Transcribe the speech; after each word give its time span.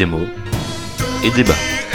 démo 0.00 0.20
et 1.22 1.30
débat. 1.36 1.89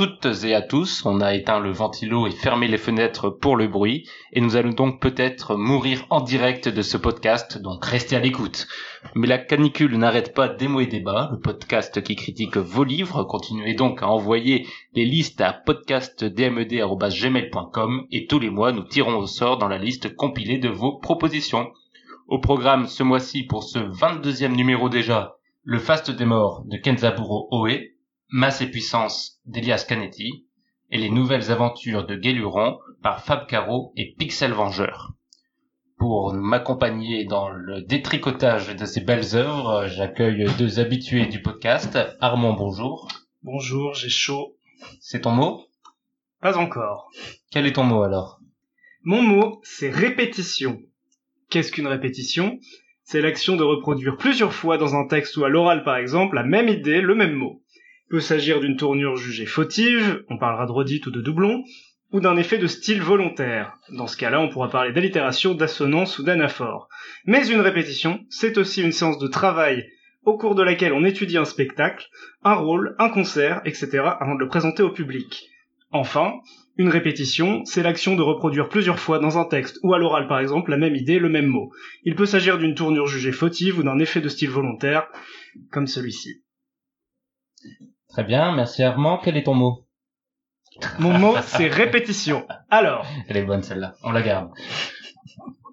Toutes 0.00 0.44
et 0.44 0.54
à 0.54 0.62
tous, 0.62 1.04
on 1.04 1.20
a 1.20 1.34
éteint 1.34 1.60
le 1.60 1.72
ventilo 1.72 2.26
et 2.26 2.30
fermé 2.30 2.68
les 2.68 2.78
fenêtres 2.78 3.28
pour 3.28 3.54
le 3.54 3.68
bruit, 3.68 4.08
et 4.32 4.40
nous 4.40 4.56
allons 4.56 4.72
donc 4.72 4.98
peut-être 4.98 5.56
mourir 5.56 6.06
en 6.08 6.22
direct 6.22 6.70
de 6.70 6.80
ce 6.80 6.96
podcast, 6.96 7.60
donc 7.60 7.84
restez 7.84 8.16
à 8.16 8.20
l'écoute. 8.20 8.66
Mais 9.14 9.26
la 9.26 9.36
canicule 9.36 9.98
n'arrête 9.98 10.32
pas 10.32 10.48
Démo 10.48 10.80
et 10.80 10.86
Débat, 10.86 11.28
le 11.32 11.38
podcast 11.38 12.02
qui 12.02 12.16
critique 12.16 12.56
vos 12.56 12.84
livres, 12.84 13.24
continuez 13.24 13.74
donc 13.74 14.02
à 14.02 14.08
envoyer 14.08 14.66
les 14.94 15.04
listes 15.04 15.42
à 15.42 15.52
podcastdmed.gmail.com 15.52 18.06
et 18.10 18.26
tous 18.26 18.38
les 18.38 18.48
mois 18.48 18.72
nous 18.72 18.84
tirons 18.84 19.18
au 19.18 19.26
sort 19.26 19.58
dans 19.58 19.68
la 19.68 19.76
liste 19.76 20.16
compilée 20.16 20.56
de 20.56 20.70
vos 20.70 20.92
propositions. 20.92 21.72
Au 22.26 22.38
programme 22.38 22.86
ce 22.86 23.02
mois-ci 23.02 23.42
pour 23.42 23.64
ce 23.64 23.78
22e 23.78 24.56
numéro 24.56 24.88
déjà, 24.88 25.36
le 25.62 25.78
Fast 25.78 26.10
des 26.10 26.24
morts 26.24 26.62
de 26.64 26.78
Kenzaburo 26.78 27.48
Oe, 27.50 27.90
Masse 28.32 28.60
et 28.60 28.70
puissance 28.70 29.40
d'Elias 29.44 29.84
Canetti 29.88 30.46
et 30.92 30.98
les 30.98 31.10
nouvelles 31.10 31.50
aventures 31.50 32.06
de 32.06 32.14
Guéluron 32.14 32.78
par 33.02 33.24
Fab 33.24 33.48
Caro 33.48 33.92
et 33.96 34.14
Pixel 34.16 34.52
Vengeur. 34.52 35.14
Pour 35.98 36.32
m'accompagner 36.32 37.24
dans 37.24 37.48
le 37.48 37.82
détricotage 37.82 38.76
de 38.76 38.84
ces 38.84 39.00
belles 39.00 39.34
œuvres, 39.34 39.88
j'accueille 39.88 40.46
deux 40.58 40.78
habitués 40.78 41.26
du 41.26 41.42
podcast. 41.42 41.98
Armand, 42.20 42.52
bonjour. 42.52 43.08
Bonjour, 43.42 43.94
j'ai 43.94 44.08
chaud. 44.08 44.54
C'est 45.00 45.22
ton 45.22 45.32
mot? 45.32 45.64
Pas 46.40 46.56
encore. 46.56 47.10
Quel 47.50 47.66
est 47.66 47.72
ton 47.72 47.84
mot 47.84 48.04
alors? 48.04 48.38
Mon 49.02 49.22
mot, 49.22 49.60
c'est 49.64 49.90
répétition. 49.90 50.80
Qu'est-ce 51.48 51.72
qu'une 51.72 51.88
répétition? 51.88 52.60
C'est 53.02 53.22
l'action 53.22 53.56
de 53.56 53.64
reproduire 53.64 54.16
plusieurs 54.16 54.52
fois 54.52 54.78
dans 54.78 54.94
un 54.94 55.08
texte 55.08 55.36
ou 55.36 55.44
à 55.44 55.48
l'oral 55.48 55.82
par 55.82 55.96
exemple 55.96 56.36
la 56.36 56.44
même 56.44 56.68
idée, 56.68 57.00
le 57.00 57.16
même 57.16 57.34
mot 57.34 57.60
peut 58.10 58.20
s'agir 58.20 58.60
d'une 58.60 58.76
tournure 58.76 59.16
jugée 59.16 59.46
fautive, 59.46 60.24
on 60.28 60.36
parlera 60.36 60.66
de 60.66 60.72
redite 60.72 61.06
ou 61.06 61.12
de 61.12 61.20
doublon, 61.20 61.62
ou 62.12 62.20
d'un 62.20 62.36
effet 62.36 62.58
de 62.58 62.66
style 62.66 63.00
volontaire. 63.00 63.76
Dans 63.90 64.08
ce 64.08 64.16
cas-là, 64.16 64.40
on 64.40 64.48
pourra 64.48 64.68
parler 64.68 64.92
d'allitération, 64.92 65.54
d'assonance 65.54 66.18
ou 66.18 66.24
d'anaphore. 66.24 66.88
Mais 67.24 67.48
une 67.48 67.60
répétition, 67.60 68.20
c'est 68.28 68.58
aussi 68.58 68.82
une 68.82 68.92
séance 68.92 69.18
de 69.18 69.28
travail 69.28 69.86
au 70.24 70.36
cours 70.36 70.56
de 70.56 70.62
laquelle 70.62 70.92
on 70.92 71.04
étudie 71.04 71.38
un 71.38 71.44
spectacle, 71.44 72.08
un 72.42 72.54
rôle, 72.54 72.96
un 72.98 73.08
concert, 73.08 73.62
etc. 73.64 74.02
avant 74.20 74.34
de 74.34 74.40
le 74.40 74.48
présenter 74.48 74.82
au 74.82 74.90
public. 74.90 75.48
Enfin, 75.92 76.34
une 76.76 76.88
répétition, 76.88 77.64
c'est 77.64 77.82
l'action 77.82 78.16
de 78.16 78.22
reproduire 78.22 78.68
plusieurs 78.68 78.98
fois 78.98 79.18
dans 79.18 79.38
un 79.38 79.44
texte 79.44 79.78
ou 79.82 79.94
à 79.94 79.98
l'oral 79.98 80.28
par 80.28 80.40
exemple 80.40 80.70
la 80.70 80.76
même 80.76 80.94
idée, 80.94 81.18
le 81.18 81.28
même 81.28 81.46
mot. 81.46 81.70
Il 82.04 82.16
peut 82.16 82.26
s'agir 82.26 82.58
d'une 82.58 82.74
tournure 82.74 83.06
jugée 83.06 83.32
fautive 83.32 83.78
ou 83.78 83.82
d'un 83.82 83.98
effet 83.98 84.20
de 84.20 84.28
style 84.28 84.50
volontaire, 84.50 85.08
comme 85.70 85.86
celui-ci. 85.86 86.42
Très 88.12 88.24
bien, 88.24 88.52
merci 88.52 88.82
Armand. 88.82 89.18
Quel 89.22 89.36
est 89.36 89.44
ton 89.44 89.54
mot 89.54 89.86
Mon 90.98 91.16
mot, 91.16 91.34
c'est 91.44 91.68
répétition. 91.68 92.46
Alors 92.70 93.06
Elle 93.28 93.36
est 93.36 93.44
bonne 93.44 93.62
celle-là, 93.62 93.94
on 94.02 94.10
la 94.12 94.22
garde. 94.22 94.50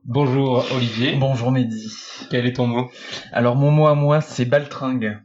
Bonjour 0.06 0.64
Olivier. 0.76 1.16
Bonjour 1.18 1.52
Mehdi. 1.52 1.92
Quel 2.30 2.46
est 2.46 2.54
ton 2.54 2.68
mot 2.68 2.90
Alors 3.34 3.56
mon 3.56 3.72
mot 3.72 3.88
à 3.88 3.96
moi, 3.96 4.22
c'est 4.22 4.46
baltringue, 4.46 5.20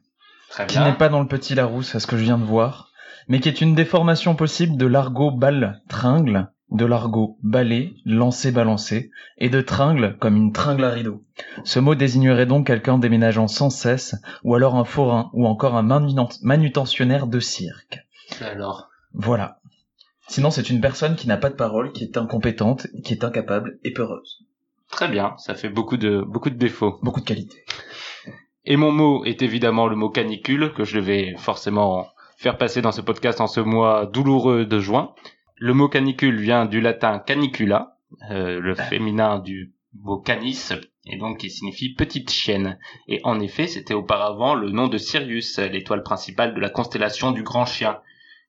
Très 0.49 0.67
qui 0.67 0.79
n'est 0.79 0.85
bien. 0.85 0.93
pas 0.95 1.09
dans 1.09 1.21
le 1.21 1.29
petit 1.29 1.55
Larousse, 1.55 1.95
à 1.95 2.01
ce 2.01 2.07
que 2.07 2.17
je 2.17 2.25
viens 2.25 2.39
de 2.39 2.45
voir, 2.45 2.91
mais 3.29 3.41
qui 3.41 3.49
est 3.49 3.61
une 3.61 3.75
déformation 3.75 4.35
possible 4.35 4.77
de 4.77 4.87
l'argot 4.87 5.31
baltringle, 5.31 6.51
de 6.71 6.85
l'argot 6.85 7.39
balai, 7.43 7.95
lancé 8.05 8.51
balancé, 8.51 9.11
et 9.39 9.51
de 9.51 9.61
tringle 9.61 10.17
comme 10.19 10.37
une 10.37 10.53
tringle 10.53 10.85
à 10.85 10.91
rideau. 10.91 11.23
Ce 11.65 11.79
mot 11.79 11.95
désignerait 11.95 12.47
donc 12.47 12.67
quelqu'un 12.67 12.99
déménageant 12.99 13.49
sans 13.49 13.71
cesse, 13.71 14.15
ou 14.45 14.55
alors 14.55 14.77
un 14.77 14.85
forain, 14.85 15.31
ou 15.33 15.47
encore 15.47 15.77
un 15.77 15.83
manutent- 15.83 16.41
manutentionnaire 16.43 17.27
de 17.27 17.41
cirque. 17.41 18.01
Alors, 18.41 18.89
Voilà. 19.15 19.59
Sinon, 20.29 20.51
c'est 20.51 20.71
une 20.71 20.81
personne 20.81 21.17
qui 21.17 21.29
n'a 21.29 21.37
pas 21.37 21.51
de 21.51 21.55
parole, 21.57 21.93
qui 21.93 22.05
est 22.05 22.17
incompétente, 22.17 22.87
qui 23.05 23.13
est 23.13 23.25
incapable 23.25 23.79
et 23.85 23.93
peureuse. 23.93 24.45
très 24.91 25.09
bien, 25.09 25.35
ça 25.39 25.55
fait 25.55 25.69
beaucoup 25.69 25.97
de 25.97 26.21
beaucoup 26.27 26.49
de 26.51 26.55
défauts. 26.57 26.99
Beaucoup 27.03 27.21
de 27.21 27.25
qualités. 27.27 27.65
Et 28.65 28.77
mon 28.77 28.93
mot 28.93 29.25
est 29.25 29.43
évidemment 29.43 29.87
le 29.89 29.97
mot 29.97 30.09
canicule, 30.11 30.73
que 30.75 30.85
je 30.85 30.99
vais 31.01 31.35
forcément 31.39 32.07
faire 32.37 32.57
passer 32.59 32.81
dans 32.83 32.93
ce 32.93 33.01
podcast 33.01 33.41
en 33.41 33.47
ce 33.47 33.61
mois 33.61 34.07
douloureux 34.07 34.65
de 34.65 34.79
juin. 34.79 35.13
Le 35.57 35.75
mot 35.75 35.89
canicule 35.89 36.39
vient 36.41 36.67
du 36.67 36.81
latin 36.81 37.19
canicula, 37.19 37.97
euh, 38.31 38.61
le 38.61 38.75
féminin 38.75 39.39
du 39.41 39.75
mot 39.95 40.19
canis, 40.19 40.71
et 41.07 41.17
donc 41.17 41.39
qui 41.39 41.51
signifie 41.51 41.95
petite 41.95 42.31
chienne. 42.31 42.79
Et 43.09 43.21
en 43.25 43.41
effet, 43.41 43.67
c'était 43.67 43.95
auparavant 43.95 44.55
le 44.55 44.71
nom 44.71 44.89
de 44.89 44.99
Sirius, 44.99 45.59
l'étoile 45.59 46.03
principale 46.03 46.55
de 46.55 46.61
la 46.61 46.71
constellation 46.71 47.33
du 47.33 47.43
grand 47.43 47.67
chien. 47.67 48.01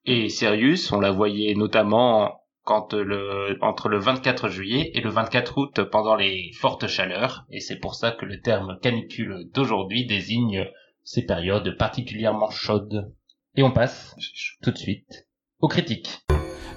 Et 0.05 0.29
Sirius, 0.29 0.91
on 0.91 0.99
la 0.99 1.11
voyait 1.11 1.55
notamment 1.55 2.39
quand 2.63 2.93
le, 2.93 3.57
entre 3.61 3.89
le 3.89 3.99
24 3.99 4.49
juillet 4.49 4.91
et 4.93 5.01
le 5.01 5.09
24 5.09 5.57
août 5.57 5.83
pendant 5.83 6.15
les 6.15 6.51
fortes 6.53 6.87
chaleurs, 6.87 7.45
et 7.49 7.59
c'est 7.59 7.79
pour 7.79 7.95
ça 7.95 8.11
que 8.11 8.25
le 8.25 8.39
terme 8.39 8.79
canicule 8.81 9.49
d'aujourd'hui 9.53 10.05
désigne 10.05 10.65
ces 11.03 11.25
périodes 11.25 11.77
particulièrement 11.77 12.49
chaudes. 12.49 13.13
Et 13.55 13.63
on 13.63 13.71
passe 13.71 14.15
tout 14.61 14.71
de 14.71 14.77
suite 14.77 15.27
aux 15.59 15.67
critiques. 15.67 16.25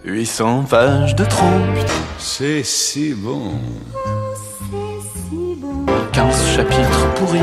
800 0.05 0.65
pages 0.65 1.15
de 1.15 1.25
trompe, 1.25 1.79
C'est 2.19 2.63
si 2.63 3.15
bon. 3.15 3.53
15 6.17 6.57
chapitres 6.57 7.15
pourris. 7.17 7.41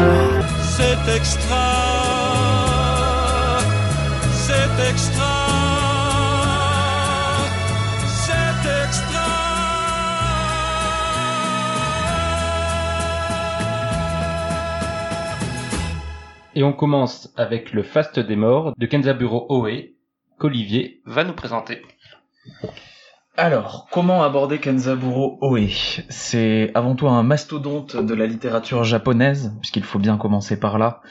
C'est 0.63 1.15
extra, 1.15 1.59
c'est 4.31 4.89
extra, 4.89 5.35
c'est 8.07 8.65
extra. 8.83 9.19
Et 16.55 16.63
on 16.63 16.73
commence 16.73 17.31
avec 17.37 17.73
le 17.73 17.83
faste 17.83 18.19
des 18.19 18.35
morts 18.35 18.73
de 18.75 18.87
Kenzaburo 18.87 19.45
Oe, 19.49 19.91
qu'Olivier 20.39 21.03
va 21.05 21.23
nous 21.23 21.33
présenter. 21.33 21.83
Alors, 23.35 23.87
comment 23.89 24.21
aborder 24.21 24.59
Kenzaburo 24.59 25.39
Oe? 25.41 25.67
C'est 26.09 26.69
avant 26.75 26.93
tout 26.93 27.07
un 27.07 27.23
mastodonte 27.23 27.95
de 27.95 28.13
la 28.13 28.27
littérature 28.27 28.83
japonaise, 28.83 29.55
puisqu'il 29.59 29.83
faut 29.83 29.97
bien 29.97 30.17
commencer 30.17 30.59
par 30.59 30.77
là, 30.77 31.01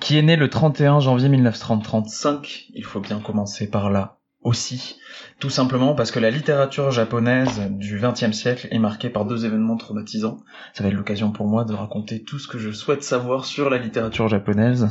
qui 0.00 0.18
est 0.18 0.22
né 0.22 0.34
le 0.34 0.50
31 0.50 0.98
janvier 0.98 1.28
1935, 1.28 2.64
il 2.74 2.84
faut 2.84 2.98
bien 2.98 3.20
commencer 3.20 3.70
par 3.70 3.90
là 3.90 4.18
aussi, 4.44 4.96
tout 5.38 5.50
simplement 5.50 5.94
parce 5.94 6.10
que 6.10 6.18
la 6.18 6.30
littérature 6.30 6.90
japonaise 6.90 7.62
du 7.70 8.00
XXe 8.00 8.32
siècle 8.32 8.68
est 8.70 8.78
marquée 8.78 9.08
par 9.08 9.24
deux 9.24 9.44
événements 9.46 9.76
traumatisants. 9.76 10.38
Ça 10.72 10.82
va 10.82 10.88
être 10.88 10.96
l'occasion 10.96 11.30
pour 11.30 11.46
moi 11.46 11.64
de 11.64 11.72
raconter 11.74 12.22
tout 12.22 12.38
ce 12.38 12.48
que 12.48 12.58
je 12.58 12.70
souhaite 12.72 13.04
savoir 13.04 13.44
sur 13.44 13.70
la 13.70 13.78
littérature 13.78 14.28
japonaise 14.28 14.88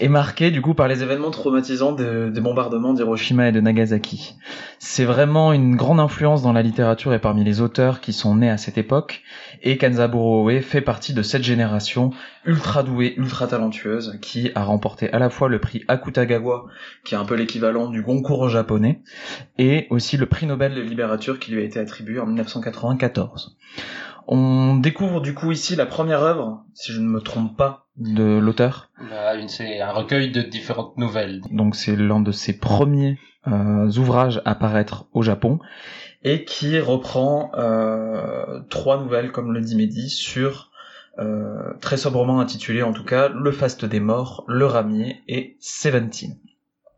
est 0.00 0.08
marqué 0.08 0.50
du 0.50 0.62
coup 0.62 0.74
par 0.74 0.88
les 0.88 1.02
événements 1.02 1.30
traumatisants 1.30 1.92
de- 1.92 2.30
des 2.32 2.40
bombardements 2.40 2.94
d'Hiroshima 2.94 3.48
et 3.48 3.52
de 3.52 3.60
Nagasaki. 3.60 4.36
C'est 4.78 5.04
vraiment 5.04 5.52
une 5.52 5.76
grande 5.76 6.00
influence 6.00 6.42
dans 6.42 6.52
la 6.52 6.62
littérature 6.62 7.12
et 7.12 7.18
parmi 7.18 7.44
les 7.44 7.60
auteurs 7.60 8.00
qui 8.00 8.12
sont 8.12 8.36
nés 8.36 8.50
à 8.50 8.56
cette 8.56 8.78
époque, 8.78 9.22
et 9.62 9.76
Kanzaburo 9.78 10.48
Oe 10.50 10.60
fait 10.62 10.80
partie 10.80 11.12
de 11.12 11.22
cette 11.22 11.42
génération 11.42 12.12
ultra 12.46 12.82
douée, 12.82 13.14
ultra 13.16 13.46
talentueuse, 13.46 14.18
qui 14.22 14.50
a 14.54 14.64
remporté 14.64 15.12
à 15.12 15.18
la 15.18 15.30
fois 15.30 15.48
le 15.48 15.58
prix 15.58 15.84
Akutagawa, 15.88 16.64
qui 17.04 17.14
est 17.14 17.18
un 17.18 17.24
peu 17.24 17.34
l'équivalent 17.34 17.88
du 17.90 18.02
Goncourt 18.02 18.48
japonais, 18.48 19.02
et 19.58 19.86
aussi 19.90 20.16
le 20.16 20.26
prix 20.26 20.46
Nobel 20.46 20.74
de 20.74 20.80
littérature 20.80 21.38
qui 21.38 21.52
lui 21.52 21.60
a 21.60 21.64
été 21.64 21.78
attribué 21.78 22.18
en 22.18 22.26
1994. 22.26 23.56
On 24.26 24.76
découvre 24.76 25.20
du 25.20 25.34
coup 25.34 25.50
ici 25.52 25.76
la 25.76 25.86
première 25.86 26.22
œuvre, 26.22 26.64
si 26.74 26.92
je 26.92 27.00
ne 27.00 27.06
me 27.08 27.20
trompe 27.20 27.56
pas, 27.56 27.86
de 27.96 28.38
l'auteur, 28.38 28.90
Bah, 29.10 29.32
c'est 29.48 29.80
un 29.80 29.92
recueil 29.92 30.30
de 30.30 30.40
différentes 30.40 30.96
nouvelles. 30.96 31.42
donc 31.50 31.74
c'est 31.76 31.96
l'un 31.96 32.20
de 32.20 32.32
ses 32.32 32.58
premiers 32.58 33.18
euh, 33.46 33.90
ouvrages 33.98 34.40
à 34.46 34.54
paraître 34.54 35.06
au 35.12 35.20
Japon 35.22 35.58
et 36.22 36.44
qui 36.44 36.78
reprend 36.80 37.50
euh, 37.58 38.60
trois 38.70 39.02
nouvelles 39.02 39.32
comme 39.32 39.52
le 39.52 39.60
dit 39.60 39.76
Mehdi 39.76 40.08
sur 40.08 40.69
euh, 41.18 41.74
très 41.80 41.96
sobrement 41.96 42.40
intitulé 42.40 42.82
en 42.82 42.92
tout 42.92 43.04
cas 43.04 43.28
Le 43.28 43.52
Faste 43.52 43.84
des 43.84 44.00
Morts, 44.00 44.44
Le 44.48 44.66
Ramier 44.66 45.22
et 45.28 45.56
Seventeen. 45.60 46.36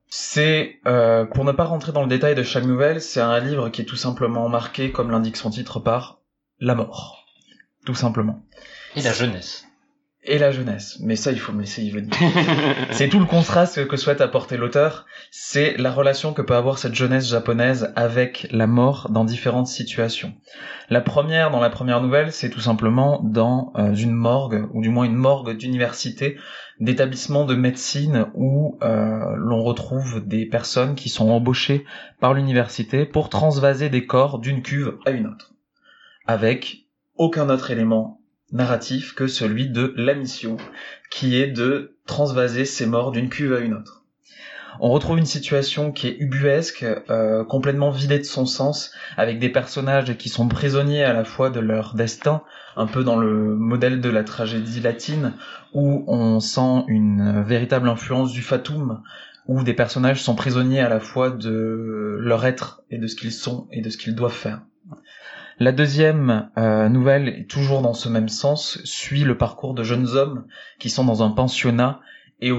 C'est, 0.08 0.78
euh, 0.86 1.24
pour 1.24 1.44
ne 1.44 1.52
pas 1.52 1.64
rentrer 1.64 1.92
dans 1.92 2.02
le 2.02 2.08
détail 2.08 2.34
de 2.34 2.42
chaque 2.42 2.64
nouvelle, 2.64 3.00
c'est 3.00 3.20
un 3.20 3.40
livre 3.40 3.70
qui 3.70 3.80
est 3.80 3.86
tout 3.86 3.96
simplement 3.96 4.48
marqué, 4.50 4.92
comme 4.92 5.10
l'indique 5.10 5.38
son 5.38 5.48
titre, 5.48 5.80
par 5.80 6.20
la 6.60 6.74
mort. 6.74 7.24
Tout 7.86 7.94
simplement. 7.94 8.44
Et 8.94 9.00
la 9.00 9.14
jeunesse. 9.14 9.66
Et 10.24 10.38
la 10.38 10.52
jeunesse. 10.52 10.98
Mais 11.00 11.16
ça, 11.16 11.32
il 11.32 11.38
faut 11.38 11.52
me 11.52 11.60
laisser 11.60 11.82
y 11.82 11.90
venir. 11.90 12.12
c'est 12.92 13.08
tout 13.08 13.18
le 13.18 13.26
contraste 13.26 13.86
que 13.88 13.96
souhaite 13.96 14.20
apporter 14.20 14.56
l'auteur. 14.56 15.06
C'est 15.30 15.76
la 15.78 15.90
relation 15.90 16.32
que 16.32 16.42
peut 16.42 16.54
avoir 16.54 16.78
cette 16.78 16.94
jeunesse 16.94 17.28
japonaise 17.28 17.92
avec 17.96 18.46
la 18.52 18.68
mort 18.68 19.08
dans 19.10 19.24
différentes 19.24 19.66
situations. 19.66 20.34
La 20.90 21.00
première, 21.00 21.50
dans 21.50 21.60
la 21.60 21.70
première 21.70 22.00
nouvelle, 22.00 22.32
c'est 22.32 22.50
tout 22.50 22.60
simplement 22.60 23.20
dans 23.24 23.72
euh, 23.76 23.94
une 23.94 24.12
morgue, 24.12 24.68
ou 24.72 24.80
du 24.80 24.90
moins 24.90 25.04
une 25.04 25.16
morgue 25.16 25.56
d'université, 25.56 26.36
d'établissement 26.78 27.44
de 27.44 27.54
médecine 27.54 28.26
où 28.34 28.78
euh, 28.82 29.34
l'on 29.36 29.62
retrouve 29.62 30.24
des 30.26 30.46
personnes 30.46 30.94
qui 30.94 31.08
sont 31.08 31.30
embauchées 31.30 31.84
par 32.20 32.32
l'université 32.32 33.06
pour 33.06 33.28
transvaser 33.28 33.88
des 33.88 34.06
corps 34.06 34.38
d'une 34.38 34.62
cuve 34.62 34.98
à 35.04 35.10
une 35.10 35.26
autre. 35.26 35.52
Avec 36.26 36.86
aucun 37.16 37.50
autre 37.50 37.70
élément 37.72 38.21
narratif 38.52 39.14
que 39.14 39.26
celui 39.26 39.68
de 39.68 39.92
la 39.96 40.14
mission, 40.14 40.56
qui 41.10 41.36
est 41.36 41.48
de 41.48 41.96
transvaser 42.06 42.64
ces 42.64 42.86
morts 42.86 43.12
d'une 43.12 43.28
cuve 43.28 43.54
à 43.54 43.60
une 43.60 43.74
autre. 43.74 44.02
On 44.80 44.90
retrouve 44.90 45.18
une 45.18 45.26
situation 45.26 45.92
qui 45.92 46.08
est 46.08 46.16
ubuesque, 46.18 46.84
euh, 47.10 47.44
complètement 47.44 47.90
vidée 47.90 48.18
de 48.18 48.24
son 48.24 48.46
sens, 48.46 48.92
avec 49.16 49.38
des 49.38 49.50
personnages 49.50 50.16
qui 50.16 50.28
sont 50.28 50.48
prisonniers 50.48 51.04
à 51.04 51.12
la 51.12 51.24
fois 51.24 51.50
de 51.50 51.60
leur 51.60 51.94
destin, 51.94 52.42
un 52.76 52.86
peu 52.86 53.04
dans 53.04 53.16
le 53.16 53.54
modèle 53.54 54.00
de 54.00 54.08
la 54.08 54.24
tragédie 54.24 54.80
latine, 54.80 55.34
où 55.74 56.04
on 56.06 56.40
sent 56.40 56.84
une 56.88 57.42
véritable 57.42 57.88
influence 57.88 58.32
du 58.32 58.42
fatum, 58.42 59.02
où 59.46 59.62
des 59.62 59.74
personnages 59.74 60.22
sont 60.22 60.34
prisonniers 60.34 60.80
à 60.80 60.88
la 60.88 61.00
fois 61.00 61.30
de 61.30 62.16
leur 62.20 62.44
être 62.46 62.82
et 62.90 62.98
de 62.98 63.06
ce 63.06 63.16
qu'ils 63.16 63.32
sont 63.32 63.68
et 63.72 63.82
de 63.82 63.90
ce 63.90 63.98
qu'ils 63.98 64.14
doivent 64.14 64.32
faire. 64.32 64.62
La 65.62 65.70
deuxième 65.70 66.50
euh, 66.58 66.88
nouvelle, 66.88 67.46
toujours 67.46 67.82
dans 67.82 67.94
ce 67.94 68.08
même 68.08 68.28
sens, 68.28 68.80
suit 68.82 69.22
le 69.22 69.38
parcours 69.38 69.74
de 69.74 69.84
jeunes 69.84 70.08
hommes 70.16 70.44
qui 70.80 70.90
sont 70.90 71.04
dans 71.04 71.22
un 71.22 71.30
pensionnat 71.30 72.00
et 72.40 72.50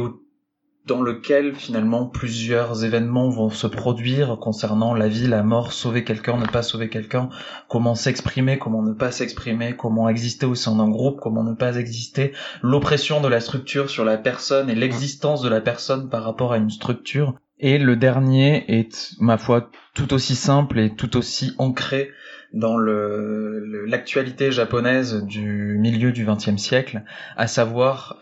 dans 0.88 1.02
lequel 1.02 1.54
finalement 1.54 2.06
plusieurs 2.06 2.86
événements 2.86 3.28
vont 3.28 3.50
se 3.50 3.68
produire 3.68 4.38
concernant 4.40 4.94
la 4.94 5.10
vie, 5.10 5.28
la 5.28 5.44
mort, 5.44 5.74
sauver 5.74 6.06
quelqu'un, 6.06 6.38
ne 6.38 6.46
pas 6.46 6.64
sauver 6.64 6.88
quelqu'un, 6.88 7.28
comment 7.68 7.94
s'exprimer, 7.94 8.58
comment 8.58 8.82
ne 8.82 8.94
pas 8.94 9.12
s'exprimer, 9.12 9.76
comment 9.76 10.08
exister 10.08 10.46
au 10.46 10.56
sein 10.56 10.78
d'un 10.78 10.88
groupe, 10.88 11.20
comment 11.20 11.44
ne 11.44 11.56
pas 11.56 11.76
exister, 11.76 12.32
l'oppression 12.62 13.20
de 13.20 13.28
la 13.28 13.42
structure 13.42 13.90
sur 13.90 14.06
la 14.06 14.18
personne 14.18 14.70
et 14.70 14.76
l'existence 14.76 15.42
de 15.42 15.50
la 15.50 15.60
personne 15.60 16.08
par 16.08 16.24
rapport 16.24 16.54
à 16.54 16.58
une 16.58 16.70
structure. 16.70 17.36
Et 17.60 17.80
le 17.80 17.98
dernier 17.98 18.64
est, 18.80 19.12
ma 19.20 19.38
foi, 19.38 19.70
tout 19.94 20.14
aussi 20.14 20.36
simple 20.36 20.80
et 20.80 20.96
tout 20.96 21.18
aussi 21.18 21.54
ancré 21.58 22.10
dans 22.54 22.78
le, 22.78 23.86
l'actualité 23.86 24.52
japonaise 24.52 25.24
du 25.24 25.78
milieu 25.80 26.12
du 26.12 26.26
XXe 26.26 26.58
siècle, 26.58 27.04
à 27.36 27.48
savoir 27.48 28.20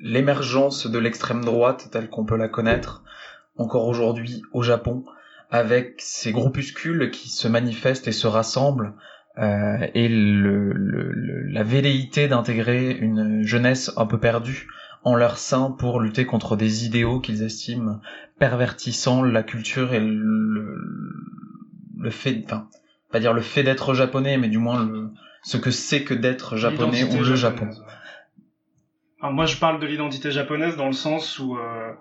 l'émergence 0.00 0.86
de 0.88 0.98
l'extrême 0.98 1.44
droite 1.44 1.88
telle 1.92 2.08
qu'on 2.08 2.24
peut 2.24 2.36
la 2.36 2.48
connaître 2.48 3.04
encore 3.56 3.86
aujourd'hui 3.86 4.42
au 4.52 4.62
Japon, 4.62 5.04
avec 5.50 5.96
ces 5.98 6.32
groupuscules 6.32 7.10
qui 7.10 7.28
se 7.28 7.46
manifestent 7.46 8.08
et 8.08 8.12
se 8.12 8.26
rassemblent, 8.26 8.94
euh, 9.38 9.86
et 9.94 10.08
le, 10.08 10.72
la 11.50 11.62
velléité 11.62 12.28
d'intégrer 12.28 12.90
une 12.90 13.42
jeunesse 13.44 13.92
un 13.96 14.06
peu 14.06 14.18
perdue 14.18 14.68
en 15.04 15.14
leur 15.14 15.38
sein 15.38 15.70
pour 15.70 16.00
lutter 16.00 16.26
contre 16.26 16.56
des 16.56 16.84
idéaux 16.86 17.20
qu'ils 17.20 17.42
estiment 17.42 18.00
pervertissant 18.38 19.22
la 19.22 19.42
culture 19.42 19.94
et 19.94 20.00
le, 20.00 21.01
le 22.02 22.10
fait, 22.10 22.42
enfin, 22.44 22.68
pas 23.10 23.20
dire 23.20 23.32
le 23.32 23.40
fait 23.40 23.62
d'être 23.62 23.94
japonais, 23.94 24.36
mais 24.36 24.48
du 24.48 24.58
moins 24.58 24.84
le, 24.84 25.10
ce 25.42 25.56
que 25.56 25.70
c'est 25.70 26.04
que 26.04 26.14
d'être 26.14 26.56
japonais 26.56 27.04
ou 27.04 27.22
le 27.22 27.34
Japon. 27.34 27.70
Alors 29.20 29.32
moi, 29.32 29.46
je 29.46 29.56
parle 29.56 29.80
de 29.80 29.86
l'identité 29.86 30.30
japonaise 30.30 30.76
dans 30.76 30.86
le 30.86 30.92
sens 30.92 31.38
où 31.38 31.56
euh, 31.56 31.92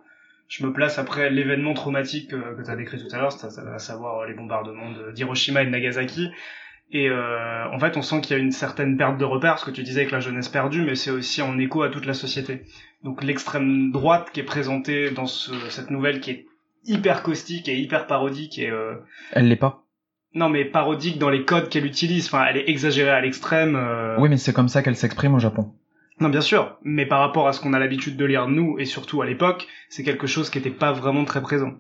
je 0.47 0.65
me 0.65 0.73
place 0.73 0.97
après 0.97 1.29
l'événement 1.29 1.73
traumatique 1.73 2.33
euh, 2.33 2.55
que 2.55 2.63
tu 2.63 2.69
as 2.71 2.75
décrit 2.75 2.97
tout 2.97 3.15
à 3.15 3.19
l'heure, 3.19 3.33
à 3.43 3.79
savoir 3.79 4.25
les 4.25 4.33
bombardements 4.33 4.91
d'Hiroshima 5.13 5.61
et 5.61 5.65
de 5.65 5.69
Nagasaki. 5.69 6.29
Et 6.91 7.09
euh, 7.09 7.67
en 7.71 7.79
fait, 7.79 7.95
on 7.95 8.01
sent 8.01 8.21
qu'il 8.21 8.35
y 8.35 8.39
a 8.39 8.43
une 8.43 8.51
certaine 8.51 8.97
perte 8.97 9.17
de 9.17 9.23
repères, 9.23 9.59
ce 9.59 9.65
que 9.65 9.71
tu 9.71 9.83
disais 9.83 10.01
avec 10.01 10.11
la 10.11 10.19
jeunesse 10.19 10.49
perdue, 10.49 10.81
mais 10.81 10.95
c'est 10.95 11.11
aussi 11.11 11.41
en 11.41 11.57
écho 11.57 11.83
à 11.83 11.89
toute 11.89 12.05
la 12.05 12.13
société. 12.13 12.63
Donc 13.03 13.23
l'extrême 13.23 13.91
droite 13.91 14.29
qui 14.33 14.39
est 14.39 14.43
présentée 14.43 15.11
dans 15.11 15.25
ce, 15.27 15.53
cette 15.69 15.89
nouvelle, 15.89 16.19
qui 16.19 16.31
est 16.31 16.45
hyper 16.85 17.23
caustique 17.23 17.69
et 17.69 17.77
hyper 17.77 18.07
parodique, 18.07 18.59
et 18.59 18.69
euh... 18.69 18.95
elle 19.31 19.47
l'est 19.47 19.55
pas. 19.55 19.83
Non, 20.33 20.49
mais 20.49 20.65
parodique 20.65 21.17
dans 21.17 21.29
les 21.29 21.43
codes 21.43 21.69
qu'elle 21.69 21.85
utilise. 21.85 22.27
Enfin, 22.27 22.45
elle 22.49 22.57
est 22.57 22.69
exagérée 22.69 23.11
à 23.11 23.21
l'extrême. 23.21 23.75
Euh. 23.75 24.15
Oui, 24.19 24.29
mais 24.29 24.37
c'est 24.37 24.53
comme 24.53 24.69
ça 24.69 24.81
qu'elle 24.81 24.95
s'exprime 24.95 25.33
au 25.33 25.39
Japon. 25.39 25.71
Non, 26.19 26.29
bien 26.29 26.41
sûr. 26.41 26.77
Mais 26.83 27.05
par 27.05 27.19
rapport 27.19 27.47
à 27.47 27.53
ce 27.53 27.59
qu'on 27.59 27.73
a 27.73 27.79
l'habitude 27.79 28.15
de 28.15 28.25
lire 28.25 28.47
nous 28.47 28.77
et 28.79 28.85
surtout 28.85 29.21
à 29.21 29.25
l'époque, 29.25 29.67
c'est 29.89 30.03
quelque 30.03 30.27
chose 30.27 30.49
qui 30.49 30.57
n'était 30.57 30.69
pas 30.69 30.91
vraiment 30.91 31.25
très 31.25 31.41
présent. 31.41 31.73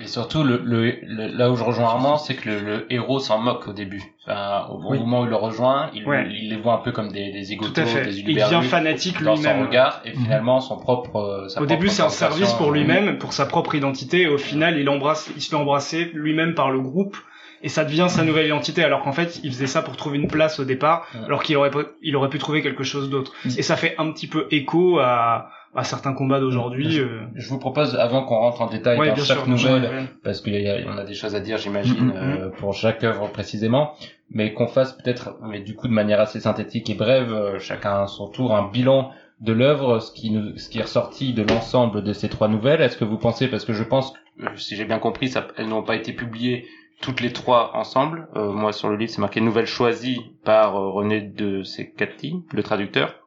Et 0.00 0.06
surtout, 0.06 0.42
le, 0.44 0.62
le, 0.64 0.94
là 1.36 1.50
où 1.50 1.56
je 1.56 1.62
rejoins 1.62 1.84
Armand, 1.84 2.16
c'est 2.16 2.34
que 2.34 2.48
le, 2.48 2.86
héros 2.90 3.18
s'en 3.18 3.38
moque 3.38 3.68
au 3.68 3.72
début. 3.74 4.02
Enfin, 4.24 4.66
au, 4.70 4.78
moment 4.78 5.20
où 5.20 5.24
il 5.24 5.30
le 5.30 5.36
rejoint, 5.36 5.90
il, 5.92 6.04
il 6.30 6.48
les 6.48 6.56
voit 6.56 6.74
un 6.74 6.78
peu 6.78 6.90
comme 6.90 7.12
des, 7.12 7.32
des 7.32 7.56
Tout 7.58 7.72
à 7.76 7.84
fait. 7.84 8.10
il 8.10 8.24
devient 8.24 8.62
fanatique 8.62 9.18
lui-même. 9.18 9.36
Dans 9.36 9.42
son 9.42 9.60
regard, 9.60 10.00
et 10.06 10.12
finalement, 10.12 10.60
son 10.60 10.78
propre... 10.78 11.16
Euh, 11.16 11.60
au 11.60 11.66
début, 11.66 11.88
c'est 11.88 12.02
un 12.02 12.08
service 12.08 12.52
pour 12.54 12.70
lui-même, 12.70 13.18
pour 13.18 13.34
sa 13.34 13.44
propre 13.44 13.74
identité, 13.74 14.22
et 14.22 14.28
au 14.28 14.38
final, 14.38 14.78
il 14.78 14.88
embrasse, 14.88 15.30
il 15.36 15.42
se 15.42 15.50
fait 15.50 15.56
embrasser 15.56 16.10
lui-même 16.14 16.54
par 16.54 16.70
le 16.70 16.80
groupe, 16.80 17.18
et 17.62 17.68
ça 17.68 17.84
devient 17.84 18.06
sa 18.08 18.24
nouvelle 18.24 18.46
identité 18.46 18.82
alors 18.82 19.02
qu'en 19.02 19.12
fait 19.12 19.40
il 19.42 19.52
faisait 19.52 19.66
ça 19.66 19.82
pour 19.82 19.96
trouver 19.96 20.18
une 20.18 20.28
place 20.28 20.60
au 20.60 20.64
départ 20.64 21.06
alors 21.26 21.42
qu'il 21.42 21.56
aurait 21.56 21.70
il 22.02 22.16
aurait 22.16 22.30
pu 22.30 22.38
trouver 22.38 22.62
quelque 22.62 22.84
chose 22.84 23.10
d'autre 23.10 23.32
et 23.44 23.62
ça 23.62 23.76
fait 23.76 23.94
un 23.98 24.10
petit 24.12 24.26
peu 24.26 24.46
écho 24.50 24.98
à 24.98 25.50
à 25.74 25.84
certains 25.84 26.12
combats 26.14 26.40
d'aujourd'hui. 26.40 26.90
Je, 26.90 27.02
euh. 27.02 27.20
je, 27.34 27.48
vous 27.48 27.58
propose, 27.58 27.94
avant 27.94 28.24
qu'on 28.24 28.36
rentre 28.36 28.62
en 28.62 28.66
détail 28.66 28.98
dans 28.98 29.16
chaque 29.16 29.46
nouvelle, 29.46 30.08
parce 30.24 30.40
qu'il 30.40 30.54
y, 30.54 30.68
a, 30.68 31.04
des 31.04 31.14
choses 31.14 31.34
à 31.34 31.40
dire, 31.40 31.58
j'imagine, 31.58 32.06
mm, 32.06 32.08
mm, 32.08 32.12
mm. 32.12 32.40
euh, 32.40 32.48
pour 32.48 32.74
chaque 32.74 33.04
œuvre 33.04 33.28
précisément, 33.28 33.94
mais 34.30 34.52
qu'on 34.52 34.66
fasse 34.66 34.92
peut-être, 34.92 35.36
mais 35.42 35.60
du 35.60 35.74
coup 35.74 35.88
de 35.88 35.92
manière 35.92 36.20
assez 36.20 36.40
synthétique 36.40 36.90
et 36.90 36.94
brève, 36.94 37.32
euh, 37.32 37.58
chacun 37.58 38.02
à 38.02 38.06
son 38.06 38.28
tour, 38.28 38.54
un 38.54 38.68
bilan 38.68 39.12
de 39.40 39.52
l'œuvre, 39.52 40.00
ce 40.00 40.12
qui 40.12 40.30
nous, 40.30 40.56
ce 40.58 40.68
qui 40.68 40.80
est 40.80 40.82
ressorti 40.82 41.32
de 41.32 41.42
l'ensemble 41.42 42.02
de 42.02 42.12
ces 42.12 42.28
trois 42.28 42.48
nouvelles. 42.48 42.82
Est-ce 42.82 42.96
que 42.96 43.04
vous 43.04 43.16
pensez, 43.16 43.48
parce 43.48 43.64
que 43.64 43.72
je 43.72 43.84
pense, 43.84 44.12
si 44.56 44.76
j'ai 44.76 44.84
bien 44.84 44.98
compris, 44.98 45.28
ça, 45.28 45.46
elles 45.56 45.68
n'ont 45.68 45.82
pas 45.82 45.96
été 45.96 46.12
publiées 46.12 46.66
toutes 47.00 47.20
les 47.20 47.32
trois 47.32 47.70
ensemble. 47.74 48.28
moi, 48.34 48.72
sur 48.72 48.88
le 48.88 48.96
livre, 48.96 49.10
c'est 49.10 49.20
marqué 49.20 49.40
nouvelle 49.40 49.66
choisie 49.66 50.20
par 50.44 50.74
René 50.74 51.20
de 51.20 51.62
Secati, 51.62 52.44
le 52.52 52.62
traducteur. 52.62 53.20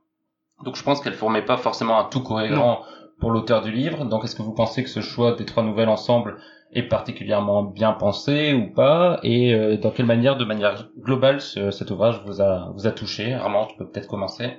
Donc 0.63 0.75
je 0.75 0.83
pense 0.83 1.01
qu'elle 1.01 1.13
formait 1.13 1.41
pas 1.41 1.57
forcément 1.57 2.00
un 2.00 2.05
tout 2.05 2.21
cohérent 2.21 2.83
pour 3.19 3.31
l'auteur 3.31 3.62
du 3.62 3.71
livre. 3.71 4.05
Donc 4.05 4.24
est-ce 4.24 4.36
que 4.36 4.41
vous 4.41 4.53
pensez 4.53 4.83
que 4.83 4.89
ce 4.89 5.01
choix 5.01 5.33
des 5.33 5.45
trois 5.45 5.63
nouvelles 5.63 5.89
ensemble 5.89 6.38
est 6.71 6.83
particulièrement 6.83 7.63
bien 7.63 7.93
pensé 7.93 8.53
ou 8.53 8.74
pas? 8.74 9.19
Et 9.24 9.53
euh, 9.53 9.77
dans 9.77 9.91
quelle 9.91 10.05
manière, 10.05 10.38
de 10.38 10.45
manière 10.45 10.89
globale, 11.00 11.41
cet 11.41 11.91
ouvrage 11.91 12.21
vous 12.25 12.41
a 12.41 12.71
vous 12.75 12.88
a 12.88 12.91
touché? 12.91 13.33
Armand, 13.33 13.65
tu 13.65 13.77
peux 13.77 13.88
peut-être 13.88 14.07
commencer. 14.07 14.57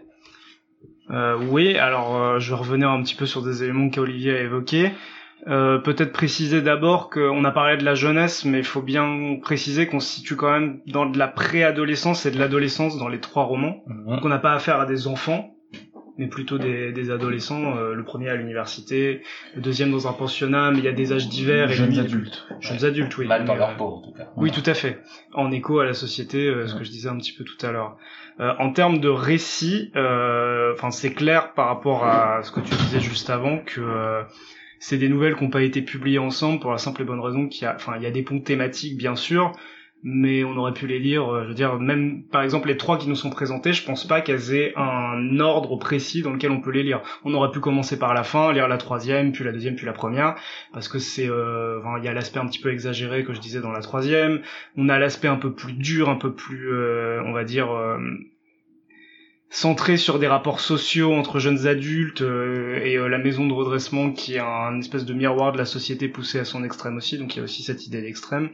Euh, 1.10 1.36
oui, 1.50 1.76
alors 1.76 2.16
euh, 2.16 2.38
je 2.38 2.50
vais 2.54 2.58
revenir 2.58 2.88
un 2.90 3.02
petit 3.02 3.14
peu 3.14 3.26
sur 3.26 3.42
des 3.42 3.62
éléments 3.62 3.90
qu'Olivier 3.90 4.36
a 4.36 4.40
évoqués. 4.40 4.92
Euh, 5.46 5.78
peut-être 5.78 6.12
préciser 6.12 6.62
d'abord 6.62 7.10
qu'on 7.10 7.44
a 7.44 7.50
parlé 7.50 7.76
de 7.76 7.84
la 7.84 7.94
jeunesse, 7.94 8.44
mais 8.44 8.58
il 8.58 8.64
faut 8.64 8.80
bien 8.80 9.38
préciser 9.42 9.86
qu'on 9.86 10.00
se 10.00 10.08
situe 10.14 10.36
quand 10.36 10.50
même 10.50 10.80
dans 10.86 11.04
de 11.04 11.18
la 11.18 11.28
préadolescence 11.28 12.24
et 12.24 12.30
de 12.30 12.38
l'adolescence 12.38 12.96
dans 12.96 13.08
les 13.08 13.20
trois 13.20 13.44
romans. 13.44 13.84
Mhm. 13.86 14.20
Qu'on 14.20 14.28
n'a 14.28 14.38
pas 14.38 14.54
affaire 14.54 14.80
à 14.80 14.86
des 14.86 15.06
enfants, 15.06 15.54
mais 16.16 16.28
plutôt 16.28 16.56
des, 16.56 16.92
des 16.92 17.10
adolescents. 17.10 17.76
Euh, 17.76 17.92
le 17.92 18.04
premier 18.04 18.30
à 18.30 18.36
l'université, 18.36 19.22
le 19.54 19.60
deuxième 19.60 19.90
dans 19.90 20.08
un 20.08 20.14
pensionnat, 20.14 20.70
mais 20.70 20.78
il 20.78 20.84
y 20.84 20.88
a 20.88 20.92
des 20.92 21.12
âges 21.12 21.28
divers. 21.28 21.70
Et 21.70 21.74
jeunes 21.74 21.98
adultes. 21.98 22.46
Jeunes 22.60 22.84
adultes, 22.84 23.18
oui. 23.18 23.26
Mal 23.26 23.44
dans 23.44 23.54
leur 23.54 23.76
peau, 23.76 23.96
en 23.96 24.00
tout 24.00 24.12
cas. 24.12 24.30
Oui, 24.36 24.50
tout 24.50 24.62
à 24.64 24.74
fait. 24.74 25.00
En 25.34 25.50
écho 25.50 25.78
à 25.80 25.84
la 25.84 25.94
société, 25.94 26.46
euh, 26.46 26.66
ce 26.66 26.74
que 26.74 26.84
je 26.84 26.90
disais 26.90 27.10
un 27.10 27.18
petit 27.18 27.32
peu 27.32 27.44
tout 27.44 27.66
à 27.66 27.70
l'heure. 27.70 27.98
Euh, 28.40 28.52
en 28.58 28.72
termes 28.72 28.98
de 28.98 29.08
récit, 29.08 29.92
enfin 29.94 30.90
c'est 30.90 31.12
clair 31.12 31.52
par 31.52 31.68
rapport 31.68 32.04
à 32.04 32.42
ce 32.42 32.50
que 32.50 32.60
tu 32.60 32.74
disais 32.74 33.00
juste 33.00 33.30
avant 33.30 33.58
que 33.58 34.24
c'est 34.86 34.98
des 34.98 35.08
nouvelles 35.08 35.34
qui 35.34 35.44
n'ont 35.44 35.50
pas 35.50 35.62
été 35.62 35.80
publiées 35.80 36.18
ensemble 36.18 36.60
pour 36.60 36.70
la 36.70 36.76
simple 36.76 37.00
et 37.00 37.04
bonne 37.06 37.20
raison 37.20 37.48
qu'il 37.48 37.62
y 37.62 37.66
a, 37.66 37.74
enfin 37.74 37.94
il 37.96 38.02
y 38.02 38.06
a 38.06 38.10
des 38.10 38.22
ponts 38.22 38.40
thématiques 38.40 38.98
bien 38.98 39.16
sûr, 39.16 39.52
mais 40.02 40.44
on 40.44 40.58
aurait 40.58 40.74
pu 40.74 40.86
les 40.86 40.98
lire, 40.98 41.26
euh, 41.26 41.44
je 41.44 41.48
veux 41.48 41.54
dire, 41.54 41.80
même 41.80 42.22
par 42.24 42.42
exemple 42.42 42.68
les 42.68 42.76
trois 42.76 42.98
qui 42.98 43.08
nous 43.08 43.14
sont 43.14 43.30
présentés, 43.30 43.72
je 43.72 43.82
pense 43.82 44.06
pas 44.06 44.20
qu'elles 44.20 44.52
aient 44.54 44.74
un 44.76 45.40
ordre 45.40 45.76
précis 45.76 46.20
dans 46.20 46.34
lequel 46.34 46.50
on 46.50 46.60
peut 46.60 46.70
les 46.70 46.82
lire. 46.82 47.00
On 47.24 47.32
aurait 47.32 47.50
pu 47.50 47.60
commencer 47.60 47.98
par 47.98 48.12
la 48.12 48.24
fin, 48.24 48.52
lire 48.52 48.68
la 48.68 48.76
troisième, 48.76 49.32
puis 49.32 49.42
la 49.42 49.52
deuxième, 49.52 49.74
puis 49.74 49.86
la 49.86 49.94
première, 49.94 50.34
parce 50.74 50.88
que 50.88 50.98
c'est, 50.98 51.30
euh, 51.30 51.80
il 51.96 52.04
y 52.04 52.08
a 52.08 52.12
l'aspect 52.12 52.40
un 52.40 52.46
petit 52.46 52.60
peu 52.60 52.70
exagéré 52.70 53.24
que 53.24 53.32
je 53.32 53.40
disais 53.40 53.62
dans 53.62 53.72
la 53.72 53.80
troisième, 53.80 54.42
on 54.76 54.90
a 54.90 54.98
l'aspect 54.98 55.28
un 55.28 55.36
peu 55.36 55.54
plus 55.54 55.72
dur, 55.72 56.10
un 56.10 56.16
peu 56.16 56.34
plus, 56.34 56.70
euh, 56.70 57.22
on 57.24 57.32
va 57.32 57.44
dire, 57.44 57.68
centré 59.54 59.96
sur 59.96 60.18
des 60.18 60.26
rapports 60.26 60.60
sociaux 60.60 61.14
entre 61.14 61.38
jeunes 61.38 61.66
adultes 61.66 62.22
euh, 62.22 62.80
et 62.84 62.96
euh, 62.96 63.06
la 63.08 63.18
maison 63.18 63.46
de 63.46 63.52
redressement 63.52 64.10
qui 64.10 64.34
est 64.34 64.40
un 64.40 64.78
espèce 64.80 65.04
de 65.04 65.14
miroir 65.14 65.52
de 65.52 65.58
la 65.58 65.64
société 65.64 66.08
poussé 66.08 66.40
à 66.40 66.44
son 66.44 66.64
extrême 66.64 66.96
aussi 66.96 67.18
donc 67.18 67.34
il 67.34 67.38
y 67.38 67.40
a 67.40 67.44
aussi 67.44 67.62
cette 67.62 67.86
idée 67.86 68.02
d'extrême 68.02 68.50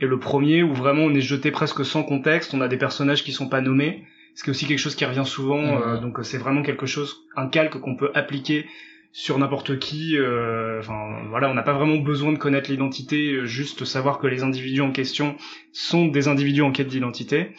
et 0.00 0.06
le 0.06 0.18
premier 0.18 0.64
où 0.64 0.74
vraiment 0.74 1.02
on 1.02 1.14
est 1.14 1.20
jeté 1.20 1.52
presque 1.52 1.84
sans 1.84 2.02
contexte 2.02 2.52
on 2.52 2.60
a 2.60 2.68
des 2.68 2.78
personnages 2.78 3.22
qui 3.22 3.30
sont 3.30 3.48
pas 3.48 3.60
nommés 3.60 4.02
ce 4.34 4.42
qui 4.42 4.50
est 4.50 4.52
aussi 4.52 4.66
quelque 4.66 4.78
chose 4.78 4.94
qui 4.94 5.04
revient 5.04 5.26
souvent. 5.26 5.60
Mhm. 5.62 5.82
euh, 5.82 6.00
donc 6.00 6.18
euh, 6.18 6.22
c'est 6.22 6.38
vraiment 6.38 6.62
quelque 6.62 6.86
chose, 6.86 7.24
un 7.36 7.48
calque 7.48 7.78
qu'on 7.78 7.96
peut 7.96 8.10
appliquer 8.14 8.66
sur 9.12 9.38
n'importe 9.38 9.78
qui. 9.78 10.16
euh, 10.16 10.78
Enfin 10.80 11.24
voilà, 11.28 11.50
on 11.50 11.54
n'a 11.54 11.62
pas 11.62 11.72
vraiment 11.72 11.96
besoin 11.96 12.32
de 12.32 12.38
connaître 12.38 12.70
l'identité, 12.70 13.44
juste 13.44 13.84
savoir 13.84 14.18
que 14.18 14.26
les 14.26 14.42
individus 14.42 14.82
en 14.82 14.92
question 14.92 15.36
sont 15.72 16.06
des 16.06 16.28
individus 16.28 16.62
en 16.62 16.72
quête 16.72 16.88
d'identité. 16.88 17.50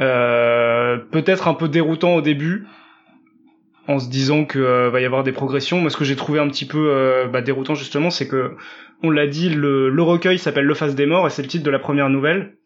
Euh, 0.00 0.98
Peut-être 1.10 1.48
un 1.48 1.54
peu 1.54 1.68
déroutant 1.68 2.14
au 2.16 2.20
début, 2.20 2.66
en 3.88 3.98
se 3.98 4.08
disant 4.08 4.44
que 4.44 4.58
euh, 4.58 4.90
va 4.90 5.00
y 5.00 5.04
avoir 5.04 5.24
des 5.24 5.32
progressions. 5.32 5.80
Moi, 5.80 5.90
ce 5.90 5.96
que 5.96 6.04
j'ai 6.04 6.16
trouvé 6.16 6.38
un 6.38 6.48
petit 6.48 6.66
peu 6.66 6.90
euh, 6.90 7.26
bah, 7.26 7.42
déroutant 7.42 7.74
justement, 7.74 8.10
c'est 8.10 8.28
que 8.28 8.56
on 9.02 9.10
l'a 9.10 9.26
dit, 9.26 9.48
le, 9.48 9.88
le 9.88 10.02
recueil 10.02 10.38
s'appelle 10.38 10.66
Le 10.66 10.74
Face 10.74 10.94
des 10.94 11.06
Morts 11.06 11.26
et 11.26 11.30
c'est 11.30 11.42
le 11.42 11.48
titre 11.48 11.64
de 11.64 11.70
la 11.70 11.78
première 11.78 12.10
nouvelle. 12.10 12.56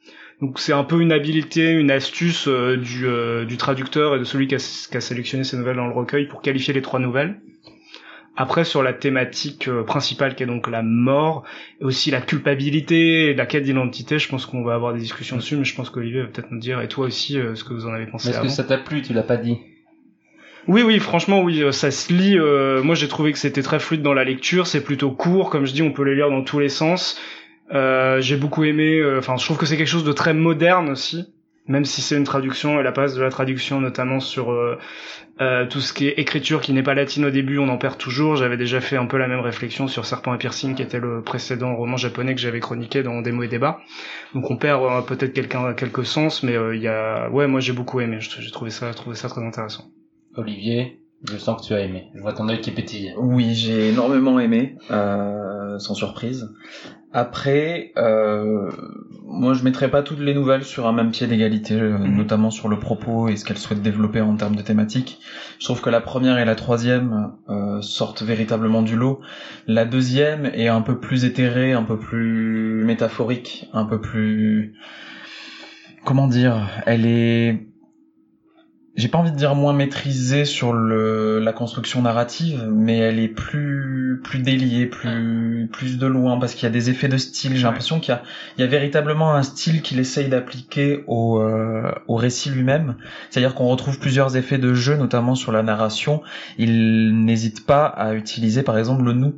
Donc 0.41 0.59
c'est 0.59 0.73
un 0.73 0.83
peu 0.83 1.01
une 1.01 1.13
habileté, 1.13 1.71
une 1.71 1.93
astuce 1.93 2.49
du, 2.49 3.07
du 3.47 3.57
traducteur 3.57 4.17
et 4.17 4.19
de 4.19 4.25
celui 4.25 4.49
qui 4.49 4.57
a 4.57 4.59
sélectionné 4.59 5.45
ces 5.45 5.57
nouvelles 5.57 5.77
dans 5.77 5.87
le 5.87 5.95
recueil 5.95 6.27
pour 6.27 6.43
qualifier 6.43 6.75
les 6.75 6.83
trois 6.83 6.99
nouvelles. 6.99 7.41
Après 8.37 8.65
sur 8.65 8.83
la 8.83 8.93
thématique 8.93 9.69
euh, 9.69 9.85
principale 9.85 10.35
qui 10.35 10.43
est 10.43 10.47
donc 10.47 10.69
la 10.69 10.83
mort 10.83 11.45
et 11.81 11.85
aussi 11.85 12.11
la 12.11 12.21
culpabilité 12.21 13.31
et 13.31 13.35
la 13.35 13.47
quête 13.47 13.63
d'identité, 13.63 14.19
je 14.19 14.29
pense 14.29 14.45
qu'on 14.47 14.65
va 14.65 14.75
avoir 14.75 14.93
des 14.93 14.99
discussions 14.99 15.37
dessus, 15.37 15.57
mais 15.57 15.65
je 15.65 15.75
pense 15.77 15.89
qu'Olivier 15.91 16.23
va 16.23 16.29
peut-être 16.29 16.51
nous 16.51 16.59
dire 16.59 16.81
et 16.81 16.89
toi 16.89 17.07
aussi 17.07 17.39
euh, 17.39 17.55
ce 17.55 17.63
que 17.65 17.73
vous 17.75 17.87
en 17.87 17.93
avez 17.93 18.07
pensé 18.07 18.31
Est-ce 18.31 18.41
que 18.41 18.49
ça 18.49 18.65
t'a 18.65 18.79
plu 18.79 19.03
Tu 19.03 19.13
l'as 19.13 19.23
pas 19.23 19.37
dit? 19.37 19.59
Oui, 20.67 20.83
oui, 20.83 20.99
franchement, 20.99 21.43
oui, 21.43 21.63
euh, 21.63 21.73
ça 21.73 21.91
se 21.91 22.13
lit. 22.13 22.39
euh, 22.39 22.83
moi, 22.83 22.95
j'ai 22.95 23.07
trouvé 23.07 23.33
que 23.33 23.39
c'était 23.39 23.61
très 23.63 23.79
fluide 23.79 24.01
dans 24.03 24.15
la 24.15 24.25
lecture. 24.25 24.67
C'est 24.67 24.83
plutôt 24.83 25.11
court, 25.11 25.51
comme 25.51 25.67
je 25.67 25.73
dis, 25.75 25.83
on 25.83 25.93
peut 25.93 26.05
les 26.05 26.15
lire 26.15 26.31
dans 26.31 26.43
tous 26.43 26.59
les 26.59 26.71
sens. 26.71 27.21
Euh, 27.73 28.21
j'ai 28.23 28.37
beaucoup 28.37 28.65
aimé. 28.65 28.99
euh, 28.99 29.19
Enfin, 29.19 29.37
je 29.37 29.45
trouve 29.45 29.59
que 29.59 29.67
c'est 29.67 29.77
quelque 29.77 29.87
chose 29.89 30.05
de 30.05 30.13
très 30.13 30.33
moderne 30.33 30.89
aussi, 30.89 31.27
même 31.67 31.85
si 31.85 32.03
c'est 32.03 32.17
une 32.17 32.25
traduction. 32.25 32.81
Et 32.81 32.83
la 32.83 32.91
base 32.91 33.15
de 33.15 33.23
la 33.23 33.31
traduction, 33.31 33.81
notamment 33.81 34.21
sur 34.21 34.53
euh, 34.53 34.79
euh, 35.41 35.67
tout 35.67 35.81
ce 35.81 35.93
qui 35.93 36.07
est 36.07 36.19
écriture 36.19 36.61
qui 36.61 36.73
n'est 36.73 36.83
pas 36.83 36.95
latine 36.95 37.25
au 37.25 37.31
début, 37.31 37.59
on 37.59 37.69
en 37.69 37.79
perd 37.79 37.99
toujours. 37.99 38.37
J'avais 38.37 38.57
déjà 38.57 38.81
fait 38.81 38.97
un 38.97 39.07
peu 39.07 39.17
la 39.17 39.27
même 39.27 39.41
réflexion 39.41 39.89
sur 39.89 40.05
Serpent 40.05 40.35
et 40.35 40.39
Piercing, 40.39 40.75
qui 40.75 40.83
était 40.83 41.01
le 41.01 41.23
précédent 41.23 41.75
roman 41.75 41.97
japonais 41.97 42.35
que 42.35 42.41
j'avais 42.41 42.61
chroniqué 42.61 43.03
dans 43.03 43.21
Démo 43.23 43.43
et 43.43 43.49
Débat. 43.49 43.81
Donc 44.35 44.51
on 44.51 44.57
perd 44.57 44.83
euh, 44.83 45.01
peut-être 45.03 45.33
quelqu'un 45.33 45.75
quelques 45.75 46.07
sens, 46.07 46.43
mais 46.43 46.57
euh, 46.57 46.77
il 46.77 46.83
y 46.83 46.89
a. 46.89 47.29
Ouais, 47.31 47.47
moi 47.47 47.61
j'ai 47.61 47.73
beaucoup 47.73 48.01
aimé. 48.01 48.19
J'ai 48.21 48.51
trouvé 48.51 48.71
ça, 48.71 48.93
trouvé 48.95 49.17
ça 49.17 49.29
très 49.29 49.43
intéressant. 49.43 49.85
Olivier, 50.37 51.01
je 51.25 51.37
sens 51.37 51.61
que 51.61 51.67
tu 51.67 51.75
as 51.75 51.81
aimé. 51.81 52.09
Je 52.15 52.21
vois 52.21 52.33
ton 52.33 52.49
œil 52.49 52.61
qui 52.61 52.71
pétille. 52.71 53.15
Oui, 53.17 53.55
j'ai 53.55 53.89
énormément 53.89 54.39
aimé, 54.39 54.77
euh, 54.91 55.79
sans 55.79 55.95
surprise. 55.95 56.53
Après, 57.17 57.93
euh, 57.97 58.73
moi 59.25 59.55
je 59.55 59.63
mettrais 59.63 59.89
pas 59.89 60.03
toutes 60.03 60.19
les 60.19 60.35
nouvelles 60.35 60.65
sur 60.65 60.89
un 60.89 60.93
même 60.93 61.13
pied 61.13 61.29
d'égalité, 61.29 61.75
euh, 61.81 61.97
Mhm. 61.97 62.17
notamment 62.17 62.51
sur 62.51 62.69
le 62.69 62.77
propos 62.81 63.29
et 63.29 63.37
ce 63.37 63.45
qu'elles 63.45 63.57
souhaitent 63.59 63.83
développer 63.83 64.21
en 64.21 64.35
termes 64.35 64.57
de 64.57 64.63
thématique. 64.63 65.21
Je 65.61 65.65
trouve 65.65 65.81
que 65.81 65.91
la 65.91 66.01
première 66.01 66.39
et 66.39 66.45
la 66.45 66.57
troisième 66.57 67.31
euh, 67.49 67.81
sortent 67.83 68.23
véritablement 68.23 68.83
du 68.83 68.97
lot. 68.97 69.21
La 69.69 69.85
deuxième 69.85 70.47
est 70.55 70.67
un 70.67 70.81
peu 70.81 70.99
plus 70.99 71.25
éthérée, 71.25 71.73
un 71.73 71.85
peu 71.85 71.99
plus 71.99 72.83
métaphorique, 72.85 73.69
un 73.73 73.85
peu 73.85 74.01
plus... 74.01 74.75
Comment 76.05 76.27
dire 76.27 76.69
Elle 76.85 77.07
est 77.07 77.69
j'ai 78.97 79.09
pas 79.09 79.19
envie 79.19 79.33
de 79.33 79.37
dire 79.37 79.57
moins 79.57 79.73
maîtrisée 79.73 80.45
sur 80.45 80.73
le, 80.73 81.41
la 81.41 81.53
construction 81.53 82.01
narrative, 82.03 82.69
mais 82.71 82.99
elle 82.99 83.19
est 83.19 83.29
plus 83.29 84.21
plus 84.23 84.39
déliée, 84.39 84.87
plus 84.87 85.69
plus 85.73 85.99
de 85.99 86.07
loin, 86.07 86.39
parce 86.39 86.55
qu'il 86.55 86.63
y 86.63 86.67
a 86.67 86.71
des 86.71 86.91
effets 86.91 87.09
de 87.09 87.17
style. 87.17 87.57
J'ai 87.57 87.65
l'impression 87.65 87.99
qu'il 87.99 88.15
y 88.15 88.17
a 88.17 88.23
il 88.57 88.61
y 88.61 88.65
a 88.65 88.69
véritablement 88.69 89.35
un 89.35 89.43
style 89.43 89.83
qu'il 89.83 89.99
essaye 89.99 90.29
d'appliquer 90.29 91.03
au 91.09 91.41
euh, 91.41 91.93
au 92.07 92.15
récit 92.15 92.51
lui-même. 92.51 92.95
C'est-à-dire 93.31 93.57
qu'on 93.57 93.67
retrouve 93.67 93.99
plusieurs 93.99 94.37
effets 94.37 94.59
de 94.59 94.75
jeu, 94.75 94.97
notamment 94.97 95.35
sur 95.35 95.51
la 95.51 95.65
narration. 95.65 96.23
Il 96.57 97.25
n'hésite 97.25 97.67
pas 97.67 97.87
à 97.87 98.15
utiliser, 98.15 98.63
par 98.63 98.79
exemple, 98.79 99.03
le 99.03 99.13
nous 99.13 99.35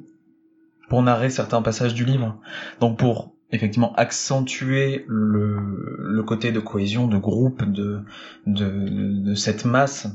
pour 0.90 1.02
narrer 1.02 1.30
certains 1.30 1.62
passages 1.62 1.94
du 1.94 2.04
livre. 2.04 2.36
Donc 2.80 2.98
pour 2.98 3.35
effectivement 3.56 3.92
accentuer 3.96 5.04
le, 5.08 5.56
le 5.98 6.22
côté 6.22 6.52
de 6.52 6.60
cohésion, 6.60 7.08
de 7.08 7.18
groupe, 7.18 7.64
de, 7.64 8.00
de, 8.46 8.70
de 9.24 9.34
cette 9.34 9.64
masse, 9.64 10.06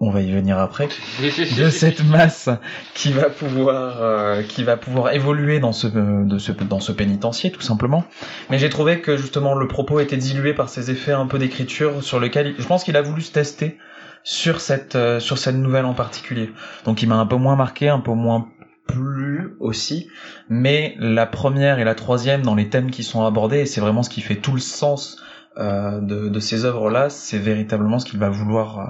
on 0.00 0.10
va 0.10 0.20
y 0.20 0.32
venir 0.32 0.58
après, 0.58 0.88
de 1.20 1.70
cette 1.70 2.04
masse 2.04 2.48
qui 2.94 3.12
va 3.12 3.30
pouvoir 3.30 4.02
euh, 4.02 4.42
qui 4.42 4.64
va 4.64 4.76
pouvoir 4.76 5.12
évoluer 5.12 5.60
dans 5.60 5.72
ce 5.72 5.86
de 5.86 6.38
ce 6.38 6.50
dans 6.52 6.80
ce 6.80 6.90
pénitencier 6.92 7.52
tout 7.52 7.60
simplement. 7.60 8.04
Mais 8.50 8.58
j'ai 8.58 8.68
trouvé 8.68 9.00
que 9.00 9.16
justement 9.16 9.54
le 9.54 9.68
propos 9.68 10.00
était 10.00 10.16
dilué 10.16 10.54
par 10.54 10.68
ces 10.68 10.90
effets 10.90 11.12
un 11.12 11.26
peu 11.26 11.38
d'écriture 11.38 12.02
sur 12.02 12.18
lesquels 12.18 12.48
il- 12.48 12.60
je 12.60 12.66
pense 12.66 12.82
qu'il 12.84 12.96
a 12.96 13.02
voulu 13.02 13.22
se 13.22 13.30
tester 13.32 13.78
sur 14.24 14.60
cette 14.60 14.96
euh, 14.96 15.20
sur 15.20 15.38
cette 15.38 15.56
nouvelle 15.56 15.84
en 15.84 15.94
particulier. 15.94 16.50
Donc 16.84 17.02
il 17.02 17.08
m'a 17.08 17.16
un 17.16 17.26
peu 17.26 17.36
moins 17.36 17.54
marqué, 17.56 17.88
un 17.88 18.00
peu 18.00 18.12
moins 18.12 18.48
plu 18.86 19.56
aussi, 19.60 20.08
mais 20.48 20.94
la 20.98 21.26
première 21.26 21.78
et 21.78 21.84
la 21.84 21.94
troisième 21.94 22.42
dans 22.42 22.54
les 22.54 22.68
thèmes 22.68 22.90
qui 22.90 23.02
sont 23.02 23.24
abordés, 23.24 23.60
et 23.60 23.66
c'est 23.66 23.80
vraiment 23.80 24.02
ce 24.02 24.10
qui 24.10 24.20
fait 24.20 24.36
tout 24.36 24.54
le 24.54 24.60
sens 24.60 25.22
euh, 25.58 26.00
de, 26.00 26.28
de 26.28 26.40
ces 26.40 26.64
œuvres-là, 26.64 27.10
c'est 27.10 27.38
véritablement 27.38 27.98
ce 27.98 28.06
qu'il 28.06 28.18
va 28.18 28.28
vouloir 28.28 28.78
euh, 28.78 28.84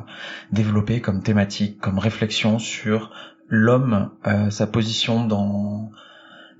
développer 0.53 1.01
comme 1.01 1.23
thématique, 1.23 1.79
comme 1.81 1.99
réflexion 1.99 2.59
sur 2.59 3.11
l'homme, 3.49 4.11
euh, 4.27 4.51
sa 4.51 4.67
position 4.67 5.27
dans 5.27 5.91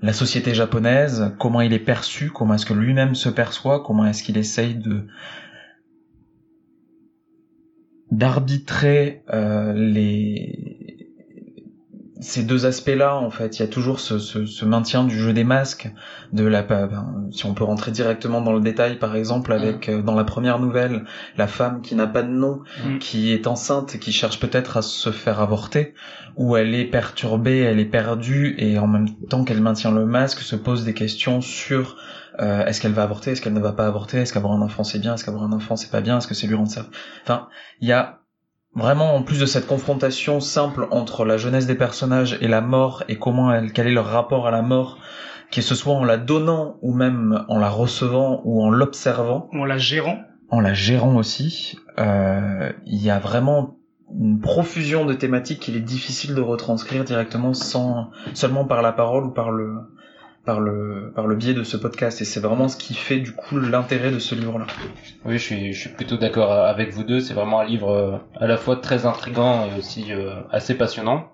la 0.01 0.13
société 0.13 0.53
japonaise, 0.53 1.33
comment 1.39 1.61
il 1.61 1.71
est 1.73 1.79
perçu, 1.79 2.29
comment 2.29 2.55
est-ce 2.55 2.65
que 2.65 2.73
lui-même 2.73 3.15
se 3.15 3.29
perçoit, 3.29 3.81
comment 3.83 4.05
est-ce 4.05 4.21
qu'il 4.21 4.37
essaye 4.37 4.75
de 4.75 5.07
d'arbitrer 8.11 9.23
euh, 9.33 9.73
les 9.73 10.82
ces 12.23 12.43
deux 12.43 12.65
aspects-là, 12.65 13.15
en 13.15 13.29
fait, 13.29 13.59
il 13.59 13.61
y 13.61 13.65
a 13.65 13.67
toujours 13.67 13.99
ce, 13.99 14.17
ce, 14.17 14.45
ce 14.45 14.65
maintien 14.65 15.03
du 15.03 15.19
jeu 15.19 15.33
des 15.33 15.43
masques, 15.43 15.91
de 16.31 16.45
la, 16.45 16.63
ben, 16.63 17.27
si 17.31 17.45
on 17.45 17.53
peut 17.53 17.63
rentrer 17.63 17.91
directement 17.91 18.41
dans 18.41 18.53
le 18.53 18.61
détail, 18.61 18.97
par 18.97 19.15
exemple, 19.15 19.53
avec 19.53 19.89
euh, 19.89 20.01
dans 20.01 20.15
la 20.15 20.23
première 20.23 20.59
nouvelle, 20.59 21.05
la 21.37 21.47
femme 21.47 21.81
qui 21.81 21.95
n'a 21.95 22.07
pas 22.07 22.23
de 22.23 22.29
nom, 22.29 22.61
Mm. 22.85 22.99
qui 22.99 23.31
est 23.31 23.47
enceinte 23.47 23.97
qui 23.99 24.11
cherche 24.11 24.39
peut-être 24.39 24.77
à 24.77 24.81
se 24.81 25.11
faire 25.11 25.39
avorter, 25.39 25.93
où 26.35 26.55
elle 26.55 26.73
est 26.73 26.85
perturbée, 26.85 27.59
elle 27.59 27.79
est 27.79 27.85
perdue, 27.85 28.55
et 28.57 28.79
en 28.79 28.87
même 28.87 29.09
temps 29.29 29.43
qu'elle 29.43 29.61
maintient 29.61 29.91
le 29.91 30.05
masque, 30.05 30.39
se 30.39 30.55
pose 30.55 30.83
des 30.85 30.93
questions 30.93 31.41
sur 31.41 31.97
euh, 32.39 32.65
est-ce 32.65 32.81
qu'elle 32.81 32.93
va 32.93 33.03
avorter, 33.03 33.31
est-ce 33.31 33.41
qu'elle 33.41 33.53
ne 33.53 33.59
va 33.59 33.73
pas 33.73 33.85
avorter, 33.85 34.17
est-ce 34.17 34.33
qu'avoir 34.33 34.53
un 34.53 34.61
enfant 34.61 34.83
c'est 34.83 34.99
bien, 34.99 35.13
est-ce 35.13 35.23
qu'avoir 35.25 35.43
un 35.43 35.51
enfant 35.51 35.75
c'est 35.75 35.91
pas 35.91 36.01
bien, 36.01 36.17
est-ce 36.17 36.27
que 36.27 36.33
c'est 36.33 36.47
lui 36.47 36.55
rendre 36.55 36.71
service? 36.71 36.91
Enfin, 37.23 37.47
il 37.79 37.87
y 37.87 37.91
a 37.91 38.22
vraiment 38.75 39.15
en 39.15 39.21
plus 39.21 39.39
de 39.39 39.45
cette 39.45 39.67
confrontation 39.67 40.39
simple 40.39 40.87
entre 40.91 41.25
la 41.25 41.37
jeunesse 41.37 41.67
des 41.67 41.75
personnages 41.75 42.37
et 42.41 42.47
la 42.47 42.61
mort 42.61 43.03
et 43.07 43.17
comment 43.17 43.51
elle, 43.51 43.71
quel 43.71 43.87
est 43.87 43.93
leur 43.93 44.07
rapport 44.07 44.47
à 44.47 44.51
la 44.51 44.61
mort, 44.61 44.97
que 45.51 45.61
ce 45.61 45.75
soit 45.75 45.93
en 45.93 46.03
la 46.03 46.17
donnant 46.17 46.77
ou 46.81 46.93
même 46.93 47.45
en 47.47 47.59
la 47.59 47.69
recevant 47.69 48.41
ou 48.43 48.63
en 48.63 48.69
l'observant, 48.69 49.49
En 49.53 49.65
la 49.65 49.77
gérant. 49.77 50.19
en 50.49 50.59
la 50.59 50.73
gérant 50.73 51.15
aussi, 51.15 51.77
euh, 51.99 52.71
il 52.85 53.01
y 53.01 53.09
a 53.09 53.19
vraiment 53.19 53.77
une 54.19 54.39
profusion 54.39 55.05
de 55.05 55.13
thématiques 55.13 55.59
qu'il 55.59 55.75
est 55.75 55.81
difficile 55.81 56.35
de 56.35 56.41
retranscrire 56.41 57.03
directement 57.03 57.53
sans 57.53 58.11
seulement 58.33 58.65
par 58.65 58.81
la 58.81 58.91
parole 58.91 59.25
ou 59.25 59.31
par 59.31 59.51
le 59.51 59.75
par 60.45 60.59
le 60.59 61.11
par 61.15 61.27
le 61.27 61.35
biais 61.35 61.53
de 61.53 61.63
ce 61.63 61.77
podcast 61.77 62.21
et 62.21 62.25
c'est 62.25 62.39
vraiment 62.39 62.67
ce 62.67 62.77
qui 62.77 62.93
fait 62.93 63.19
du 63.19 63.31
coup 63.31 63.59
l'intérêt 63.59 64.11
de 64.11 64.19
ce 64.19 64.35
livre 64.35 64.59
là. 64.59 64.67
Oui, 65.25 65.37
je 65.37 65.43
suis, 65.43 65.73
je 65.73 65.79
suis 65.79 65.89
plutôt 65.89 66.17
d'accord 66.17 66.51
avec 66.51 66.91
vous 66.91 67.03
deux. 67.03 67.19
C'est 67.19 67.33
vraiment 67.33 67.61
un 67.61 67.65
livre 67.65 67.89
euh, 67.89 68.17
à 68.35 68.47
la 68.47 68.57
fois 68.57 68.75
très 68.75 69.05
intrigant 69.05 69.67
et 69.67 69.79
aussi 69.79 70.11
euh, 70.11 70.35
assez 70.51 70.75
passionnant. 70.75 71.29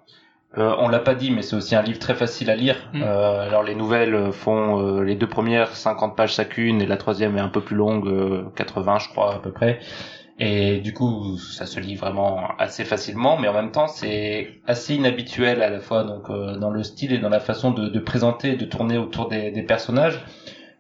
Euh, 0.58 0.74
on 0.80 0.88
l'a 0.88 1.00
pas 1.00 1.14
dit, 1.14 1.30
mais 1.30 1.44
c'est 1.44 1.56
aussi 1.56 1.76
un 1.76 1.84
livre 1.84 2.00
très 2.00 2.16
facile 2.16 2.50
à 2.50 2.56
lire. 2.56 2.90
Mm. 2.94 3.04
Euh, 3.04 3.48
alors 3.48 3.64
les 3.64 3.76
nouvelles 3.76 4.32
font 4.32 4.80
euh, 4.80 5.04
les 5.04 5.16
deux 5.16 5.28
premières 5.28 5.76
50 5.76 6.16
pages 6.16 6.34
chacune 6.34 6.82
et 6.82 6.88
la 6.88 6.98
troisième 6.98 7.38
est 7.38 7.42
un 7.42 7.50
peu 7.50 7.62
plus 7.62 7.76
longue, 7.76 8.08
euh, 8.08 8.44
80 8.56 9.00
je 9.00 9.10
crois 9.10 9.36
à 9.36 9.40
peu 9.40 9.52
près. 9.52 9.80
Et 10.42 10.80
du 10.80 10.94
coup, 10.94 11.38
ça 11.38 11.66
se 11.66 11.80
lit 11.82 11.96
vraiment 11.96 12.48
assez 12.58 12.86
facilement, 12.86 13.38
mais 13.38 13.50
en 13.50 13.54
même 13.54 13.72
temps, 13.72 13.88
c'est 13.88 14.48
assez 14.66 14.96
inhabituel 14.96 15.62
à 15.62 15.70
la 15.70 15.82
fois 15.82 16.06
donc 16.06 16.30
euh, 16.30 16.56
dans 16.58 16.70
le 16.70 16.82
style 16.84 17.12
et 17.12 17.18
dans 17.18 17.28
la 17.30 17.42
façon 17.42 17.72
de, 17.72 17.90
de 17.90 18.00
présenter, 18.00 18.56
de 18.56 18.64
tourner 18.66 18.98
autour 18.98 19.28
des, 19.28 19.52
des 19.52 19.64
personnages. 19.64 20.20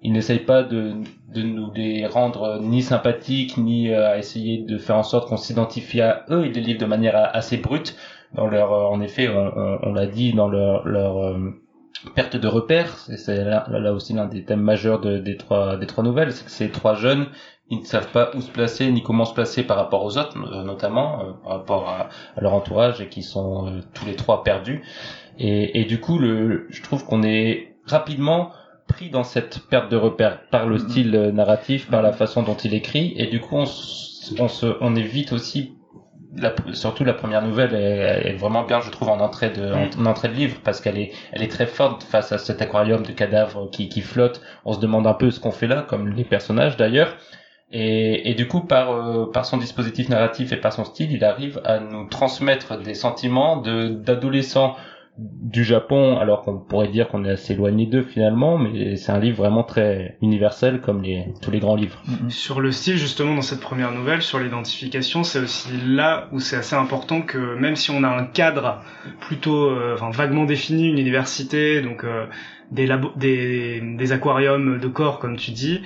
Il 0.01 0.13
n'essaye 0.13 0.39
pas 0.39 0.63
de, 0.63 0.93
de 1.33 1.41
nous 1.41 1.73
les 1.73 2.05
rendre 2.07 2.59
ni 2.61 2.81
sympathiques, 2.81 3.57
ni 3.57 3.89
euh, 3.89 4.11
à 4.13 4.17
essayer 4.17 4.59
de 4.63 4.77
faire 4.77 4.95
en 4.95 5.03
sorte 5.03 5.27
qu'on 5.27 5.35
s'identifie 5.35 5.99
à 5.99 6.23
eux. 6.29 6.45
Il 6.45 6.53
les 6.53 6.61
livre 6.61 6.79
de 6.79 6.85
manière 6.85 7.17
assez 7.35 7.57
brute. 7.57 7.97
Dans 8.33 8.47
leur, 8.47 8.71
euh, 8.71 8.85
en 8.85 9.01
effet, 9.01 9.27
on, 9.27 9.51
on- 9.83 9.91
l'a 9.93 10.05
dit, 10.05 10.31
dans 10.31 10.47
leur, 10.47 10.87
leur 10.87 11.17
euh, 11.17 11.49
perte 12.15 12.37
de 12.37 12.47
repères. 12.47 12.95
C'est 13.17 13.43
là, 13.43 13.65
là 13.69 13.91
aussi 13.91 14.13
l'un 14.13 14.25
des 14.25 14.45
thèmes 14.45 14.61
majeurs 14.61 15.01
de- 15.01 15.17
des 15.17 15.35
trois 15.35 15.75
des 15.75 15.85
trois 15.87 16.03
nouvelles, 16.05 16.31
c'est 16.31 16.45
que 16.45 16.51
ces 16.51 16.69
trois 16.69 16.95
jeunes, 16.95 17.25
ils 17.69 17.79
ne 17.79 17.85
savent 17.85 18.11
pas 18.11 18.31
où 18.35 18.41
se 18.41 18.49
placer 18.51 18.89
ni 18.91 19.03
comment 19.03 19.25
se 19.25 19.33
placer 19.33 19.63
par 19.63 19.77
rapport 19.77 20.03
aux 20.03 20.17
autres, 20.17 20.37
euh, 20.51 20.63
notamment 20.63 21.19
euh, 21.21 21.31
par 21.43 21.51
rapport 21.53 21.89
à, 21.89 22.09
à 22.35 22.41
leur 22.41 22.53
entourage 22.53 22.99
et 23.01 23.07
qui 23.09 23.21
sont 23.23 23.67
euh, 23.67 23.81
tous 23.93 24.05
les 24.05 24.15
trois 24.15 24.43
perdus. 24.43 24.81
Et, 25.37 25.79
et 25.81 25.85
du 25.85 25.99
coup, 25.99 26.17
le, 26.17 26.65
je 26.69 26.81
trouve 26.81 27.05
qu'on 27.05 27.23
est 27.23 27.75
rapidement 27.85 28.51
pris 28.87 29.09
dans 29.11 29.23
cette 29.23 29.59
perte 29.69 29.89
de 29.91 29.97
repère 29.97 30.41
par 30.49 30.65
le 30.67 30.77
Mhm. 30.77 30.89
style 30.89 31.11
narratif, 31.33 31.89
par 31.89 32.01
la 32.01 32.11
façon 32.11 32.41
dont 32.43 32.55
il 32.55 32.73
écrit, 32.73 33.13
et 33.17 33.27
du 33.27 33.39
coup 33.39 33.55
on, 33.55 33.65
on, 34.39 34.47
se, 34.47 34.77
on 34.81 34.95
évite 34.95 35.31
aussi, 35.31 35.75
la, 36.35 36.53
surtout 36.73 37.03
la 37.03 37.13
première 37.13 37.43
nouvelle 37.43 37.75
est, 37.75 38.29
est 38.29 38.33
vraiment 38.35 38.63
bien, 38.63 38.81
je 38.81 38.89
trouve, 38.89 39.09
en 39.09 39.19
entrée 39.19 39.51
de, 39.51 39.71
en, 39.71 40.01
en 40.01 40.05
entrée 40.07 40.27
de 40.29 40.33
livre, 40.33 40.57
parce 40.63 40.81
qu'elle 40.81 40.97
est, 40.97 41.11
elle 41.33 41.43
est 41.43 41.51
très 41.51 41.67
forte 41.67 42.01
face 42.03 42.31
à 42.31 42.39
cet 42.39 42.63
aquarium 42.63 43.03
de 43.03 43.11
cadavres 43.11 43.69
qui, 43.69 43.89
qui 43.89 44.01
flotte. 44.01 44.41
On 44.65 44.73
se 44.73 44.79
demande 44.79 45.05
un 45.05 45.13
peu 45.13 45.29
ce 45.29 45.39
qu'on 45.39 45.51
fait 45.51 45.67
là, 45.67 45.83
comme 45.87 46.09
les 46.09 46.23
personnages 46.23 46.75
d'ailleurs. 46.75 47.15
Et, 47.71 48.29
et 48.31 48.33
du 48.33 48.47
coup, 48.47 48.61
par, 48.61 48.91
euh, 48.91 49.29
par 49.31 49.45
son 49.45 49.57
dispositif 49.57 50.09
narratif 50.09 50.51
et 50.51 50.57
par 50.57 50.73
son 50.73 50.85
style, 50.85 51.11
il 51.11 51.23
arrive 51.23 51.61
à 51.65 51.79
nous 51.79 52.07
transmettre 52.07 52.79
des 52.79 52.95
sentiments 52.95 53.57
de 53.57 53.89
d'adolescents 53.89 54.75
du 55.17 55.65
Japon, 55.65 56.17
alors 56.17 56.43
qu'on 56.43 56.59
pourrait 56.59 56.87
dire 56.87 57.09
qu'on 57.09 57.25
est 57.25 57.31
assez 57.31 57.51
éloigné 57.51 57.85
d'eux 57.85 58.03
finalement, 58.03 58.57
mais 58.57 58.95
c'est 58.95 59.11
un 59.11 59.19
livre 59.19 59.37
vraiment 59.37 59.63
très 59.63 60.17
universel 60.21 60.79
comme 60.79 61.01
les, 61.01 61.25
tous 61.41 61.51
les 61.51 61.59
grands 61.59 61.75
livres. 61.75 62.01
Mhm. 62.07 62.29
Sur 62.29 62.61
le 62.61 62.71
style, 62.71 62.95
justement, 62.95 63.35
dans 63.35 63.41
cette 63.41 63.59
première 63.59 63.91
nouvelle, 63.91 64.21
sur 64.21 64.39
l'identification, 64.39 65.23
c'est 65.23 65.39
aussi 65.39 65.69
là 65.85 66.29
où 66.31 66.39
c'est 66.39 66.55
assez 66.55 66.75
important 66.75 67.21
que 67.21 67.55
même 67.55 67.75
si 67.75 67.91
on 67.91 68.03
a 68.03 68.07
un 68.07 68.23
cadre 68.23 68.81
plutôt, 69.19 69.65
euh, 69.69 69.95
enfin, 69.95 70.09
vaguement 70.09 70.45
défini, 70.45 70.87
une 70.87 70.97
université, 70.97 71.81
donc 71.81 72.05
euh, 72.05 72.25
des, 72.71 72.87
labo- 72.87 73.11
des, 73.17 73.81
des 73.81 74.11
aquariums 74.13 74.79
de 74.79 74.87
corps, 74.87 75.19
comme 75.19 75.35
tu 75.35 75.51
dis, 75.51 75.81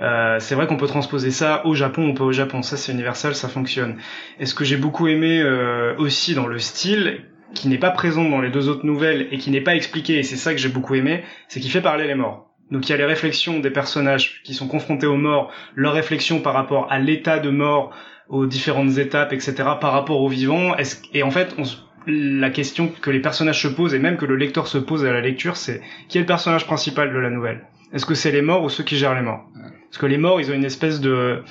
euh, 0.00 0.38
c'est 0.40 0.54
vrai 0.54 0.66
qu'on 0.66 0.76
peut 0.76 0.86
transposer 0.86 1.30
ça 1.30 1.64
au 1.66 1.74
Japon 1.74 2.08
ou 2.08 2.14
pas 2.14 2.24
au 2.24 2.32
Japon. 2.32 2.62
Ça, 2.62 2.76
c'est 2.76 2.92
universel, 2.92 3.34
ça 3.34 3.48
fonctionne. 3.48 3.96
Et 4.38 4.46
ce 4.46 4.54
que 4.54 4.64
j'ai 4.64 4.76
beaucoup 4.76 5.08
aimé 5.08 5.40
euh, 5.40 5.94
aussi 5.98 6.34
dans 6.34 6.46
le 6.46 6.58
style, 6.58 7.22
qui 7.54 7.68
n'est 7.68 7.78
pas 7.78 7.90
présent 7.90 8.28
dans 8.28 8.40
les 8.40 8.50
deux 8.50 8.68
autres 8.68 8.84
nouvelles 8.84 9.28
et 9.30 9.38
qui 9.38 9.50
n'est 9.50 9.60
pas 9.60 9.74
expliqué, 9.74 10.18
et 10.18 10.22
c'est 10.22 10.36
ça 10.36 10.52
que 10.52 10.58
j'ai 10.58 10.68
beaucoup 10.68 10.94
aimé, 10.94 11.22
c'est 11.48 11.60
qu'il 11.60 11.70
fait 11.70 11.80
parler 11.80 12.06
les 12.06 12.14
morts. 12.14 12.50
Donc 12.70 12.88
il 12.88 12.90
y 12.90 12.94
a 12.94 12.98
les 12.98 13.04
réflexions 13.04 13.60
des 13.60 13.70
personnages 13.70 14.42
qui 14.42 14.52
sont 14.52 14.66
confrontés 14.66 15.06
aux 15.06 15.16
morts, 15.16 15.52
leurs 15.74 15.94
réflexions 15.94 16.40
par 16.40 16.52
rapport 16.52 16.90
à 16.90 16.98
l'état 16.98 17.38
de 17.38 17.50
mort, 17.50 17.94
aux 18.28 18.46
différentes 18.46 18.98
étapes, 18.98 19.32
etc., 19.32 19.54
par 19.80 19.92
rapport 19.92 20.20
aux 20.20 20.28
vivants. 20.28 20.74
Et 21.14 21.22
en 21.22 21.30
fait, 21.30 21.54
on 21.58 21.62
la 22.06 22.50
question 22.50 22.88
que 22.88 23.10
les 23.10 23.20
personnages 23.20 23.62
se 23.62 23.68
posent 23.68 23.94
et 23.94 23.98
même 23.98 24.16
que 24.16 24.26
le 24.26 24.36
lecteur 24.36 24.66
se 24.66 24.78
pose 24.78 25.04
à 25.04 25.12
la 25.12 25.20
lecture, 25.20 25.56
c'est 25.56 25.80
qui 26.08 26.18
est 26.18 26.20
le 26.20 26.26
personnage 26.26 26.66
principal 26.66 27.12
de 27.12 27.18
la 27.18 27.30
nouvelle? 27.30 27.66
Est-ce 27.92 28.06
que 28.06 28.14
c'est 28.14 28.32
les 28.32 28.42
morts 28.42 28.62
ou 28.62 28.68
ceux 28.68 28.84
qui 28.84 28.96
gèrent 28.96 29.14
les 29.14 29.22
morts? 29.22 29.44
Parce 29.90 29.98
que 29.98 30.06
les 30.06 30.18
morts, 30.18 30.40
ils 30.40 30.50
ont 30.50 30.54
une 30.54 30.64
espèce 30.64 31.00
de 31.00 31.42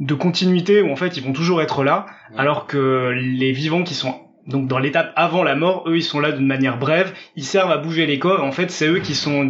de 0.00 0.14
continuité 0.14 0.82
où 0.82 0.90
en 0.90 0.96
fait 0.96 1.16
ils 1.16 1.22
vont 1.22 1.32
toujours 1.32 1.62
être 1.62 1.84
là, 1.84 2.06
Ouais. 2.32 2.40
alors 2.40 2.66
que 2.66 3.12
les 3.14 3.52
vivants 3.52 3.82
qui 3.84 3.94
sont 3.94 4.14
donc 4.48 4.66
dans 4.66 4.78
l'étape 4.80 5.12
avant 5.14 5.44
la 5.44 5.54
mort, 5.54 5.84
eux 5.86 5.96
ils 5.96 6.02
sont 6.02 6.18
là 6.18 6.32
d'une 6.32 6.46
manière 6.46 6.76
brève, 6.78 7.12
ils 7.36 7.44
servent 7.44 7.70
à 7.70 7.76
bouger 7.78 8.06
les 8.06 8.18
corps. 8.18 8.42
En 8.42 8.50
fait, 8.52 8.70
c'est 8.72 8.88
eux 8.88 8.98
qui 8.98 9.14
sont 9.14 9.44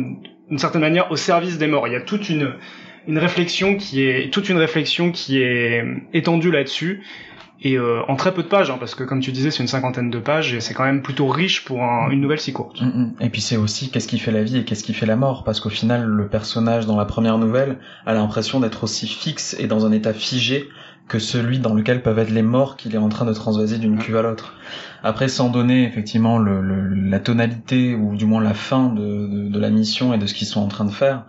d'une 0.48 0.58
certaine 0.58 0.82
manière 0.82 1.10
au 1.10 1.16
service 1.16 1.56
des 1.56 1.66
morts. 1.68 1.86
Il 1.88 1.92
y 1.94 1.96
a 1.96 2.00
toute 2.00 2.28
une 2.28 2.54
une 3.08 3.18
réflexion 3.18 3.76
qui 3.76 4.02
est 4.04 4.32
toute 4.32 4.48
une 4.48 4.58
réflexion 4.58 5.10
qui 5.10 5.40
est 5.42 5.84
étendue 6.12 6.50
là-dessus 6.52 7.02
et 7.64 7.78
euh, 7.78 8.00
en 8.08 8.16
très 8.16 8.34
peu 8.34 8.42
de 8.42 8.48
pages, 8.48 8.70
hein, 8.70 8.76
parce 8.78 8.94
que 8.94 9.04
comme 9.04 9.20
tu 9.20 9.30
disais, 9.32 9.50
c'est 9.50 9.62
une 9.62 9.68
cinquantaine 9.68 10.10
de 10.10 10.18
pages 10.18 10.52
et 10.52 10.60
c'est 10.60 10.74
quand 10.74 10.84
même 10.84 11.00
plutôt 11.02 11.28
riche 11.28 11.64
pour 11.64 11.82
un- 11.82 12.10
une 12.10 12.20
nouvelle 12.20 12.40
si 12.40 12.52
courte. 12.52 12.82
Mm, 12.82 12.86
mm. 12.86 13.14
Et 13.20 13.28
puis 13.30 13.40
c'est 13.40 13.56
aussi 13.56 13.90
qu'est-ce 13.90 14.08
qui 14.08 14.18
fait 14.18 14.32
la 14.32 14.42
vie 14.42 14.58
et 14.58 14.64
qu'est-ce 14.64 14.82
qui 14.84 14.94
fait 14.94 15.06
la 15.06 15.16
mort, 15.16 15.44
parce 15.44 15.60
qu'au 15.60 15.70
final 15.70 16.04
le 16.04 16.28
personnage 16.28 16.86
dans 16.86 16.96
la 16.96 17.04
première 17.04 17.38
nouvelle 17.38 17.78
a 18.06 18.14
l'impression 18.14 18.60
d'être 18.60 18.84
aussi 18.84 19.06
fixe 19.06 19.56
et 19.58 19.66
dans 19.66 19.86
un 19.86 19.92
état 19.92 20.12
figé 20.12 20.68
que 21.08 21.18
celui 21.18 21.58
dans 21.58 21.74
lequel 21.74 22.00
peuvent 22.02 22.18
être 22.20 22.30
les 22.30 22.42
morts 22.42 22.76
qu'il 22.76 22.94
est 22.94 22.98
en 22.98 23.08
train 23.08 23.24
de 23.26 23.32
transvaser 23.32 23.78
d'une 23.78 23.98
cuve 23.98 24.16
à 24.16 24.22
l'autre. 24.22 24.54
Après, 25.02 25.28
sans 25.28 25.50
donner 25.50 25.84
effectivement 25.84 26.38
le, 26.38 26.60
le- 26.62 26.94
la 26.94 27.18
tonalité 27.18 27.94
ou 27.94 28.16
du 28.16 28.24
moins 28.24 28.40
la 28.42 28.54
fin 28.54 28.88
de, 28.88 29.00
de, 29.26 29.48
de 29.48 29.58
la 29.58 29.70
mission 29.70 30.14
et 30.14 30.18
de 30.18 30.26
ce 30.26 30.32
qu'ils 30.34 30.46
sont 30.46 30.60
en 30.60 30.68
train 30.68 30.84
de 30.84 30.90
faire, 30.92 31.26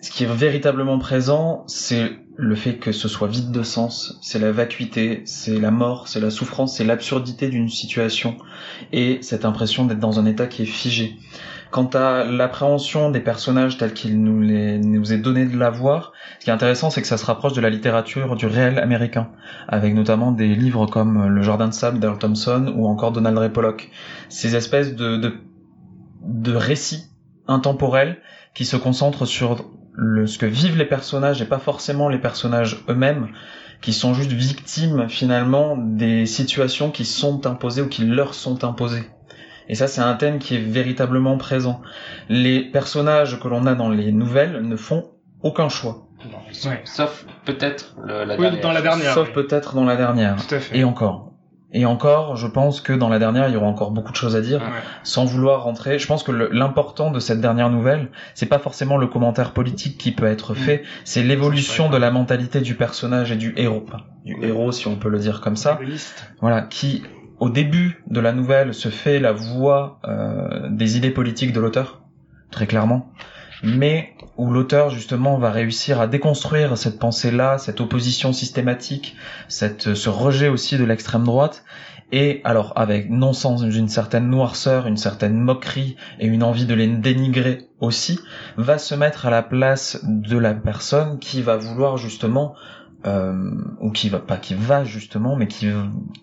ce 0.00 0.10
qui 0.10 0.24
est 0.24 0.34
véritablement 0.34 0.98
présent, 0.98 1.64
c'est 1.68 2.12
le 2.36 2.54
fait 2.54 2.76
que 2.76 2.92
ce 2.92 3.08
soit 3.08 3.28
vide 3.28 3.50
de 3.50 3.62
sens, 3.62 4.18
c'est 4.22 4.38
la 4.38 4.52
vacuité, 4.52 5.22
c'est 5.26 5.58
la 5.58 5.70
mort, 5.70 6.08
c'est 6.08 6.20
la 6.20 6.30
souffrance, 6.30 6.76
c'est 6.76 6.84
l'absurdité 6.84 7.48
d'une 7.48 7.68
situation 7.68 8.36
et 8.92 9.18
cette 9.22 9.44
impression 9.44 9.84
d'être 9.84 9.98
dans 9.98 10.18
un 10.18 10.26
état 10.26 10.46
qui 10.46 10.62
est 10.62 10.66
figé. 10.66 11.16
Quant 11.70 11.88
à 11.94 12.24
l'appréhension 12.24 13.10
des 13.10 13.20
personnages 13.20 13.78
tels 13.78 13.94
qu'il 13.94 14.22
nous, 14.22 14.44
nous 14.44 15.12
est 15.12 15.18
donné 15.18 15.46
de 15.46 15.56
la 15.58 15.70
voir, 15.70 16.12
ce 16.38 16.44
qui 16.44 16.50
est 16.50 16.52
intéressant, 16.52 16.90
c'est 16.90 17.00
que 17.00 17.06
ça 17.06 17.16
se 17.16 17.24
rapproche 17.24 17.54
de 17.54 17.62
la 17.62 17.70
littérature 17.70 18.36
du 18.36 18.46
réel 18.46 18.78
américain, 18.78 19.30
avec 19.68 19.94
notamment 19.94 20.32
des 20.32 20.54
livres 20.54 20.86
comme 20.86 21.28
Le 21.28 21.42
Jardin 21.42 21.68
de 21.68 21.72
sable 21.72 21.98
d'Earl 21.98 22.18
Thompson 22.18 22.74
ou 22.76 22.86
encore 22.86 23.12
Donald 23.12 23.38
Ray 23.38 23.48
Pollock. 23.48 23.90
Ces 24.28 24.54
espèces 24.54 24.94
de, 24.94 25.16
de, 25.16 25.34
de 26.22 26.54
récits 26.54 27.04
intemporels 27.46 28.18
qui 28.54 28.66
se 28.66 28.76
concentrent 28.76 29.26
sur 29.26 29.64
le, 29.94 30.26
ce 30.26 30.38
que 30.38 30.46
vivent 30.46 30.78
les 30.78 30.84
personnages 30.86 31.42
et 31.42 31.44
pas 31.44 31.58
forcément 31.58 32.08
les 32.08 32.18
personnages 32.18 32.82
eux-mêmes, 32.88 33.28
qui 33.80 33.92
sont 33.92 34.14
juste 34.14 34.32
victimes 34.32 35.08
finalement 35.08 35.76
des 35.76 36.24
situations 36.26 36.90
qui 36.90 37.04
sont 37.04 37.46
imposées 37.46 37.82
ou 37.82 37.88
qui 37.88 38.04
leur 38.04 38.34
sont 38.34 38.62
imposées. 38.64 39.04
Et 39.68 39.74
ça, 39.74 39.86
c'est 39.88 40.00
un 40.00 40.14
thème 40.14 40.38
qui 40.38 40.54
est 40.56 40.60
véritablement 40.60 41.36
présent. 41.36 41.82
Les 42.28 42.60
personnages 42.60 43.38
que 43.40 43.48
l'on 43.48 43.66
a 43.66 43.74
dans 43.74 43.88
les 43.88 44.12
nouvelles 44.12 44.60
ne 44.62 44.76
font 44.76 45.10
aucun 45.42 45.68
choix. 45.68 46.06
Ouais. 46.66 46.80
Sauf 46.84 47.26
peut-être 47.44 47.96
le- 48.04 48.24
la 48.24 48.34
Oui, 48.36 48.42
dernière. 48.42 48.60
dans 48.62 48.72
la 48.72 48.82
dernière. 48.82 49.14
Sauf 49.14 49.28
oui. 49.28 49.34
peut-être 49.34 49.74
dans 49.74 49.84
la 49.84 49.96
dernière. 49.96 50.36
Tout 50.36 50.54
à 50.54 50.60
fait. 50.60 50.78
Et 50.78 50.84
encore. 50.84 51.31
Et 51.74 51.86
encore, 51.86 52.36
je 52.36 52.46
pense 52.46 52.82
que 52.82 52.92
dans 52.92 53.08
la 53.08 53.18
dernière, 53.18 53.48
il 53.48 53.54
y 53.54 53.56
aura 53.56 53.66
encore 53.66 53.92
beaucoup 53.92 54.12
de 54.12 54.16
choses 54.16 54.36
à 54.36 54.42
dire. 54.42 54.60
Ouais. 54.60 54.68
Sans 55.04 55.24
vouloir 55.24 55.62
rentrer, 55.62 55.98
je 55.98 56.06
pense 56.06 56.22
que 56.22 56.30
l'important 56.30 57.10
de 57.10 57.18
cette 57.18 57.40
dernière 57.40 57.70
nouvelle, 57.70 58.10
c'est 58.34 58.46
pas 58.46 58.58
forcément 58.58 58.98
le 58.98 59.06
commentaire 59.06 59.52
politique 59.52 59.96
qui 59.96 60.12
peut 60.12 60.26
être 60.26 60.54
fait, 60.54 60.82
c'est 61.04 61.22
l'évolution 61.22 61.88
de 61.88 61.96
la 61.96 62.10
mentalité 62.10 62.60
du 62.60 62.74
personnage 62.74 63.32
et 63.32 63.36
du 63.36 63.54
héros. 63.56 63.84
Du 64.24 64.36
héros, 64.42 64.70
si 64.70 64.86
on 64.86 64.96
peut 64.96 65.08
le 65.08 65.18
dire 65.18 65.40
comme 65.40 65.56
ça. 65.56 65.78
Voilà, 66.40 66.60
qui 66.62 67.02
au 67.38 67.48
début 67.48 68.04
de 68.08 68.20
la 68.20 68.32
nouvelle 68.32 68.74
se 68.74 68.88
fait 68.88 69.18
la 69.18 69.32
voix 69.32 69.98
euh, 70.04 70.68
des 70.70 70.96
idées 70.96 71.10
politiques 71.10 71.52
de 71.52 71.58
l'auteur, 71.58 72.02
très 72.50 72.66
clairement, 72.66 73.10
mais 73.62 74.14
où 74.36 74.50
l'auteur 74.50 74.90
justement 74.90 75.38
va 75.38 75.50
réussir 75.50 76.00
à 76.00 76.06
déconstruire 76.06 76.76
cette 76.76 76.98
pensée-là, 76.98 77.58
cette 77.58 77.80
opposition 77.80 78.32
systématique, 78.32 79.16
cette, 79.48 79.94
ce 79.94 80.08
rejet 80.08 80.48
aussi 80.48 80.78
de 80.78 80.84
l'extrême 80.84 81.24
droite, 81.24 81.64
et 82.12 82.42
alors 82.44 82.72
avec 82.76 83.08
non 83.08 83.32
sans 83.32 83.64
une 83.64 83.88
certaine 83.88 84.28
noirceur, 84.28 84.86
une 84.86 84.98
certaine 84.98 85.38
moquerie 85.38 85.96
et 86.20 86.26
une 86.26 86.42
envie 86.42 86.66
de 86.66 86.74
les 86.74 86.86
dénigrer 86.86 87.68
aussi, 87.80 88.20
va 88.56 88.78
se 88.78 88.94
mettre 88.94 89.26
à 89.26 89.30
la 89.30 89.42
place 89.42 90.00
de 90.04 90.36
la 90.36 90.54
personne 90.54 91.18
qui 91.18 91.40
va 91.40 91.56
vouloir 91.56 91.96
justement 91.96 92.54
euh, 93.06 93.50
ou 93.80 93.90
qui 93.90 94.10
va 94.10 94.18
pas 94.18 94.36
qui 94.36 94.54
va 94.54 94.84
justement 94.84 95.34
mais 95.34 95.48
qui 95.48 95.68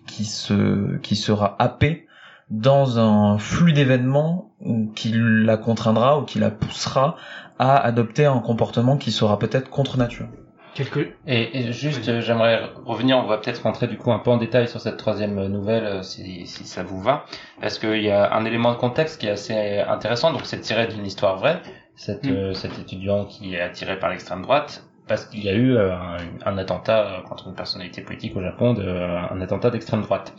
qui 0.06 0.24
se 0.24 0.96
qui 0.98 1.14
sera 1.14 1.56
happé 1.58 2.06
dans 2.50 2.98
un 2.98 3.38
flux 3.38 3.72
d'événements 3.72 4.50
qui 4.94 5.12
la 5.14 5.56
contraindra 5.56 6.18
ou 6.18 6.24
qui 6.24 6.38
la 6.38 6.50
poussera 6.50 7.16
à 7.58 7.76
adopter 7.78 8.26
un 8.26 8.40
comportement 8.40 8.96
qui 8.96 9.12
sera 9.12 9.38
peut-être 9.38 9.70
contre 9.70 9.96
nature. 9.98 10.26
Quelque... 10.74 11.14
Et, 11.26 11.58
et 11.58 11.72
juste, 11.72 12.08
euh, 12.08 12.20
j'aimerais 12.20 12.62
revenir, 12.84 13.18
on 13.18 13.26
va 13.26 13.38
peut-être 13.38 13.62
rentrer 13.64 13.88
du 13.88 13.96
coup 13.98 14.12
un 14.12 14.20
peu 14.20 14.30
en 14.30 14.36
détail 14.36 14.68
sur 14.68 14.80
cette 14.80 14.96
troisième 14.96 15.36
euh, 15.38 15.48
nouvelle, 15.48 15.84
euh, 15.84 16.02
si, 16.02 16.46
si 16.46 16.64
ça 16.64 16.84
vous 16.84 17.00
va, 17.00 17.24
parce 17.60 17.78
qu'il 17.78 18.00
y 18.02 18.10
a 18.10 18.32
un 18.34 18.44
élément 18.44 18.70
de 18.72 18.76
contexte 18.78 19.20
qui 19.20 19.26
est 19.26 19.30
assez 19.30 19.78
intéressant, 19.80 20.32
donc 20.32 20.42
c'est 20.44 20.60
tiré 20.60 20.86
d'une 20.86 21.04
histoire 21.04 21.38
vraie, 21.38 21.60
cette, 21.96 22.24
Mm. 22.24 22.30
euh, 22.30 22.54
cet 22.54 22.78
étudiant 22.78 23.24
qui 23.24 23.54
est 23.56 23.60
attiré 23.60 23.98
par 23.98 24.10
l'extrême 24.10 24.42
droite, 24.42 24.84
parce 25.08 25.26
qu'il 25.26 25.44
y 25.44 25.48
a 25.48 25.54
eu 25.54 25.76
euh, 25.76 25.92
un, 25.92 26.18
un 26.46 26.56
attentat 26.56 27.24
contre 27.28 27.48
une 27.48 27.54
personnalité 27.54 28.00
politique 28.02 28.36
au 28.36 28.40
Japon, 28.40 28.72
de, 28.72 28.84
euh, 28.84 29.18
un 29.28 29.40
attentat 29.40 29.70
d'extrême 29.70 30.02
droite. 30.02 30.34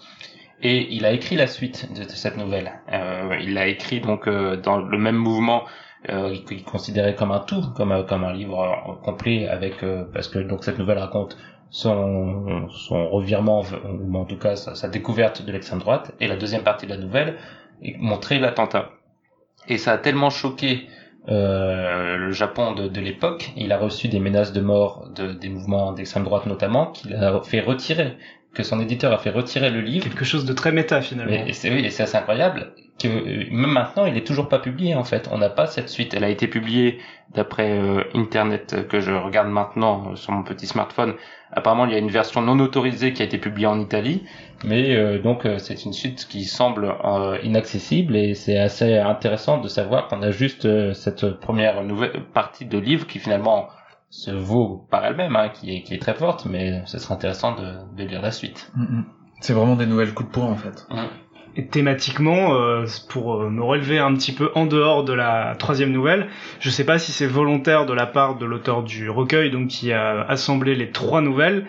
Et 0.63 0.93
il 0.93 1.06
a 1.06 1.12
écrit 1.12 1.36
la 1.36 1.47
suite 1.47 1.91
de, 1.93 2.04
cette 2.04 2.38
nouvelle. 2.38 2.71
Euh, 2.91 3.36
il 3.41 3.54
l'a 3.54 3.67
écrit 3.67 4.00
donc 4.00 4.28
euh, 4.28 4.58
dans 4.58 4.78
le 4.78 4.97
même 4.97 5.15
mouvement 5.15 5.63
euh, 6.10 6.36
qu'il 6.47 6.63
considérait 6.63 7.13
comme 7.13 7.32
un 7.32 7.39
tout, 7.39 7.62
comme 7.76 7.91
un, 7.91 8.02
comme 8.02 8.24
un 8.24 8.34
livre 8.34 8.60
euh, 8.63 8.93
complet 9.04 9.47
avec 9.47 9.84
euh, 9.84 10.04
parce 10.12 10.28
que 10.28 10.39
donc 10.39 10.63
cette 10.63 10.80
nouvelle 10.80 10.97
raconte 10.97 11.38
son 11.69 12.67
son 12.69 13.08
revirement 13.08 13.63
ou 13.86 14.17
en 14.17 14.26
tout 14.26 14.38
cas 14.38 14.56
sa, 14.56 14.74
sa 14.74 14.89
découverte 14.89 15.45
de 15.45 15.52
l'extrême 15.52 15.78
droite 15.78 16.12
et 16.19 16.28
la 16.28 16.38
deuxième 16.38 16.63
partie 16.63 16.88
de 16.88 16.91
la 16.91 16.97
nouvelle 16.97 17.38
montrait 18.00 18.39
l'attentat. 18.39 18.89
Et 19.67 19.78
ça 19.78 19.93
a 19.93 19.97
tellement 20.00 20.32
choqué 20.32 20.88
euh, 21.30 22.17
le 22.17 22.32
Japon 22.32 22.74
de, 22.74 22.88
de 22.88 23.00
l'époque, 23.00 23.52
il 23.56 23.71
a 23.71 23.78
reçu 23.78 24.08
des 24.08 24.19
menaces 24.19 24.54
de 24.54 24.62
mort 24.62 25.08
de, 25.13 25.34
des 25.34 25.50
mouvements 25.50 25.91
d'extrême 25.93 26.24
droite 26.24 26.47
notamment, 26.47 26.88
qu'il 26.88 27.13
a 27.13 27.39
fait 27.43 27.62
retirer 27.62 28.17
que 28.54 28.64
son 28.64 28.80
éditeur 28.80 29.14
a 29.14 29.18
fait 29.18 29.30
retirer 29.30 29.70
le 29.70 29.82
livre. 29.82 30.04
Quelque 30.04 30.26
chose 30.26 30.46
de 30.46 30.54
très 30.54 30.72
méta 30.72 31.02
finalement. 31.02 31.46
Et, 31.46 31.54
c'est 31.54 31.70
oui, 31.70 31.86
et 31.86 31.90
c'est 31.90 32.04
assez 32.04 32.18
incroyable 32.18 32.72
que 33.02 33.08
euh, 33.08 33.46
même 33.52 33.72
maintenant, 33.72 34.06
il 34.06 34.18
est 34.18 34.26
toujours 34.26 34.50
pas 34.50 34.60
publié 34.60 34.96
en 34.96 35.04
fait. 35.04 35.30
On 35.32 35.38
n'a 35.38 35.50
pas 35.50 35.68
cette 35.68 35.90
suite. 35.90 36.14
Elle 36.14 36.24
a 36.24 36.30
été 36.30 36.48
publiée 36.48 37.00
d'après 37.34 37.72
euh, 37.72 38.04
internet 38.14 38.88
que 38.90 39.00
je 39.00 39.12
regarde 39.12 39.48
maintenant 39.48 40.12
euh, 40.12 40.16
sur 40.16 40.34
mon 40.34 40.44
petit 40.44 40.68
smartphone. 40.68 41.16
Apparemment, 41.54 41.86
il 41.86 41.92
y 41.92 41.96
a 41.96 41.98
une 41.98 42.10
version 42.10 42.42
non 42.42 42.58
autorisée 42.60 43.12
qui 43.12 43.22
a 43.22 43.26
été 43.26 43.38
publiée 43.38 43.68
en 43.68 43.80
Italie, 43.80 44.24
mais 44.64 44.96
euh, 44.96 45.20
donc 45.20 45.46
euh, 45.46 45.58
c'est 45.58 45.84
une 45.84 45.92
suite 45.92 46.26
qui 46.30 46.46
semble 46.46 46.96
euh, 47.04 47.38
inaccessible 47.44 48.16
et 48.16 48.36
c'est 48.36 48.58
assez 48.58 48.98
intéressant 48.98 49.58
de 49.58 49.68
savoir 49.68 50.08
qu'on 50.08 50.22
a 50.22 50.32
juste 50.32 50.66
euh, 50.66 50.94
cette 50.94 51.30
première 51.40 51.84
nouvelle 51.84 52.24
partie 52.34 52.66
de 52.66 52.78
livre 52.78 53.06
qui 53.06 53.20
finalement 53.20 53.68
se 54.12 54.30
vaut 54.30 54.86
par 54.91 55.04
elle-même, 55.06 55.36
hein, 55.36 55.50
qui 55.50 55.76
est 55.76 55.82
qui 55.82 55.95
est 55.95 56.00
très 56.00 56.13
forte, 56.13 56.45
mais 56.45 56.84
ce 56.86 57.00
serait 57.00 57.15
intéressant 57.15 57.56
de, 57.56 57.97
de 57.97 58.08
lire 58.08 58.21
la 58.21 58.32
suite. 58.32 58.71
Mm, 58.76 58.84
mm. 58.84 59.06
C'est 59.39 59.54
vraiment 59.54 59.76
des 59.76 59.88
nouvelles 59.88 60.13
coups 60.13 60.30
de 60.30 60.34
poing 60.34 60.45
en 60.45 60.58
fait. 60.58 60.86
Et 61.56 61.65
thématiquement, 61.65 62.54
euh, 62.54 62.86
pour 63.10 63.41
euh, 63.41 63.50
me 63.50 63.63
relever 63.63 64.00
un 64.00 64.13
petit 64.13 64.34
peu 64.34 64.52
en 64.54 64.65
dehors 64.65 65.04
de 65.04 65.13
la 65.13 65.56
troisième 65.58 65.91
nouvelle, 65.91 66.28
je 66.60 66.69
sais 66.69 66.86
pas 66.86 67.00
si 67.00 67.12
c'est 67.12 67.26
volontaire 67.26 67.86
de 67.86 67.93
la 67.93 68.06
part 68.06 68.38
de 68.38 68.45
l'auteur 68.45 68.84
du 68.84 69.10
recueil, 69.10 69.50
donc 69.50 69.69
qui 69.69 69.91
a 69.91 70.21
assemblé 70.21 70.76
les 70.76 70.91
trois 70.91 71.21
nouvelles, 71.21 71.65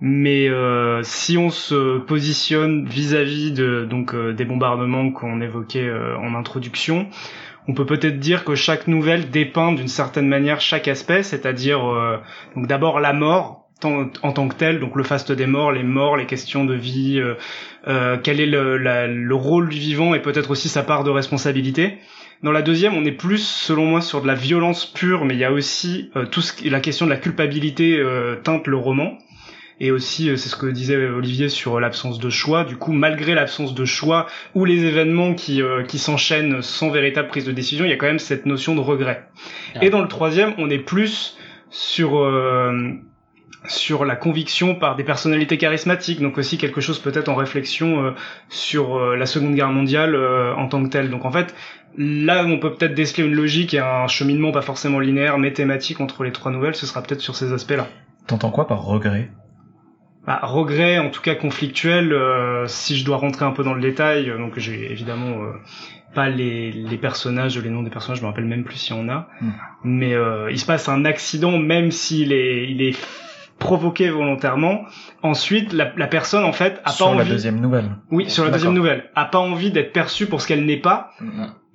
mais 0.00 0.48
euh, 0.48 1.02
si 1.02 1.38
on 1.38 1.48
se 1.48 1.98
positionne 1.98 2.86
vis-à-vis 2.86 3.52
de 3.52 3.86
donc 3.88 4.14
euh, 4.14 4.34
des 4.34 4.44
bombardements 4.44 5.10
qu'on 5.10 5.40
évoquait 5.40 5.88
euh, 5.88 6.18
en 6.18 6.34
introduction, 6.34 7.08
on 7.68 7.74
peut 7.74 7.86
peut-être 7.86 8.18
dire 8.18 8.44
que 8.44 8.54
chaque 8.54 8.86
nouvelle 8.86 9.30
dépeint 9.30 9.72
d'une 9.72 9.88
certaine 9.88 10.28
manière 10.28 10.60
chaque 10.60 10.88
aspect, 10.88 11.22
c'est-à-dire 11.22 11.84
euh, 11.84 12.18
donc 12.54 12.66
d'abord 12.66 13.00
la 13.00 13.12
mort 13.12 13.66
en 13.84 14.32
tant 14.32 14.48
que 14.48 14.54
telle, 14.54 14.80
donc 14.80 14.96
le 14.96 15.02
faste 15.02 15.32
des 15.32 15.46
morts, 15.46 15.70
les 15.70 15.82
morts, 15.82 16.16
les 16.16 16.24
questions 16.24 16.64
de 16.64 16.74
vie, 16.74 17.18
euh, 17.18 17.34
euh, 17.88 18.16
quel 18.22 18.40
est 18.40 18.46
le, 18.46 19.34
rôle 19.34 19.68
du 19.68 19.78
vivant 19.78 20.14
et 20.14 20.22
peut-être 20.22 20.50
aussi 20.50 20.68
sa 20.68 20.82
part 20.82 21.04
de 21.04 21.10
responsabilité. 21.10 21.98
Dans 22.42 22.52
la 22.52 22.62
deuxième, 22.62 22.94
on 22.94 23.04
est 23.04 23.12
plus, 23.12 23.46
selon 23.46 23.86
moi, 23.86 24.00
sur 24.00 24.22
de 24.22 24.26
la 24.26 24.34
violence 24.34 24.86
pure, 24.86 25.24
mais 25.24 25.34
il 25.34 25.40
y 25.40 25.44
a 25.44 25.52
aussi 25.52 26.10
euh, 26.16 26.24
tout 26.24 26.40
ce 26.40 26.54
qui, 26.54 26.70
la 26.70 26.80
question 26.80 27.04
de 27.04 27.10
la 27.10 27.16
culpabilité 27.18 28.02
teinte 28.42 28.66
le 28.66 28.76
roman. 28.76 29.18
Et 29.78 29.90
aussi, 29.90 30.30
euh, 30.30 30.36
c'est 30.36 30.48
ce 30.48 30.56
que 30.56 30.66
disait 30.66 30.96
Olivier 30.96 31.48
sur 31.48 31.80
l'absence 31.80 32.18
de 32.18 32.30
choix. 32.30 32.64
Du 32.64 32.76
coup, 32.76 32.92
malgré 32.92 33.34
l'absence 33.34 33.74
de 33.74 33.84
choix 33.84 34.26
ou 34.54 34.64
les 34.64 34.84
événements 34.84 35.34
qui, 35.34 35.62
euh, 35.62 35.82
qui 35.82 35.98
s'enchaînent 35.98 36.62
sans 36.62 36.90
véritable 36.90 37.28
prise 37.28 37.44
de 37.44 37.52
décision, 37.52 37.84
il 37.84 37.90
y 37.90 37.94
a 37.94 37.96
quand 37.96 38.06
même 38.06 38.18
cette 38.18 38.46
notion 38.46 38.74
de 38.74 38.80
regret. 38.80 39.28
Ah. 39.74 39.84
Et 39.84 39.90
dans 39.90 40.00
le 40.00 40.08
troisième, 40.08 40.54
on 40.58 40.70
est 40.70 40.78
plus 40.78 41.36
sur 41.70 42.18
euh, 42.18 42.96
sur 43.68 44.04
la 44.04 44.16
conviction 44.16 44.74
par 44.74 44.96
des 44.96 45.04
personnalités 45.04 45.58
charismatiques, 45.58 46.20
donc 46.20 46.38
aussi 46.38 46.58
quelque 46.58 46.80
chose 46.80 46.98
peut-être 46.98 47.28
en 47.28 47.34
réflexion 47.34 48.04
euh, 48.04 48.10
sur 48.48 48.96
euh, 48.96 49.16
la 49.16 49.26
Seconde 49.26 49.54
Guerre 49.54 49.70
mondiale 49.70 50.14
euh, 50.14 50.54
en 50.54 50.68
tant 50.68 50.82
que 50.82 50.88
telle. 50.88 51.10
Donc 51.10 51.24
en 51.24 51.30
fait, 51.30 51.54
là 51.96 52.44
où 52.44 52.48
on 52.48 52.58
peut 52.58 52.74
peut-être 52.74 52.94
déceler 52.94 53.26
une 53.26 53.34
logique 53.34 53.74
et 53.74 53.80
un 53.80 54.06
cheminement 54.06 54.52
pas 54.52 54.62
forcément 54.62 55.00
linéaire 55.00 55.38
mais 55.38 55.52
thématique 55.52 56.00
entre 56.00 56.24
les 56.24 56.32
trois 56.32 56.52
nouvelles, 56.52 56.74
ce 56.74 56.86
sera 56.86 57.02
peut-être 57.02 57.20
sur 57.20 57.36
ces 57.36 57.52
aspects-là. 57.52 57.88
T'entends 58.26 58.50
quoi 58.50 58.66
par 58.66 58.82
regret? 58.84 59.30
Bah, 60.26 60.40
regret, 60.42 60.98
en 60.98 61.10
tout 61.10 61.22
cas 61.22 61.34
conflictuel, 61.36 62.12
euh, 62.12 62.66
si 62.66 62.96
je 62.96 63.04
dois 63.04 63.16
rentrer 63.16 63.44
un 63.44 63.52
peu 63.52 63.62
dans 63.62 63.74
le 63.74 63.80
détail, 63.80 64.28
euh, 64.28 64.38
donc 64.38 64.58
j'ai 64.58 64.90
évidemment 64.90 65.42
euh, 65.44 65.52
pas 66.14 66.28
les, 66.28 66.72
les 66.72 66.96
personnages, 66.98 67.56
les 67.58 67.70
noms 67.70 67.82
des 67.84 67.90
personnages, 67.90 68.18
je 68.18 68.22
me 68.22 68.28
rappelle 68.28 68.44
même 68.46 68.64
plus 68.64 68.76
si 68.76 68.92
on 68.92 69.08
a, 69.08 69.28
Hmm. 69.40 69.50
mais 69.84 70.14
euh, 70.14 70.50
il 70.50 70.58
se 70.58 70.66
passe 70.66 70.88
un 70.88 71.04
accident, 71.04 71.56
même 71.58 71.90
s'il 71.92 72.32
est, 72.32 72.68
il 72.68 72.82
est 72.82 72.96
provoqué 73.58 74.10
volontairement. 74.10 74.84
Ensuite, 75.22 75.72
la, 75.72 75.92
la 75.96 76.06
personne 76.08 76.44
en 76.44 76.52
fait 76.52 76.80
a 76.84 76.90
Sur 76.90 77.06
pas 77.06 77.14
la 77.14 77.20
envie, 77.20 77.30
deuxième 77.30 77.60
nouvelle. 77.60 77.90
oui, 78.10 78.28
sur 78.28 78.44
la 78.44 78.50
deuxième 78.50 78.74
nouvelle, 78.74 79.10
a 79.14 79.24
pas 79.26 79.38
envie 79.38 79.70
d'être 79.70 79.92
perçue 79.92 80.26
pour 80.26 80.40
ce 80.40 80.48
qu'elle 80.48 80.64
n'est 80.66 80.76
pas, 80.80 81.12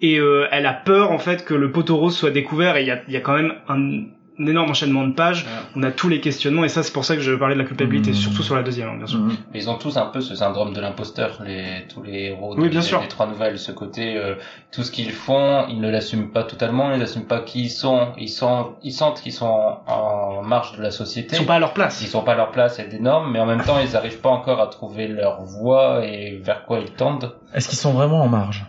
et 0.01 0.19
euh, 0.19 0.47
elle 0.51 0.65
a 0.65 0.73
peur 0.73 1.11
en 1.11 1.19
fait 1.19 1.45
que 1.45 1.53
le 1.53 1.71
poteau 1.71 1.95
rose 1.97 2.17
soit 2.17 2.31
découvert. 2.31 2.75
Et 2.75 2.81
il 2.81 2.87
y 2.87 2.91
a, 2.91 3.01
il 3.07 3.13
y 3.13 3.17
a 3.17 3.21
quand 3.21 3.33
même 3.35 3.53
un, 3.69 4.03
un 4.41 4.47
énorme 4.47 4.69
enchaînement 4.71 5.05
de 5.07 5.13
pages. 5.13 5.45
On 5.75 5.83
a 5.83 5.91
tous 5.91 6.09
les 6.09 6.19
questionnements, 6.19 6.63
et 6.63 6.69
ça 6.69 6.83
c'est 6.83 6.91
pour 6.93 7.05
ça 7.05 7.15
que 7.15 7.21
je 7.21 7.33
parlais 7.33 7.55
de 7.55 7.59
la 7.59 7.65
culpabilité, 7.65 8.11
Hmm. 8.11 8.15
surtout 8.15 8.43
sur 8.43 8.55
la 8.55 8.63
deuxième, 8.63 8.89
hein, 8.89 8.97
bien 8.97 9.07
sûr. 9.07 9.19
Mm. 9.19 9.35
Mais 9.53 9.59
ils 9.59 9.69
ont 9.69 9.75
tous 9.77 9.97
un 9.97 10.05
peu 10.07 10.21
ce 10.21 10.35
syndrome 10.35 10.73
de 10.73 10.81
l'imposteur, 10.81 11.41
les, 11.45 11.85
tous 11.93 12.01
les 12.03 12.25
héros 12.25 12.55
Oui, 12.57 12.69
bien 12.69 12.81
sûr. 12.81 12.99
des 13.01 13.07
trois 13.07 13.27
nouvelles, 13.27 13.59
ce 13.59 13.71
côté, 13.71 14.17
euh, 14.17 14.35
tout 14.71 14.83
ce 14.83 14.91
qu'ils 14.91 15.11
font, 15.11 15.65
ils 15.69 15.79
ne 15.79 15.89
l'assument 15.91 16.29
pas 16.31 16.43
totalement, 16.43 16.91
ils 16.93 16.99
n'assument 16.99 17.25
pas 17.27 17.39
qui 17.41 17.63
ils 17.63 17.69
sont, 17.69 18.07
ils 18.17 18.29
sont, 18.29 18.71
ils 18.83 18.91
sentent 18.91 19.21
qu'ils 19.21 19.33
sont 19.33 19.45
en, 19.45 19.81
en 19.87 20.41
marge 20.41 20.77
de 20.77 20.81
la 20.81 20.91
société. 20.91 21.35
Ils 21.35 21.39
sont 21.39 21.45
pas 21.45 21.55
à 21.55 21.59
leur 21.59 21.73
place. 21.73 22.01
Ils 22.01 22.07
sont 22.07 22.23
pas 22.23 22.33
à 22.33 22.35
leur 22.35 22.51
place, 22.51 22.75
c'est 22.77 22.93
énorme, 22.93 23.31
mais 23.31 23.39
en 23.39 23.45
même 23.45 23.61
temps, 23.63 23.77
ils 23.79 23.91
n'arrivent 23.93 24.21
pas 24.21 24.29
encore 24.29 24.59
à 24.61 24.67
trouver 24.67 25.07
leur 25.07 25.41
voie 25.43 26.05
et 26.05 26.37
vers 26.43 26.65
quoi 26.65 26.79
ils 26.79 26.91
tendent. 26.91 27.33
Est-ce 27.53 27.67
qu'ils 27.69 27.77
sont 27.77 27.91
vraiment 27.93 28.21
en 28.21 28.27
marge? 28.29 28.65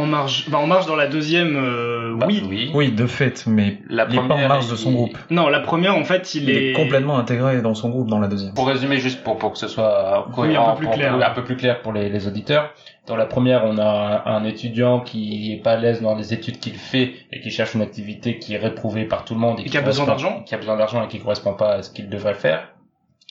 En 0.00 0.06
marge, 0.06 0.46
bah 0.48 0.58
en 0.58 0.66
marge 0.66 0.86
dans 0.86 0.96
la 0.96 1.06
deuxième, 1.06 1.56
euh, 1.56 2.14
Bah, 2.16 2.26
oui. 2.28 2.42
oui. 2.48 2.70
Oui, 2.74 2.90
de 2.90 3.06
fait, 3.06 3.44
mais 3.46 3.78
La 3.88 4.06
il 4.08 4.14
est 4.14 4.28
pas 4.28 4.34
en 4.34 4.48
marge 4.48 4.68
de 4.68 4.72
il- 4.74 4.78
son 4.78 4.92
groupe. 4.92 5.18
Non, 5.30 5.48
la 5.48 5.60
première 5.60 5.96
en 5.96 6.04
fait, 6.04 6.34
il, 6.34 6.44
Il 6.44 6.50
est 6.50 6.72
complètement 6.72 7.18
intégré 7.18 7.60
dans 7.62 7.74
son 7.74 7.90
groupe 7.90 8.08
dans 8.08 8.18
la 8.18 8.28
deuxième. 8.28 8.54
Pour 8.54 8.66
résumer, 8.68 8.96
juste 8.98 9.22
pour, 9.22 9.36
pour 9.36 9.52
que 9.52 9.58
ce 9.58 9.68
soit 9.68 10.26
cohérent, 10.34 10.64
Oui, 10.64 10.70
un 10.70 10.72
peu 10.72 10.76
plus 10.78 10.86
pour- 10.86 10.94
clair. 10.94 11.14
un 11.14 11.30
peu 11.34 11.44
plus 11.44 11.56
clair 11.56 11.82
pour 11.82 11.92
les, 11.92 12.08
les 12.08 12.26
auditeurs. 12.26 12.72
Dans 13.06 13.16
la 13.16 13.26
première, 13.26 13.64
on 13.64 13.76
a 13.78 14.22
un, 14.26 14.36
un 14.36 14.44
étudiant 14.44 15.00
qui 15.00 15.52
est 15.52 15.62
pas 15.62 15.72
à 15.72 15.76
l'aise 15.76 16.00
dans 16.00 16.14
les 16.14 16.32
études 16.32 16.58
qu'il 16.60 16.74
fait 16.74 17.12
et 17.32 17.40
qui 17.40 17.50
cherche 17.50 17.74
une 17.74 17.82
activité 17.82 18.38
qui 18.38 18.54
est 18.54 18.58
réprouvée 18.58 19.04
par 19.04 19.24
tout 19.24 19.34
le 19.34 19.40
monde 19.40 19.60
Et 19.60 19.64
qui 19.64 19.76
a 19.76 19.82
besoin 19.82 20.06
d'argent. 20.06 20.42
qui 20.46 20.54
a 20.54 20.58
besoin 20.58 20.76
d'argent 20.76 21.04
et 21.04 21.08
qui 21.08 21.18
correspond 21.20 21.54
pas 21.54 21.72
à 21.74 21.82
ce 21.82 21.90
qu'il 21.90 22.08
devrait 22.08 22.34
faire. 22.34 22.68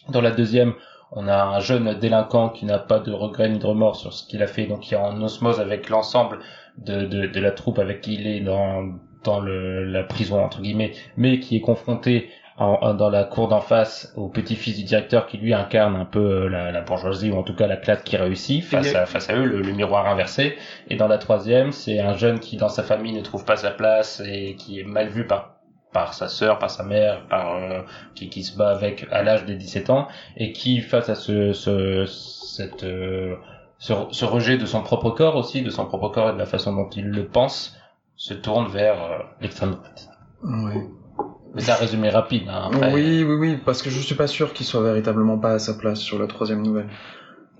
Dans 0.09 0.21
la 0.21 0.31
deuxième, 0.31 0.73
on 1.11 1.27
a 1.27 1.43
un 1.43 1.59
jeune 1.59 1.95
délinquant 1.95 2.49
qui 2.49 2.65
n'a 2.65 2.79
pas 2.79 2.99
de 2.99 3.11
regret 3.11 3.49
ni 3.49 3.59
de 3.59 3.65
remords 3.65 3.95
sur 3.95 4.13
ce 4.13 4.25
qu'il 4.27 4.41
a 4.43 4.47
fait, 4.47 4.65
donc 4.67 4.81
qui 4.81 4.93
est 4.93 4.97
en 4.97 5.21
osmose 5.21 5.59
avec 5.59 5.89
l'ensemble 5.89 6.39
de, 6.77 7.05
de, 7.05 7.25
de 7.27 7.39
la 7.39 7.51
troupe 7.51 7.79
avec 7.79 8.01
qui 8.01 8.15
il 8.15 8.27
est 8.27 8.41
dans, 8.41 8.83
dans 9.23 9.39
le, 9.39 9.83
la 9.85 10.03
prison, 10.03 10.43
entre 10.43 10.61
guillemets, 10.61 10.93
mais 11.17 11.39
qui 11.39 11.55
est 11.57 11.61
confronté 11.61 12.29
en, 12.57 12.77
en- 12.81 12.93
dans 12.93 13.09
la 13.09 13.23
cour 13.23 13.47
d'en 13.47 13.61
face 13.61 14.13
au 14.15 14.27
petit-fils 14.29 14.77
du 14.77 14.83
directeur 14.83 15.27
qui 15.27 15.37
lui 15.37 15.53
incarne 15.53 15.95
un 15.95 16.05
peu 16.05 16.19
euh, 16.45 16.49
la, 16.49 16.71
la 16.71 16.81
bourgeoisie 16.81 17.31
ou 17.31 17.37
en 17.37 17.43
tout 17.43 17.55
cas 17.55 17.67
la 17.67 17.77
classe 17.77 18.03
qui 18.03 18.17
réussit 18.17 18.63
face 18.63 18.93
à, 18.95 19.05
face 19.05 19.29
à 19.29 19.35
eux, 19.35 19.45
le, 19.45 19.61
le 19.61 19.71
miroir 19.73 20.07
inversé. 20.07 20.57
Et 20.87 20.95
dans 20.95 21.07
la 21.07 21.17
troisième, 21.17 21.71
c'est 21.71 21.99
un 21.99 22.15
jeune 22.17 22.39
qui 22.39 22.57
dans 22.57 22.69
sa 22.69 22.83
famille 22.83 23.13
ne 23.13 23.21
trouve 23.21 23.45
pas 23.45 23.55
sa 23.57 23.71
place 23.71 24.21
et 24.25 24.55
qui 24.55 24.79
est 24.79 24.83
mal 24.83 25.07
vu 25.09 25.25
par 25.25 25.58
par 25.91 26.13
sa 26.13 26.27
sœur, 26.27 26.59
par 26.59 26.69
sa 26.69 26.83
mère, 26.83 27.25
par 27.27 27.55
euh, 27.55 27.81
qui, 28.15 28.29
qui 28.29 28.43
se 28.43 28.55
bat 28.55 28.69
avec 28.69 29.07
à 29.11 29.23
l'âge 29.23 29.45
des 29.45 29.55
17 29.55 29.89
ans 29.89 30.07
et 30.37 30.51
qui 30.51 30.81
face 30.81 31.09
à 31.09 31.15
ce, 31.15 31.53
ce 31.53 32.05
cette 32.05 32.83
euh, 32.83 33.35
ce, 33.79 33.93
ce 34.11 34.25
rejet 34.25 34.57
de 34.57 34.65
son 34.65 34.83
propre 34.83 35.09
corps 35.11 35.35
aussi, 35.35 35.61
de 35.61 35.69
son 35.69 35.85
propre 35.85 36.09
corps 36.09 36.29
et 36.29 36.33
de 36.33 36.37
la 36.37 36.45
façon 36.45 36.73
dont 36.73 36.89
il 36.89 37.09
le 37.09 37.27
pense, 37.27 37.75
se 38.15 38.33
tourne 38.33 38.67
vers 38.67 39.01
euh, 39.01 39.17
l'extrême 39.41 39.71
droite. 39.71 40.09
Oui. 40.43 40.73
Mais 41.55 41.69
un 41.69 41.75
résumé 41.75 42.09
rapide. 42.09 42.47
Hein, 42.47 42.69
après. 42.71 42.93
oui, 42.93 43.23
oui, 43.23 43.35
oui, 43.35 43.57
parce 43.65 43.81
que 43.81 43.89
je 43.89 43.99
suis 43.99 44.15
pas 44.15 44.27
sûr 44.27 44.53
qu'il 44.53 44.65
soit 44.65 44.83
véritablement 44.83 45.39
pas 45.39 45.53
à 45.53 45.59
sa 45.59 45.73
place 45.73 45.99
sur 45.99 46.19
la 46.19 46.27
troisième 46.27 46.61
nouvelle. 46.61 46.87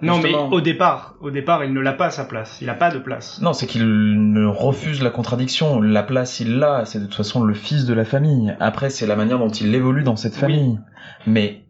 Non, 0.02 0.14
Justement. 0.22 0.50
mais 0.50 0.56
au 0.56 0.62
départ, 0.62 1.16
au 1.20 1.30
départ, 1.30 1.64
il 1.66 1.74
ne 1.74 1.80
l'a 1.82 1.92
pas 1.94 2.06
à 2.06 2.10
sa 2.12 2.24
place. 2.24 2.60
Il 2.62 2.70
a 2.70 2.74
pas 2.74 2.90
de 2.92 3.00
place. 3.00 3.42
Non, 3.42 3.52
c'est 3.54 3.68
qu'il 3.68 3.86
ne 4.32 4.46
refuse 4.46 5.02
la 5.04 5.10
contradiction. 5.10 5.82
La 5.82 6.04
place, 6.04 6.40
il 6.40 6.58
l'a. 6.58 6.86
C'est 6.86 7.00
de 7.00 7.06
toute 7.06 7.16
façon 7.16 7.44
le 7.44 7.54
fils 7.54 7.86
de 7.86 7.94
la 7.94 8.06
famille. 8.06 8.56
Après, 8.62 8.90
c'est 8.90 9.06
la 9.08 9.16
manière 9.18 9.40
dont 9.40 9.50
il 9.50 9.76
évolue 9.76 10.04
dans 10.04 10.16
cette 10.16 10.34
Oui. 10.36 10.40
famille. 10.40 10.80
Mais 11.28 11.64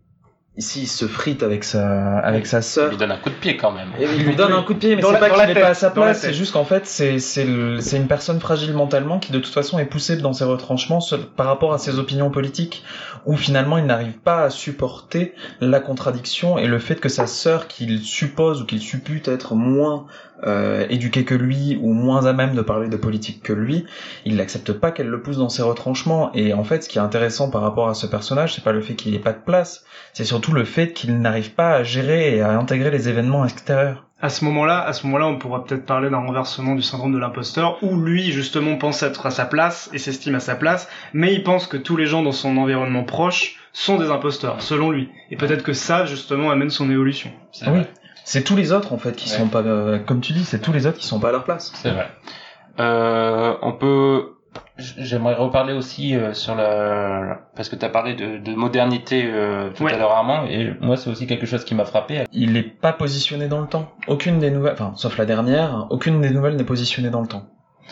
ici, 0.59 0.81
il 0.83 0.87
se 0.87 1.07
frite 1.07 1.41
avec 1.41 1.63
sa, 1.63 2.19
avec 2.19 2.45
sa 2.45 2.59
Il 2.59 2.63
sœur. 2.63 2.89
lui 2.89 2.97
donne 2.97 3.11
un 3.11 3.17
coup 3.17 3.29
de 3.29 3.35
pied 3.35 3.57
quand 3.57 3.71
même. 3.71 3.87
Et 3.99 4.03
il 4.03 4.25
lui 4.25 4.35
donne 4.35 4.53
un 4.53 4.61
coup 4.61 4.73
de 4.75 4.79
pied, 4.79 4.95
mais 4.95 5.01
Dans 5.01 5.07
c'est 5.07 5.13
la- 5.13 5.19
pas 5.19 5.29
qu'il 5.31 5.47
n'est 5.55 5.59
pas 5.59 5.67
à 5.69 5.73
sa 5.73 5.89
place, 5.89 6.19
c'est 6.21 6.33
juste 6.33 6.51
qu'en 6.53 6.65
fait, 6.65 6.85
c'est, 6.85 7.17
c'est, 7.19 7.45
le- 7.45 7.79
c'est 7.81 7.97
une 7.97 8.07
personne 8.07 8.39
fragile 8.39 8.73
mentalement 8.73 9.17
qui 9.19 9.31
de 9.31 9.39
toute 9.39 9.53
façon 9.53 9.79
est 9.79 9.85
poussée 9.85 10.17
dans 10.17 10.33
ses 10.33 10.43
retranchements 10.43 10.99
seul- 11.01 11.21
par 11.25 11.47
rapport 11.47 11.73
à 11.73 11.77
ses 11.79 11.97
opinions 11.97 12.29
politiques, 12.29 12.83
où 13.25 13.35
finalement 13.35 13.77
il 13.77 13.85
n'arrive 13.85 14.17
pas 14.19 14.43
à 14.43 14.49
supporter 14.49 15.33
la 15.61 15.79
contradiction 15.79 16.57
et 16.57 16.67
le 16.67 16.77
fait 16.79 16.95
que 16.99 17.09
sa 17.09 17.25
sœur, 17.25 17.67
qu'il 17.67 17.99
suppose 18.01 18.61
ou 18.61 18.65
qu'il 18.65 18.81
suppute 18.81 19.27
être 19.27 19.55
moins 19.55 20.05
euh, 20.45 20.85
éduquée 20.89 21.25
que 21.25 21.35
lui 21.35 21.77
ou 21.81 21.93
moins 21.93 22.25
à 22.25 22.33
même 22.33 22.55
de 22.55 22.61
parler 22.61 22.89
de 22.89 22.97
politique 22.97 23.43
que 23.43 23.53
lui, 23.53 23.85
il 24.25 24.35
n'accepte 24.35 24.71
pas 24.73 24.91
qu'elle 24.91 25.07
le 25.07 25.21
pousse 25.21 25.37
dans 25.37 25.49
ses 25.49 25.61
retranchements. 25.61 26.31
Et 26.33 26.53
en 26.53 26.63
fait, 26.63 26.83
ce 26.83 26.89
qui 26.89 26.97
est 26.97 27.01
intéressant 27.01 27.49
par 27.49 27.61
rapport 27.61 27.89
à 27.89 27.93
ce 27.93 28.07
personnage, 28.07 28.53
c'est 28.55 28.63
pas 28.63 28.71
le 28.71 28.81
fait 28.81 28.93
qu'il 28.95 29.13
ait 29.15 29.19
pas 29.19 29.33
de 29.33 29.39
place, 29.43 29.83
c'est 30.13 30.25
surtout 30.25 30.53
le 30.53 30.63
fait 30.63 30.93
qu'il 30.93 31.19
n'arrive 31.19 31.51
pas 31.51 31.71
à 31.71 31.83
gérer 31.83 32.35
et 32.37 32.41
à 32.41 32.51
intégrer 32.57 32.91
les 32.91 33.09
événements 33.09 33.45
extérieurs. 33.45 34.05
À 34.21 34.27
ce 34.27 34.43
moment-là, 34.43 34.81
à 34.81 34.91
ce 34.91 35.05
moment-là, 35.07 35.27
on 35.27 35.37
pourra 35.37 35.63
peut-être 35.63 35.85
parler 35.85 36.09
d'un 36.09 36.17
renversement 36.17 36.75
du 36.75 36.81
syndrome 36.81 37.13
de 37.13 37.17
l'imposteur, 37.19 37.77
où 37.81 37.95
lui, 37.97 38.33
justement, 38.33 38.75
pense 38.75 39.01
être 39.01 39.25
à 39.25 39.31
sa 39.31 39.45
place 39.45 39.89
et 39.93 39.97
s'estime 39.97 40.35
à 40.35 40.41
sa 40.41 40.55
place, 40.55 40.89
mais 41.13 41.33
il 41.33 41.41
pense 41.43 41.67
que 41.67 41.77
tous 41.77 41.95
les 41.95 42.05
gens 42.05 42.21
dans 42.21 42.33
son 42.33 42.57
environnement 42.57 43.05
proche 43.05 43.55
sont 43.71 43.97
des 43.97 44.09
imposteurs, 44.09 44.61
selon 44.61 44.91
lui. 44.91 45.07
Et 45.31 45.37
peut-être 45.37 45.63
que 45.63 45.71
ça, 45.71 46.05
justement, 46.05 46.51
amène 46.51 46.69
son 46.69 46.91
évolution. 46.91 47.31
C'est 47.53 47.67
Oui. 47.67 47.71
vrai. 47.71 47.87
C'est 48.31 48.43
tous 48.43 48.55
les 48.55 48.71
autres 48.73 48.93
en 48.93 48.99
fait 48.99 49.15
qui 49.15 49.27
Ouais. 49.27 49.37
sont 49.37 49.47
pas, 49.47 49.61
euh, 49.61 49.97
comme 49.97 50.21
tu 50.21 50.33
dis, 50.33 50.43
c'est 50.45 50.59
tous 50.59 50.71
les 50.71 50.85
autres 50.85 50.99
qui 50.99 51.07
sont 51.07 51.19
pas 51.19 51.29
à 51.29 51.31
leur 51.31 51.43
place. 51.45 51.71
C'est 51.73 51.89
vrai. 51.89 52.07
Euh, 52.79 53.55
on 53.63 53.73
peut 53.73 54.35
J'aimerais 54.77 55.33
reparler 55.35 55.73
aussi 55.73 56.15
euh, 56.15 56.33
sur 56.33 56.55
la 56.55 57.39
parce 57.55 57.69
que 57.69 57.75
tu 57.75 57.83
as 57.85 57.89
parlé 57.89 58.13
de, 58.15 58.37
de 58.37 58.55
modernité 58.55 59.23
euh, 59.25 59.69
tout 59.75 59.83
Ouais. 59.83 59.93
à 59.93 59.97
l'heure 59.97 60.11
Armand 60.11 60.45
et 60.47 60.73
moi 60.79 60.95
c'est 60.95 61.09
aussi 61.09 61.27
quelque 61.27 61.45
chose 61.45 61.65
qui 61.65 61.75
m'a 61.75 61.85
frappé. 61.85 62.23
Il 62.31 62.55
est 62.55 62.63
pas 62.63 62.93
positionné 62.93 63.47
dans 63.47 63.61
le 63.61 63.67
temps. 63.67 63.91
Aucune 64.07 64.39
des 64.39 64.49
nouvelles, 64.51 64.73
enfin, 64.73 64.93
sauf 64.95 65.17
la 65.17 65.25
dernière, 65.25 65.87
aucune 65.89 66.21
des 66.21 66.29
nouvelles 66.29 66.55
n'est 66.55 66.63
positionnée 66.63 67.09
dans 67.09 67.21
le 67.21 67.27
temps. 67.27 67.43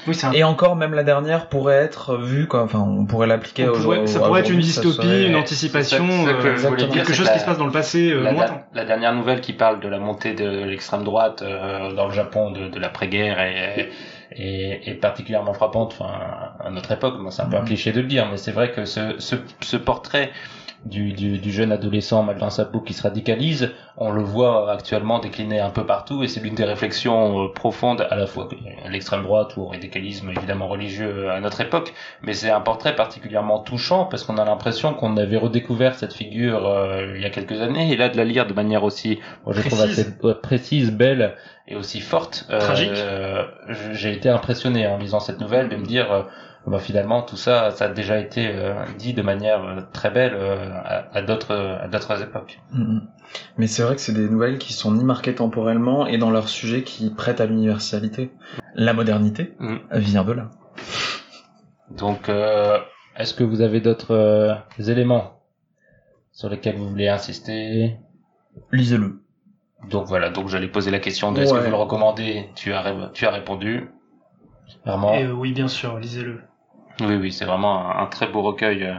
Oui, 0.05 0.13
c'est 0.15 0.27
un 0.27 0.31
Et 0.31 0.43
encore, 0.43 0.75
même 0.75 0.93
la 0.93 1.03
dernière 1.03 1.47
pourrait 1.47 1.75
être 1.77 2.17
vue, 2.17 2.47
quoi. 2.47 2.63
Enfin, 2.63 2.79
on 2.79 3.05
pourrait 3.05 3.27
l'appliquer 3.27 3.67
On 3.67 3.71
au 3.73 3.79
pourrait- 3.81 4.07
ça 4.07 4.19
pourrait 4.19 4.41
être 4.41 4.49
une 4.49 4.59
aujourd'hui, 4.59 4.63
dystopie, 4.83 4.95
serait- 5.07 5.27
une 5.27 5.35
anticipation, 5.35 6.05
c'est 6.09 6.25
ça 6.25 6.33
que 6.69 6.73
euh, 6.73 6.75
dire, 6.77 6.89
quelque 6.89 7.13
chose 7.13 7.29
qui 7.29 7.39
se 7.39 7.45
passe 7.45 7.57
dans 7.57 7.65
le 7.65 7.71
passé 7.71 8.11
euh, 8.11 8.21
la, 8.21 8.31
lointain. 8.31 8.61
la 8.73 8.85
dernière 8.85 9.13
nouvelle 9.13 9.41
qui 9.41 9.53
parle 9.53 9.79
de 9.79 9.87
la 9.87 9.99
montée 9.99 10.33
de 10.33 10.63
l'extrême 10.65 11.03
droite 11.03 11.41
euh, 11.41 11.93
dans 11.93 12.07
le 12.07 12.13
Japon 12.13 12.51
de, 12.51 12.67
de 12.67 12.79
l'après-guerre 12.79 13.39
est, 13.39 13.89
est, 14.31 14.87
est 14.87 14.93
particulièrement 14.95 15.53
frappante 15.53 15.95
enfin, 15.99 16.11
à 16.63 16.69
notre 16.69 16.91
époque. 16.91 17.15
Bon, 17.21 17.31
c'est 17.31 17.41
un 17.41 17.45
peu 17.47 17.57
un 17.57 17.61
Mhm. 17.61 17.65
cliché 17.67 17.91
de 17.91 18.01
le 18.01 18.07
dire, 18.07 18.27
mais 18.29 18.37
c'est 18.37 18.51
vrai 18.51 18.71
que 18.71 18.85
ce, 18.85 19.15
ce, 19.19 19.35
ce 19.61 19.77
portrait 19.77 20.31
du, 20.85 21.11
du, 21.13 21.37
du 21.39 21.51
jeune 21.51 21.71
adolescent 21.71 22.23
mal 22.23 22.37
dans 22.37 22.49
sa 22.49 22.63
peau 22.65 22.79
qui 22.79 22.93
se 22.93 23.03
radicalise, 23.03 23.71
on 23.97 24.11
le 24.11 24.21
voit 24.21 24.71
actuellement 24.71 25.19
décliné 25.19 25.59
un 25.59 25.69
peu 25.71 25.85
partout 25.85 26.23
et 26.23 26.27
c'est 26.27 26.39
l'une 26.39 26.55
des 26.55 26.63
réflexions 26.65 27.45
euh, 27.45 27.47
profondes 27.53 28.07
à 28.09 28.15
la 28.15 28.27
fois 28.27 28.47
à 28.85 28.89
l'extrême 28.89 29.23
droite 29.23 29.57
ou 29.57 29.61
au 29.63 29.67
radicalisme 29.67 30.29
évidemment 30.29 30.67
religieux 30.67 31.29
à 31.31 31.39
notre 31.39 31.61
époque, 31.61 31.93
mais 32.21 32.33
c'est 32.33 32.49
un 32.51 32.61
portrait 32.61 32.95
particulièrement 32.95 33.59
touchant 33.59 34.05
parce 34.05 34.23
qu'on 34.23 34.37
a 34.37 34.45
l'impression 34.45 34.93
qu'on 34.93 35.17
avait 35.17 35.37
redécouvert 35.37 35.95
cette 35.95 36.13
figure 36.13 36.65
euh, 36.67 37.13
il 37.15 37.21
y 37.21 37.25
a 37.25 37.29
quelques 37.31 37.59
années 37.59 37.91
et 37.91 37.97
là 37.97 38.09
de 38.09 38.17
la 38.17 38.23
lire 38.23 38.45
de 38.45 38.53
manière 38.53 38.83
aussi, 38.83 39.19
moi, 39.45 39.53
je 39.53 39.61
trouve 39.61 39.79
Précise. 39.79 39.99
assez 39.99 40.13
ouais, 40.23 40.35
précise, 40.35 40.91
belle 40.91 41.35
et 41.67 41.75
aussi 41.75 41.99
forte. 41.99 42.45
euh, 42.49 42.59
Tragique. 42.59 42.91
euh, 42.93 43.43
j'ai 43.91 44.13
été 44.13 44.29
impressionné 44.29 44.87
en 44.87 44.97
lisant 44.97 45.19
cette 45.19 45.41
nouvelle 45.41 45.69
de 45.69 45.75
me 45.75 45.85
dire 45.85 46.11
euh, 46.11 46.21
bah, 46.67 46.79
finalement 46.79 47.21
tout 47.21 47.37
ça 47.37 47.71
ça 47.71 47.85
a 47.85 47.89
déjà 47.89 48.19
été 48.19 48.47
euh, 48.53 48.73
dit 48.99 49.13
de 49.13 49.21
manière 49.21 49.63
euh, 49.63 49.81
très 49.93 50.11
belle 50.11 50.33
euh, 50.35 50.69
à, 50.83 51.07
à 51.17 51.21
d'autres 51.21 51.55
à 51.55 51.87
d'autres 51.87 52.21
époques. 52.21 52.59
Mhm. 52.73 53.07
Mais 53.57 53.67
c'est 53.67 53.83
vrai 53.83 53.95
que 53.95 54.01
c'est 54.01 54.13
des 54.13 54.29
nouvelles 54.29 54.57
qui 54.57 54.73
sont 54.73 54.91
ni 54.91 55.03
marquées 55.03 55.35
temporellement 55.35 56.07
et 56.07 56.17
dans 56.17 56.29
leur 56.31 56.47
sujet 56.49 56.83
qui 56.83 57.09
prêtent 57.09 57.41
à 57.41 57.45
l'universalité. 57.45 58.31
La 58.75 58.93
modernité 58.93 59.53
Mhm. 59.59 59.79
vient 59.93 60.23
de 60.23 60.31
là. 60.33 60.49
Donc 61.91 62.29
euh, 62.29 62.77
est-ce 63.17 63.33
que 63.33 63.43
vous 63.43 63.61
avez 63.61 63.81
d'autres 63.81 64.13
euh, 64.13 64.53
éléments 64.79 65.41
sur 66.31 66.49
lesquels 66.49 66.75
vous 66.75 66.89
voulez 66.89 67.07
insister? 67.07 67.97
Lisez-le. 68.71 69.21
Donc 69.89 70.05
voilà, 70.07 70.29
donc 70.29 70.47
j'allais 70.49 70.67
poser 70.67 70.91
la 70.91 70.99
question 70.99 71.31
de 71.31 71.41
est-ce 71.41 71.53
que 71.53 71.59
vous 71.59 71.69
le 71.69 71.75
recommandez? 71.75 72.49
Tu 72.55 72.73
as 72.73 72.81
ré- 72.81 73.09
tu 73.13 73.25
as 73.25 73.31
répondu. 73.31 73.89
Vraiment. 74.85 75.13
Et, 75.13 75.23
euh, 75.23 75.31
oui, 75.31 75.53
bien 75.53 75.67
sûr, 75.67 75.97
lisez-le. 75.99 76.41
Oui, 77.01 77.15
oui, 77.15 77.31
c'est 77.31 77.45
vraiment 77.45 77.89
un, 77.91 78.03
un 78.03 78.05
très 78.07 78.27
beau 78.27 78.41
recueil 78.41 78.83
euh, 78.83 78.95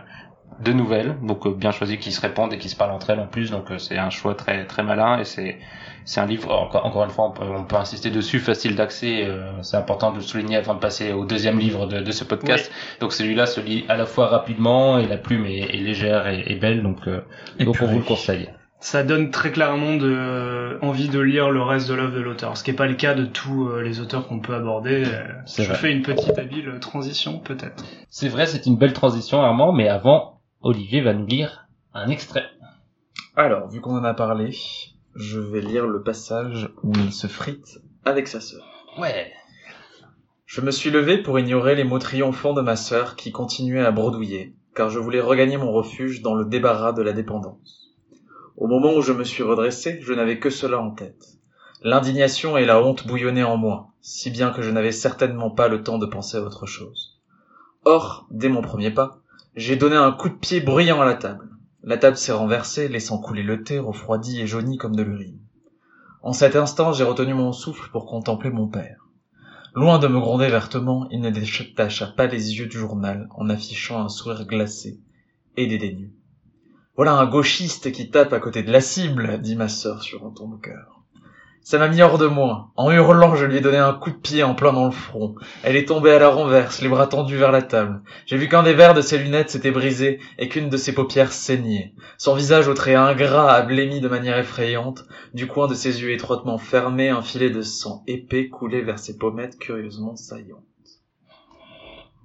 de 0.60 0.72
nouvelles, 0.72 1.16
donc 1.22 1.46
euh, 1.46 1.50
bien 1.54 1.72
choisi, 1.72 1.98
qui 1.98 2.12
se 2.12 2.20
répondent 2.20 2.52
et 2.52 2.58
qui 2.58 2.68
se 2.68 2.76
parlent 2.76 2.92
entre 2.92 3.10
elles 3.10 3.20
en 3.20 3.26
plus. 3.26 3.50
Donc 3.50 3.70
euh, 3.70 3.78
c'est 3.78 3.98
un 3.98 4.10
choix 4.10 4.34
très 4.34 4.66
très 4.66 4.82
malin 4.82 5.18
et 5.18 5.24
c'est 5.24 5.58
c'est 6.04 6.20
un 6.20 6.26
livre. 6.26 6.50
Encore, 6.52 6.86
encore 6.86 7.04
une 7.04 7.10
fois, 7.10 7.26
on 7.26 7.32
peut, 7.32 7.44
on 7.44 7.64
peut 7.64 7.76
insister 7.76 8.10
dessus, 8.10 8.38
facile 8.40 8.74
d'accès. 8.76 9.24
euh, 9.24 9.62
c'est 9.62 9.76
important 9.76 10.10
de 10.10 10.16
le 10.16 10.22
souligner 10.22 10.56
avant 10.56 10.74
de 10.74 10.80
passer 10.80 11.12
au 11.12 11.24
deuxième 11.24 11.58
livre 11.58 11.86
de, 11.86 12.00
de 12.00 12.12
ce 12.12 12.24
podcast. 12.24 12.70
Donc 13.00 13.12
celui-là 13.12 13.46
se 13.46 13.60
lit 13.60 13.84
à 13.88 13.96
la 13.96 14.06
fois 14.06 14.28
rapidement 14.28 14.98
et 14.98 15.06
la 15.06 15.18
plume 15.18 15.44
est, 15.46 15.74
est 15.74 15.78
légère 15.78 16.26
et, 16.28 16.42
et 16.46 16.56
belle, 16.56 16.82
donc 16.82 17.06
euh, 17.08 17.20
donc 17.60 17.82
on 17.82 17.86
vous 17.86 17.98
le 17.98 18.04
conseille. 18.04 18.48
Ça 18.80 19.02
donne 19.02 19.30
très 19.30 19.50
clairement 19.50 19.96
de, 19.96 20.08
euh, 20.08 20.78
envie 20.82 21.08
de 21.08 21.18
lire 21.18 21.50
le 21.50 21.62
reste 21.62 21.88
de 21.88 21.94
l'œuvre 21.94 22.14
de 22.14 22.20
l'auteur, 22.20 22.56
ce 22.56 22.62
qui 22.62 22.70
n'est 22.70 22.76
pas 22.76 22.86
le 22.86 22.94
cas 22.94 23.14
de 23.14 23.24
tous 23.24 23.68
euh, 23.68 23.82
les 23.82 23.98
auteurs 24.00 24.28
qu'on 24.28 24.38
peut 24.38 24.54
aborder. 24.54 25.04
Euh, 25.04 25.24
Je 25.46 25.64
vrai. 25.64 25.74
fais 25.74 25.92
une 25.92 26.02
petite 26.02 26.38
habile 26.38 26.78
transition, 26.80 27.40
peut-être. 27.40 27.84
C'est 28.08 28.28
vrai, 28.28 28.46
c'est 28.46 28.66
une 28.66 28.76
belle 28.76 28.92
transition, 28.92 29.42
Armand. 29.42 29.72
Mais 29.72 29.88
avant, 29.88 30.40
Olivier 30.60 31.00
va 31.00 31.12
nous 31.12 31.26
lire 31.26 31.66
un 31.92 32.08
extrait. 32.08 32.44
Alors, 33.36 33.68
vu 33.68 33.80
qu'on 33.80 33.96
en 33.98 34.04
a 34.04 34.14
parlé, 34.14 34.56
je 35.16 35.40
vais 35.40 35.60
lire 35.60 35.86
le 35.86 36.02
passage 36.02 36.68
où 36.84 36.92
il 36.94 37.12
se 37.12 37.26
frite 37.26 37.80
avec 38.04 38.28
sa 38.28 38.40
sœur. 38.40 38.64
Ouais. 38.98 39.32
Je 40.46 40.60
me 40.60 40.70
suis 40.70 40.90
levé 40.90 41.18
pour 41.18 41.38
ignorer 41.40 41.74
les 41.74 41.84
mots 41.84 41.98
triomphants 41.98 42.54
de 42.54 42.62
ma 42.62 42.76
sœur 42.76 43.16
qui 43.16 43.32
continuait 43.32 43.84
à 43.84 43.90
bredouiller, 43.90 44.54
car 44.76 44.88
je 44.88 45.00
voulais 45.00 45.20
regagner 45.20 45.56
mon 45.56 45.72
refuge 45.72 46.22
dans 46.22 46.34
le 46.34 46.44
débarras 46.44 46.92
de 46.92 47.02
la 47.02 47.12
dépendance. 47.12 47.87
Au 48.58 48.66
moment 48.66 48.92
où 48.96 49.02
je 49.02 49.12
me 49.12 49.22
suis 49.22 49.44
redressé, 49.44 50.00
je 50.02 50.12
n'avais 50.12 50.40
que 50.40 50.50
cela 50.50 50.80
en 50.80 50.90
tête. 50.90 51.38
L'indignation 51.84 52.56
et 52.56 52.66
la 52.66 52.82
honte 52.82 53.06
bouillonnaient 53.06 53.44
en 53.44 53.56
moi, 53.56 53.92
si 54.00 54.30
bien 54.30 54.50
que 54.50 54.62
je 54.62 54.70
n'avais 54.70 54.90
certainement 54.90 55.48
pas 55.48 55.68
le 55.68 55.84
temps 55.84 55.98
de 55.98 56.06
penser 56.06 56.38
à 56.38 56.42
autre 56.42 56.66
chose. 56.66 57.20
Or, 57.84 58.26
dès 58.32 58.48
mon 58.48 58.60
premier 58.60 58.90
pas, 58.90 59.20
j'ai 59.54 59.76
donné 59.76 59.94
un 59.94 60.10
coup 60.10 60.28
de 60.28 60.34
pied 60.34 60.60
bruyant 60.60 61.00
à 61.00 61.04
la 61.04 61.14
table. 61.14 61.48
La 61.84 61.98
table 61.98 62.16
s'est 62.16 62.32
renversée, 62.32 62.88
laissant 62.88 63.18
couler 63.18 63.44
le 63.44 63.62
thé 63.62 63.78
refroidi 63.78 64.40
et 64.40 64.48
jauni 64.48 64.76
comme 64.76 64.96
de 64.96 65.04
l'urine. 65.04 65.38
En 66.22 66.32
cet 66.32 66.56
instant, 66.56 66.92
j'ai 66.92 67.04
retenu 67.04 67.34
mon 67.34 67.52
souffle 67.52 67.88
pour 67.92 68.06
contempler 68.06 68.50
mon 68.50 68.66
père. 68.66 69.06
Loin 69.76 70.00
de 70.00 70.08
me 70.08 70.18
gronder 70.18 70.48
vertement, 70.48 71.06
il 71.12 71.20
ne 71.20 71.30
détacha 71.30 72.06
pas 72.06 72.26
les 72.26 72.58
yeux 72.58 72.66
du 72.66 72.76
journal 72.76 73.28
en 73.36 73.48
affichant 73.50 74.02
un 74.02 74.08
sourire 74.08 74.46
glacé 74.46 74.98
et 75.56 75.68
dédaigneux. 75.68 76.10
Voilà 76.98 77.12
un 77.12 77.26
gauchiste 77.26 77.92
qui 77.92 78.10
tape 78.10 78.32
à 78.32 78.40
côté 78.40 78.64
de 78.64 78.72
la 78.72 78.80
cible, 78.80 79.40
dit 79.40 79.54
ma 79.54 79.68
sœur 79.68 80.02
sur 80.02 80.26
un 80.26 80.30
ton 80.30 80.48
de 80.48 80.56
cœur. 80.56 81.00
Ça 81.62 81.78
m'a 81.78 81.86
mis 81.86 82.02
hors 82.02 82.18
de 82.18 82.26
moi. 82.26 82.72
En 82.74 82.90
hurlant, 82.90 83.36
je 83.36 83.44
lui 83.44 83.58
ai 83.58 83.60
donné 83.60 83.76
un 83.76 83.92
coup 83.92 84.10
de 84.10 84.16
pied 84.16 84.42
en 84.42 84.56
plein 84.56 84.72
dans 84.72 84.86
le 84.86 84.90
front. 84.90 85.36
Elle 85.62 85.76
est 85.76 85.84
tombée 85.84 86.10
à 86.10 86.18
la 86.18 86.28
renverse, 86.28 86.82
les 86.82 86.88
bras 86.88 87.06
tendus 87.06 87.36
vers 87.36 87.52
la 87.52 87.62
table. 87.62 88.02
J'ai 88.26 88.36
vu 88.36 88.48
qu'un 88.48 88.64
des 88.64 88.74
verres 88.74 88.94
de 88.94 89.00
ses 89.00 89.16
lunettes 89.16 89.50
s'était 89.50 89.70
brisé 89.70 90.18
et 90.38 90.48
qu'une 90.48 90.70
de 90.70 90.76
ses 90.76 90.92
paupières 90.92 91.32
saignait. 91.32 91.94
Son 92.16 92.34
visage 92.34 92.66
au 92.66 92.74
trait 92.74 92.96
ingrat 92.96 93.52
a 93.52 93.62
blêmi 93.62 94.00
de 94.00 94.08
manière 94.08 94.36
effrayante. 94.36 95.04
Du 95.34 95.46
coin 95.46 95.68
de 95.68 95.74
ses 95.74 96.02
yeux 96.02 96.10
étroitement 96.10 96.58
fermés, 96.58 97.10
un 97.10 97.22
filet 97.22 97.50
de 97.50 97.62
sang 97.62 98.02
épais 98.08 98.48
coulait 98.48 98.82
vers 98.82 98.98
ses 98.98 99.16
pommettes 99.16 99.56
curieusement 99.60 100.16
saillantes. 100.16 100.64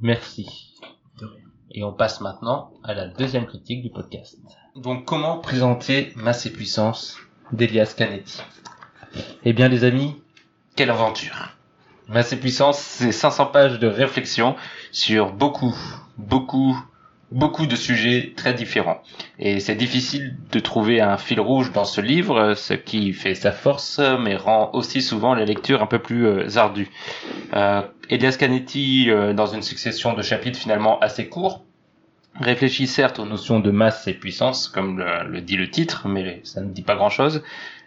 Merci. 0.02 0.48
De 1.20 1.28
rien. 1.28 1.53
Et 1.74 1.84
on 1.84 1.92
passe 1.92 2.22
maintenant 2.22 2.72
à 2.84 2.94
la 2.94 3.08
deuxième 3.08 3.48
critique 3.48 3.82
du 3.82 3.90
podcast. 3.90 4.38
Donc, 4.76 5.06
comment 5.06 5.40
présenter 5.40 6.14
Masse 6.16 6.46
et 6.46 6.52
Puissance 6.52 7.18
d'Elias 7.52 7.96
Canetti? 7.98 8.42
Eh 9.44 9.54
bien, 9.54 9.70
les 9.70 9.84
amis, 9.84 10.22
quelle 10.76 10.92
aventure 10.92 11.56
Masse 12.08 12.34
et 12.34 12.38
Puissance, 12.38 12.78
c'est 12.78 13.12
500 13.12 13.48
pages 13.48 13.80
de 13.80 13.88
réflexion 13.88 14.56
sur 14.92 15.34
beaucoup, 15.34 15.76
beaucoup, 16.18 16.78
beaucoup 17.34 17.66
de 17.66 17.76
sujets 17.76 18.34
très 18.36 18.54
différents. 18.54 19.02
Et 19.40 19.60
c'est 19.60 19.76
difficile 19.76 20.36
de 20.52 20.60
trouver 20.60 21.02
un 21.02 21.18
fil 21.18 21.40
rouge 21.40 21.72
dans 21.72 21.84
ce 21.84 22.00
livre, 22.00 22.54
ce 22.54 22.74
qui 22.74 23.12
fait 23.12 23.36
sa 23.36 23.52
force, 23.52 24.00
mais 24.20 24.36
rend 24.36 24.70
aussi 24.74 25.02
souvent 25.02 25.34
la 25.34 25.44
lecture 25.44 25.82
un 25.82 25.88
peu 25.88 26.00
plus 26.00 26.28
euh, 26.28 26.58
ardue. 26.58 26.90
Euh, 27.54 27.82
Elias 28.10 28.38
Canetti, 28.40 29.10
euh, 29.10 29.34
dans 29.34 29.48
une 29.48 29.64
succession 29.64 30.14
de 30.14 30.22
chapitres 30.22 30.60
finalement 30.60 31.00
assez 31.00 31.28
courts, 31.28 31.64
réfléchit 32.40 32.88
certes 32.88 33.20
aux 33.20 33.26
notions 33.26 33.60
de 33.60 33.72
masse 33.72 34.08
et 34.08 34.14
puissance, 34.14 34.68
comme 34.68 35.00
le, 35.00 35.28
le 35.28 35.42
dit 35.42 35.58
le 35.58 35.70
titre, 35.70 36.08
mais 36.08 36.40
ça 36.44 36.62
ne 36.62 36.70
dit 36.70 36.84
pas 36.84 36.96
grand-chose. 36.96 37.44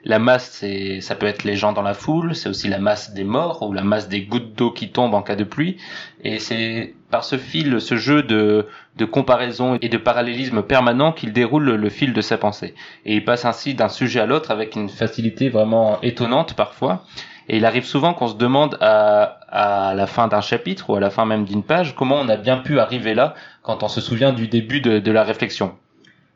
La 0.09 0.21
masse, 0.21 0.51
c'est, 0.53 1.01
ça 1.01 1.16
peut 1.16 1.27
être 1.27 1.42
les 1.42 1.57
gens 1.57 1.73
dans 1.73 1.83
la 1.83 1.92
foule, 1.92 2.37
c'est 2.37 2.49
aussi 2.49 2.69
la 2.69 2.79
masse 2.79 3.12
des 3.12 3.25
morts 3.25 3.62
ou 3.62 3.73
la 3.73 3.83
masse 3.83 4.09
des 4.09 4.23
gouttes 4.23 4.55
d'eau 4.55 4.71
qui 4.71 4.90
tombent 4.90 5.14
en 5.14 5.23
cas 5.23 5.35
de 5.35 5.42
pluie. 5.42 5.79
Et 6.23 6.38
c'est 6.38 6.95
par 7.11 7.25
ce 7.25 7.37
fil, 7.37 7.81
ce 7.81 7.97
jeu 7.97 8.23
de, 8.23 8.69
comparaison 9.11 9.77
et 9.83 9.88
de 9.88 9.97
parallélisme 9.97 10.62
permanent 10.62 11.11
qu'il 11.11 11.33
déroule 11.33 11.75
le 11.75 11.90
fil 11.90 12.12
de 12.12 12.21
sa 12.21 12.38
pensée. 12.38 12.77
Et 13.05 13.16
il 13.16 13.25
passe 13.25 13.45
ainsi 13.45 13.75
d'un 13.75 13.88
sujet 13.88 14.21
à 14.21 14.27
l'autre 14.27 14.53
avec 14.53 14.77
une 14.77 14.88
facilité 14.88 15.49
vraiment 15.49 16.01
étonnante 16.03 16.55
parfois. 16.55 17.03
Et 17.49 17.57
il 17.57 17.64
arrive 17.64 17.85
souvent 17.85 18.14
qu'on 18.14 18.29
se 18.29 18.37
demande 18.37 18.79
à, 18.81 19.40
à 19.49 19.92
la 19.95 20.07
fin 20.07 20.29
d'un 20.29 20.40
chapitre 20.40 20.88
ou 20.88 20.95
à 20.95 21.01
la 21.01 21.11
fin 21.11 21.25
même 21.25 21.45
d'une 21.45 21.64
page 21.64 21.97
comment 21.97 22.21
on 22.21 22.29
a 22.29 22.37
bien 22.37 22.59
pu 22.59 22.79
arriver 22.79 23.14
là 23.14 23.35
quand 23.62 23.83
on 23.83 23.88
se 23.88 24.01
souvient 24.01 24.33
du 24.33 24.47
début 24.47 24.81
de 24.81 25.11
la 25.11 25.25
réflexion. 25.25 25.75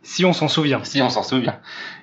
Si 0.02 0.24
on 0.24 0.32
s'en 0.32 0.48
souvient. 0.48 0.82
Si 0.82 1.02
on 1.02 1.10
s'en 1.10 1.22
souvient. 1.22 1.58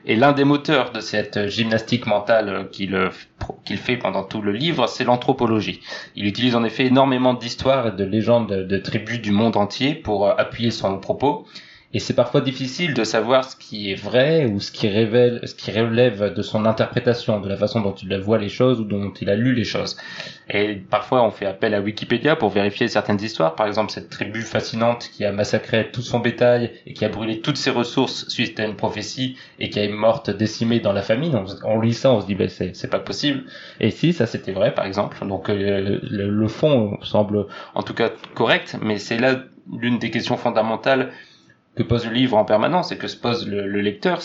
Et 0.06 0.16
l'un 0.16 0.32
des 0.32 0.44
moteurs 0.44 0.92
de 0.92 1.00
cette 1.00 1.48
gymnastique 1.48 2.06
mentale 2.06 2.70
qu'il 2.72 3.78
fait 3.78 3.98
pendant 3.98 4.24
tout 4.24 4.42
le 4.42 4.52
livre, 4.52 4.88
c'est 4.88 5.04
l'anthropologie. 5.04 5.82
Il 6.16 6.26
utilise 6.26 6.56
en 6.56 6.64
effet 6.64 6.86
énormément 6.86 7.34
d'histoires 7.34 7.88
et 7.88 7.92
de 7.92 8.04
légendes 8.04 8.68
de 8.68 8.78
tribus 8.78 9.20
du 9.20 9.32
monde 9.32 9.58
entier 9.58 9.96
pour 9.96 10.30
appuyer 10.30 10.72
son 10.72 11.00
propos. 11.00 11.48
Et 11.94 12.00
c'est 12.00 12.14
parfois 12.14 12.42
difficile 12.42 12.94
de 12.94 13.04
savoir 13.06 13.50
ce 13.50 13.56
qui 13.56 13.92
est 13.92 13.96
vrai 13.96 14.46
ou 14.46 14.60
ce 14.60 14.72
qui 14.72 14.90
révèle, 14.90 15.40
ce 15.46 15.56
qui 15.56 15.72
relève 15.72 16.34
de 16.34 16.42
son 16.42 16.66
interprétation, 16.66 17.40
de 17.40 17.48
la 17.48 17.56
façon 17.56 17.80
dont 17.80 17.94
il 17.94 18.16
voit 18.18 18.38
les 18.38 18.50
choses 18.50 18.82
ou 18.82 18.84
dont 18.84 19.14
il 19.22 19.30
a 19.30 19.36
lu 19.36 19.54
les 19.54 19.64
choses. 19.64 19.96
Et 20.50 20.76
parfois, 20.76 21.24
on 21.24 21.32
fait 21.32 21.46
appel 21.46 21.74
à 21.74 21.80
Wikipédia 21.80 22.36
pour 22.36 22.50
vérifier 22.50 22.90
certaines 22.90 23.22
histoires. 23.22 23.56
Par 23.56 23.68
exemple, 23.68 23.92
cette 23.92 24.10
tribu 24.10 24.42
fascinante 24.42 25.10
qui 25.14 25.24
a 25.24 25.32
massacré 25.32 25.90
tout 25.92 26.02
son 26.02 26.20
bétail 26.20 26.72
et 26.86 26.94
qui 26.94 27.06
a 27.06 27.10
brûlé 27.10 27.40
toutes 27.40 27.58
ses 27.58 27.72
ressources 27.72 28.28
suite 28.28 28.60
à 28.60 28.66
une 28.66 28.76
prophétie 28.76 29.38
et 29.60 29.70
qui 29.70 29.80
est 29.80 29.88
morte 29.88 30.30
décimée 30.30 30.82
dans 30.82 30.94
la 30.94 31.02
famine. 31.02 31.36
On, 31.36 31.46
on 31.64 31.80
lit 31.80 31.94
ça, 31.94 32.12
on 32.12 32.20
se 32.20 32.26
dit, 32.26 32.36
ben, 32.36 32.50
c'est, 32.50 32.76
c'est 32.76 32.90
pas 32.90 33.00
possible. 33.00 33.46
Et 33.80 33.92
si, 33.92 34.12
ça 34.12 34.26
c'était 34.26 34.52
vrai, 34.52 34.74
par 34.74 34.86
exemple. 34.86 35.26
Donc, 35.26 35.50
euh, 35.50 36.00
le 36.04 36.48
fond 36.48 36.98
semble 37.02 37.48
en 37.76 37.84
tout 37.84 37.94
cas 37.94 38.10
correct, 38.36 38.78
mais 38.82 38.98
c'est 38.98 39.18
là 39.18 39.40
l'une 39.72 40.00
des 40.00 40.12
questions 40.12 40.38
fondamentales 40.38 41.12
que 41.78 41.84
pose 41.84 42.06
le 42.06 42.14
livre 42.14 42.36
en 42.38 42.44
permanence 42.46 42.92
et 42.92 42.98
que 42.98 43.08
se 43.08 43.16
pose 43.18 43.48
le, 43.48 43.68
le 43.68 43.82
lecteur, 43.82 44.20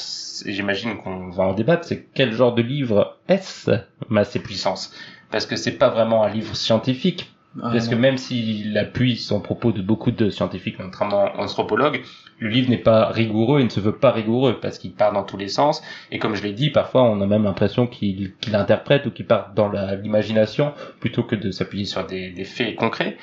j'imagine 0.47 0.97
qu'on 0.97 1.29
va 1.29 1.45
en 1.45 1.53
débattre, 1.53 1.85
c'est 1.87 2.09
quel 2.15 2.33
genre 2.33 2.55
de 2.55 2.63
livre 2.63 3.19
est-ce 3.29 3.71
Masse 4.09 4.35
et 4.37 4.41
puissance 4.41 4.93
Parce 5.31 5.47
que 5.47 5.57
c'est 5.57 5.79
pas 5.79 5.91
vraiment 5.91 6.25
un 6.25 6.29
livre 6.31 6.57
scientifique, 6.57 7.31
Ah, 7.63 7.69
parce 7.73 7.89
que 7.89 7.95
même 7.95 8.17
s'il 8.17 8.77
appuie 8.79 9.17
son 9.17 9.41
propos 9.41 9.73
de 9.73 9.83
beaucoup 9.83 10.11
de 10.11 10.31
scientifiques, 10.31 10.79
notamment 10.79 11.25
anthropologues, 11.39 12.01
le 12.39 12.49
livre 12.49 12.71
n'est 12.71 12.79
pas 12.79 13.09
rigoureux, 13.11 13.61
il 13.61 13.67
ne 13.67 13.71
se 13.71 13.81
veut 13.81 13.97
pas 13.97 14.11
rigoureux, 14.11 14.59
parce 14.61 14.79
qu'il 14.79 14.93
part 14.93 15.13
dans 15.13 15.23
tous 15.23 15.37
les 15.37 15.49
sens, 15.49 15.83
et 16.11 16.19
comme 16.19 16.35
je 16.35 16.43
l'ai 16.43 16.55
dit, 16.55 16.71
parfois 16.71 17.03
on 17.03 17.21
a 17.21 17.27
même 17.27 17.45
l'impression 17.45 17.87
qu'il 17.87 18.35
qu'il 18.41 18.57
interprète 18.57 19.05
ou 19.07 19.11
qu'il 19.11 19.27
part 19.27 19.53
dans 19.55 19.71
l'imagination, 19.71 20.73
plutôt 21.01 21.23
que 21.23 21.37
de 21.37 21.51
s'appuyer 21.51 21.85
sur 21.85 22.07
des, 22.07 22.31
des 22.31 22.45
faits 22.45 22.75
concrets. 22.77 23.19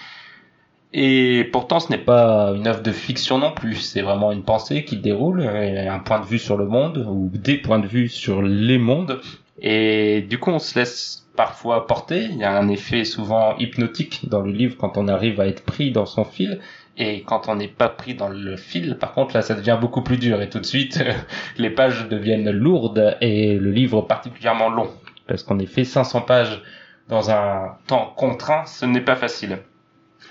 Et 0.91 1.47
pourtant, 1.51 1.79
ce 1.79 1.91
n'est 1.91 1.99
pas 1.99 2.51
une 2.55 2.67
œuvre 2.67 2.81
de 2.81 2.91
fiction 2.91 3.37
non 3.37 3.51
plus. 3.51 3.75
C'est 3.75 4.01
vraiment 4.01 4.31
une 4.31 4.43
pensée 4.43 4.85
qui 4.85 4.97
déroule, 4.97 5.41
un 5.41 5.99
point 5.99 6.19
de 6.19 6.25
vue 6.25 6.39
sur 6.39 6.57
le 6.57 6.65
monde 6.65 7.05
ou 7.07 7.29
des 7.33 7.57
points 7.57 7.79
de 7.79 7.87
vue 7.87 8.09
sur 8.09 8.41
les 8.41 8.79
mondes. 8.79 9.21
Et 9.61 10.21
du 10.21 10.39
coup, 10.39 10.49
on 10.49 10.59
se 10.59 10.79
laisse 10.79 11.27
parfois 11.35 11.85
porter. 11.85 12.23
Il 12.23 12.37
y 12.37 12.43
a 12.43 12.57
un 12.57 12.67
effet 12.69 13.03
souvent 13.03 13.55
hypnotique 13.57 14.27
dans 14.29 14.41
le 14.41 14.51
livre 14.51 14.77
quand 14.77 14.97
on 14.97 15.07
arrive 15.07 15.39
à 15.39 15.47
être 15.47 15.63
pris 15.63 15.91
dans 15.91 16.07
son 16.07 16.25
fil. 16.25 16.59
Et 16.97 17.21
quand 17.21 17.47
on 17.47 17.55
n'est 17.55 17.67
pas 17.67 17.87
pris 17.87 18.15
dans 18.15 18.27
le 18.27 18.57
fil, 18.57 18.97
par 18.97 19.13
contre, 19.13 19.35
là, 19.35 19.41
ça 19.41 19.53
devient 19.53 19.77
beaucoup 19.79 20.01
plus 20.01 20.17
dur. 20.17 20.41
Et 20.41 20.49
tout 20.49 20.59
de 20.59 20.65
suite, 20.65 21.03
les 21.57 21.69
pages 21.69 22.07
deviennent 22.09 22.49
lourdes 22.49 23.15
et 23.21 23.55
le 23.55 23.71
livre 23.71 24.01
particulièrement 24.01 24.69
long. 24.69 24.89
Parce 25.27 25.43
qu'on 25.43 25.59
est 25.59 25.67
fait 25.67 25.83
500 25.83 26.21
pages 26.21 26.61
dans 27.09 27.29
un 27.29 27.75
temps 27.87 28.11
contraint, 28.15 28.65
ce 28.65 28.85
n'est 28.85 29.01
pas 29.01 29.15
facile. 29.15 29.59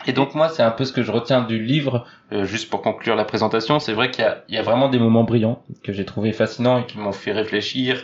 Et 0.08 0.12
donc 0.14 0.34
moi, 0.34 0.48
c'est 0.48 0.62
un 0.62 0.70
peu 0.70 0.86
ce 0.86 0.92
que 0.92 1.02
je 1.02 1.12
retiens 1.12 1.42
du 1.42 1.62
livre, 1.62 2.06
euh, 2.32 2.46
juste 2.46 2.70
pour 2.70 2.80
conclure 2.80 3.14
la 3.14 3.26
présentation, 3.26 3.78
c'est 3.78 3.92
vrai 3.92 4.10
qu'il 4.10 4.24
y 4.48 4.54
y 4.54 4.58
a 4.58 4.62
vraiment 4.62 4.88
des 4.88 4.98
moments 4.98 5.22
brillants 5.22 5.62
que 5.84 5.92
j'ai 5.92 6.06
trouvé 6.06 6.32
fascinants 6.32 6.78
et 6.78 6.86
qui 6.86 6.98
m'ont 6.98 7.12
fait 7.12 7.32
réfléchir 7.32 8.02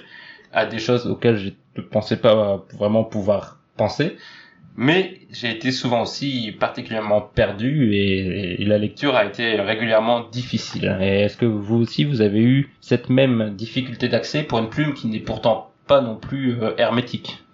à 0.53 0.67
des 0.67 0.79
choses 0.79 1.07
auxquelles 1.07 1.38
je 1.38 1.51
ne 1.79 1.83
pensais 1.83 2.19
pas 2.19 2.62
vraiment 2.75 3.05
pouvoir 3.05 3.59
penser. 3.79 4.19
Mais 4.77 5.21
j'ai 5.33 5.51
été 5.51 5.73
souvent 5.73 6.03
aussi 6.03 6.55
particulièrement 6.61 7.23
perdu 7.23 7.95
et, 7.95 8.61
et 8.61 8.64
la 8.67 8.77
lecture 8.77 9.17
a 9.17 9.25
été 9.25 9.59
régulièrement 9.61 10.29
difficile. 10.29 10.99
Et 11.01 11.23
est-ce 11.23 11.38
que 11.38 11.47
vous 11.47 11.77
aussi, 11.77 12.05
vous 12.05 12.21
avez 12.21 12.43
eu 12.43 12.75
cette 12.83 13.09
même 13.09 13.55
difficulté 13.55 14.09
d'accès 14.09 14.43
pour 14.43 14.59
une 14.59 14.69
plume 14.69 14.93
qui 14.93 15.07
n'est 15.07 15.21
pourtant 15.21 15.71
pas 15.87 16.03
non 16.03 16.17
plus 16.17 16.61
euh, 16.61 16.75
hermétique? 16.77 17.45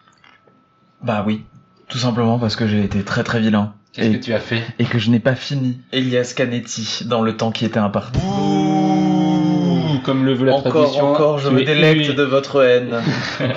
Bah 1.02 1.22
oui. 1.24 1.44
Tout 1.88 1.98
simplement 1.98 2.38
parce 2.38 2.56
que 2.56 2.66
j'ai 2.66 2.82
été 2.82 3.04
très 3.04 3.22
très 3.22 3.38
vilain. 3.40 3.74
Qu'est-ce 3.92 4.08
Et- 4.08 4.18
que 4.18 4.24
tu 4.24 4.32
as 4.32 4.38
fait 4.40 4.62
Et 4.78 4.84
que 4.84 4.98
je 4.98 5.10
n'ai 5.10 5.18
pas 5.20 5.34
fini 5.34 5.78
Elias 5.92 6.32
Canetti 6.36 7.02
dans 7.06 7.22
le 7.22 7.36
temps 7.36 7.50
qui 7.50 7.64
était 7.64 7.78
imparti. 7.80 8.20
Ouh, 8.24 9.98
comme 10.04 10.24
le 10.24 10.32
veut 10.34 10.46
la 10.46 10.54
Encore, 10.54 10.72
tradition. 10.84 11.10
encore, 11.12 11.38
je 11.38 11.48
me 11.50 11.64
délecte 11.64 12.12
de 12.16 12.22
votre 12.22 12.62
haine. 12.62 12.94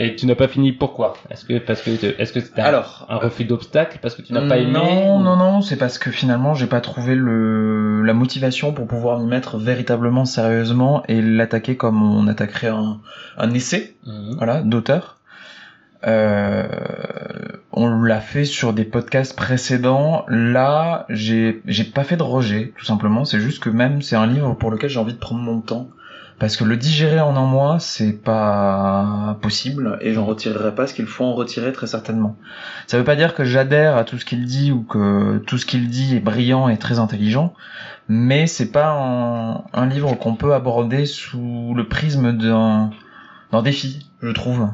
Et 0.00 0.14
tu 0.14 0.26
n'as 0.26 0.36
pas 0.36 0.46
fini 0.46 0.70
pourquoi? 0.70 1.14
Est-ce 1.28 1.44
que 1.44 1.58
parce 1.58 1.82
que 1.82 1.90
est-ce 2.20 2.32
que 2.32 2.38
c'était 2.38 2.60
un, 2.60 2.66
Alors, 2.66 3.04
un 3.08 3.16
refus 3.16 3.44
d'obstacle 3.44 3.98
parce 4.00 4.14
que 4.14 4.22
tu 4.22 4.32
n'as 4.32 4.46
pas 4.46 4.58
aimé 4.58 4.70
Non, 4.70 5.16
ou- 5.18 5.22
non, 5.24 5.36
non, 5.36 5.60
c'est 5.60 5.74
parce 5.74 5.98
que 5.98 6.12
finalement, 6.12 6.54
j'ai 6.54 6.68
pas 6.68 6.80
trouvé 6.80 7.16
le 7.16 8.02
la 8.04 8.14
motivation 8.14 8.72
pour 8.72 8.86
pouvoir 8.86 9.18
m'y 9.18 9.26
mettre 9.26 9.58
véritablement 9.58 10.24
sérieusement 10.24 11.02
et 11.08 11.20
l'attaquer 11.20 11.76
comme 11.76 12.00
on 12.00 12.28
attaquerait 12.28 12.68
un, 12.68 13.00
un 13.38 13.50
essai, 13.54 13.96
Mhm. 14.06 14.36
voilà, 14.36 14.60
d'auteur. 14.62 15.17
Euh, 16.06 16.68
on 17.72 18.02
l'a 18.02 18.20
fait 18.20 18.44
sur 18.44 18.72
des 18.72 18.84
podcasts 18.84 19.36
précédents. 19.36 20.24
Là, 20.28 21.06
j'ai 21.08 21.60
pas 21.94 22.04
fait 22.04 22.16
de 22.16 22.22
rejet, 22.22 22.72
tout 22.76 22.84
simplement. 22.84 23.24
C'est 23.24 23.40
juste 23.40 23.62
que 23.62 23.70
même 23.70 24.02
c'est 24.02 24.16
un 24.16 24.26
livre 24.26 24.54
pour 24.54 24.70
lequel 24.70 24.90
j'ai 24.90 25.00
envie 25.00 25.14
de 25.14 25.18
prendre 25.18 25.40
mon 25.40 25.60
temps. 25.60 25.88
Parce 26.38 26.56
que 26.56 26.62
le 26.62 26.76
digérer 26.76 27.20
en 27.20 27.34
un 27.34 27.46
mois, 27.46 27.80
c'est 27.80 28.12
pas 28.12 29.36
possible 29.42 29.98
et 30.00 30.12
j'en 30.14 30.24
retirerai 30.24 30.72
pas 30.72 30.86
ce 30.86 30.94
qu'il 30.94 31.06
faut 31.06 31.24
en 31.24 31.34
retirer 31.34 31.72
très 31.72 31.88
certainement. 31.88 32.36
Ça 32.86 32.96
veut 32.96 33.02
pas 33.02 33.16
dire 33.16 33.34
que 33.34 33.42
j'adhère 33.42 33.96
à 33.96 34.04
tout 34.04 34.18
ce 34.18 34.24
qu'il 34.24 34.44
dit 34.44 34.70
ou 34.70 34.82
que 34.82 35.38
tout 35.38 35.58
ce 35.58 35.66
qu'il 35.66 35.88
dit 35.88 36.14
est 36.14 36.20
brillant 36.20 36.68
et 36.68 36.78
très 36.78 37.00
intelligent, 37.00 37.54
mais 38.08 38.46
c'est 38.46 38.70
pas 38.70 38.88
un, 38.88 39.64
un 39.72 39.86
livre 39.86 40.14
qu'on 40.14 40.36
peut 40.36 40.54
aborder 40.54 41.06
sous 41.06 41.74
le 41.76 41.88
prisme 41.88 42.32
d'un 42.32 42.90
défi, 43.64 44.08
je 44.22 44.30
trouve. 44.30 44.68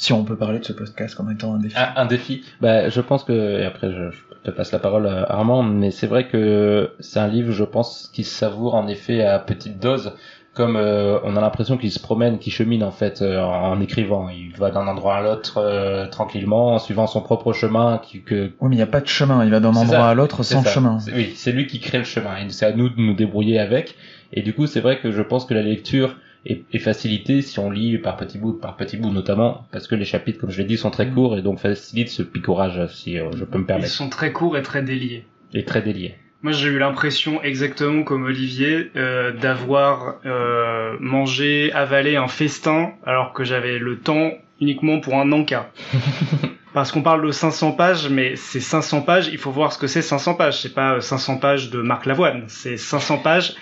Si 0.00 0.14
on 0.14 0.24
peut 0.24 0.34
parler 0.36 0.60
de 0.60 0.64
ce 0.64 0.72
podcast 0.72 1.14
comme 1.14 1.30
étant 1.30 1.54
un 1.56 1.58
défi. 1.58 1.74
Ah, 1.76 2.00
un 2.00 2.06
défi. 2.06 2.42
Bah, 2.62 2.88
je 2.88 3.02
pense 3.02 3.22
que 3.22 3.60
et 3.60 3.66
après 3.66 3.92
je, 3.92 4.10
je 4.10 4.50
te 4.50 4.50
passe 4.50 4.72
la 4.72 4.78
parole 4.78 5.06
à 5.06 5.30
Armand, 5.30 5.62
mais 5.62 5.90
c'est 5.90 6.06
vrai 6.06 6.26
que 6.26 6.92
c'est 7.00 7.18
un 7.20 7.28
livre, 7.28 7.52
je 7.52 7.64
pense, 7.64 8.10
qui 8.14 8.24
se 8.24 8.34
savoure 8.34 8.74
en 8.76 8.88
effet 8.88 9.22
à 9.22 9.38
petite 9.38 9.78
dose. 9.78 10.14
Comme 10.54 10.76
euh, 10.76 11.18
on 11.24 11.36
a 11.36 11.42
l'impression 11.42 11.76
qu'il 11.76 11.92
se 11.92 12.00
promène, 12.00 12.38
qu'il 12.38 12.50
chemine 12.50 12.82
en 12.82 12.90
fait 12.92 13.20
euh, 13.20 13.40
en, 13.42 13.72
en 13.72 13.80
écrivant. 13.82 14.30
Il 14.30 14.56
va 14.56 14.70
d'un 14.70 14.86
endroit 14.86 15.16
à 15.16 15.20
l'autre 15.20 15.58
euh, 15.58 16.06
tranquillement, 16.06 16.74
en 16.74 16.78
suivant 16.78 17.06
son 17.06 17.20
propre 17.20 17.52
chemin. 17.52 17.98
Qui, 18.02 18.22
que 18.22 18.52
Oui, 18.60 18.70
mais 18.70 18.76
il 18.76 18.78
n'y 18.78 18.82
a 18.82 18.86
pas 18.86 19.02
de 19.02 19.06
chemin. 19.06 19.44
Il 19.44 19.50
va 19.50 19.60
d'un 19.60 19.68
endroit 19.68 19.84
ça. 19.86 20.08
à 20.08 20.14
l'autre 20.14 20.42
sans 20.42 20.62
ça. 20.62 20.70
chemin. 20.70 20.96
Oui, 21.14 21.34
c'est 21.36 21.52
lui 21.52 21.66
qui 21.66 21.78
crée 21.78 21.98
le 21.98 22.04
chemin. 22.04 22.36
C'est 22.48 22.64
à 22.64 22.72
nous 22.72 22.88
de 22.88 22.98
nous 22.98 23.12
débrouiller 23.14 23.58
avec. 23.60 23.96
Et 24.32 24.42
du 24.42 24.52
coup, 24.54 24.66
c'est 24.66 24.80
vrai 24.80 24.98
que 25.00 25.10
je 25.10 25.22
pense 25.22 25.44
que 25.44 25.54
la 25.54 25.62
lecture 25.62 26.16
est, 26.46 26.62
est 26.72 26.78
facilitée 26.78 27.42
si 27.42 27.58
on 27.58 27.70
lit 27.70 27.98
par 27.98 28.16
petits 28.16 28.38
bouts, 28.38 28.52
par 28.54 28.76
petits 28.76 28.96
bouts 28.96 29.10
notamment, 29.10 29.66
parce 29.72 29.86
que 29.86 29.94
les 29.94 30.04
chapitres, 30.04 30.38
comme 30.40 30.50
je 30.50 30.58
l'ai 30.58 30.64
dit, 30.68 30.76
sont 30.78 30.90
très 30.90 31.06
Mm. 31.06 31.14
courts 31.14 31.36
et 31.38 31.42
donc 31.42 31.58
facilitent 31.58 32.08
ce 32.08 32.22
picorage, 32.22 32.86
si 32.94 33.18
euh, 33.18 33.30
je 33.36 33.44
peux 33.44 33.58
me 33.58 33.64
Ils 33.64 33.66
permettre. 33.66 33.88
sont 33.90 34.08
très 34.08 34.32
courts 34.32 34.56
et 34.56 34.62
très 34.62 34.82
déliés. 34.82 35.24
Et 35.52 35.64
très 35.64 35.82
délié. 35.82 36.14
Moi, 36.42 36.52
j'ai 36.52 36.68
eu 36.68 36.78
l'impression, 36.78 37.42
exactement 37.42 38.02
comme 38.02 38.24
Olivier, 38.24 38.90
euh, 38.96 39.32
d'avoir 39.32 40.14
euh, 40.24 40.96
mangé, 40.98 41.70
avalé 41.74 42.16
un 42.16 42.28
festin, 42.28 42.92
alors 43.04 43.34
que 43.34 43.44
j'avais 43.44 43.78
le 43.78 43.98
temps 43.98 44.30
uniquement 44.60 45.00
pour 45.00 45.16
un 45.16 45.30
encas. 45.32 45.68
Parce 46.72 46.92
qu'on 46.92 47.02
parle 47.02 47.26
de 47.26 47.32
500 47.32 47.72
pages, 47.72 48.08
mais 48.08 48.36
c'est 48.36 48.60
500 48.60 49.02
pages, 49.02 49.28
il 49.32 49.38
faut 49.38 49.50
voir 49.50 49.72
ce 49.72 49.78
que 49.78 49.88
c'est 49.88 50.02
500 50.02 50.34
pages. 50.34 50.60
C'est 50.62 50.72
pas 50.72 50.94
euh, 50.94 51.00
500 51.00 51.38
pages 51.38 51.68
de 51.70 51.82
Marc 51.82 52.06
Lavoine, 52.06 52.44
c'est 52.46 52.76
500 52.76 53.18
pages 53.18 53.54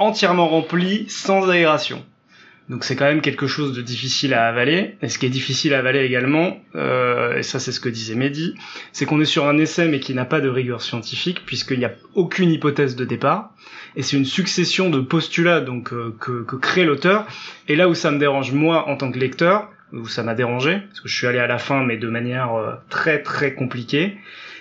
entièrement 0.00 0.48
remplies, 0.48 1.04
sans 1.08 1.48
aération. 1.48 2.04
Donc 2.70 2.84
c'est 2.84 2.94
quand 2.94 3.06
même 3.06 3.20
quelque 3.20 3.48
chose 3.48 3.74
de 3.74 3.82
difficile 3.82 4.32
à 4.32 4.46
avaler. 4.46 4.94
Et 5.02 5.08
ce 5.08 5.18
qui 5.18 5.26
est 5.26 5.30
difficile 5.30 5.74
à 5.74 5.80
avaler 5.80 6.04
également, 6.04 6.56
euh, 6.76 7.36
et 7.36 7.42
ça 7.42 7.58
c'est 7.58 7.72
ce 7.72 7.80
que 7.80 7.88
disait 7.88 8.14
Mehdi, 8.14 8.54
c'est 8.92 9.06
qu'on 9.06 9.20
est 9.20 9.24
sur 9.24 9.48
un 9.48 9.58
essai 9.58 9.88
mais 9.88 9.98
qui 9.98 10.14
n'a 10.14 10.24
pas 10.24 10.40
de 10.40 10.48
rigueur 10.48 10.80
scientifique 10.80 11.44
puisqu'il 11.44 11.80
n'y 11.80 11.84
a 11.84 11.92
aucune 12.14 12.50
hypothèse 12.50 12.94
de 12.94 13.04
départ 13.04 13.52
et 13.96 14.02
c'est 14.02 14.16
une 14.16 14.24
succession 14.24 14.88
de 14.88 15.00
postulats 15.00 15.60
donc 15.60 15.92
euh, 15.92 16.14
que, 16.20 16.44
que 16.44 16.54
crée 16.54 16.84
l'auteur 16.84 17.26
et 17.66 17.74
là 17.74 17.88
où 17.88 17.94
ça 17.94 18.12
me 18.12 18.18
dérange 18.18 18.52
moi 18.52 18.88
en 18.88 18.96
tant 18.96 19.10
que 19.10 19.18
lecteur 19.18 19.68
où 19.92 20.06
ça 20.06 20.22
m'a 20.22 20.34
dérangé 20.34 20.78
parce 20.78 21.00
que 21.00 21.08
je 21.08 21.16
suis 21.16 21.26
allé 21.26 21.40
à 21.40 21.48
la 21.48 21.58
fin 21.58 21.84
mais 21.84 21.96
de 21.96 22.08
manière 22.08 22.54
euh, 22.54 22.74
très 22.88 23.20
très 23.20 23.52
compliquée 23.52 24.16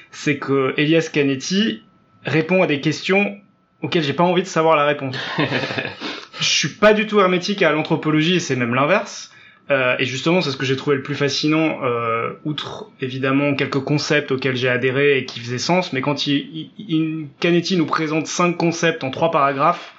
c'est 0.10 0.40
que 0.40 0.74
Elias 0.78 1.10
Canetti 1.14 1.84
répond 2.26 2.64
à 2.64 2.68
des 2.68 2.82
questions 2.82 3.38
auxquelles 3.82 4.04
j'ai 4.04 4.14
pas 4.14 4.24
envie 4.24 4.42
de 4.44 4.48
savoir 4.48 4.76
la 4.76 4.86
réponse. 4.86 5.18
Je 6.40 6.46
suis 6.46 6.70
pas 6.70 6.94
du 6.94 7.06
tout 7.08 7.20
hermétique 7.20 7.62
à 7.64 7.72
l'anthropologie 7.72 8.36
et 8.36 8.40
c'est 8.40 8.56
même 8.56 8.74
l'inverse. 8.74 9.32
Euh, 9.72 9.96
et 10.00 10.06
justement, 10.06 10.42
c'est 10.42 10.50
ce 10.50 10.58
que 10.58 10.66
j'ai 10.66 10.76
trouvé 10.76 10.96
le 10.96 11.04
plus 11.04 11.14
fascinant, 11.16 11.80
euh, 11.84 12.32
outre 12.44 12.88
évidemment 13.02 13.54
quelques 13.54 13.80
concepts 13.82 14.32
auxquels 14.32 14.56
j'ai 14.56 14.70
adhéré 14.70 15.20
et 15.20 15.26
qui 15.26 15.40
faisaient 15.40 15.60
sens, 15.60 15.94
mais 15.94 16.02
quand 16.02 16.26
il, 16.26 16.38
il, 16.38 16.72
il- 16.88 17.28
Canetti 17.40 17.78
nous 17.78 17.86
présente 17.86 18.26
cinq 18.26 18.58
concepts 18.58 19.04
en 19.04 19.12
trois 19.12 19.30
paragraphes, 19.30 19.94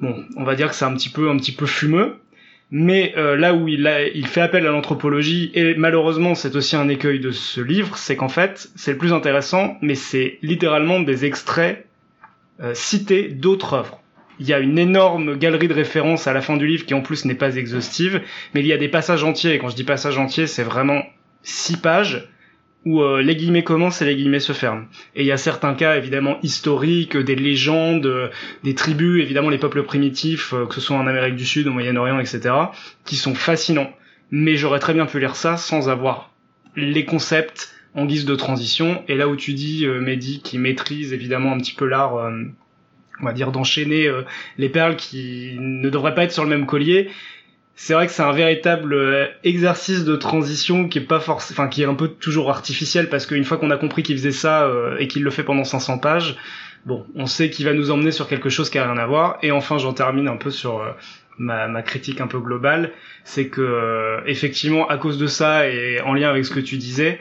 bon, 0.00 0.24
on 0.36 0.44
va 0.44 0.54
dire 0.54 0.70
que 0.70 0.74
c'est 0.74 0.86
un 0.86 0.94
petit 0.94 1.10
peu, 1.10 1.28
un 1.28 1.36
petit 1.36 1.52
peu 1.52 1.66
fumeux. 1.66 2.16
Mais 2.70 3.12
euh, 3.18 3.36
là 3.36 3.52
où 3.54 3.68
il, 3.68 3.86
a, 3.86 4.06
il 4.08 4.26
fait 4.26 4.40
appel 4.40 4.66
à 4.66 4.70
l'anthropologie, 4.70 5.50
et 5.54 5.74
malheureusement 5.74 6.34
c'est 6.34 6.56
aussi 6.56 6.74
un 6.74 6.88
écueil 6.88 7.20
de 7.20 7.30
ce 7.32 7.60
livre, 7.60 7.98
c'est 7.98 8.16
qu'en 8.16 8.30
fait, 8.30 8.68
c'est 8.76 8.92
le 8.92 8.98
plus 8.98 9.12
intéressant, 9.12 9.76
mais 9.82 9.94
c'est 9.94 10.38
littéralement 10.42 11.00
des 11.00 11.26
extraits 11.26 11.86
euh, 12.60 12.72
cités 12.74 13.28
d'autres 13.28 13.74
œuvres. 13.74 14.00
Il 14.38 14.46
y 14.46 14.52
a 14.52 14.58
une 14.58 14.78
énorme 14.78 15.36
galerie 15.36 15.68
de 15.68 15.74
références 15.74 16.26
à 16.26 16.32
la 16.32 16.40
fin 16.40 16.56
du 16.56 16.66
livre 16.66 16.86
qui 16.86 16.94
en 16.94 17.02
plus 17.02 17.24
n'est 17.24 17.34
pas 17.34 17.56
exhaustive, 17.56 18.22
mais 18.52 18.60
il 18.60 18.66
y 18.66 18.72
a 18.72 18.78
des 18.78 18.88
passages 18.88 19.22
entiers, 19.24 19.54
et 19.54 19.58
quand 19.58 19.68
je 19.68 19.76
dis 19.76 19.84
passages 19.84 20.18
entiers, 20.18 20.46
c'est 20.46 20.62
vraiment 20.62 21.02
six 21.42 21.76
pages 21.76 22.28
où 22.84 23.00
euh, 23.00 23.22
les 23.22 23.34
guillemets 23.34 23.64
commencent 23.64 24.02
et 24.02 24.04
les 24.04 24.14
guillemets 24.14 24.40
se 24.40 24.52
ferment. 24.52 24.86
Et 25.14 25.22
il 25.22 25.26
y 25.26 25.32
a 25.32 25.36
certains 25.36 25.74
cas 25.74 25.96
évidemment 25.96 26.38
historiques, 26.42 27.16
des 27.16 27.36
légendes, 27.36 28.06
euh, 28.06 28.28
des 28.62 28.74
tribus, 28.74 29.22
évidemment 29.22 29.50
les 29.50 29.58
peuples 29.58 29.82
primitifs, 29.84 30.52
que 30.68 30.74
ce 30.74 30.80
soit 30.80 30.96
en 30.96 31.06
Amérique 31.06 31.36
du 31.36 31.46
Sud, 31.46 31.66
au 31.66 31.72
Moyen-Orient, 31.72 32.18
etc., 32.18 32.54
qui 33.04 33.16
sont 33.16 33.34
fascinants. 33.34 33.90
Mais 34.30 34.56
j'aurais 34.56 34.80
très 34.80 34.94
bien 34.94 35.06
pu 35.06 35.18
lire 35.18 35.36
ça 35.36 35.56
sans 35.56 35.88
avoir 35.88 36.30
les 36.76 37.04
concepts 37.04 37.73
en 37.94 38.06
guise 38.06 38.24
de 38.24 38.34
transition. 38.34 39.02
Et 39.08 39.14
là 39.14 39.28
où 39.28 39.36
tu 39.36 39.52
dis, 39.52 39.86
euh, 39.86 40.00
Mehdi, 40.00 40.40
qui 40.40 40.58
maîtrise 40.58 41.12
évidemment 41.12 41.52
un 41.52 41.58
petit 41.58 41.74
peu 41.74 41.86
l'art, 41.86 42.16
euh, 42.16 42.30
on 43.20 43.24
va 43.24 43.32
dire, 43.32 43.52
d'enchaîner 43.52 44.06
euh, 44.06 44.22
les 44.58 44.68
perles 44.68 44.96
qui 44.96 45.56
ne 45.58 45.88
devraient 45.88 46.14
pas 46.14 46.24
être 46.24 46.32
sur 46.32 46.44
le 46.44 46.50
même 46.50 46.66
collier, 46.66 47.10
c'est 47.76 47.94
vrai 47.94 48.06
que 48.06 48.12
c'est 48.12 48.22
un 48.22 48.32
véritable 48.32 48.94
euh, 48.94 49.26
exercice 49.42 50.04
de 50.04 50.16
transition 50.16 50.88
qui 50.88 50.98
est 50.98 51.02
pas 51.02 51.20
forcément, 51.20 51.60
enfin 51.60 51.68
qui 51.68 51.82
est 51.82 51.86
un 51.86 51.94
peu 51.94 52.08
toujours 52.08 52.50
artificiel 52.50 53.08
parce 53.08 53.26
qu'une 53.26 53.44
fois 53.44 53.56
qu'on 53.56 53.70
a 53.70 53.76
compris 53.76 54.02
qu'il 54.02 54.16
faisait 54.16 54.32
ça 54.32 54.70
et 54.98 55.08
qu'il 55.08 55.24
le 55.24 55.30
fait 55.30 55.42
pendant 55.42 55.64
500 55.64 55.98
pages, 55.98 56.36
bon, 56.86 57.04
on 57.16 57.26
sait 57.26 57.50
qu'il 57.50 57.66
va 57.66 57.72
nous 57.72 57.90
emmener 57.90 58.12
sur 58.12 58.28
quelque 58.28 58.48
chose 58.48 58.70
qui 58.70 58.78
a 58.78 58.84
rien 58.84 59.00
à 59.00 59.06
voir. 59.06 59.38
Et 59.42 59.50
enfin, 59.50 59.78
j'en 59.78 59.92
termine 59.92 60.28
un 60.28 60.36
peu 60.36 60.52
sur 60.52 60.84
ma, 61.36 61.82
critique 61.82 62.20
un 62.20 62.28
peu 62.28 62.38
globale, 62.38 62.92
c'est 63.24 63.48
que 63.48 64.20
effectivement, 64.26 64.88
à 64.88 64.96
cause 64.96 65.18
de 65.18 65.26
ça 65.26 65.68
et 65.68 66.00
en 66.00 66.14
lien 66.14 66.30
avec 66.30 66.44
ce 66.44 66.52
que 66.52 66.60
tu 66.60 66.76
disais, 66.76 67.18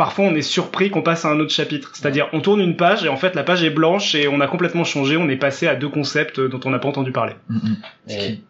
parfois 0.00 0.24
on 0.24 0.34
est 0.34 0.40
surpris 0.42 0.88
qu'on 0.90 1.02
passe 1.02 1.26
à 1.26 1.28
un 1.28 1.38
autre 1.40 1.52
chapitre. 1.52 1.90
C'est-à-dire, 1.94 2.26
on 2.32 2.40
tourne 2.40 2.60
une 2.60 2.74
page 2.76 3.04
et 3.04 3.10
en 3.10 3.16
fait 3.18 3.34
la 3.34 3.42
page 3.42 3.62
est 3.62 3.68
blanche 3.70 4.14
et 4.14 4.28
on 4.28 4.40
a 4.40 4.46
complètement 4.46 4.84
changé. 4.84 5.18
On 5.18 5.28
est 5.28 5.36
passé 5.36 5.68
à 5.68 5.74
deux 5.76 5.90
concepts 5.90 6.40
dont 6.40 6.60
on 6.64 6.70
n'a 6.70 6.78
pas 6.78 6.88
entendu 6.88 7.12
parler. 7.12 7.34
Mm, 7.50 7.56
mm. 7.56 7.76
Et 8.08 8.40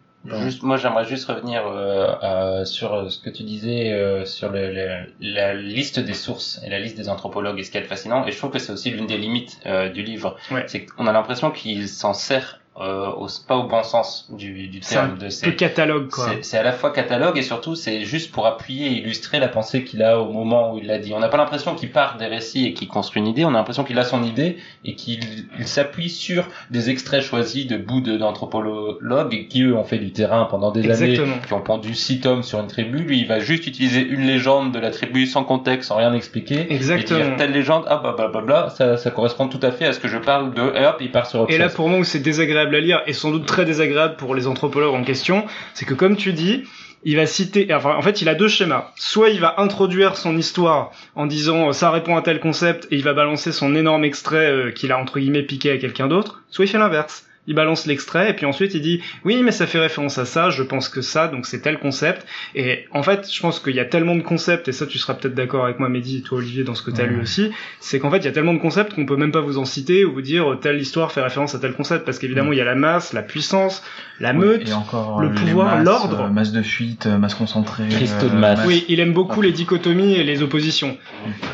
juste, 0.43 0.63
moi, 0.63 0.77
j'aimerais 0.77 1.03
juste 1.05 1.25
revenir 1.27 1.63
euh, 1.67 2.07
euh, 2.23 2.63
sur 2.63 2.93
euh, 2.93 3.09
ce 3.09 3.19
que 3.19 3.29
tu 3.29 3.43
disais 3.43 3.91
euh, 3.91 4.23
sur 4.23 4.49
le, 4.49 4.71
le- 4.71 5.05
la 5.19 5.53
liste 5.53 5.99
des 5.99 6.13
sources 6.13 6.61
et 6.65 6.69
la 6.69 6.79
liste 6.79 6.95
des 6.95 7.09
anthropologues 7.09 7.59
et 7.59 7.63
ce 7.63 7.71
qui 7.71 7.77
est 7.79 7.83
fascinant. 7.83 8.25
Et 8.25 8.31
je 8.31 8.37
trouve 8.37 8.51
que 8.51 8.59
c'est 8.59 8.71
aussi 8.71 8.89
l'une 8.91 9.07
des 9.07 9.17
limites 9.17 9.59
euh, 9.65 9.89
du 9.89 10.03
livre. 10.03 10.37
Ouais. 10.51 10.63
C'est 10.67 10.85
qu'on 10.85 11.05
a 11.07 11.11
l'impression 11.11 11.51
qu'il 11.51 11.89
s'en 11.89 12.13
sert 12.13 12.60
euh, 12.81 13.07
au, 13.11 13.27
pas 13.47 13.55
au 13.57 13.63
bon 13.63 13.83
sens 13.83 14.27
du, 14.31 14.67
du 14.67 14.79
terme 14.79 15.17
de 15.17 15.29
ces 15.29 15.55
catalogue, 15.55 16.09
quoi. 16.09 16.27
c'est- 16.41 16.57
à 16.57 16.63
la 16.63 16.71
fois 16.71 16.91
catalogue 16.91 17.37
et 17.37 17.41
surtout 17.41 17.75
c'est 17.75 18.01
juste 18.05 18.31
pour 18.31 18.45
appuyer 18.47 18.87
et 18.87 18.91
illustrer 18.99 19.39
la 19.39 19.47
pensée 19.47 19.83
qu'il 19.83 20.01
a 20.03 20.19
au 20.19 20.31
moment 20.31 20.73
où 20.73 20.77
il 20.79 20.87
l'a 20.87 20.97
dit. 20.99 21.13
On 21.13 21.19
n'a 21.19 21.29
pas 21.29 21.37
l'impression 21.37 21.75
qu'il 21.75 21.91
part 21.91 22.17
des 22.17 22.25
récits 22.27 22.65
et 22.65 22.73
qu'il 22.73 22.87
construit 22.87 23.21
une 23.21 23.27
idée, 23.27 23.45
on 23.45 23.49
a 23.49 23.53
l'impression 23.53 23.83
qu'il 23.83 23.97
a 23.99 24.03
son 24.03 24.23
idée 24.23 24.57
et 24.85 24.95
qu'il 24.95 25.19
il 25.59 25.67
s'appuie 25.67 26.09
sur 26.09 26.47
des 26.69 26.89
extraits 26.89 27.21
choisis 27.21 27.67
de 27.67 27.77
bouts 27.77 28.01
d'anthropologues 28.01 29.33
et 29.33 29.47
qui 29.47 29.63
eux 29.63 29.75
ont 29.75 29.83
fait 29.83 29.97
du 29.97 30.11
terrain 30.11 30.45
pendant 30.45 30.71
des 30.71 30.81
années, 30.89 31.11
Exactement. 31.11 31.37
qui 31.45 31.53
ont 31.53 31.61
pendu 31.61 31.93
six 31.93 32.19
tomes 32.19 32.43
sur 32.43 32.59
une 32.59 32.67
tribu. 32.67 32.99
Lui, 32.99 33.19
il 33.19 33.27
va 33.27 33.39
juste 33.39 33.67
utiliser 33.67 34.01
une 34.01 34.21
légende 34.25 34.73
de 34.73 34.79
la 34.79 34.91
tribu 34.91 35.25
sans 35.25 35.43
contexte, 35.43 35.89
sans 35.89 35.97
rien 35.97 36.13
expliquer. 36.13 36.67
Et 36.69 36.73
Exactement. 36.73 37.19
dire 37.19 37.35
telle 37.37 37.51
légende, 37.51 37.85
ah 37.87 37.97
bah 38.03 38.15
bah 38.17 38.29
bah 38.33 38.41
bla, 38.41 38.69
ça, 38.69 38.97
ça 38.97 39.11
correspond 39.11 39.47
tout 39.47 39.59
à 39.61 39.71
fait 39.71 39.85
à 39.85 39.93
ce 39.93 39.99
que 39.99 40.07
je 40.07 40.17
parle 40.17 40.53
de, 40.53 40.61
et 40.75 40.85
hop, 40.85 40.97
il 41.01 41.11
part 41.11 41.27
sur 41.27 41.41
autre 41.41 41.51
Et 41.53 41.57
là, 41.57 41.69
pour 41.69 41.89
moi, 41.89 41.99
où 41.99 42.03
c'est 42.03 42.19
désagréable 42.19 42.70
à 42.75 42.79
lire, 42.79 43.01
et 43.07 43.13
sans 43.13 43.31
doute 43.31 43.45
très 43.45 43.65
désagréable 43.65 44.15
pour 44.15 44.35
les 44.35 44.47
anthropologues 44.47 44.95
en 44.95 45.03
question, 45.03 45.45
c'est 45.73 45.85
que 45.85 45.93
comme 45.93 46.15
tu 46.15 46.33
dis, 46.33 46.63
il 47.03 47.15
va 47.15 47.25
citer, 47.25 47.73
enfin, 47.73 47.95
en 47.95 48.01
fait, 48.01 48.21
il 48.21 48.29
a 48.29 48.35
deux 48.35 48.47
schémas. 48.47 48.91
Soit 48.95 49.29
il 49.29 49.39
va 49.39 49.55
introduire 49.57 50.17
son 50.17 50.37
histoire 50.37 50.91
en 51.15 51.25
disant 51.25 51.69
euh, 51.69 51.71
ça 51.71 51.89
répond 51.89 52.15
à 52.15 52.21
tel 52.21 52.39
concept, 52.39 52.87
et 52.91 52.95
il 52.95 53.03
va 53.03 53.13
balancer 53.13 53.51
son 53.51 53.75
énorme 53.75 54.03
extrait 54.03 54.51
euh, 54.51 54.71
qu'il 54.71 54.91
a 54.91 54.97
entre 54.97 55.19
guillemets 55.19 55.43
piqué 55.43 55.71
à 55.71 55.77
quelqu'un 55.77 56.07
d'autre. 56.07 56.43
Soit 56.49 56.65
il 56.65 56.67
fait 56.67 56.77
l'inverse. 56.77 57.25
Il 57.51 57.55
balance 57.55 57.85
l'extrait 57.85 58.29
et 58.29 58.33
puis 58.33 58.45
ensuite 58.45 58.73
il 58.75 58.81
dit 58.81 59.01
oui 59.25 59.41
mais 59.43 59.51
ça 59.51 59.67
fait 59.67 59.77
référence 59.79 60.17
à 60.17 60.23
ça, 60.25 60.49
je 60.49 60.63
pense 60.63 60.87
que 60.87 61.01
ça 61.01 61.27
donc 61.27 61.45
c'est 61.45 61.59
tel 61.59 61.79
concept 61.79 62.25
et 62.55 62.85
en 62.91 63.03
fait 63.03 63.27
je 63.29 63.41
pense 63.41 63.59
qu'il 63.59 63.75
y 63.75 63.79
a 63.81 63.85
tellement 63.85 64.15
de 64.15 64.21
concepts 64.21 64.69
et 64.69 64.71
ça 64.71 64.85
tu 64.85 64.97
seras 64.97 65.15
peut-être 65.15 65.35
d'accord 65.35 65.65
avec 65.65 65.77
moi 65.79 65.89
Mehdi 65.89 66.19
et 66.19 66.21
toi 66.21 66.37
Olivier 66.37 66.63
dans 66.63 66.75
ce 66.75 66.81
que 66.81 66.91
tu 66.91 67.01
as 67.01 67.03
Ouais. 67.03 67.09
lu 67.09 67.21
aussi 67.21 67.51
c'est 67.81 67.99
qu'en 67.99 68.09
fait 68.09 68.19
il 68.19 68.25
y 68.25 68.27
a 68.29 68.31
tellement 68.31 68.53
de 68.53 68.59
concepts 68.59 68.93
qu'on 68.93 69.05
peut 69.05 69.17
même 69.17 69.33
pas 69.33 69.41
vous 69.41 69.57
en 69.57 69.65
citer 69.65 70.05
ou 70.05 70.13
vous 70.13 70.21
dire 70.21 70.57
telle 70.61 70.79
histoire 70.79 71.11
fait 71.11 71.21
référence 71.21 71.53
à 71.55 71.59
tel 71.59 71.73
concept 71.73 72.05
parce 72.05 72.19
qu'évidemment 72.19 72.53
il 72.53 72.57
y 72.57 72.61
a 72.61 72.65
la 72.65 72.75
masse, 72.75 73.11
la 73.11 73.21
puissance, 73.21 73.83
la 74.21 74.31
meute. 74.33 74.71
Encore 74.71 75.19
le 75.19 75.27
euh, 75.27 75.33
pouvoir, 75.33 75.83
l'ordre. 75.83 76.21
euh, 76.21 76.29
masse 76.29 76.51
de 76.53 76.61
fuite, 76.61 77.05
euh, 77.07 77.17
masse 77.17 77.35
concentrée. 77.35 77.87
Cristaux 77.89 78.29
de 78.29 78.35
masse. 78.35 78.61
Oui, 78.65 78.85
il 78.87 78.99
aime 79.01 79.11
beaucoup 79.13 79.41
les 79.41 79.51
dichotomies 79.51 80.13
et 80.13 80.23
les 80.23 80.41
oppositions. 80.41 80.97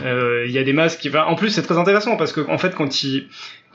Euh, 0.06 0.46
Il 0.48 0.52
y 0.52 0.60
a 0.60 0.64
des 0.64 0.74
masses 0.74 0.98
qui 0.98 1.10
va. 1.10 1.28
En 1.28 1.36
plus, 1.36 1.50
c'est 1.50 1.64
très 1.64 1.78
intéressant 1.78 2.18
parce 2.18 2.32
que 2.34 2.42
en 2.50 2.58
fait, 2.58 2.76
quand 2.76 3.04
il 3.04 3.28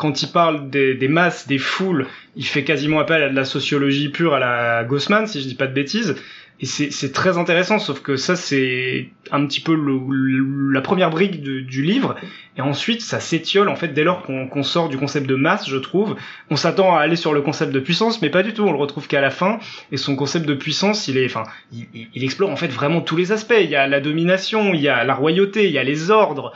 quand 0.02 0.20
il 0.22 0.28
parle 0.32 0.68
des, 0.68 0.94
des 0.94 1.08
masses, 1.08 1.46
des 1.46 1.58
foules, 1.58 2.06
il 2.36 2.44
fait 2.44 2.64
quasiment 2.64 2.98
appel 3.00 3.22
à 3.22 3.28
de 3.30 3.36
la 3.36 3.44
sociologie 3.44 4.08
pure 4.10 4.34
à 4.34 4.40
la 4.40 4.84
Gossman, 4.84 5.26
si 5.28 5.40
je 5.40 5.46
dis 5.48 5.54
pas 5.54 5.68
de 5.68 5.72
bêtises. 5.74 6.16
Et 6.60 6.66
c'est 6.66 7.10
très 7.12 7.38
intéressant, 7.38 7.80
sauf 7.80 8.02
que 8.02 8.14
ça 8.16 8.36
c'est 8.36 9.08
un 9.32 9.44
petit 9.46 9.60
peu 9.60 9.74
le, 9.74 9.98
le- 10.08 10.70
la 10.72 10.80
première 10.80 11.10
brique 11.10 11.42
de- 11.42 11.58
du 11.60 11.82
livre, 11.82 12.14
et 12.56 12.60
ensuite 12.60 13.00
ça 13.00 13.18
s'étiole 13.18 13.68
en 13.68 13.74
fait 13.74 13.88
dès 13.88 14.04
lors 14.04 14.22
qu'on 14.22 14.46
qu'on 14.46 14.62
sort 14.62 14.88
du 14.88 14.96
concept 14.96 15.26
de 15.28 15.34
masse, 15.34 15.68
je 15.68 15.76
trouve. 15.76 16.14
On 16.50 16.56
s'attend 16.56 16.94
à 16.94 17.00
aller 17.00 17.16
sur 17.16 17.32
le 17.32 17.40
concept 17.42 17.72
de 17.72 17.80
puissance, 17.80 18.22
mais 18.22 18.30
pas 18.30 18.44
du 18.44 18.52
tout. 18.54 18.62
On 18.62 18.70
le 18.70 18.78
retrouve 18.78 19.08
qu'à 19.08 19.20
la 19.20 19.30
fin, 19.30 19.58
et 19.90 19.96
son 19.96 20.14
concept 20.14 20.46
de 20.46 20.54
puissance, 20.54 21.08
il 21.08 21.16
est, 21.18 21.26
enfin, 21.26 21.44
il, 21.72 21.86
il- 22.14 22.22
explore 22.24 22.50
en 22.50 22.56
fait 22.56 22.68
vraiment 22.68 23.00
tous 23.00 23.16
les 23.16 23.32
aspects. 23.32 23.58
Il 23.60 23.70
y 23.70 23.74
a 23.76 23.88
la 23.88 24.00
domination, 24.00 24.72
il 24.72 24.80
y 24.82 24.88
a 24.88 25.02
la 25.02 25.14
royauté, 25.14 25.66
il 25.66 25.72
y 25.72 25.78
a 25.78 25.84
les 25.84 26.10
ordres. 26.12 26.52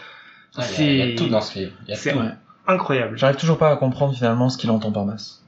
Ah, 0.57 0.63
il, 0.79 0.85
y 0.85 0.89
a, 0.89 0.93
il 0.93 0.99
y 0.99 1.03
a 1.03 1.07
c'est 1.07 1.15
tout 1.17 1.27
dans 1.29 1.41
ce 1.41 1.59
livre. 1.59 1.73
Il 1.89 1.91
y 1.91 1.95
a 1.95 1.97
tout. 2.13 2.19
Incroyable. 2.67 3.17
J'arrive 3.19 3.37
toujours 3.37 3.59
pas 3.59 3.71
à 3.71 3.77
comprendre 3.77 4.15
finalement 4.15 4.49
ce 4.49 4.59
qu'il 4.59 4.71
entend 4.71 4.93
par 4.93 5.05
masse. 5.05 5.43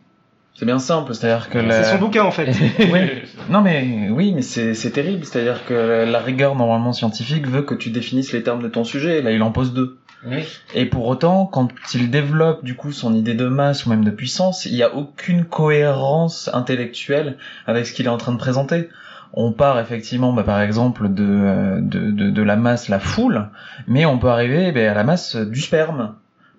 C'est 0.55 0.67
bien 0.67 0.81
simple, 0.81 1.15
c'est-à-dire 1.15 1.51
que 1.51 1.61
C'est 1.61 1.67
la... 1.67 1.85
son 1.85 1.99
bouquin 1.99 2.25
en 2.25 2.33
fait. 2.33 2.51
oui. 2.93 3.01
Non 3.49 3.61
mais 3.61 4.09
oui, 4.11 4.33
mais 4.35 4.43
c'est 4.43 4.75
c'est 4.75 4.91
terrible, 4.91 5.25
c'est-à-dire 5.25 5.65
que 5.65 6.05
la 6.05 6.19
rigueur 6.19 6.57
normalement 6.57 6.93
scientifique 6.93 7.47
veut 7.47 7.63
que 7.63 7.75
tu 7.75 7.91
définisses 7.91 8.33
les 8.33 8.43
termes 8.43 8.61
de 8.61 8.69
ton 8.69 8.83
sujet. 8.83 9.23
Là, 9.23 9.31
il 9.31 9.43
en 9.43 9.53
pose 9.53 9.73
deux. 9.73 9.99
Oui. 10.27 10.45
Et 10.75 10.87
pour 10.87 11.07
autant, 11.07 11.47
quand 11.47 11.69
il 11.95 12.11
développe 12.11 12.65
du 12.65 12.75
coup 12.75 12.91
son 12.91 13.15
idée 13.15 13.35
de 13.35 13.47
masse 13.47 13.87
ou 13.87 13.91
même 13.91 14.05
de 14.05 14.11
puissance, 14.11 14.67
il 14.67 14.75
n'y 14.75 14.83
a 14.83 14.93
aucune 14.97 15.45
cohérence 15.45 16.51
intellectuelle 16.53 17.37
avec 17.69 17.87
ce 17.87 17.93
qu'il 17.93 18.07
est 18.07 18.11
en 18.11 18.17
train 18.17 18.33
de 18.33 18.39
présenter. 18.39 18.89
On 19.35 19.53
part 19.53 19.79
effectivement, 19.79 20.33
bah, 20.33 20.43
par 20.43 20.61
exemple, 20.61 21.13
de, 21.13 21.25
euh, 21.25 21.81
de, 21.81 22.11
de, 22.11 22.31
de 22.31 22.43
la 22.43 22.57
masse, 22.57 22.89
la 22.89 22.99
foule, 22.99 23.49
mais 23.87 24.07
on 24.07 24.19
peut 24.19 24.29
arriver 24.29 24.73
bah, 24.73 24.91
à 24.91 24.95
la 24.95 25.05
masse 25.05 25.37
du 25.37 25.61
sperme. 25.61 26.15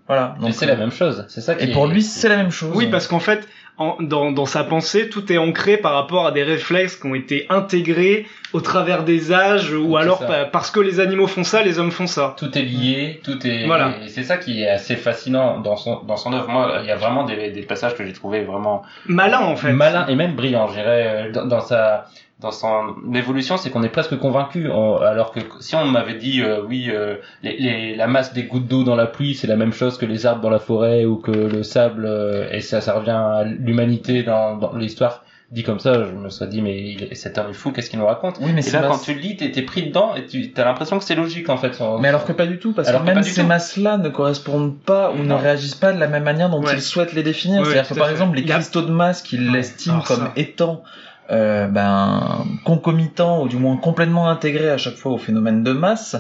Voilà. 0.09 0.35
Et 0.45 0.51
c'est 0.51 0.65
la 0.65 0.75
même 0.75 0.91
chose. 0.91 1.23
C'est 1.29 1.39
ça 1.39 1.55
qui 1.55 1.63
Et 1.69 1.71
pour 1.71 1.87
lui, 1.87 2.01
c'est 2.03 2.27
la 2.29 2.35
même 2.37 2.51
chose. 2.51 2.71
Oui, 2.75 2.87
parce 2.87 3.07
qu'en 3.07 3.19
fait, 3.19 3.47
en- 3.77 3.95
dans, 4.01 4.31
dans 4.33 4.45
sa 4.47 4.65
pensée, 4.65 5.07
tout 5.07 5.31
est 5.31 5.37
ancré 5.37 5.77
par 5.77 5.93
rapport 5.93 6.25
à 6.27 6.31
des 6.33 6.43
réflexes 6.43 6.97
qui 6.97 7.05
ont 7.07 7.15
été 7.15 7.45
intégrés 7.49 8.25
au 8.51 8.59
travers 8.59 9.03
des 9.03 9.31
âges, 9.31 9.71
ou 9.71 9.91
C'est 9.95 10.01
alors 10.01 10.23
parce 10.51 10.71
que 10.71 10.79
les 10.81 10.99
animaux 10.99 11.27
font 11.27 11.43
ça, 11.45 11.61
les 11.61 11.77
hommes 11.79 11.91
font 11.91 12.07
ça. 12.07 12.35
tout 12.37 12.57
est 12.57 12.61
lié, 12.63 13.21
tout 13.23 13.37
est. 13.47 13.67
Voilà. 13.67 13.93
Et 14.03 14.09
c'est 14.09 14.23
ça 14.23 14.37
qui 14.37 14.63
est 14.63 14.69
assez 14.69 14.95
fascinant 14.97 15.59
dans 15.61 15.77
son 15.77 16.01
dans 16.03 16.17
son 16.17 16.33
œuvre. 16.33 16.49
Moi, 16.49 16.79
il 16.81 16.87
y 16.87 16.91
a 16.91 16.95
vraiment 16.97 17.23
des, 17.23 17.51
des 17.51 17.61
passages 17.61 17.95
que 17.95 18.03
j'ai 18.03 18.11
trouvé 18.13 18.41
vraiment 18.43 18.81
Malin 19.05 19.39
en 19.41 19.55
fait. 19.55 19.71
malins 19.71 20.07
et 20.07 20.15
même 20.15 20.35
brillants. 20.35 20.67
Je 20.67 20.73
dirais 20.73 21.27
euh, 21.27 21.31
dans, 21.31 21.45
dans 21.45 21.61
sa 21.61 22.05
dans 22.39 22.51
son 22.51 22.95
évolution, 23.13 23.57
c'est 23.57 23.69
qu'on 23.69 23.83
est 23.83 23.89
presque 23.89 24.17
convaincu. 24.17 24.69
on- 24.71 24.95
alors 24.97 25.31
que 25.31 25.41
si 25.59 25.75
on 25.75 25.85
m'avait 25.85 26.15
dit 26.15 26.41
euh, 26.41 26.61
oui, 26.67 26.87
euh, 26.89 27.15
les, 27.43 27.57
les- 27.57 27.95
la 27.95 28.07
masse 28.07 28.31
des 28.33 28.43
gouttes 28.43 28.67
d'eau 28.67 28.83
dans 28.85 28.95
la 28.95 29.07
pluie, 29.07 29.35
c'est 29.35 29.47
la 29.47 29.57
même 29.57 29.73
chose 29.73 29.97
que 29.97 30.05
les 30.05 30.25
arbres 30.25 30.41
dans 30.41 30.49
la 30.49 30.59
forêt 30.59 31.03
ou 31.05 31.17
que 31.17 31.31
le 31.31 31.63
sable, 31.63 32.05
euh, 32.05 32.47
et 32.51 32.61
ça, 32.61 32.79
ça 32.79 32.93
revient 32.93 33.09
à 33.11 33.43
l'humanité 33.43 34.23
dans, 34.23 34.55
dans 34.55 34.73
l'histoire. 34.73 35.23
Dit 35.51 35.63
comme 35.63 35.79
ça, 35.79 36.05
je 36.05 36.11
me 36.13 36.29
serais 36.29 36.47
dit 36.47 36.61
mais 36.61 36.79
il 36.79 37.03
est- 37.03 37.15
cet 37.15 37.37
homme 37.39 37.49
est 37.49 37.53
fou, 37.53 37.71
qu'est-ce 37.71 37.89
qu'il 37.89 37.97
nous 37.99 38.05
raconte 38.05 38.37
Oui, 38.39 38.51
mais 38.53 38.59
Et 38.59 38.61
c'est 38.61 38.73
là, 38.79 38.87
masse- 38.87 38.99
quand 38.99 39.03
tu 39.03 39.15
le 39.15 39.19
lis, 39.19 39.35
t'es 39.35 39.51
t'es 39.51 39.63
pris 39.63 39.83
dedans 39.87 40.13
et 40.15 40.25
tu 40.27 40.49
as 40.55 40.63
l'impression 40.63 40.97
que 40.99 41.03
c'est 41.03 41.15
logique 41.15 41.49
en 41.49 41.57
fait. 41.57 41.73
son- 41.73 41.97
Mais 41.99 42.07
alors 42.07 42.23
que 42.23 42.31
pas 42.33 42.45
du 42.45 42.59
tout, 42.59 42.71
parce 42.71 42.87
Alors 42.87 43.01
que 43.03 43.09
que 43.09 43.15
même 43.15 43.23
ces 43.23 43.43
masses-là 43.43 43.97
ne 43.97 44.07
correspondent 44.09 44.77
pas 44.77 45.11
ou 45.11 45.23
ne 45.23 45.33
réagissent 45.33 45.73
pas 45.75 45.91
de 45.91 45.99
la 45.99 46.07
même 46.07 46.23
manière 46.23 46.49
dont 46.51 46.61
Ouais. 46.63 46.73
il 46.75 46.81
souhaite 46.81 47.13
les 47.13 47.23
définir. 47.23 47.61
Ouais, 47.61 47.65
C'est-à-dire 47.65 47.89
que 47.89 47.95
par 47.95 48.05
fait. 48.07 48.11
exemple, 48.13 48.37
les 48.37 48.45
cristaux 48.45 48.83
de 48.83 48.91
masse 48.91 49.23
qu'il 49.23 49.49
Ouais. 49.51 49.59
estime 49.59 49.93
Alors 49.95 50.05
comme 50.05 50.17
ça. 50.27 50.31
étant 50.37 50.83
euh, 51.31 51.67
ben, 51.67 52.45
concomitants 52.65 53.43
ou 53.43 53.47
du 53.47 53.57
moins 53.57 53.77
complètement 53.77 54.29
intégrés 54.29 54.69
à 54.69 54.77
chaque 54.77 54.95
fois 54.95 55.11
au 55.11 55.17
phénomène 55.17 55.63
de 55.63 55.71
masse, 55.71 56.15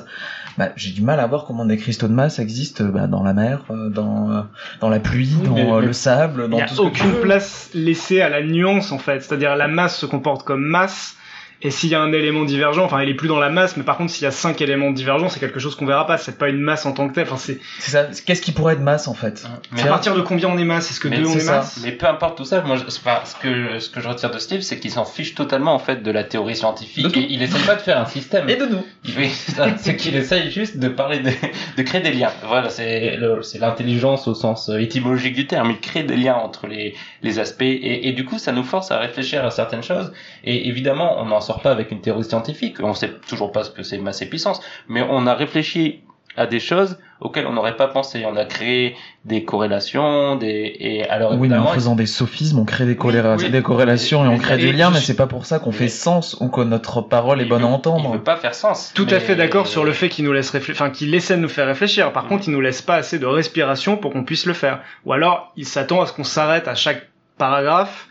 bah, 0.57 0.69
j'ai 0.75 0.91
du 0.91 1.01
mal 1.01 1.19
à 1.19 1.25
voir 1.27 1.45
comment 1.45 1.65
des 1.65 1.77
cristaux 1.77 2.07
de 2.07 2.13
masse 2.13 2.37
existent 2.39 2.83
bah, 2.85 3.07
dans 3.07 3.23
la 3.23 3.33
mer, 3.33 3.61
euh, 3.71 3.89
dans, 3.89 4.29
euh, 4.31 4.41
dans 4.81 4.89
la 4.89 4.99
pluie, 4.99 5.33
Oui, 5.39 5.47
dans 5.47 5.53
mais- 5.55 5.71
euh, 5.71 5.79
mais- 5.81 5.87
le 5.87 5.93
sable, 5.93 6.43
Il 6.45 6.49
dans 6.49 6.57
n'y 6.57 6.61
a 6.63 6.67
tout 6.67 6.75
ce 6.75 6.81
aucune 6.81 7.13
place 7.21 7.69
laissée 7.73 8.21
à 8.21 8.29
la 8.29 8.43
nuance 8.43 8.91
en 8.91 8.99
fait. 8.99 9.21
C'est-à-dire 9.21 9.55
la 9.55 9.67
masse 9.67 9.97
se 9.97 10.05
comporte 10.05 10.43
comme 10.43 10.61
masse. 10.63 11.15
Et 11.61 11.71
s'il 11.71 11.89
y 11.89 11.95
a 11.95 12.01
un 12.01 12.13
élément 12.13 12.45
divergent, 12.45 12.85
enfin 12.85 13.01
il 13.03 13.09
est 13.09 13.13
plus 13.15 13.27
dans 13.27 13.39
la 13.39 13.49
masse, 13.49 13.75
mais 13.75 13.83
par 13.83 13.97
contre 13.97 14.11
s'il 14.11 14.23
y 14.23 14.27
a 14.27 14.31
cinq 14.31 14.61
éléments 14.61 14.91
divergents, 14.91 15.27
c'est 15.27 15.41
quelque 15.41 15.59
chose 15.59 15.75
qu'on 15.75 15.85
verra 15.85 16.07
pas. 16.07 16.17
C'est 16.17 16.37
pas 16.37 16.47
une 16.47 16.61
masse 16.61 16.85
en 16.85 16.93
tant 16.93 17.07
que 17.09 17.13
telle. 17.13 17.25
Enfin 17.27 17.37
c'est 17.37 17.59
C'est 17.79 17.91
ça. 17.91 18.07
Qu'est-ce 18.25 18.41
qui 18.41 18.53
pourrait 18.53 18.73
être 18.75 18.79
masse 18.81 19.07
en 19.09 19.13
fait 19.13 19.45
Mais- 19.73 19.81
à 19.83 19.87
partir 19.87 20.15
de 20.15 20.21
combien 20.21 20.47
on 20.47 20.57
est 20.57 20.63
masse? 20.63 20.89
Est-ce 20.91 20.99
que 21.01 21.09
Mais 21.09 21.17
deux 21.17 21.25
on 21.25 21.31
c'est 21.33 21.37
est 21.39 21.41
ça. 21.41 21.57
masse? 21.57 21.81
Mais 21.83 21.91
peu 21.91 22.07
importe 22.07 22.37
tout 22.37 22.45
ça, 22.45 22.61
moi, 22.61 22.77
je- 22.77 22.83
enfin, 22.85 23.19
ce 23.25 23.35
que 23.35 23.79
ce 23.79 23.89
que 23.89 23.99
je 23.99 24.07
retire 24.07 24.31
de 24.31 24.39
ce 24.39 24.49
livre, 24.51 24.63
c'est 24.63 24.79
qu'il 24.79 24.91
s'en 24.91 25.03
fiche 25.05 25.35
totalement 25.35 25.73
en 25.73 25.79
fait 25.79 26.01
de 26.01 26.11
la 26.11 26.23
théorie 26.23 26.55
scientifique. 26.55 27.17
Et 27.17 27.27
il 27.29 27.43
essaie 27.43 27.59
pas 27.65 27.75
de 27.75 27.81
faire 27.81 27.99
un 27.99 28.05
système. 28.05 28.49
Et 28.49 28.55
de 28.55 28.65
nous. 28.65 28.85
Oui, 29.17 29.29
c'est 29.77 29.95
qu'il 29.97 30.15
essaye 30.15 30.51
juste 30.51 30.77
de 30.77 30.87
parler 30.87 31.19
de, 31.19 31.31
de 31.77 31.81
créer 31.83 32.01
des 32.01 32.11
liens. 32.11 32.31
Voilà, 32.47 32.69
c'est 32.69 33.15
le- 33.17 33.41
c'est 33.43 33.59
l'intelligence 33.59 34.27
au 34.27 34.33
sens 34.35 34.69
euh, 34.69 34.77
étymologique 34.79 35.33
du 35.35 35.47
terme. 35.47 35.71
Il 35.71 35.79
crée 35.79 36.03
des 36.03 36.15
liens 36.15 36.35
entre 36.35 36.67
les 36.67 36.95
les 37.21 37.39
aspects 37.39 37.61
et, 37.63 38.07
et 38.07 38.13
du 38.13 38.23
coup, 38.23 38.37
ça 38.37 38.51
nous 38.53 38.63
force 38.63 38.91
à 38.91 38.99
réfléchir 38.99 39.43
à 39.45 39.51
certaines 39.51 39.83
choses. 39.83 40.13
Et 40.45 40.67
évidemment, 40.69 41.19
on 41.21 41.25
n'en 41.25 41.39
sort 41.49 41.61
pas 41.61 41.71
avec 41.71 41.91
une 41.91 42.01
théorie 42.01 42.23
scientifique. 42.23 42.75
On 42.81 42.93
sait 42.93 43.11
toujours 43.27 43.51
pas 43.51 43.63
ce 43.63 43.71
que 43.71 43.81
c'est 43.83 43.97
masse 43.97 44.21
et 44.21 44.27
puissance, 44.29 44.61
mais 44.87 45.01
on 45.09 45.25
a 45.25 45.33
réfléchi 45.33 46.03
à 46.37 46.45
des 46.45 46.59
choses 46.59 46.99
auxquelles 47.21 47.47
on 47.47 47.53
n'aurait 47.53 47.75
pas 47.75 47.87
pensé. 47.87 48.23
On 48.25 48.35
a 48.37 48.45
créé 48.45 48.95
des 49.25 49.43
corrélations, 49.43 50.35
des 50.35 50.75
et 50.79 51.09
alors 51.09 51.33
Oui, 51.37 51.47
mais 51.49 51.57
en 51.57 51.65
faisant 51.67 51.95
des 51.95 52.05
sophismes, 52.05 52.59
on 52.59 52.65
crée 52.65 52.85
des, 52.85 52.93
corréla- 52.95 53.35
oui. 53.37 53.49
des 53.49 53.61
corrélations 53.63 54.23
et 54.23 54.27
on 54.27 54.37
crée 54.37 54.53
Et 54.53 54.57
des 54.57 54.71
liens, 54.73 54.89
je 54.89 54.93
mais 54.93 54.99
c'est 55.01 55.15
pas 55.15 55.25
pour 55.27 55.45
ça 55.47 55.57
qu'on 55.59 55.71
Mais- 55.71 55.75
fait 55.77 55.87
sens 55.89 56.37
ou 56.39 56.47
que 56.49 56.61
notre 56.61 57.01
parole 57.01 57.41
est 57.41 57.45
bonne 57.45 57.63
à 57.63 57.67
entendre. 57.67 58.11
Il 58.13 58.17
veut 58.19 58.23
pas 58.23 58.37
faire 58.37 58.53
sens. 58.53 58.91
Tout 58.93 59.07
à 59.09 59.19
fait 59.19 59.35
d'accord 59.35 59.65
sur 59.67 59.83
le 59.83 59.91
fait 59.91 60.07
qu'il 60.07 60.23
nous 60.23 60.31
laisse 60.33 60.51
réfléchir, 60.51 60.81
enfin 60.81 60.91
qu'il 60.91 61.13
essaie 61.15 61.35
de 61.35 61.41
nous 61.41 61.49
faire 61.49 61.65
réfléchir. 61.65 62.13
Par 62.13 62.27
contre, 62.27 62.43
il 62.47 62.51
nous 62.51 62.61
laisse 62.61 62.83
pas 62.83 62.95
assez 62.95 63.17
de 63.17 63.25
respiration 63.25 63.97
pour 63.97 64.13
qu'on 64.13 64.23
puisse 64.23 64.45
le 64.45 64.53
faire. 64.53 64.81
Ou 65.05 65.13
alors, 65.13 65.51
il 65.57 65.65
s'attend 65.65 65.99
à 66.01 66.05
ce 66.05 66.13
qu'on 66.13 66.23
s'arrête 66.23 66.67
à 66.67 66.75
chaque 66.75 67.09
paragraphe. 67.39 68.05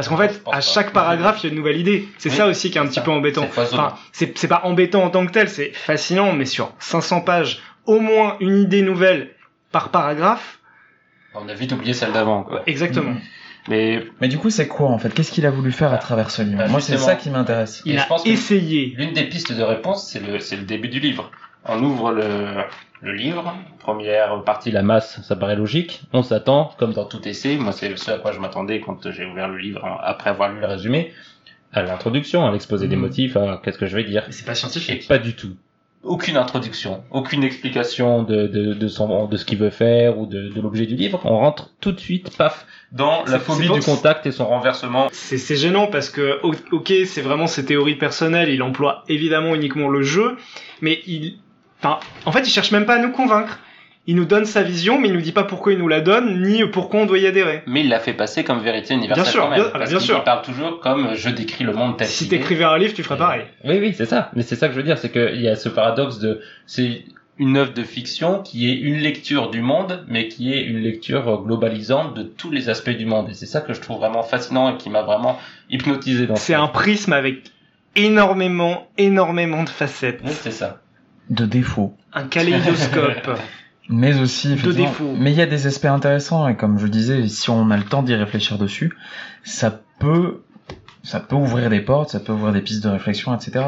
Parce 0.00 0.08
qu'en 0.08 0.16
fait, 0.16 0.40
à 0.46 0.50
pas. 0.52 0.60
chaque 0.60 0.92
paragraphe, 0.92 1.40
il 1.42 1.46
y 1.46 1.48
a 1.48 1.52
une 1.52 1.58
nouvelle 1.58 1.76
idée. 1.78 2.08
C'est 2.18 2.30
Oui, 2.30 2.36
ça 2.36 2.46
aussi 2.46 2.70
qui 2.70 2.78
est 2.78 2.80
un 2.80 2.86
petit 2.86 2.94
ça. 2.94 3.00
peu 3.02 3.10
embêtant. 3.10 3.44
Enfin, 3.44 3.94
c'est 4.12 4.48
pas 4.48 4.62
embêtant 4.64 5.04
en 5.04 5.10
tant 5.10 5.26
que 5.26 5.30
tel, 5.32 5.48
c'est 5.48 5.72
fascinant, 5.72 6.32
mais 6.32 6.44
sur 6.46 6.72
500 6.78 7.20
pages, 7.20 7.60
au 7.86 8.00
moins 8.00 8.36
une 8.40 8.56
idée 8.58 8.82
nouvelle 8.82 9.30
par 9.72 9.90
paragraphe. 9.90 10.58
On 11.34 11.48
a 11.48 11.54
vite 11.54 11.72
oublié 11.72 11.92
celle 11.94 12.12
d'avant. 12.12 12.46
Exactement. 12.66 13.10
Mhm. 13.10 13.20
Mais 13.68 14.02
Mais 14.22 14.28
du 14.28 14.38
coup, 14.38 14.48
c'est 14.50 14.66
quoi 14.68 14.88
en 14.88 14.98
fait? 14.98 15.12
Qu'est-ce 15.12 15.30
qu'il 15.32 15.44
a 15.44 15.50
voulu 15.50 15.70
faire 15.70 15.92
à 15.92 15.98
travers 15.98 16.30
ce 16.30 16.40
livre? 16.42 16.56
Bah, 16.58 16.68
Moi, 16.68 16.80
c'est 16.80 16.96
ça 16.96 17.14
qui 17.14 17.28
m'intéresse. 17.30 17.82
Il 17.84 17.94
Et 17.94 17.98
je 17.98 18.02
a 18.02 18.06
pense 18.06 18.24
essayé. 18.26 18.94
l'une 18.96 19.12
des 19.12 19.24
pistes 19.24 19.52
de 19.52 19.62
réponse, 19.62 20.08
c'est 20.10 20.18
le, 20.26 20.38
c'est 20.40 20.56
le 20.56 20.62
début 20.62 20.88
du 20.88 20.98
livre. 20.98 21.30
On 21.66 21.82
ouvre 21.82 22.10
le, 22.12 22.64
le 23.02 23.12
livre, 23.12 23.54
première 23.78 24.42
partie, 24.44 24.70
la 24.70 24.82
masse, 24.82 25.20
ça 25.22 25.36
paraît 25.36 25.56
logique. 25.56 26.02
On 26.12 26.22
s'attend, 26.22 26.72
comme 26.78 26.92
dans 26.92 27.04
tout 27.06 27.26
essai, 27.26 27.56
moi 27.56 27.72
c'est 27.72 27.96
ce 27.96 28.10
à 28.10 28.18
quoi 28.18 28.32
je 28.32 28.38
m'attendais 28.40 28.80
quand 28.80 29.10
j'ai 29.10 29.24
ouvert 29.24 29.48
le 29.48 29.58
livre 29.58 29.84
hein, 29.84 29.96
après 30.02 30.30
avoir 30.30 30.52
lu 30.52 30.60
le 30.60 30.66
résumé, 30.66 31.12
à 31.72 31.82
l'introduction, 31.82 32.46
à 32.46 32.52
l'exposé 32.52 32.88
des 32.88 32.96
Mhm. 32.96 33.02
motifs, 33.02 33.36
à 33.36 33.60
qu'est-ce 33.64 33.78
que 33.78 33.86
je 33.86 33.96
vais 33.96 34.04
dire. 34.04 34.24
Mais 34.26 34.32
c'est 34.32 34.44
pas 34.44 34.52
Et 34.52 34.56
scientifique. 34.56 35.08
pas 35.08 35.18
du 35.18 35.34
tout. 35.34 35.52
Aucune 36.02 36.38
introduction, 36.38 37.04
aucune 37.10 37.44
explication 37.44 38.22
de, 38.22 38.46
de, 38.46 38.72
de, 38.72 38.88
son, 38.88 39.26
de 39.26 39.36
ce 39.36 39.44
qu'il 39.44 39.58
veut 39.58 39.68
faire 39.70 40.18
ou 40.18 40.24
de, 40.24 40.48
de 40.48 40.60
l'objet 40.60 40.86
du 40.86 40.94
livre. 40.96 41.20
On 41.24 41.38
rentre 41.38 41.72
tout 41.80 41.92
de 41.92 42.00
suite, 42.00 42.34
paf, 42.38 42.66
dans 42.90 43.22
la 43.26 43.38
phobie 43.38 43.68
du 43.70 43.80
contact 43.80 44.24
et 44.26 44.32
son 44.32 44.46
renversement. 44.46 45.08
C'est 45.12 45.36
c'est 45.36 45.56
gênant 45.56 45.88
parce 45.88 46.08
que, 46.08 46.40
ok, 46.42 46.92
c'est 47.04 47.20
vraiment 47.20 47.46
ses 47.46 47.66
théories 47.66 47.96
personnelles, 47.96 48.48
il 48.48 48.62
emploie 48.62 49.04
évidemment 49.08 49.54
uniquement 49.54 49.88
le 49.88 50.02
jeu, 50.02 50.38
mais 50.80 51.00
il, 51.06 51.36
enfin, 51.82 51.98
en 52.26 52.32
fait, 52.32 52.40
il 52.46 52.50
cherche 52.50 52.70
même 52.72 52.86
pas 52.86 52.94
à 52.94 52.98
nous 52.98 53.10
convaincre. 53.12 53.58
Il 54.06 54.16
nous 54.16 54.24
donne 54.24 54.46
sa 54.46 54.62
vision, 54.62 54.98
mais 54.98 55.08
il 55.08 55.14
nous 55.14 55.20
dit 55.20 55.30
pas 55.30 55.44
pourquoi 55.44 55.72
il 55.72 55.78
nous 55.78 55.86
la 55.86 56.00
donne, 56.00 56.42
ni 56.42 56.64
pourquoi 56.66 57.00
on 57.00 57.06
doit 57.06 57.18
y 57.18 57.26
adhérer. 57.26 57.62
Mais 57.66 57.80
il 57.82 57.88
l'a 57.90 58.00
fait 58.00 58.14
passer 58.14 58.42
comme 58.44 58.58
vérité 58.60 58.94
universelle 58.94 59.22
Bien 59.24 59.30
sûr, 59.30 59.42
quand 59.42 59.50
même. 59.50 59.60
bien- 59.60 59.70
parce 59.70 59.90
bien 59.90 59.98
qu'il 59.98 60.06
sûr. 60.06 60.24
parle 60.24 60.42
toujours 60.42 60.80
comme 60.80 61.14
je 61.14 61.28
décris 61.28 61.64
le 61.64 61.74
monde 61.74 61.96
tel 61.98 62.06
Si 62.08 62.24
qu'il 62.24 62.34
est. 62.34 62.38
t'écrivais 62.38 62.64
un 62.64 62.78
livre, 62.78 62.94
tu 62.94 63.02
ferais 63.02 63.18
pareil. 63.18 63.42
Oui, 63.64 63.78
oui, 63.78 63.94
c'est 63.96 64.06
ça. 64.06 64.30
Mais 64.34 64.42
c'est 64.42 64.56
ça 64.56 64.66
que 64.68 64.72
je 64.74 64.78
veux 64.78 64.84
dire, 64.84 64.96
c'est 64.98 65.10
qu'il 65.12 65.40
y 65.40 65.48
a 65.48 65.54
ce 65.54 65.68
paradoxe 65.68 66.18
de, 66.18 66.40
c'est 66.66 67.04
une 67.38 67.56
œuvre 67.58 67.72
de 67.74 67.82
fiction 67.84 68.42
qui 68.42 68.70
est 68.70 68.74
une 68.74 68.96
lecture 68.98 69.50
du 69.50 69.60
monde, 69.60 70.04
mais 70.08 70.28
qui 70.28 70.52
est 70.54 70.62
une 70.62 70.78
lecture 70.78 71.42
globalisante 71.44 72.14
de 72.16 72.22
tous 72.22 72.50
les 72.50 72.68
aspects 72.70 72.90
du 72.90 73.04
monde. 73.06 73.28
Et 73.30 73.34
c'est 73.34 73.46
ça 73.46 73.60
que 73.60 73.74
je 73.74 73.80
trouve 73.80 73.98
vraiment 73.98 74.22
fascinant 74.22 74.74
et 74.74 74.78
qui 74.78 74.88
m'a 74.90 75.02
vraiment 75.02 75.38
hypnotisé 75.68 76.26
dans 76.26 76.36
ce 76.36 76.42
C'est 76.46 76.54
un 76.54 76.62
livre. 76.62 76.72
prisme 76.72 77.12
avec 77.12 77.42
énormément, 77.96 78.88
énormément 78.98 79.62
de 79.62 79.68
facettes. 79.68 80.20
Oui, 80.24 80.32
c'est 80.32 80.50
ça. 80.50 80.80
De 81.30 81.46
défauts. 81.46 81.94
Un 82.12 82.24
kaléidoscope. 82.24 83.38
Mais 83.88 84.20
aussi, 84.20 84.52
effectivement, 84.52 84.88
défauts. 84.88 85.14
mais 85.18 85.32
il 85.32 85.36
y 85.36 85.42
a 85.42 85.46
des 85.46 85.66
aspects 85.66 85.86
intéressants 85.86 86.46
et 86.46 86.54
comme 86.56 86.78
je 86.78 86.86
disais, 86.86 87.26
si 87.26 87.50
on 87.50 87.72
a 87.72 87.76
le 87.76 87.82
temps 87.82 88.04
d'y 88.04 88.14
réfléchir 88.14 88.56
dessus, 88.56 88.96
ça 89.42 89.80
peut, 89.98 90.42
ça 91.02 91.18
peut 91.18 91.34
ouvrir 91.34 91.68
des 91.70 91.80
portes, 91.80 92.10
ça 92.10 92.20
peut 92.20 92.32
ouvrir 92.32 92.52
des 92.52 92.60
pistes 92.60 92.84
de 92.84 92.88
réflexion, 92.88 93.34
etc. 93.34 93.64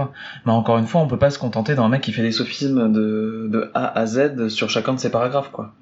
Mais 0.47 0.53
encore 0.53 0.79
une 0.79 0.87
fois, 0.87 1.01
on 1.01 1.09
peut 1.09 1.19
pas 1.19 1.31
se 1.31 1.41
contenter 1.41 1.75
d'un 1.75 1.89
mec 1.89 2.03
qui 2.03 2.13
fait 2.13 2.23
des 2.23 2.31
sophismes 2.31 2.93
de, 2.93 3.49
de 3.51 3.73
A 3.75 3.99
à 3.99 4.07
Z 4.07 4.47
sur 4.47 4.71
chacun 4.71 4.95
de 4.95 5.01
ses 5.01 5.11
paragraphes, 5.11 5.51
quoi. 5.51 5.73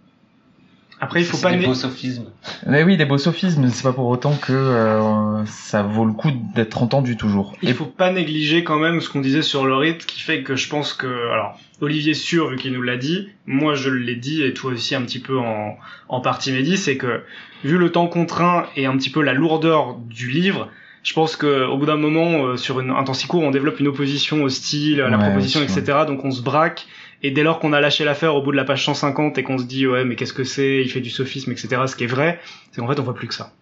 Après, 1.03 1.21
il 1.21 1.27
faut 1.27 1.39
pas 1.39 1.53
des 1.55 1.65
beaux 1.67 1.75
sophismes. 1.75 2.27
Mais 2.67 2.83
oui, 2.83 2.99
des 2.99 3.07
beaux 3.07 3.17
sophismes, 3.19 3.63
mais 3.63 3.69
c'est 3.71 3.83
pas 3.83 3.95
pour 3.95 4.07
autant 4.07 4.37
que 4.37 4.53
euh, 4.53 5.45
ça 5.47 5.83
vaut 5.83 6.05
le 6.05 6.13
coup 6.13 6.31
d'être 6.55 6.83
entendu 6.83 7.17
toujours. 7.17 7.57
Il 7.63 7.71
Et 7.71 7.75
faut 7.75 7.87
pas 7.87 8.13
négliger 8.13 8.65
quand 8.65 8.79
même 8.79 9.01
ce 9.01 9.09
qu'on 9.09 9.21
disait 9.21 9.41
sur 9.41 9.65
le 9.65 9.75
rythme, 9.77 10.05
qui 10.07 10.21
fait 10.21 10.43
que 10.43 10.57
je 10.57 10.69
pense 10.69 10.93
que, 10.93 11.07
alors, 11.33 11.59
Olivier 11.81 12.15
sûr, 12.15 12.49
vu 12.51 12.57
qu'il 12.57 12.73
nous 12.73 12.83
l'a 12.83 12.97
dit, 12.97 13.29
moi 13.47 13.75
je 13.75 13.91
l'ai 13.91 14.17
dit, 14.17 14.43
et 14.43 14.53
toi 14.53 14.73
aussi 14.73 14.95
un 14.95 15.03
petit 15.03 15.19
peu 15.21 15.39
en, 15.39 15.79
en 16.09 16.21
partie 16.21 16.53
Mehdi, 16.53 16.77
c'est 16.77 16.97
que, 16.97 17.23
vu 17.65 17.79
le 17.79 17.91
temps 17.91 18.07
contraint 18.07 18.67
et 18.77 18.87
un 18.87 18.97
petit 18.97 19.11
peu 19.11 19.23
la 19.23 19.33
lourdeur 19.33 19.97
du 19.97 20.29
livre, 20.29 20.69
je 21.03 21.15
pense 21.15 21.37
que 21.37 21.65
au 21.67 21.79
bout 21.79 21.87
d'un 21.87 21.97
moment, 21.97 22.45
euh, 22.45 22.57
sur 22.57 22.81
une, 22.81 22.91
un 22.91 23.03
temps 23.05 23.15
si 23.15 23.27
court, 23.27 23.43
on 23.43 23.51
développe 23.51 23.81
une 23.81 23.89
opposition 23.89 24.43
au 24.43 24.49
style, 24.51 25.01
à 25.01 25.09
la 25.09 25.17
Ouais, 25.17 25.25
proposition, 25.25 25.63
etc. 25.63 26.01
Donc 26.07 26.25
on 26.25 26.31
se 26.31 26.43
braque. 26.43 26.87
Et 27.23 27.31
dès 27.31 27.43
lors 27.43 27.59
qu'on 27.59 27.73
a 27.73 27.81
lâché 27.81 28.05
l'affaire 28.05 28.35
au 28.35 28.43
bout 28.43 28.51
de 28.53 28.57
la 28.57 28.65
page 28.65 28.85
150 28.85 29.37
et 29.39 29.43
qu'on 29.43 29.59
se 29.59 29.65
dit 29.65 29.87
ouais 29.87 30.05
mais 30.05 30.17
qu'est-ce 30.17 30.33
que 30.33 30.45
c'est, 30.45 30.81
il 30.83 30.91
fait 30.91 31.01
du 31.01 31.11
sophisme, 31.11 31.53
etc. 31.53 31.83
Ce 31.87 31.97
qui 31.97 32.05
est 32.05 32.07
vrai, 32.07 32.41
c'est 32.71 32.81
qu'en 32.81 32.89
fait 32.89 32.99
on 33.01 33.03
voit 33.03 33.15
plus 33.15 33.29
que 33.29 33.35
ça. 33.35 33.53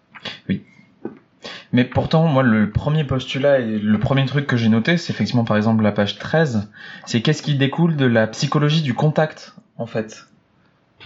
Mais 1.72 1.84
pourtant, 1.84 2.26
moi, 2.26 2.42
le 2.42 2.70
premier 2.70 3.04
postulat 3.04 3.60
et 3.60 3.78
le 3.78 3.98
premier 3.98 4.24
truc 4.24 4.46
que 4.46 4.56
j'ai 4.56 4.68
noté, 4.68 4.96
c'est 4.96 5.12
effectivement, 5.12 5.44
par 5.44 5.56
exemple, 5.56 5.82
la 5.82 5.92
page 5.92 6.18
13, 6.18 6.70
c'est 7.04 7.20
qu'est-ce 7.20 7.42
qui 7.42 7.56
découle 7.56 7.96
de 7.96 8.06
la 8.06 8.26
psychologie 8.26 8.82
du 8.82 8.94
contact, 8.94 9.54
en 9.76 9.86
fait. 9.86 10.26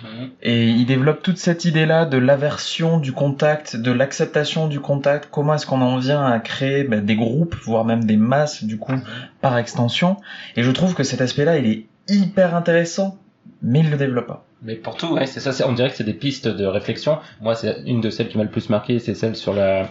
Mhm. 0.02 0.30
Et 0.42 0.68
il 0.68 0.86
développe 0.86 1.22
toute 1.22 1.38
cette 1.38 1.64
idée-là 1.64 2.06
de 2.06 2.16
l'aversion 2.16 2.98
du 2.98 3.12
contact, 3.12 3.76
de 3.76 3.90
l'acceptation 3.90 4.68
du 4.68 4.80
contact, 4.80 5.28
comment 5.30 5.54
est-ce 5.54 5.66
qu'on 5.66 5.80
en 5.80 5.98
vient 5.98 6.24
à 6.24 6.38
créer 6.38 6.84
ben, 6.84 7.04
des 7.04 7.16
groupes, 7.16 7.56
voire 7.64 7.84
même 7.84 8.04
des 8.04 8.16
masses, 8.16 8.64
du 8.64 8.78
coup, 8.78 8.94
par 9.40 9.58
extension. 9.58 10.16
Et 10.56 10.62
je 10.62 10.70
trouve 10.70 10.94
que 10.94 11.02
cet 11.02 11.20
aspect-là, 11.20 11.58
il 11.58 11.66
est 11.66 11.86
hyper 12.08 12.54
intéressant, 12.54 13.18
mais 13.62 13.80
il 13.80 13.90
le 13.90 13.96
développe 13.96 14.28
pas. 14.28 14.44
Mais 14.62 14.76
pour 14.76 14.96
tout, 14.96 15.14
ouais, 15.14 15.26
c'est 15.26 15.40
ça. 15.40 15.68
On 15.68 15.72
dirait 15.72 15.90
que 15.90 15.96
c'est 15.96 16.04
des 16.04 16.14
pistes 16.14 16.46
de 16.46 16.64
réflexion. 16.64 17.18
Moi, 17.40 17.56
c'est 17.56 17.82
une 17.84 18.00
de 18.00 18.10
celles 18.10 18.28
qui 18.28 18.38
m'a 18.38 18.44
le 18.44 18.50
plus 18.50 18.68
marqué, 18.70 19.00
c'est 19.00 19.14
celle 19.14 19.34
sur 19.34 19.52
la, 19.52 19.88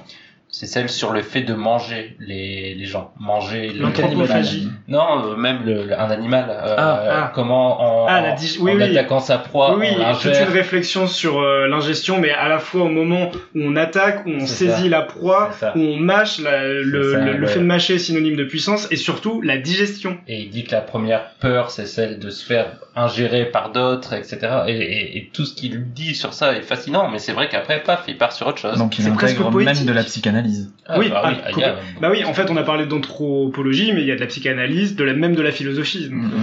c'est 0.52 0.66
celle 0.68 0.89
sur 0.89 1.12
le 1.12 1.22
fait 1.22 1.41
de 1.43 1.54
manger 1.54 2.16
les, 2.20 2.76
les 2.76 2.86
gens, 2.86 3.14
manger 3.20 3.70
les 3.70 3.80
L'anthropophagie. 3.80 4.68
Non, 4.89 5.26
euh, 5.32 5.36
même 5.38 5.60
le, 5.66 5.86
le- 5.86 5.99
un 5.99 6.12
animal. 6.12 6.45
euh, 6.49 6.76
Ah, 6.78 7.04
ah. 7.10 7.32
comment 7.34 8.04
en, 8.04 8.08
Ah, 8.08 8.22
la 8.22 8.34
en- 8.34 8.36
dig- 8.36 8.58
oui, 8.60 8.72
en 8.74 8.76
oui. 8.76 8.84
attaquant 8.84 9.20
sa 9.22 9.38
proie, 9.38 9.78
oui, 9.78 9.88
on 9.95 9.99
oui, 9.99 10.06
toute 10.22 10.36
une 10.38 10.54
réflexion 10.54 11.08
sur 11.08 11.39
euh, 11.39 11.68
l'ingestion, 11.68 12.20
mais 12.20 12.32
à 12.32 12.49
la 12.49 12.60
fois 12.60 12.84
au 12.84 12.89
moment 12.89 13.32
où 13.56 13.60
on 13.62 13.76
attaque, 13.78 14.26
où 14.26 14.30
on 14.32 14.39
C'est 14.41 14.66
saisit 14.68 14.84
ça. 14.84 14.89
la 14.89 15.02
proie, 15.04 15.52
où 15.76 15.80
on 15.80 15.97
mâche, 15.97 16.39
la- 16.39 16.68
le, 16.68 17.12
ça, 17.14 17.18
le, 17.20 17.32
le 17.32 17.38
le- 17.38 17.47
fait 17.47 17.60
de 17.60 17.66
mâcher 17.66 17.95
est 17.95 17.99
synonyme 17.99 18.36
de 18.36 18.43
puissance, 18.43 18.88
et 18.91 18.97
surtout 18.97 19.41
la 19.41 19.58
digestion. 19.58 20.18
Et 20.28 20.41
il 20.41 20.49
dit 20.49 20.66
que 20.66 20.72
la 20.74 20.82
première 20.82 21.30
peur, 21.39 21.72
c'est 21.72 21.86
celle 21.86 22.20
de 22.20 22.30
se 22.30 22.45
faire 22.45 22.74
ingérer 22.95 23.45
par 23.45 23.72
d'autres, 23.72 24.14
etc. 24.14 24.39
Et, 24.68 24.74
et, 24.76 25.18
et 25.18 25.30
tout 25.34 25.45
ce 25.45 25.54
qu'il 25.56 25.91
dit 25.93 26.14
sur 26.14 26.34
ça 26.34 26.54
est 26.58 26.62
fascinant, 26.62 27.10
mais 27.10 27.20
c'est 27.20 27.32
vrai 27.32 27.47
qu'après, 27.47 27.82
paf, 27.82 28.04
il 28.10 28.18
part 28.18 28.34
sur 28.34 28.47
autre 28.47 28.58
chose. 28.60 28.78
Donc 28.78 28.99
il 28.99 29.06
C'est 29.06 29.12
presque 29.14 29.39
intègre 29.39 29.52
même 29.62 29.86
de 29.86 29.93
la 29.93 30.04
psychanalyse. 30.04 30.41
Ah, 30.88 31.00
oui, 31.00 31.10
bah 31.10 31.22
ah, 31.24 31.30
oui, 31.32 31.38
il 31.54 31.60
y 31.60 31.64
a- 31.64 31.76
Bah 32.02 32.10
oui, 32.12 32.24
en 32.24 32.34
fait, 32.34 32.50
on 32.50 32.58
a 32.58 32.64
parlé 32.64 32.86
d'anthropologie, 32.86 33.94
mais 33.94 34.02
il 34.02 34.08
y 34.08 34.12
a 34.12 34.16
de 34.16 34.20
la 34.22 34.28
psychanalyse, 34.28 34.96
de 34.96 35.04
la, 35.04 35.14
même 35.14 35.36
de 35.36 35.42
la 35.42 35.52
philosophie. 35.52 36.10
donc, 36.10 36.14
Mhm. 36.24 36.32
euh, 36.34 36.38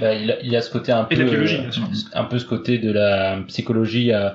Bah, 0.00 0.12
il, 0.14 0.30
a, 0.32 0.40
il 0.42 0.56
a 0.56 0.60
ce 0.60 0.70
côté 0.70 0.90
un 0.90 1.06
Et 1.10 1.14
peu, 1.16 1.22
la 1.24 1.30
euh, 1.32 1.60
bien 1.60 1.70
sûr. 1.70 1.84
un 2.14 2.24
peu 2.24 2.38
ce 2.40 2.44
côté 2.46 2.78
de 2.78 2.90
la 2.90 3.38
psychologie, 3.46 4.12
euh, 4.12 4.30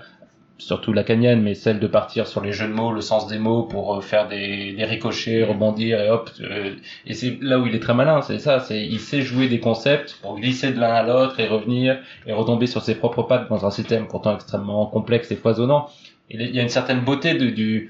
surtout 0.57 0.93
lacanienne, 0.93 1.41
mais 1.41 1.53
celle 1.53 1.79
de 1.79 1.87
partir 1.87 2.27
sur 2.27 2.41
les 2.41 2.51
jeux 2.53 2.67
de 2.67 2.73
mots, 2.73 2.91
le 2.93 3.01
sens 3.01 3.27
des 3.27 3.39
mots 3.39 3.63
pour 3.63 3.95
euh, 3.95 4.01
faire 4.01 4.27
des, 4.29 4.71
des 4.73 4.85
ricochets, 4.85 5.43
rebondir 5.43 5.99
et 6.01 6.09
hop. 6.09 6.29
euh, 6.41 6.71
et 7.05 7.13
c'est 7.13 7.37
là 7.41 7.59
où 7.59 7.67
il 7.67 7.75
est 7.75 7.79
très 7.79 7.93
malin, 7.93 8.21
c'est 8.21 8.39
ça, 8.39 8.59
c'est 8.61 8.85
il 8.85 8.99
sait 8.99 9.21
jouer 9.21 9.47
des 9.49 9.59
concepts 9.59 10.17
pour 10.21 10.37
glisser 10.39 10.71
de 10.71 10.79
l'un 10.79 10.93
à 10.93 11.03
l'autre 11.03 11.39
et 11.39 11.47
revenir 11.47 11.97
et 12.25 12.31
retomber 12.33 12.67
sur 12.67 12.81
ses 12.81 12.95
propres 12.95 13.23
pattes 13.23 13.49
dans 13.49 13.65
un 13.65 13.71
système 13.71 14.07
pourtant 14.07 14.35
extrêmement 14.35 14.85
complexe 14.85 15.29
et 15.31 15.35
foisonnant. 15.37 15.89
Et 16.29 16.37
il 16.43 16.55
y 16.55 16.59
a 16.59 16.61
une 16.61 16.69
certaine 16.69 17.01
beauté 17.01 17.33
de, 17.33 17.49
du 17.49 17.89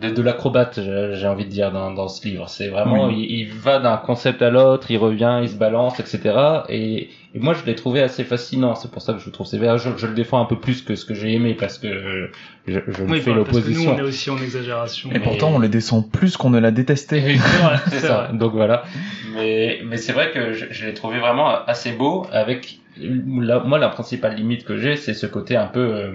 de, 0.00 0.10
de 0.10 0.22
l'acrobate, 0.22 0.80
j'ai 0.82 1.10
j'ai 1.14 1.26
envie 1.26 1.44
de 1.44 1.50
dire, 1.50 1.70
dans, 1.72 1.92
dans 1.92 2.08
ce 2.08 2.26
livre. 2.26 2.48
C'est 2.48 2.68
vraiment, 2.68 3.06
Oui. 3.08 3.26
il, 3.28 3.40
il 3.40 3.52
va 3.52 3.78
d'un 3.78 3.96
concept 3.96 4.40
à 4.42 4.50
l'autre, 4.50 4.90
il 4.90 4.96
revient, 4.98 5.40
il 5.42 5.48
se 5.48 5.56
balance, 5.56 6.00
etc. 6.00 6.20
Et, 6.68 7.10
et 7.34 7.38
moi, 7.38 7.54
je 7.54 7.64
l'ai 7.64 7.74
trouvé 7.74 8.00
assez 8.02 8.24
fascinant. 8.24 8.74
C'est 8.74 8.90
pour 8.90 9.02
ça 9.02 9.12
que 9.12 9.18
je 9.20 9.30
trouve 9.30 9.46
c'est 9.46 9.58
je, 9.58 9.88
je 9.96 10.06
le 10.06 10.14
défends 10.14 10.40
un 10.40 10.46
peu 10.46 10.58
plus 10.58 10.82
que 10.82 10.94
ce 10.94 11.04
que 11.04 11.14
j'ai 11.14 11.32
aimé 11.34 11.54
parce 11.54 11.78
que 11.78 12.30
je, 12.66 12.80
je 12.88 13.02
Oui, 13.04 13.20
fais 13.20 13.24
parce 13.24 13.24
que 13.24 13.30
nous, 13.30 13.36
l'opposition. 13.36 13.94
on 13.94 13.98
est 13.98 14.02
aussi 14.02 14.30
en 14.30 14.38
exagération. 14.38 15.10
Et 15.10 15.14
Mais- 15.14 15.20
pourtant, 15.20 15.50
on 15.54 15.58
le 15.58 15.68
descend 15.68 16.10
plus 16.10 16.36
qu'on 16.36 16.50
ne 16.50 16.58
l'a 16.58 16.70
détesté. 16.70 17.20
C'est 17.20 17.34
vrai, 17.36 17.76
c'est 17.84 17.90
c'est 18.00 18.06
ça. 18.06 18.22
vrai. 18.28 18.36
Donc 18.38 18.52
voilà. 18.52 18.84
Mais 19.34 19.80
mais 19.84 19.96
c'est 19.96 20.12
vrai 20.12 20.30
que 20.32 20.52
je, 20.54 20.66
je 20.70 20.86
l'ai 20.86 20.94
trouvé 20.94 21.18
vraiment 21.18 21.48
assez 21.66 21.92
beau. 21.92 22.26
Avec 22.32 22.78
la- 22.98 23.60
moi 23.60 23.78
la 23.78 23.88
principale 23.88 24.34
limite 24.34 24.64
que 24.64 24.76
j'ai, 24.76 24.96
c'est 24.96 25.14
ce 25.14 25.26
côté 25.26 25.56
un 25.56 25.66
peu 25.66 25.80
euh, 25.80 26.12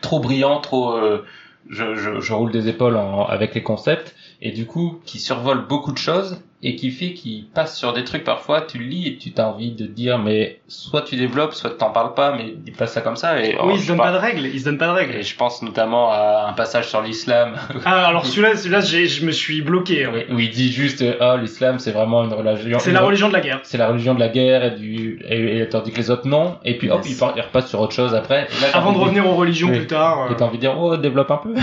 trop 0.00 0.20
brillant, 0.20 0.60
trop. 0.60 0.96
euh, 0.96 1.24
je, 1.68 1.94
je, 1.96 2.20
je 2.20 2.32
roule 2.32 2.50
des 2.52 2.68
épaules 2.68 2.96
en- 2.96 3.24
avec 3.26 3.54
les 3.54 3.62
concepts 3.62 4.14
et 4.40 4.52
du 4.52 4.66
coup 4.66 5.00
qui 5.04 5.18
survole 5.18 5.66
beaucoup 5.66 5.92
de 5.92 5.98
choses 5.98 6.40
et 6.64 6.76
qui 6.76 6.90
fait 6.90 7.12
qu'il 7.12 7.46
passe 7.46 7.76
sur 7.76 7.92
des 7.92 8.04
trucs 8.04 8.24
parfois, 8.24 8.60
tu 8.62 8.78
le 8.78 8.84
lis 8.84 9.08
et 9.08 9.16
tu 9.16 9.32
t'as 9.32 9.46
envie 9.46 9.72
de 9.72 9.84
dire 9.86 10.18
mais 10.18 10.60
soit 10.68 11.02
tu 11.02 11.16
développes, 11.16 11.54
soit 11.54 11.70
tu 11.70 11.76
t'en 11.76 11.90
parles 11.90 12.14
pas, 12.14 12.34
mais 12.36 12.54
il 12.66 12.72
passe 12.72 12.92
ça 12.92 13.00
comme 13.00 13.16
ça 13.16 13.42
et 13.42 13.56
oh, 13.60 13.64
oui, 13.66 13.72
il 13.74 13.78
je 13.78 13.82
se 13.82 13.88
donne 13.88 13.96
parle- 13.96 14.12
pas 14.12 14.18
de 14.18 14.22
règles, 14.22 14.46
il 14.46 14.60
se 14.60 14.64
donne 14.66 14.78
pas 14.78 14.86
de 14.86 14.92
règles. 14.92 15.14
Et 15.16 15.22
je 15.22 15.36
pense 15.36 15.60
notamment 15.62 16.10
à 16.12 16.46
un 16.48 16.52
passage 16.52 16.88
sur 16.88 17.02
l'islam 17.02 17.54
Ah, 17.84 18.06
alors 18.06 18.24
celui-là, 18.26 18.56
celui-là, 18.56 18.80
j'ai- 18.80 19.06
je 19.08 19.26
me 19.26 19.32
suis 19.32 19.60
bloqué. 19.62 20.04
hein. 20.04 20.12
où 20.30 20.38
il 20.38 20.50
dit 20.50 20.70
juste 20.72 21.04
ah 21.20 21.36
l'islam 21.36 21.78
c'est 21.80 21.90
vraiment 21.92 22.22
une 22.24 22.32
religion. 22.32 22.78
C'est 22.78 22.92
la 22.92 23.00
religion 23.02 23.28
de 23.28 23.32
la 23.32 23.40
guerre. 23.40 23.60
C'est 23.64 23.78
la 23.78 23.88
religion 23.88 24.14
de 24.14 24.20
la 24.20 24.28
guerre 24.28 24.64
et 24.64 24.70
du 24.72 25.20
et, 25.28 25.58
et 25.58 25.68
tandis 25.68 25.90
que 25.92 25.98
les 25.98 26.10
autres 26.10 26.28
non 26.28 26.58
et 26.64 26.78
puis 26.78 26.90
hop 26.90 27.00
Yes. 27.04 27.12
il, 27.12 27.18
part- 27.18 27.32
il 27.36 27.42
repasse 27.42 27.68
sur 27.68 27.80
autre 27.80 27.92
chose 27.92 28.14
après. 28.14 28.46
Et 28.56 28.60
là, 28.60 28.68
t'as 28.72 28.78
Avant 28.78 28.92
de 28.92 28.98
revenir 28.98 29.26
aux 29.28 29.34
religions 29.34 29.68
Oui. 29.68 29.78
plus 29.78 29.86
tard. 29.88 30.26
euh, 30.28 30.32
Et 30.32 30.36
t'as 30.36 30.44
envie 30.44 30.58
de 30.58 30.60
dire 30.62 30.78
oh 30.78 30.96
développe 30.96 31.30
un 31.32 31.38
peu. 31.38 31.54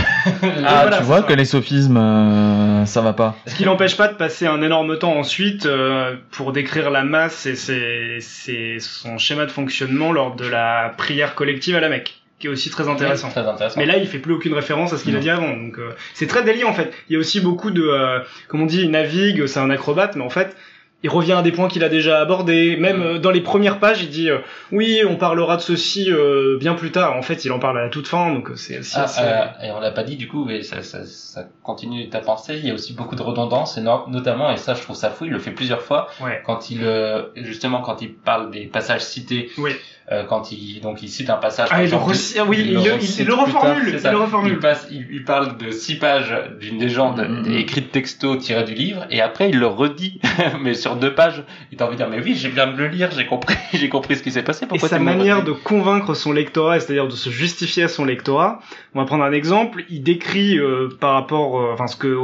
Ah, 0.65 0.81
voilà, 0.81 0.97
tu 0.97 1.03
vois 1.03 1.17
ça. 1.17 1.23
que 1.23 1.33
les 1.33 1.45
sophismes, 1.45 1.97
euh, 1.97 2.85
ça 2.85 3.01
va 3.01 3.13
pas. 3.13 3.35
Ce 3.45 3.55
qui 3.55 3.63
n'empêche 3.65 3.95
pas 3.95 4.07
de 4.09 4.13
passer 4.15 4.45
un 4.45 4.61
énorme 4.61 4.88
temps 4.97 5.13
ensuite 5.17 5.65
euh, 5.65 6.15
pour 6.31 6.51
décrire 6.53 6.89
la 6.89 7.03
masse 7.03 7.45
et 7.45 7.55
ses, 7.55 8.17
ses- 8.21 8.79
son 8.79 9.17
schéma 9.17 9.45
de 9.45 9.51
fonctionnement 9.51 10.11
lors 10.11 10.35
de 10.35 10.47
la 10.47 10.93
prière 10.97 11.35
collective 11.35 11.75
à 11.75 11.79
la 11.79 11.89
Mecque, 11.89 12.15
qui 12.39 12.47
est 12.47 12.49
aussi 12.49 12.69
très 12.69 12.87
intéressant. 12.87 13.29
Très 13.29 13.45
intéressant. 13.45 13.79
Mais 13.79 13.85
là, 13.85 13.97
il 13.97 14.07
fait 14.07 14.19
plus 14.19 14.33
aucune 14.33 14.53
référence 14.53 14.93
à 14.93 14.97
ce 14.97 15.03
qu'il 15.03 15.15
a 15.15 15.19
dit 15.19 15.29
avant. 15.29 15.49
Donc, 15.55 15.77
euh, 15.77 15.91
c'est 16.13 16.27
très 16.27 16.43
délié 16.43 16.63
en 16.63 16.73
fait. 16.73 16.91
Il 17.09 17.13
y 17.13 17.15
a 17.17 17.19
aussi 17.19 17.41
beaucoup 17.41 17.69
de, 17.71 17.83
euh, 17.83 18.19
comme 18.47 18.61
on 18.61 18.65
dit, 18.65 18.81
il 18.81 18.91
navigue, 18.91 19.45
c'est 19.45 19.59
un 19.59 19.69
acrobate, 19.69 20.15
mais 20.15 20.23
en 20.23 20.29
fait, 20.29 20.55
il 21.03 21.09
revient 21.09 21.31
à 21.33 21.41
des 21.41 21.51
points 21.51 21.67
qu'il 21.69 21.83
a 21.83 21.89
déjà 21.89 22.19
abordés. 22.19 22.75
Même 22.77 23.01
euh, 23.01 23.19
dans 23.19 23.31
les 23.31 23.41
premières 23.41 23.79
pages, 23.79 24.01
il 24.03 24.09
dit, 24.09 24.29
euh, 24.29 24.39
oui, 24.71 25.01
on 25.07 25.15
parlera 25.15 25.55
de 25.55 25.61
ceci 25.61 26.11
euh, 26.11 26.57
bien 26.59 26.73
plus 26.73 26.91
tard. 26.91 27.15
En 27.15 27.21
fait, 27.21 27.45
il 27.45 27.51
en 27.51 27.59
parle 27.59 27.79
à 27.79 27.83
la 27.83 27.89
toute 27.89 28.07
fin, 28.07 28.33
donc 28.33 28.49
euh, 28.51 28.55
c'est 28.55 28.79
Ah, 28.95 29.03
assez- 29.03 29.21
euh, 29.23 29.45
et 29.67 29.71
on 29.71 29.79
l'a 29.79 29.91
pas 29.91 30.03
dit 30.03 30.17
du 30.17 30.27
coup, 30.27 30.43
mais 30.45 30.61
ça, 30.61 30.81
ça, 30.83 31.05
ça 31.05 31.45
continue 31.63 32.09
ta 32.09 32.19
pensée. 32.19 32.57
Il 32.57 32.67
y 32.67 32.71
a 32.71 32.73
aussi 32.73 32.93
beaucoup 32.93 33.15
de 33.15 33.21
redondance, 33.21 33.77
et 33.77 33.81
no- 33.81 34.03
notamment, 34.07 34.51
et 34.51 34.57
ça 34.57 34.73
je 34.73 34.81
trouve 34.81 34.95
ça 34.95 35.09
fou, 35.09 35.25
il 35.25 35.31
le 35.31 35.39
fait 35.39 35.51
plusieurs 35.51 35.81
fois, 35.81 36.07
Ouais. 36.21 36.41
quand 36.45 36.69
il, 36.69 36.83
euh, 36.83 37.23
justement, 37.35 37.81
quand 37.81 38.01
il 38.01 38.13
parle 38.13 38.51
des 38.51 38.65
passages 38.65 39.01
cités, 39.05 39.49
Oui. 39.57 39.71
Euh, 40.11 40.23
quand 40.23 40.51
il, 40.51 40.81
donc 40.81 41.03
il 41.03 41.07
cite 41.09 41.29
un 41.29 41.35
passage. 41.37 41.67
Ah, 41.71 41.75
par 41.75 41.83
il 41.83 41.91
le, 41.91 41.95
ah 41.97 42.43
oui, 42.47 42.57
il, 42.59 42.73
le- 42.73 42.79
il- 42.79 43.19
il 43.19 43.25
le 43.27 43.33
tard, 43.35 43.45
reformule, 43.45 43.83
il 43.89 43.93
le 43.93 43.99
Il 43.99 44.15
reformule. 44.15 44.59
passe, 44.59 44.87
il, 44.91 45.05
il 45.11 45.23
parle 45.23 45.57
de 45.57 45.69
six 45.71 45.95
pages 45.99 46.33
d'une 46.59 46.79
légende 46.79 47.19
Mhm. 47.29 47.53
écrite 47.57 47.91
texto 47.91 48.35
tirée 48.37 48.63
du 48.63 48.73
livre, 48.73 49.05
et 49.11 49.21
après 49.21 49.49
il 49.49 49.59
le 49.59 49.67
redit, 49.67 50.19
mais 50.61 50.73
sur 50.73 50.95
deux 50.95 51.13
pages. 51.13 51.43
Il 51.71 51.77
t'a 51.77 51.85
envie 51.85 51.95
de 51.95 52.01
dire, 52.01 52.09
mais 52.09 52.21
oui, 52.23 52.33
j'ai 52.35 52.49
bien 52.49 52.65
de 52.67 52.75
le 52.77 52.87
lire, 52.87 53.11
j'ai 53.11 53.25
compris, 53.27 53.55
j'ai 53.73 53.89
compris 53.89 54.15
ce 54.15 54.23
qui 54.23 54.31
s'est 54.31 54.41
passé. 54.43 54.65
Et 54.65 54.67
Pourquoi 54.67 54.89
sa 54.89 54.97
me 54.99 55.05
le 55.11 55.17
manière 55.17 55.43
de 55.43 55.51
convaincre 55.51 56.13
son 56.15 56.31
lectorat, 56.31 56.79
c'est-à-dire 56.79 57.07
de 57.07 57.11
se 57.15 57.29
justifier 57.29 57.83
à 57.83 57.87
son 57.87 58.03
lectorat. 58.05 58.61
On 58.95 58.99
va 58.99 59.05
prendre 59.05 59.23
un 59.23 59.31
exemple. 59.31 59.83
Il 59.89 60.01
décrit 60.01 60.57
euh, 60.57 60.89
par 60.99 61.13
rapport, 61.13 61.59
euh, 61.59 61.71
enfin, 61.73 61.85
ce 61.87 61.95
que 61.95 62.17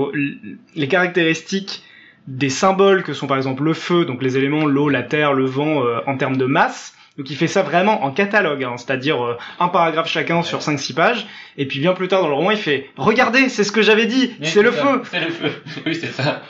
les 0.75 0.88
caractéristiques 0.88 1.83
des 2.27 2.49
symboles 2.49 3.03
que 3.03 3.13
sont 3.13 3.27
par 3.27 3.38
exemple 3.38 3.61
le 3.63 3.73
feu, 3.73 4.05
donc 4.05 4.23
les 4.23 4.36
éléments 4.38 4.65
l'eau, 4.65 4.89
la 4.89 5.03
terre, 5.03 5.33
le 5.33 5.45
vent, 5.45 5.83
euh, 5.86 5.99
en 6.07 6.17
termes 6.17 6.38
de 6.38 6.45
masse. 6.45 6.93
Donc 7.18 7.30
il 7.30 7.38
fait 7.38 7.47
ça 7.47 7.61
vraiment 7.61 8.03
en 8.03 8.11
catalogue, 8.11 8.63
hein, 8.66 8.76
c'est-à-dire 8.78 9.24
euh, 9.26 9.38
un 9.59 9.70
paragraphe 9.70 10.09
chacun 10.09 10.41
sur 10.41 10.59
5-6 10.59 10.93
pages. 10.93 11.26
Et 11.57 11.66
puis 11.66 11.80
bien 11.80 11.93
plus 11.93 12.07
tard 12.09 12.22
dans 12.22 12.28
le 12.28 12.34
roman, 12.34 12.51
il 12.51 12.57
fait 12.57 12.89
"Regardez, 12.97 13.47
c'est 13.47 13.63
ce 13.63 13.72
que 13.72 13.82
j'avais 13.82 14.05
dit, 14.05 14.34
Oui, 14.41 14.45
c'est 14.47 14.61
le 14.61 14.72
ça, 14.74 14.84
feu." 14.84 15.01
C'est 15.09 15.20
le 15.22 15.30
feu. 15.32 15.51
Oui, 15.86 15.95
c'est 15.95 16.07
ça. 16.11 16.41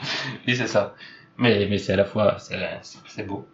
Oui, 0.48 0.56
c'est 0.56 0.68
ça. 0.68 0.96
Mais, 1.38 1.68
mais 1.70 1.78
c'est 1.78 1.94
à 1.94 1.98
la 1.98 2.06
fois, 2.06 2.38
c'est, 2.40 3.28
beau. 3.28 3.46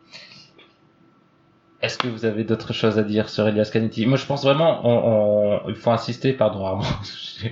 Est-ce 1.82 1.98
que 1.98 2.08
vous 2.08 2.26
avez 2.26 2.44
d'autres 2.44 2.74
choses 2.74 3.00
à 3.00 3.04
dire 3.04 3.28
sur 3.28 3.48
Elias 3.48 3.72
Canetti? 3.74 4.06
Moi, 4.06 4.16
je 4.18 4.26
pense 4.26 4.44
vraiment, 4.44 4.82
on, 4.88 5.66
on- 5.66 5.70
il 5.70 5.76
faut 5.76 5.90
insister, 5.90 6.32
pardon, 6.32 6.64
Armand. 6.64 6.84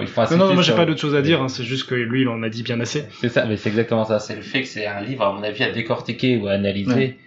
il 0.00 0.06
faut 0.06 0.20
insister 0.20 0.36
Non, 0.38 0.46
non, 0.48 0.54
moi 0.54 0.62
j'ai 0.62 0.74
pas 0.74 0.84
d'autre 0.84 1.00
chose 1.00 1.14
à 1.14 1.22
dire. 1.22 1.40
hein, 1.42 1.48
c'est 1.48 1.64
juste 1.64 1.88
que 1.88 1.94
lui, 1.94 2.20
il 2.22 2.28
en 2.28 2.42
a 2.42 2.50
dit 2.50 2.62
bien 2.62 2.78
assez. 2.80 3.06
C'est 3.20 3.30
ça, 3.30 3.46
mais 3.46 3.56
c'est 3.56 3.70
exactement 3.70 4.04
ça. 4.04 4.18
C'est 4.18 4.36
le 4.36 4.42
fait 4.42 4.60
que 4.62 4.68
c'est 4.68 4.86
un 4.86 5.00
livre, 5.00 5.24
à 5.24 5.32
mon 5.32 5.42
avis, 5.42 5.64
à 5.64 5.70
décortiquer 5.72 6.36
ou 6.36 6.48
à 6.48 6.52
analyser. 6.52 6.92
Ouais. 6.94 7.18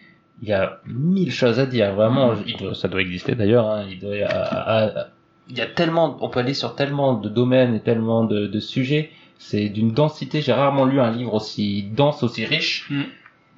Il 0.42 0.48
y 0.50 0.54
a 0.54 0.80
mille 0.88 1.32
choses 1.32 1.60
à 1.60 1.66
dire. 1.66 1.94
Vraiment, 1.94 2.34
il 2.48 2.58
doit- 2.58 2.74
ça 2.76 2.88
doit 2.88 3.02
exister 3.02 3.36
d'ailleurs. 3.36 3.68
Hein, 3.70 3.86
il 3.90 4.00
doit, 4.00 4.16
à- 4.28 4.86
à- 5.02 5.08
il 5.50 5.58
y 5.58 5.62
a 5.62 5.68
tellement, 5.68 6.18
on 6.22 6.30
peut 6.30 6.40
aller 6.40 6.54
sur 6.54 6.76
tellement 6.76 7.14
de 7.14 7.30
domaines 7.30 7.76
et 7.76 7.80
tellement 7.82 8.24
de, 8.24 8.48
de 8.48 8.60
sujets. 8.60 9.12
C'est 9.38 9.70
d'une 9.70 9.92
densité. 9.92 10.42
J'ai 10.42 10.54
rarement 10.54 10.86
lu 10.86 11.00
un 11.00 11.12
livre 11.12 11.34
aussi 11.34 11.84
dense, 11.84 12.24
aussi 12.24 12.46
riche, 12.46 12.88
Mm. 12.90 13.02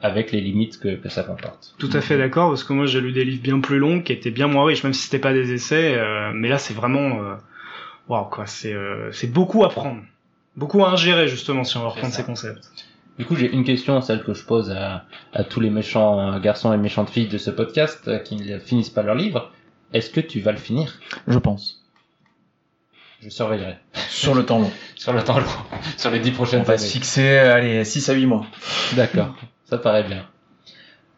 avec 0.01 0.31
les 0.31 0.41
limites 0.41 0.79
que, 0.79 0.95
que 0.95 1.09
ça 1.09 1.23
comporte. 1.23 1.75
Tout 1.77 1.89
à 1.93 2.01
fait 2.01 2.17
d'accord, 2.17 2.49
parce 2.49 2.63
que 2.65 2.73
moi 2.73 2.85
j'ai 2.85 2.99
lu 3.01 3.11
des 3.13 3.23
livres 3.25 3.41
bien 3.43 3.59
plus 3.61 3.79
longs 3.79 4.01
qui 4.01 4.11
étaient 4.13 4.31
bien 4.31 4.47
moins 4.47 4.65
riches, 4.65 4.83
même 4.83 4.93
si 4.93 5.03
c'était 5.03 5.19
pas 5.19 5.33
des 5.33 5.53
essais. 5.53 5.95
euh, 5.97 6.31
mais 6.33 6.49
là 6.49 6.57
c'est 6.57 6.73
vraiment, 6.73 7.21
euh, 7.21 7.35
waouh 8.09 8.25
quoi, 8.25 8.45
c'est 8.45 8.73
euh, 8.73 9.11
c'est 9.13 9.31
beaucoup 9.31 9.63
à 9.63 9.69
prendre, 9.69 10.01
beaucoup 10.57 10.83
à 10.83 10.89
ingérer 10.89 11.27
justement 11.29 11.63
si 11.63 11.77
on 11.77 11.81
veut 11.81 11.87
reprendre 11.87 12.13
ces 12.13 12.23
concepts. 12.23 12.69
Du 13.19 13.25
coup, 13.25 13.35
j'ai 13.35 13.51
une 13.51 13.63
question, 13.63 14.01
celle 14.01 14.23
que 14.23 14.33
je 14.33 14.43
pose 14.43 14.71
à, 14.71 15.05
à 15.33 15.43
tous 15.43 15.59
les 15.59 15.69
méchants 15.69 16.39
garçons 16.39 16.73
et 16.73 16.77
méchantes 16.77 17.09
filles 17.09 17.27
de 17.27 17.37
ce 17.37 17.51
podcast 17.51 18.07
euh, 18.07 18.17
qui 18.19 18.35
ne 18.37 18.57
finissent 18.59 18.89
pas 18.89 19.03
leur 19.03 19.15
livre. 19.15 19.51
Est-ce 19.93 20.09
que 20.09 20.19
tu 20.19 20.39
vas 20.39 20.51
le 20.51 20.57
finir? 20.57 20.99
Je 21.27 21.37
pense. 21.37 21.83
Je 23.21 23.29
surveillerai. 23.29 23.77
Sur 24.09 24.33
le 24.33 24.45
temps 24.45 24.59
long. 24.59 24.71
Sur 24.95 25.13
le 25.13 25.23
temps 25.23 25.37
long, 25.39 25.45
sur 25.97 26.11
les 26.11 26.19
dix 26.19 26.31
prochaines 26.31 26.61
On 26.61 26.63
va 26.63 26.73
années. 26.73 26.81
se 26.81 26.91
fixer, 26.91 27.37
allez, 27.39 27.83
6 27.83 28.09
à 28.09 28.13
8 28.13 28.25
mois. 28.25 28.45
D'accord, 28.93 29.35
ça 29.65 29.77
paraît 29.77 30.03
bien. 30.03 30.25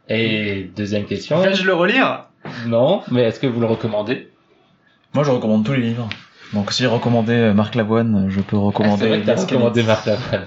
Et 0.09 0.69
deuxième 0.75 1.05
question. 1.05 1.39
Vais-je 1.41 1.65
le 1.65 1.73
relire? 1.73 2.25
Non, 2.67 3.03
mais 3.11 3.23
est-ce 3.23 3.39
que 3.39 3.47
vous 3.47 3.59
le 3.59 3.65
recommandez? 3.67 4.31
Moi, 5.13 5.23
je 5.23 5.31
recommande 5.31 5.65
tous 5.65 5.73
les 5.73 5.81
livres. 5.81 6.09
Donc, 6.53 6.71
si 6.71 6.83
j'ai 6.83 6.87
recommandé 6.87 7.33
euh, 7.33 7.53
Marc 7.53 7.75
Lavoine, 7.75 8.27
je 8.29 8.39
peux 8.41 8.55
Ah, 8.57 8.59
C'est 8.59 8.65
recommander 8.65 9.07
vrai 9.07 9.21
que 9.21 9.25
t'as 9.25 9.33
Elias 9.33 9.45
recommandé. 9.45 9.83
Marc 9.83 10.05
Lavoine. 10.05 10.45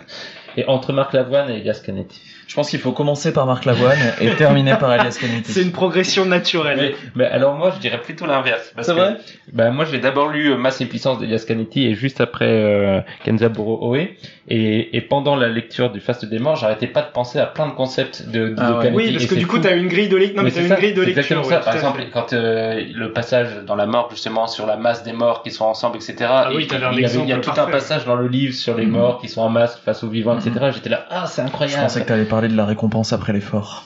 Et 0.58 0.64
entre 0.66 0.92
Marc 0.92 1.12
Lavoine 1.12 1.50
et 1.50 1.58
Elias 1.58 1.80
Canetti. 1.84 2.20
Je 2.48 2.54
pense 2.54 2.70
qu'il 2.70 2.80
faut 2.80 2.92
commencer 2.92 3.32
par 3.32 3.44
Marc 3.46 3.64
Lavoine 3.66 3.98
et 4.20 4.30
terminer 4.30 4.74
par 4.80 4.92
Elias 4.92 5.16
Canetti. 5.20 5.52
C'est 5.52 5.62
une 5.62 5.70
progression 5.72 6.24
naturelle. 6.24 6.78
Mais, 6.80 6.94
mais 7.14 7.24
alors 7.26 7.54
moi, 7.54 7.70
je 7.76 7.78
dirais 7.80 8.00
plutôt 8.00 8.26
l'inverse. 8.26 8.72
C'est 8.80 8.92
vrai? 8.92 9.18
Ben 9.52 9.70
moi 9.70 9.84
j'ai 9.84 9.98
d'abord 9.98 10.28
lu 10.28 10.50
euh, 10.50 10.56
Masse 10.56 10.80
et 10.80 10.86
puissance 10.86 11.18
d'Elias 11.18 11.44
Canetti 11.46 11.86
et 11.86 11.94
juste 11.94 12.20
après 12.20 12.46
euh, 12.48 13.00
Kenzaburo 13.24 13.94
Oe 13.94 14.08
et, 14.50 14.96
et 14.96 15.00
pendant 15.00 15.36
la 15.36 15.48
lecture 15.48 15.90
du 15.90 16.00
Faste 16.00 16.24
des 16.26 16.38
morts 16.38 16.56
j'arrêtais 16.56 16.86
pas 16.86 17.00
de 17.02 17.10
penser 17.12 17.38
à 17.38 17.46
plein 17.46 17.66
de 17.66 17.72
concepts 17.72 18.26
de, 18.28 18.48
de 18.50 18.54
Ah 18.58 18.78
ouais. 18.78 18.84
Canetti 18.84 18.96
Oui, 19.06 19.12
parce 19.12 19.26
que 19.26 19.34
du 19.34 19.46
coup 19.46 19.56
fou. 19.56 19.62
t'as 19.62 19.76
une 19.76 19.88
grille 19.88 20.08
de 20.08 20.16
lecture. 20.16 20.36
Non 20.38 20.42
mais, 20.42 20.50
c'est 20.50 20.62
une 20.62 20.68
ça, 20.68 20.76
grille 20.76 20.92
de 20.94 21.00
lecture. 21.02 21.18
exactement 21.38 21.44
ça. 21.44 21.58
Par 21.60 21.74
exemple, 21.76 22.00
fait. 22.00 22.08
quand 22.10 22.32
euh, 22.32 22.82
le 22.94 23.12
passage 23.12 23.48
dans 23.66 23.74
la 23.76 23.86
mort 23.86 24.08
justement 24.10 24.46
sur 24.46 24.66
la 24.66 24.76
masse 24.76 25.02
des 25.04 25.12
morts 25.12 25.42
qui 25.42 25.50
sont 25.50 25.64
ensemble, 25.64 25.96
etc. 25.96 26.16
Ah 26.28 26.50
oui, 26.54 26.64
et 26.64 26.66
t'avais 26.66 26.84
un 26.86 26.92
il 26.92 27.00
y, 27.00 27.04
avait- 27.04 27.18
il 27.20 27.28
y 27.28 27.32
a 27.32 27.38
tout 27.38 27.50
un 27.56 27.66
passage 27.66 28.04
dans 28.04 28.16
le 28.16 28.26
livre 28.28 28.54
sur 28.54 28.76
les 28.76 28.86
Mhm. 28.86 28.92
morts 28.92 29.20
qui 29.20 29.28
sont 29.28 29.40
en 29.42 29.48
masque 29.50 29.78
face 29.84 30.02
aux 30.04 30.08
vivants, 30.10 30.36
etc. 30.38 30.47
J'étais 30.74 30.88
là, 30.90 31.06
ah 31.10 31.26
c'est 31.26 31.42
Je 31.42 31.46
incroyable. 31.46 31.82
pensais 31.82 32.02
que 32.02 32.06
t'allais 32.08 32.24
parler 32.24 32.48
de 32.48 32.56
la 32.56 32.64
récompense 32.66 33.12
après 33.12 33.32
l'effort. 33.32 33.84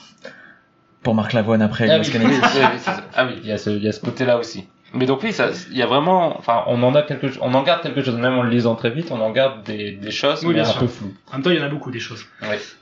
Pour 1.01 1.15
Marc 1.15 1.33
Lavoine 1.33 1.61
après 1.61 1.89
Ah 1.89 1.99
oui. 1.99 2.09
Ah 3.15 3.25
oui, 3.25 3.33
il 3.43 3.47
y 3.47 3.51
a 3.51 3.57
ce, 3.57 3.69
il 3.69 3.83
y 3.83 3.87
a 3.87 3.91
ce 3.91 3.99
côté-là 3.99 4.37
aussi. 4.37 4.65
Mais 4.93 5.05
donc 5.07 5.23
oui, 5.23 5.33
ça, 5.33 5.49
il 5.71 5.77
y 5.77 5.81
a 5.81 5.87
vraiment, 5.87 6.37
enfin, 6.37 6.63
on 6.67 6.81
en 6.83 6.93
a 6.93 7.01
quelque, 7.01 7.27
chose- 7.27 7.39
on 7.41 7.53
en 7.55 7.63
garde 7.63 7.81
quelque 7.81 8.03
chose, 8.03 8.15
même 8.15 8.33
en 8.37 8.43
le 8.43 8.49
lisant 8.51 8.75
très 8.75 8.91
vite, 8.91 9.09
on 9.11 9.19
en 9.21 9.31
garde 9.31 9.63
des, 9.63 9.91
des 9.93 10.11
choses, 10.11 10.41
Oui, 10.43 10.49
mais 10.49 10.53
bien 10.61 10.63
un 10.63 10.71
sûr. 10.71 10.81
peu 10.81 10.87
floues. 10.87 11.13
En 11.29 11.33
même 11.33 11.41
temps, 11.41 11.49
il 11.49 11.57
y 11.57 11.59
en 11.59 11.65
a 11.65 11.69
beaucoup 11.69 11.89
des 11.89 11.99
choses. 11.99 12.23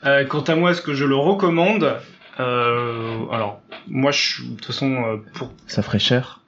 Euh, 0.05 0.25
quant 0.25 0.41
à 0.41 0.55
moi, 0.55 0.71
est-ce 0.71 0.81
que 0.81 0.93
je 0.93 1.05
le 1.05 1.15
recommande 1.15 1.95
euh, 2.41 3.17
Alors, 3.31 3.61
moi, 3.87 4.11
je 4.11 4.19
suis 4.19 4.43
de 4.49 4.55
toute 4.55 4.65
façon 4.65 4.91
euh, 4.91 5.17
pour 5.33 5.51
Ça 5.67 5.81
ferait 5.81 5.99
cher 5.99 6.41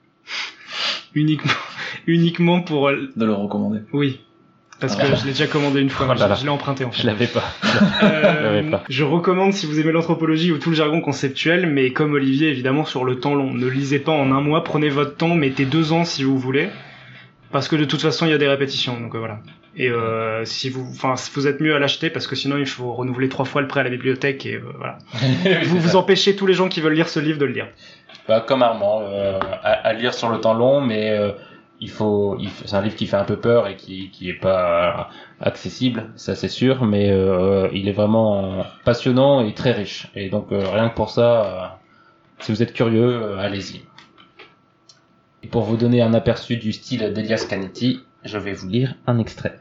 uniquement 1.14 1.52
uniquement 2.06 2.60
pour 2.60 2.90
de 2.90 3.24
le 3.24 3.32
recommander. 3.32 3.80
oui. 3.92 4.20
Parce 4.80 4.96
Ah. 4.98 5.02
que 5.06 5.16
je 5.16 5.24
l'ai 5.24 5.30
déjà 5.32 5.46
commandé 5.46 5.80
une 5.80 5.88
fois, 5.90 6.06
Oh 6.10 6.14
là 6.14 6.26
là. 6.28 6.34
je, 6.34 6.40
je 6.40 6.44
l'ai 6.44 6.50
emprunté 6.50 6.84
en 6.84 6.90
fait. 6.90 7.02
Je 7.02 7.06
l'avais 7.06 7.26
pas. 7.28 7.44
Euh, 8.02 8.42
l'avais 8.42 8.70
pas. 8.70 8.82
je 8.88 9.04
recommande 9.04 9.52
si 9.52 9.66
vous 9.66 9.78
aimez 9.80 9.92
l'anthropologie 9.92 10.52
ou 10.52 10.58
tout 10.58 10.70
le 10.70 10.76
jargon 10.76 11.00
conceptuel, 11.00 11.66
mais 11.66 11.90
comme 11.92 12.12
Olivier, 12.14 12.48
évidemment, 12.48 12.84
sur 12.84 13.04
le 13.04 13.20
temps 13.20 13.34
long. 13.34 13.52
Ne 13.54 13.66
lisez 13.68 13.98
pas 14.00 14.12
en 14.12 14.30
un 14.32 14.40
mois, 14.40 14.64
prenez 14.64 14.88
votre 14.88 15.16
temps, 15.16 15.34
mettez 15.34 15.64
deux 15.64 15.92
ans 15.92 16.04
si 16.04 16.24
vous 16.24 16.38
voulez, 16.38 16.68
parce 17.52 17.68
que 17.68 17.76
de 17.76 17.84
toute 17.84 18.02
façon, 18.02 18.26
il 18.26 18.30
y 18.30 18.34
a 18.34 18.38
des 18.38 18.48
répétitions, 18.48 18.98
donc 19.00 19.14
euh, 19.14 19.18
voilà. 19.18 19.38
Et 19.76 19.88
euh, 19.90 20.44
si 20.44 20.70
vous, 20.70 20.86
enfin, 20.92 21.16
si 21.16 21.30
vous 21.34 21.46
êtes 21.48 21.60
mieux 21.60 21.74
à 21.74 21.78
l'acheter, 21.80 22.08
parce 22.10 22.26
que 22.28 22.36
sinon, 22.36 22.56
il 22.58 22.66
faut 22.66 22.92
renouveler 22.94 23.28
trois 23.28 23.44
fois 23.44 23.60
le 23.60 23.66
prêt 23.68 23.80
à 23.80 23.82
la 23.84 23.90
bibliothèque 23.90 24.44
et 24.46 24.54
euh, 24.54 24.62
voilà. 24.78 24.98
vous 25.64 25.80
vous 25.80 25.96
empêchez 25.96 26.36
tous 26.36 26.46
les 26.46 26.54
gens 26.54 26.68
qui 26.68 26.80
veulent 26.80 26.94
lire 26.94 27.08
ce 27.08 27.18
livre 27.20 27.38
de 27.38 27.44
le 27.44 27.52
lire. 27.52 27.66
Bah, 28.28 28.44
comme 28.46 28.62
Armand, 28.62 29.02
euh, 29.02 29.38
à, 29.62 29.70
à 29.88 29.92
lire 29.92 30.14
sur 30.14 30.28
le 30.30 30.38
temps 30.40 30.54
long, 30.54 30.80
mais 30.80 31.10
euh, 31.10 31.32
il 31.80 31.90
faut, 31.90 32.36
il 32.38 32.50
c'est 32.50 32.74
un 32.74 32.82
livre 32.82 32.96
qui 32.96 33.06
fait 33.06 33.16
un 33.16 33.24
peu 33.24 33.36
peur 33.36 33.66
et 33.66 33.76
qui, 33.76 34.10
qui 34.10 34.30
est 34.30 34.40
pas 34.40 35.10
accessible, 35.40 36.12
ça 36.16 36.34
c'est 36.34 36.48
sûr, 36.48 36.84
mais 36.84 37.10
euh, 37.10 37.68
il 37.72 37.88
est 37.88 37.92
vraiment 37.92 38.64
passionnant 38.84 39.40
et 39.40 39.54
très 39.54 39.72
riche. 39.72 40.08
Et 40.14 40.28
donc 40.30 40.52
euh, 40.52 40.64
rien 40.70 40.88
que 40.88 40.94
pour 40.94 41.10
ça, 41.10 41.44
euh, 41.44 41.66
si 42.40 42.52
vous 42.52 42.62
êtes 42.62 42.72
curieux, 42.72 43.22
euh, 43.22 43.38
allez-y. 43.38 43.82
Et 45.42 45.48
pour 45.48 45.62
vous 45.62 45.76
donner 45.76 46.00
un 46.00 46.14
aperçu 46.14 46.56
du 46.56 46.72
style 46.72 47.12
d'Elias 47.12 47.46
Canetti, 47.48 48.00
je 48.24 48.38
vais 48.38 48.52
vous 48.52 48.68
lire 48.68 48.94
un 49.06 49.18
extrait. 49.18 49.58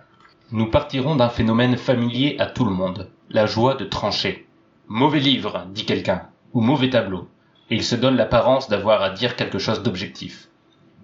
Nous 0.51 0.67
partirons 0.67 1.15
d'un 1.15 1.29
phénomène 1.29 1.77
familier 1.77 2.37
à 2.39 2.45
tout 2.45 2.63
le 2.63 2.71
monde, 2.71 3.09
la 3.29 3.45
joie 3.45 3.75
de 3.75 3.85
trancher. 3.85 4.47
Mauvais 4.87 5.19
livre, 5.19 5.65
dit 5.73 5.85
quelqu'un, 5.85 6.27
ou 6.53 6.61
mauvais 6.61 6.89
tableau 6.89 7.27
et 7.69 7.75
il 7.75 7.83
se 7.83 7.95
donne 7.95 8.17
l'apparence 8.17 8.69
d'avoir 8.69 9.01
à 9.01 9.09
dire 9.09 9.35
quelque 9.35 9.57
chose 9.57 9.81
d'objectif. 9.81 10.49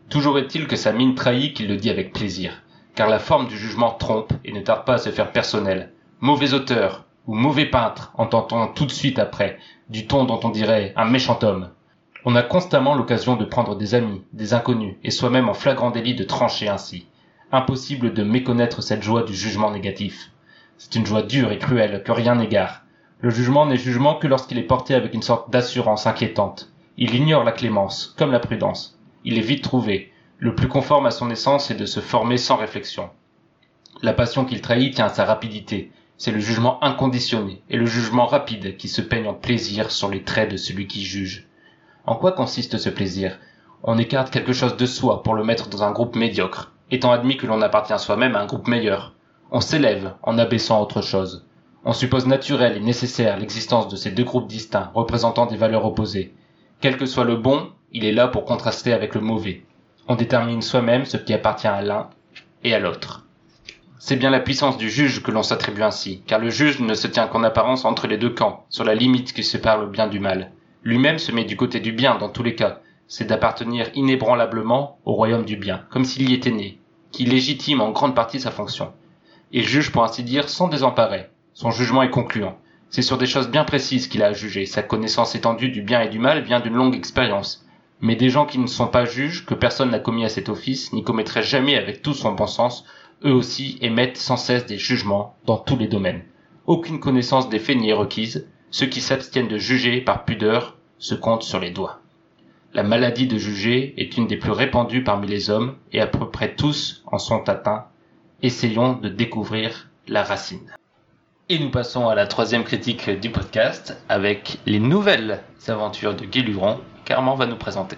Toujours 0.10 0.40
est-il 0.40 0.66
que 0.66 0.76
sa 0.76 0.92
mine 0.92 1.14
trahit 1.14 1.54
qu'il 1.54 1.68
le 1.68 1.78
dit 1.78 1.92
avec 1.92 2.14
plaisir, 2.14 2.64
car 2.96 3.08
la 3.08 3.20
forme 3.20 3.48
du 3.48 3.56
jugement 3.56 3.92
trompe 3.92 4.34
et 4.44 4.52
ne 4.52 4.60
tarde 4.60 4.84
pas 4.84 4.96
à 4.96 4.98
se 4.98 5.12
faire 5.12 5.32
personnel. 5.32 5.92
Mauvais 6.20 6.54
auteur, 6.56 7.06
ou 7.28 7.36
mauvais 7.36 7.68
peintre, 7.68 8.12
entend-on 8.16 8.70
tout 8.70 8.88
de 8.88 8.92
suite 8.92 9.20
après, 9.20 9.60
du 9.88 10.08
ton 10.08 10.26
dont 10.26 10.40
on 10.44 10.50
dirait 10.50 10.94
un 10.96 11.06
méchant 11.06 11.38
homme. 11.44 11.70
On 12.26 12.36
a 12.36 12.42
constamment 12.42 12.96
l'occasion 12.96 13.36
de 13.36 13.46
prendre 13.46 13.76
des 13.76 13.94
amis, 13.94 14.24
des 14.34 14.56
inconnus, 14.56 14.96
et 15.04 15.12
soi-même 15.12 15.48
en 15.48 15.54
flagrant 15.54 15.92
délit 15.92 16.16
de 16.16 16.24
trancher 16.24 16.70
ainsi. 16.70 17.06
Impossible 17.52 18.12
de 18.12 18.24
méconnaître 18.24 18.82
cette 18.82 19.04
joie 19.04 19.22
du 19.22 19.36
jugement 19.36 19.70
négatif. 19.70 20.32
C'est 20.80 20.96
une 20.96 21.06
joie 21.06 21.22
dure 21.22 21.52
et 21.52 21.60
cruelle 21.60 22.02
que 22.04 22.12
rien 22.12 22.34
n'égare. 22.34 22.82
Le 23.22 23.30
jugement 23.30 23.68
n'est 23.68 23.78
jugement 23.78 24.16
que 24.16 24.26
lorsqu'il 24.28 24.58
est 24.58 24.64
porté 24.64 24.96
avec 24.96 25.14
une 25.14 25.22
sorte 25.22 25.52
d'assurance 25.52 26.08
inquiétante. 26.08 26.72
Il 26.98 27.14
ignore 27.14 27.44
la 27.44 27.52
clémence, 27.52 28.16
comme 28.18 28.32
la 28.32 28.40
prudence. 28.40 28.99
Il 29.26 29.38
est 29.38 29.42
vite 29.42 29.64
trouvé. 29.64 30.12
Le 30.38 30.56
plus 30.56 30.68
conforme 30.68 31.06
à 31.06 31.12
son 31.12 31.30
essence 31.30 31.70
est 31.72 31.76
de 31.76 31.86
se 31.86 32.00
former 32.00 32.38
sans 32.38 32.56
réflexion. 32.56 33.10
La 34.02 34.14
passion 34.14 34.46
qu'il 34.46 34.62
trahit 34.62 34.96
tient 34.96 35.08
à 35.08 35.10
sa 35.10 35.26
rapidité. 35.26 35.92
C'est 36.18 36.32
le 36.32 36.40
jugement 36.40 36.84
inconditionné 36.84 37.62
et 37.70 37.78
le 37.78 37.86
jugement 37.86 38.26
rapide 38.26 38.78
qui 38.78 38.88
se 38.88 39.02
peigne 39.02 39.28
en 39.28 39.34
plaisir 39.34 39.92
sur 39.92 40.10
les 40.10 40.24
traits 40.24 40.52
de 40.52 40.58
celui 40.58 40.88
qui 40.88 41.04
juge. 41.04 41.48
En 42.06 42.16
quoi 42.16 42.32
consiste 42.32 42.78
ce 42.78 42.90
plaisir? 42.90 43.40
On 43.84 43.98
écarte 43.98 44.32
quelque 44.32 44.54
chose 44.54 44.78
de 44.78 44.86
soi 44.86 45.24
pour 45.24 45.34
le 45.34 45.44
mettre 45.44 45.70
dans 45.70 45.84
un 45.84 45.92
groupe 45.92 46.16
médiocre, 46.16 46.74
étant 46.92 47.12
admis 47.12 47.38
que 47.38 47.48
l'on 47.48 47.62
appartient 47.62 47.98
soi-même 47.98 48.36
à 48.36 48.42
un 48.42 48.46
groupe 48.46 48.68
meilleur. 48.68 49.14
On 49.52 49.62
s'élève 49.62 50.14
en 50.24 50.38
abaissant 50.38 50.82
autre 50.82 51.02
chose. 51.02 51.46
On 51.86 51.94
suppose 51.94 52.28
naturel 52.28 52.76
et 52.76 52.82
nécessaire 52.82 53.38
l'existence 53.38 53.88
de 53.88 53.96
ces 53.96 54.12
deux 54.12 54.26
groupes 54.26 54.48
distincts 54.48 54.92
représentant 54.94 55.46
des 55.46 55.56
valeurs 55.56 55.86
opposées. 55.86 56.34
Quel 56.82 56.98
que 56.98 57.06
soit 57.06 57.24
le 57.24 57.38
bon, 57.38 57.72
il 57.92 58.06
est 58.06 58.12
là 58.12 58.28
pour 58.28 58.46
contraster 58.46 58.94
avec 58.94 59.16
le 59.16 59.22
mauvais. 59.22 59.64
On 60.08 60.16
détermine 60.16 60.62
soi-même 60.62 61.06
ce 61.06 61.18
qui 61.18 61.34
appartient 61.34 61.68
à 61.68 61.82
l'un 61.82 62.10
et 62.64 62.74
à 62.74 62.80
l'autre. 62.80 63.26
C'est 63.98 64.16
bien 64.16 64.30
la 64.30 64.40
puissance 64.40 64.78
du 64.78 64.90
juge 64.90 65.22
que 65.22 65.32
l'on 65.32 65.44
s'attribue 65.44 65.84
ainsi, 65.84 66.22
car 66.26 66.40
le 66.40 66.50
juge 66.50 66.80
ne 66.80 66.94
se 66.94 67.08
tient 67.08 67.28
qu'en 67.28 67.44
apparence 67.44 67.86
entre 67.86 68.08
les 68.08 68.18
deux 68.18 68.30
camps, 68.30 68.66
sur 68.70 68.84
la 68.84 68.96
limite 68.96 69.34
qui 69.34 69.44
sépare 69.44 69.80
le 69.80 69.88
bien 69.88 70.08
du 70.08 70.20
mal. 70.20 70.52
Lui-même 70.84 71.20
se 71.20 71.32
met 71.32 71.44
du 71.44 71.58
côté 71.58 71.80
du 71.80 71.92
bien 71.92 72.18
dans 72.18 72.30
tous 72.30 72.44
les 72.44 72.56
cas, 72.56 72.80
c'est 73.08 73.26
d'appartenir 73.26 73.88
inébranlablement 73.96 75.00
au 75.04 75.14
royaume 75.14 75.44
du 75.44 75.58
bien, 75.58 75.84
comme 75.90 76.06
s'il 76.06 76.30
y 76.30 76.34
était 76.34 76.52
né, 76.52 76.80
qui 77.12 77.26
légitime 77.26 77.82
en 77.82 77.92
grande 77.92 78.16
partie 78.16 78.40
sa 78.40 78.52
fonction. 78.52 78.94
Il 79.52 79.68
juge 79.68 79.92
pour 79.92 80.04
ainsi 80.04 80.24
dire 80.24 80.48
sans 80.48 80.68
désemparer. 80.68 81.30
Son 81.54 81.72
jugement 81.72 82.04
est 82.04 82.12
concluant. 82.12 82.58
C'est 82.90 83.02
sur 83.02 83.18
des 83.18 83.26
choses 83.26 83.50
bien 83.50 83.66
précises 83.66 84.08
qu'il 84.08 84.24
a 84.24 84.28
à 84.28 84.34
juger. 84.34 84.66
Sa 84.66 84.84
connaissance 84.84 85.36
étendue 85.36 85.70
du 85.70 85.82
bien 85.82 86.02
et 86.02 86.10
du 86.10 86.20
mal 86.20 86.42
vient 86.42 86.60
d'une 86.60 86.76
longue 86.76 86.96
expérience. 86.96 87.66
Mais 88.02 88.16
des 88.16 88.30
gens 88.30 88.46
qui 88.46 88.60
ne 88.60 88.68
sont 88.68 88.88
pas 88.88 89.06
juges, 89.06 89.46
que 89.46 89.54
personne 89.54 89.92
n'a 89.92 90.00
commis 90.00 90.24
à 90.24 90.30
cet 90.30 90.50
office, 90.50 90.94
n'y 90.94 91.04
commettraient 91.04 91.44
jamais 91.44 91.76
avec 91.76 92.02
tout 92.02 92.14
son 92.14 92.32
bon 92.32 92.48
sens, 92.48 92.86
eux 93.26 93.34
aussi 93.34 93.78
émettent 93.82 94.18
sans 94.18 94.38
cesse 94.38 94.66
des 94.66 94.78
jugements 94.78 95.36
dans 95.46 95.58
tous 95.58 95.78
les 95.78 95.88
domaines. 95.88 96.24
Aucune 96.66 97.00
connaissance 97.00 97.50
des 97.50 97.60
faits 97.60 97.78
n'y 97.78 97.90
est 97.90 97.94
requise. 97.94 98.48
Ceux 98.72 98.86
qui 98.86 99.02
s'abstiennent 99.02 99.48
de 99.48 99.58
juger 99.58 100.02
par 100.02 100.24
pudeur 100.24 100.78
se 100.98 101.16
comptent 101.16 101.44
sur 101.44 101.60
les 101.60 101.72
doigts. 101.72 102.00
La 102.74 102.84
maladie 102.84 103.28
de 103.28 103.38
juger 103.38 103.96
est 103.98 104.16
une 104.16 104.28
des 104.28 104.38
plus 104.38 104.52
répandues 104.52 105.04
parmi 105.04 105.28
les 105.28 105.50
hommes 105.50 105.76
et 105.92 106.00
à 106.00 106.08
peu 106.08 106.30
près 106.30 106.54
tous 106.54 107.04
en 107.08 107.18
sont 107.18 107.50
atteints. 107.50 107.86
Essayons 108.44 108.94
de 108.94 109.10
découvrir 109.10 109.90
la 110.08 110.24
racine. 110.24 110.72
Et 111.50 111.58
nous 111.58 111.72
passons 111.72 112.08
à 112.08 112.14
la 112.14 112.28
troisième 112.28 112.64
critique 112.64 113.10
du 113.10 113.32
podcast 113.32 113.98
avec 114.08 114.60
les 114.68 114.80
nouvelles 114.80 115.42
aventures 115.68 116.16
de 116.16 116.26
Guéluron 116.26 116.80
va 117.10 117.46
nous 117.46 117.56
présenter. 117.56 117.98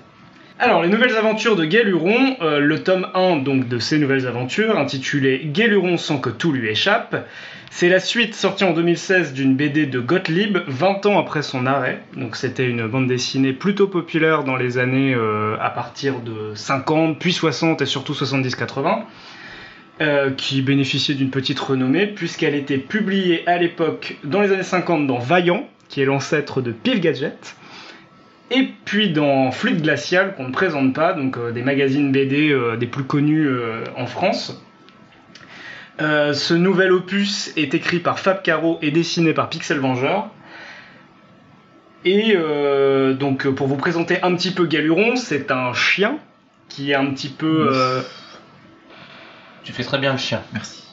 Alors, 0.59 0.83
les 0.83 0.89
nouvelles 0.89 1.15
aventures 1.15 1.55
de 1.55 1.65
Guéluron, 1.65 2.37
euh, 2.41 2.59
le 2.59 2.83
tome 2.83 3.07
1 3.15 3.37
donc 3.37 3.67
de 3.67 3.79
ces 3.79 3.97
nouvelles 3.97 4.27
aventures, 4.27 4.77
intitulé 4.77 5.41
Guéluron 5.45 5.97
sans 5.97 6.19
que 6.19 6.29
tout 6.29 6.51
lui 6.51 6.69
échappe, 6.69 7.27
c'est 7.71 7.89
la 7.89 7.99
suite 7.99 8.35
sortie 8.35 8.63
en 8.63 8.73
2016 8.73 9.33
d'une 9.33 9.55
BD 9.55 9.87
de 9.87 9.99
Gottlieb, 9.99 10.59
20 10.67 11.05
ans 11.07 11.19
après 11.19 11.41
son 11.41 11.65
arrêt. 11.65 12.03
Donc 12.15 12.35
c'était 12.35 12.67
une 12.67 12.85
bande 12.85 13.07
dessinée 13.07 13.53
plutôt 13.53 13.87
populaire 13.87 14.43
dans 14.43 14.55
les 14.55 14.77
années 14.77 15.15
euh, 15.15 15.55
à 15.59 15.71
partir 15.71 16.19
de 16.19 16.53
50, 16.53 17.17
puis 17.17 17.33
60 17.33 17.81
et 17.81 17.85
surtout 17.87 18.13
70-80. 18.13 19.03
Euh, 20.01 20.31
qui 20.31 20.63
bénéficiait 20.63 21.13
d'une 21.13 21.29
petite 21.29 21.59
renommée 21.59 22.07
puisqu'elle 22.07 22.55
était 22.55 22.79
publiée 22.79 23.47
à 23.47 23.57
l'époque 23.59 24.17
dans 24.23 24.41
les 24.41 24.51
années 24.51 24.63
50 24.63 25.05
dans 25.05 25.19
Vaillant, 25.19 25.67
qui 25.89 26.01
est 26.01 26.05
l'ancêtre 26.05 26.59
de 26.61 26.71
Pile 26.71 27.01
Gadget, 27.01 27.55
et 28.51 28.69
puis 28.85 29.11
dans 29.11 29.51
Fluide 29.51 29.81
Glacial 29.81 30.35
qu'on 30.35 30.49
ne 30.49 30.53
présente 30.53 30.93
pas, 30.93 31.13
donc 31.13 31.37
euh, 31.37 31.51
des 31.51 31.63
magazines 31.63 32.11
BD 32.11 32.51
euh, 32.51 32.75
des 32.75 32.85
plus 32.85 33.05
connus 33.05 33.47
euh, 33.47 33.83
en 33.95 34.05
France. 34.05 34.61
Ce 35.99 36.55
nouvel 36.55 36.91
opus 36.93 37.53
est 37.57 37.75
écrit 37.75 37.99
par 37.99 38.17
Fab 38.17 38.41
Caro 38.41 38.79
et 38.81 38.89
dessiné 38.89 39.33
par 39.35 39.49
Pixel 39.49 39.77
Vengeur. 39.77 40.31
Et 42.05 42.35
donc 43.19 43.47
pour 43.49 43.67
vous 43.67 43.75
présenter 43.75 44.19
un 44.23 44.33
petit 44.33 44.49
peu 44.49 44.65
Galuron, 44.65 45.15
c'est 45.15 45.51
un 45.51 45.75
chien 45.75 46.17
qui 46.69 46.89
est 46.89 46.95
un 46.95 47.05
petit 47.11 47.29
peu... 47.29 48.01
Tu 49.63 49.73
fais 49.73 49.83
très 49.83 49.99
bien 49.99 50.13
le 50.13 50.17
chien. 50.17 50.41
Merci. 50.53 50.85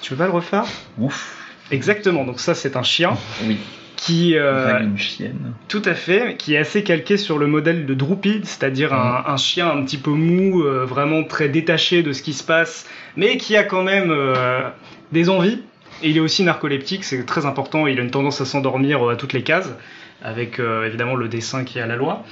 Tu 0.00 0.14
veux 0.14 0.18
pas 0.18 0.26
le 0.26 0.32
refaire? 0.32 0.64
Ouf. 0.98 1.46
Exactement, 1.70 2.24
donc 2.24 2.40
ça 2.40 2.56
c'est 2.56 2.74
un 2.76 2.82
chien 2.82 3.16
Oui. 3.44 3.60
Qui... 3.96 4.36
euh, 4.36 4.80
une 4.80 4.98
chienne. 4.98 5.54
Tout 5.68 5.82
à 5.84 5.94
fait, 5.94 6.36
qui 6.36 6.54
est 6.54 6.58
assez 6.58 6.84
calqué 6.84 7.16
sur 7.16 7.38
le 7.38 7.46
modèle 7.46 7.86
de 7.86 7.94
Droopy, 7.94 8.42
c'est-à-dire 8.44 8.92
un, 8.92 9.24
un 9.26 9.36
chien 9.36 9.68
un 9.68 9.82
petit 9.84 9.98
peu 9.98 10.10
mou, 10.10 10.62
euh, 10.62 10.84
vraiment 10.84 11.24
très 11.24 11.48
détaché 11.48 12.02
de 12.02 12.12
ce 12.12 12.22
qui 12.22 12.32
se 12.32 12.44
passe, 12.44 12.86
mais 13.16 13.36
qui 13.38 13.56
a 13.56 13.64
quand 13.64 13.82
même 13.82 14.10
euh, 14.10 14.68
des 15.12 15.28
envies. 15.30 15.62
Et 16.02 16.10
il 16.10 16.16
est 16.18 16.20
aussi 16.20 16.44
narcoleptique, 16.44 17.04
c'est 17.04 17.24
très 17.24 17.46
important, 17.46 17.86
il 17.86 17.98
a 17.98 18.02
une 18.02 18.10
tendance 18.10 18.40
à 18.42 18.44
s'endormir 18.44 19.02
euh, 19.02 19.12
à 19.14 19.16
toutes 19.16 19.32
les 19.32 19.42
cases, 19.42 19.74
avec 20.22 20.60
euh, 20.60 20.86
évidemment 20.86 21.14
le 21.14 21.28
dessin 21.28 21.64
qui 21.64 21.78
est 21.78 21.82
à 21.82 21.86
la 21.86 21.96
loi. 21.96 22.22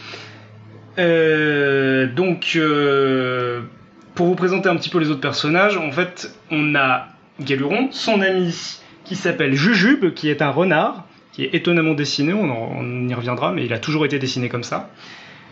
Euh, 0.98 2.06
donc, 2.06 2.52
euh, 2.56 3.62
pour 4.14 4.26
vous 4.26 4.34
présenter 4.34 4.68
un 4.68 4.76
petit 4.76 4.90
peu 4.90 4.98
les 4.98 5.10
autres 5.10 5.20
personnages, 5.20 5.76
en 5.76 5.90
fait, 5.90 6.32
on 6.50 6.74
a 6.74 7.08
Galuron, 7.40 7.88
son 7.90 8.20
ami 8.20 8.54
qui 9.04 9.16
s'appelle 9.16 9.54
Jujube, 9.54 10.14
qui 10.14 10.28
est 10.28 10.40
un 10.40 10.50
renard, 10.50 11.04
qui 11.34 11.42
est 11.42 11.54
étonnamment 11.54 11.94
dessiné, 11.94 12.32
on, 12.32 13.08
y 13.08 13.14
reviendra, 13.14 13.50
mais 13.50 13.64
il 13.64 13.72
a 13.72 13.78
toujours 13.78 14.06
été 14.06 14.20
dessiné 14.20 14.48
comme 14.48 14.62
ça. 14.62 14.90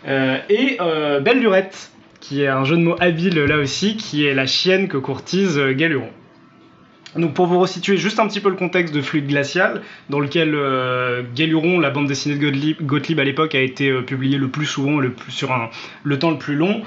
Euh, 0.07 0.37
et 0.49 0.77
euh, 0.79 1.19
Belle 1.19 1.39
Lurette, 1.39 1.91
qui 2.21 2.41
est 2.41 2.47
un 2.47 2.63
jeu 2.63 2.77
de 2.77 2.81
mots 2.81 2.95
habile 3.01 3.37
là 3.37 3.57
aussi, 3.57 3.97
qui 3.97 4.25
est 4.25 4.33
la 4.33 4.45
chienne 4.45 4.87
que 4.87 4.95
courtise 4.95 5.57
euh, 5.57 5.73
Galuron. 5.73 6.09
Donc 7.17 7.33
pour 7.33 7.47
vous 7.47 7.59
resituer 7.59 7.97
juste 7.97 8.17
un 8.19 8.27
petit 8.27 8.39
peu 8.39 8.49
le 8.49 8.55
contexte 8.55 8.95
de 8.95 9.01
Fluide 9.01 9.27
Glacial, 9.27 9.81
dans 10.09 10.21
lequel 10.21 10.55
euh, 10.55 11.21
Galuron, 11.35 11.79
la 11.81 11.89
bande 11.89 12.07
dessinée 12.07 12.35
de 12.35 12.81
Gottlieb, 12.81 13.19
à 13.19 13.25
l'époque, 13.25 13.53
a 13.53 13.59
été 13.59 13.91
publiée 14.03 14.37
le 14.37 14.47
plus 14.47 14.65
souvent, 14.65 14.99
le 14.99 15.13
sur 15.27 15.53
le 16.03 16.17
temps 16.17 16.31
le 16.31 16.37
plus 16.37 16.55
long. 16.55 16.81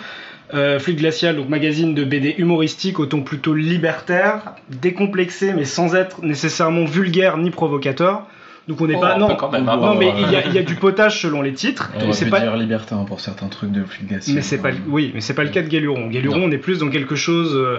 Euh, 0.54 0.78
Fluide 0.78 0.98
Glacial, 0.98 1.36
donc 1.36 1.48
magazine 1.48 1.92
de 1.94 2.04
BD 2.04 2.34
humoristique 2.38 3.00
au 3.00 3.06
ton 3.06 3.22
plutôt 3.22 3.54
libertaire, 3.54 4.54
décomplexé 4.70 5.52
mais 5.52 5.64
sans 5.64 5.96
être 5.96 6.22
nécessairement 6.24 6.84
vulgaire 6.84 7.36
ni 7.36 7.50
provocateur. 7.50 8.26
Donc 8.68 8.80
on 8.80 8.86
n'est 8.88 8.96
Oh, 8.96 9.00
pas 9.00 9.14
un 9.14 9.18
non 9.18 9.28
peu 9.28 9.34
quand 9.36 9.50
même, 9.52 9.68
hein, 9.68 9.76
non 9.76 9.94
mais 9.94 10.12
il 10.18 10.32
y, 10.32 10.36
a- 10.36 10.46
il 10.46 10.52
y 10.52 10.58
a 10.58 10.62
du 10.62 10.74
potage 10.74 11.20
selon 11.22 11.40
les 11.42 11.52
titres. 11.52 11.92
On 12.04 12.12
c'est 12.12 12.28
pas 12.28 12.40
dire 12.40 12.56
libertin 12.56 13.04
pour 13.04 13.20
certains 13.20 13.46
trucs 13.48 13.70
de 13.70 13.84
fluidation. 13.84 14.34
mais 14.34 14.42
c'est 14.42 14.58
pas 14.58 14.70
oui 14.88 15.12
mais 15.14 15.20
c'est 15.20 15.34
pas 15.34 15.44
le 15.44 15.50
cas 15.50 15.62
de 15.62 15.68
Galuron. 15.68 16.08
Galuron 16.08 16.42
on 16.42 16.50
est 16.50 16.58
plus 16.58 16.78
dans 16.78 16.88
quelque 16.90 17.14
chose 17.14 17.54
euh, 17.54 17.78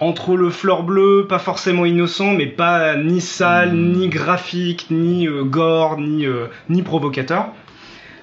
entre 0.00 0.36
le 0.36 0.48
fleur 0.48 0.84
bleu, 0.84 1.26
pas 1.28 1.38
forcément 1.40 1.84
innocent, 1.84 2.32
mais 2.32 2.46
pas 2.46 2.96
ni 2.96 3.20
sale, 3.20 3.72
Mm. 3.74 3.92
ni 3.92 4.08
graphique, 4.08 4.86
ni 4.90 5.26
euh, 5.26 5.42
gore, 5.42 5.98
ni 5.98 6.24
euh, 6.24 6.46
ni 6.70 6.82
provocateur. 6.82 7.48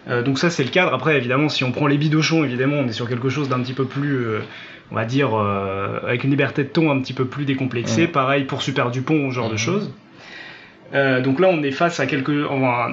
Euh, 0.10 0.24
donc 0.24 0.40
ça 0.40 0.50
c'est 0.50 0.64
le 0.64 0.70
cadre. 0.70 0.92
Après 0.94 1.16
évidemment 1.18 1.50
si 1.50 1.64
on 1.64 1.72
prend 1.72 1.86
les 1.88 1.98
bidochons 2.00 2.44
évidemment 2.44 2.78
on 2.78 2.88
est 2.88 2.94
sur 2.94 3.08
quelque 3.08 3.30
chose 3.30 3.48
d'un 3.50 3.60
petit 3.60 3.74
peu 3.74 3.86
plus 3.86 4.26
on 4.92 4.96
va 4.96 5.06
dire 5.06 5.36
avec 5.36 6.24
une 6.24 6.30
liberté 6.32 6.64
de 6.64 6.70
ton 6.70 6.90
un 6.92 7.00
petit 7.00 7.14
peu 7.14 7.26
plus 7.26 7.46
décomplexée. 7.46 8.08
Mm. 8.08 8.12
Pareil 8.12 8.44
pour 8.46 8.64
Super 8.64 8.90
Dupont, 8.90 9.30
ce 9.30 9.36
genre 9.36 9.48
de 9.50 9.54
Mhm. 9.54 9.58
choses. 9.60 9.92
Euh, 10.96 11.22
donc 11.22 11.40
là, 11.40 11.50
on 11.52 11.62
est 11.62 11.72
face 11.72 12.00
à 12.00 12.06
quelque, 12.08 12.32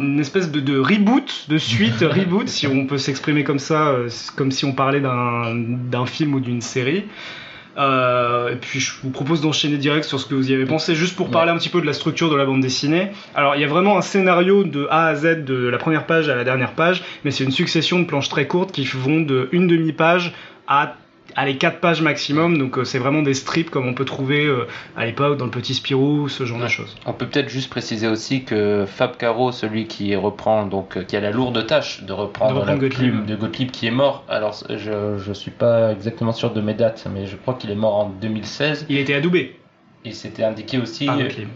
une 0.01 0.19
espèce 0.21 0.51
de, 0.51 0.61
de 0.61 0.79
reboot, 0.79 1.47
de 1.49 1.57
suite 1.59 1.99
reboot, 2.01 2.49
si 2.49 2.67
on 2.67 2.87
peut 2.87 2.99
s'exprimer 2.99 3.45
comme 3.45 3.61
ça, 3.61 3.89
euh, 3.89 4.09
comme 4.37 4.51
si 4.51 4.65
on 4.65 4.73
parlait 4.73 5.01
d'un 5.01 6.07
film 6.07 6.35
ou 6.35 6.41
d'une 6.41 6.61
série. 6.61 7.05
Euh, 7.79 8.53
et 8.53 8.57
puis 8.57 8.81
je 8.81 8.93
vous 9.03 9.09
propose 9.11 9.41
d'enchaîner 9.41 9.79
direct 9.79 10.05
sur 10.05 10.21
ce 10.21 10.27
que 10.27 10.35
vous 10.35 10.51
y 10.51 10.55
avez 10.55 10.67
pensé, 10.67 10.95
juste 10.95 11.17
pour 11.17 11.27
Ouais. 11.29 11.33
parler 11.33 11.53
un 11.53 11.57
petit 11.57 11.71
peu 11.71 11.81
de 11.81 11.87
la 11.87 11.95
structure 11.95 12.29
de 12.29 12.37
la 12.37 12.45
bande 12.45 12.61
dessinée. 12.61 13.13
Alors 13.35 13.55
il 13.55 13.63
y 13.63 13.65
a 13.65 13.69
vraiment 13.69 13.97
un 13.97 14.03
scénario 14.03 14.65
de 14.65 14.87
A 14.91 15.07
à 15.07 15.15
Z, 15.15 15.45
de 15.47 15.69
la 15.69 15.79
première 15.79 16.05
page 16.05 16.29
à 16.29 16.35
la 16.35 16.45
dernière 16.45 16.73
page, 16.73 17.03
mais 17.25 17.31
c'est 17.31 17.45
une 17.45 17.51
succession 17.51 17.99
de 18.01 18.05
planches 18.05 18.29
très 18.29 18.47
courtes 18.47 18.73
qui 18.73 18.85
vont 18.85 19.21
de 19.21 19.49
une 19.53 19.69
demi-page 19.69 20.35
à 20.69 20.97
allez, 21.37 21.57
4 21.57 21.81
pages 21.81 22.03
maximum, 22.03 22.59
donc 22.59 22.77
euh, 22.79 22.85
c'est 22.85 22.99
vraiment 22.99 23.23
des 23.23 23.35
strips 23.35 23.71
comme 23.71 23.87
on 23.87 23.95
peut 23.95 24.05
trouver 24.05 24.45
euh, 24.45 24.67
à 24.97 25.07
l'époque 25.07 25.39
dans 25.39 25.45
le 25.47 25.51
Petit 25.51 25.75
Spirou, 25.75 26.29
ce 26.29 26.45
genre 26.45 26.59
de 26.59 26.69
choses. 26.69 26.95
On 27.07 27.13
peut 27.13 27.27
peut-être 27.27 27.49
juste 27.49 27.71
préciser 27.71 28.07
aussi 28.09 28.45
que 28.45 28.85
Fab 28.87 29.17
Caro, 29.17 29.53
celui 29.53 29.87
qui 29.87 30.15
reprend, 30.17 30.67
donc 30.67 30.97
euh, 30.97 31.03
qui 31.05 31.17
a 31.17 31.21
la 31.21 31.31
lourde 31.31 31.67
tâche 31.67 32.03
de 32.03 32.13
reprendre, 32.13 32.55
De 32.55 32.61
reprendre 32.61 32.81
la 32.83 32.89
Gottlieb. 32.89 33.11
plume 33.13 33.27
de 33.27 33.37
Gottlieb 33.37 33.71
qui 33.71 33.87
est 33.87 33.91
mort. 33.93 34.25
Alors 34.29 34.55
je 34.69 35.19
je 35.19 35.33
suis 35.33 35.51
pas 35.51 35.93
exactement 35.93 36.33
sûr 36.33 36.53
de 36.53 36.61
mes 36.61 36.75
dates, 36.75 37.07
mais 37.15 37.27
je 37.27 37.37
crois 37.37 37.55
qu'il 37.55 37.71
est 37.71 37.75
mort 37.77 37.95
en 37.97 38.09
2016 38.09 38.87
Il 38.89 38.99
était 38.99 39.15
adoubé 39.15 39.59
et 40.05 40.13
c'était 40.13 40.45
indiqué 40.45 40.79
aussi. 40.79 41.07
par 41.07 41.19
Gottlieb. 41.19 41.49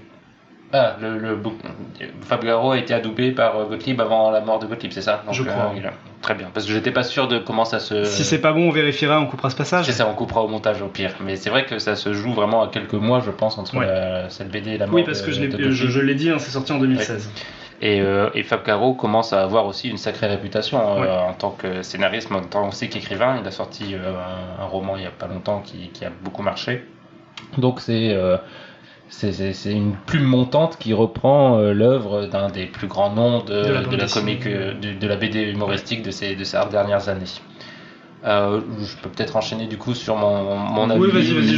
Ah, 0.72 0.96
le, 1.00 1.16
le 1.18 1.36
bou- 1.36 1.56
Fab 2.22 2.44
Garo 2.44 2.72
a 2.72 2.78
été 2.78 2.92
adoubé 2.92 3.30
par 3.30 3.56
euh, 3.56 3.64
Gottlieb 3.66 4.00
avant 4.00 4.30
la 4.30 4.40
mort 4.40 4.58
de 4.58 4.66
Gottlieb, 4.66 4.90
c'est 4.92 5.00
ça? 5.00 5.22
Donc, 5.24 5.34
Je 5.34 5.42
crois. 5.44 5.72
il 5.76 5.86
a- 5.86 5.92
Très 6.22 6.34
bien, 6.34 6.48
parce 6.52 6.66
que 6.66 6.72
j'étais 6.72 6.90
pas 6.90 7.04
sûr 7.04 7.28
de 7.28 7.38
comment 7.38 7.64
ça 7.64 7.78
se. 7.78 8.02
Si 8.04 8.24
c'est 8.24 8.40
pas 8.40 8.52
bon, 8.52 8.68
on 8.68 8.72
vérifiera, 8.72 9.20
on 9.20 9.26
coupera 9.26 9.48
ce 9.48 9.54
passage. 9.56 9.84
C'est 9.86 9.92
ça, 9.92 10.08
on 10.10 10.14
coupera 10.14 10.42
au 10.42 10.48
montage 10.48 10.82
au 10.82 10.88
pire. 10.88 11.12
Mais 11.24 11.36
c'est 11.36 11.50
vrai 11.50 11.66
que 11.66 11.78
ça 11.78 11.94
se 11.94 12.12
joue 12.12 12.32
vraiment 12.32 12.62
à 12.64 12.68
quelques 12.68 12.94
mois, 12.94 13.20
je 13.20 13.30
pense, 13.30 13.58
entre 13.58 13.76
Ouais. 13.76 13.86
la- 13.86 14.28
cette 14.28 14.50
BD 14.50 14.72
et 14.72 14.78
la 14.78 14.86
mort 14.86 14.96
Oui, 14.96 15.04
parce 15.04 15.20
de- 15.20 15.26
que 15.26 15.32
je 15.32 15.40
l'ai, 15.42 15.70
je, 15.70 15.86
je 15.86 16.12
dit, 16.12 16.30
hein, 16.30 16.36
c'est 16.40 16.50
sorti 16.50 16.72
en 16.72 16.78
2016. 16.78 17.30
Et, 17.80 18.00
euh, 18.00 18.30
et 18.34 18.42
Fab 18.42 18.62
Caro 18.64 18.94
commence 18.94 19.32
à 19.34 19.42
avoir 19.42 19.66
aussi 19.66 19.88
une 19.88 19.98
sacrée 19.98 20.26
réputation 20.26 20.80
euh, 20.96 21.00
Ouais. 21.02 21.08
en 21.08 21.34
tant 21.34 21.50
que 21.50 21.82
scénariste, 21.82 22.30
mais 22.30 22.38
en 22.38 22.42
tant 22.44 22.66
aussi 22.68 22.88
qu'écrivain. 22.88 23.38
Il 23.40 23.46
a 23.46 23.50
sorti 23.52 23.94
euh, 23.94 24.14
un, 24.58 24.62
un 24.64 24.66
roman 24.66 24.96
il 24.96 25.04
y 25.04 25.06
a 25.06 25.10
pas 25.10 25.26
longtemps 25.28 25.60
qui, 25.64 25.90
qui 25.90 26.04
a 26.04 26.10
beaucoup 26.24 26.42
marché. 26.42 26.84
Donc 27.58 27.80
c'est 27.80 28.10
euh, 28.14 28.36
c'est- 29.08 29.72
une 29.72 29.94
plume 30.06 30.24
montante 30.24 30.76
qui 30.78 30.92
reprend 30.92 31.58
euh, 31.58 31.72
l'œuvre 31.72 32.26
d'un 32.26 32.48
des 32.50 32.66
plus 32.66 32.86
grands 32.88 33.12
noms 33.12 33.40
de, 33.42 33.62
De 33.64 33.72
la 33.72 33.80
de 33.82 34.12
comique, 34.12 34.46
euh, 34.46 34.74
de, 34.74 34.98
de 34.98 35.06
la 35.06 35.16
BD 35.16 35.42
humoristique 35.42 36.02
de 36.02 36.10
ces, 36.10 36.34
de 36.34 36.44
ces 36.44 36.58
dernières 36.70 37.08
années. 37.08 37.24
Euh, 38.24 38.60
je 38.80 38.96
peux 38.96 39.08
peut-être 39.08 39.36
enchaîner 39.36 39.66
du 39.68 39.76
coup 39.76 39.94
sur 39.94 40.16
mon, 40.16 40.56
mon 40.56 40.90
avis. 40.90 41.00
Oui, 41.00 41.10
vas-y, 41.10 41.32
vas-y, 41.32 41.56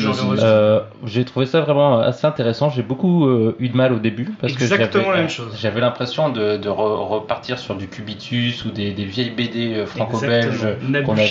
j'ai 1.06 1.24
trouvé 1.24 1.46
ça 1.46 1.60
vraiment 1.62 2.00
assez 2.00 2.26
intéressant. 2.26 2.68
J'ai 2.68 2.82
beaucoup 2.82 3.26
eu 3.58 3.68
de 3.70 3.76
mal 3.76 3.94
au 3.94 3.98
début 3.98 4.28
parce 4.38 4.52
Exactement 4.52 4.88
que 4.88 4.98
j'avais- 4.98 5.12
la 5.12 5.20
même 5.22 5.30
chose. 5.30 5.56
J'avais 5.58 5.80
l'impression 5.80 6.28
de, 6.28 6.58
de 6.58 6.68
re- 6.68 7.06
repartir 7.08 7.58
sur 7.58 7.74
du 7.76 7.88
Cubitus 7.88 8.66
ou 8.66 8.70
des, 8.70 8.90
des 8.92 9.04
vieilles 9.06 9.30
BD 9.30 9.86
franco-belges 9.86 10.66
qu'on 11.06 11.12
avait 11.14 11.24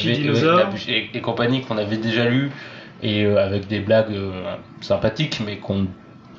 et, 0.87 1.09
et 1.13 1.21
compagnie 1.21 1.61
qu'on 1.61 1.77
avait 1.77 1.97
déjà 1.97 2.25
lu 2.25 2.49
et 3.03 3.25
avec 3.27 3.67
des 3.67 3.79
blagues 3.79 4.15
sympathiques 4.81 5.39
mais 5.45 5.57
qu'on 5.57 5.85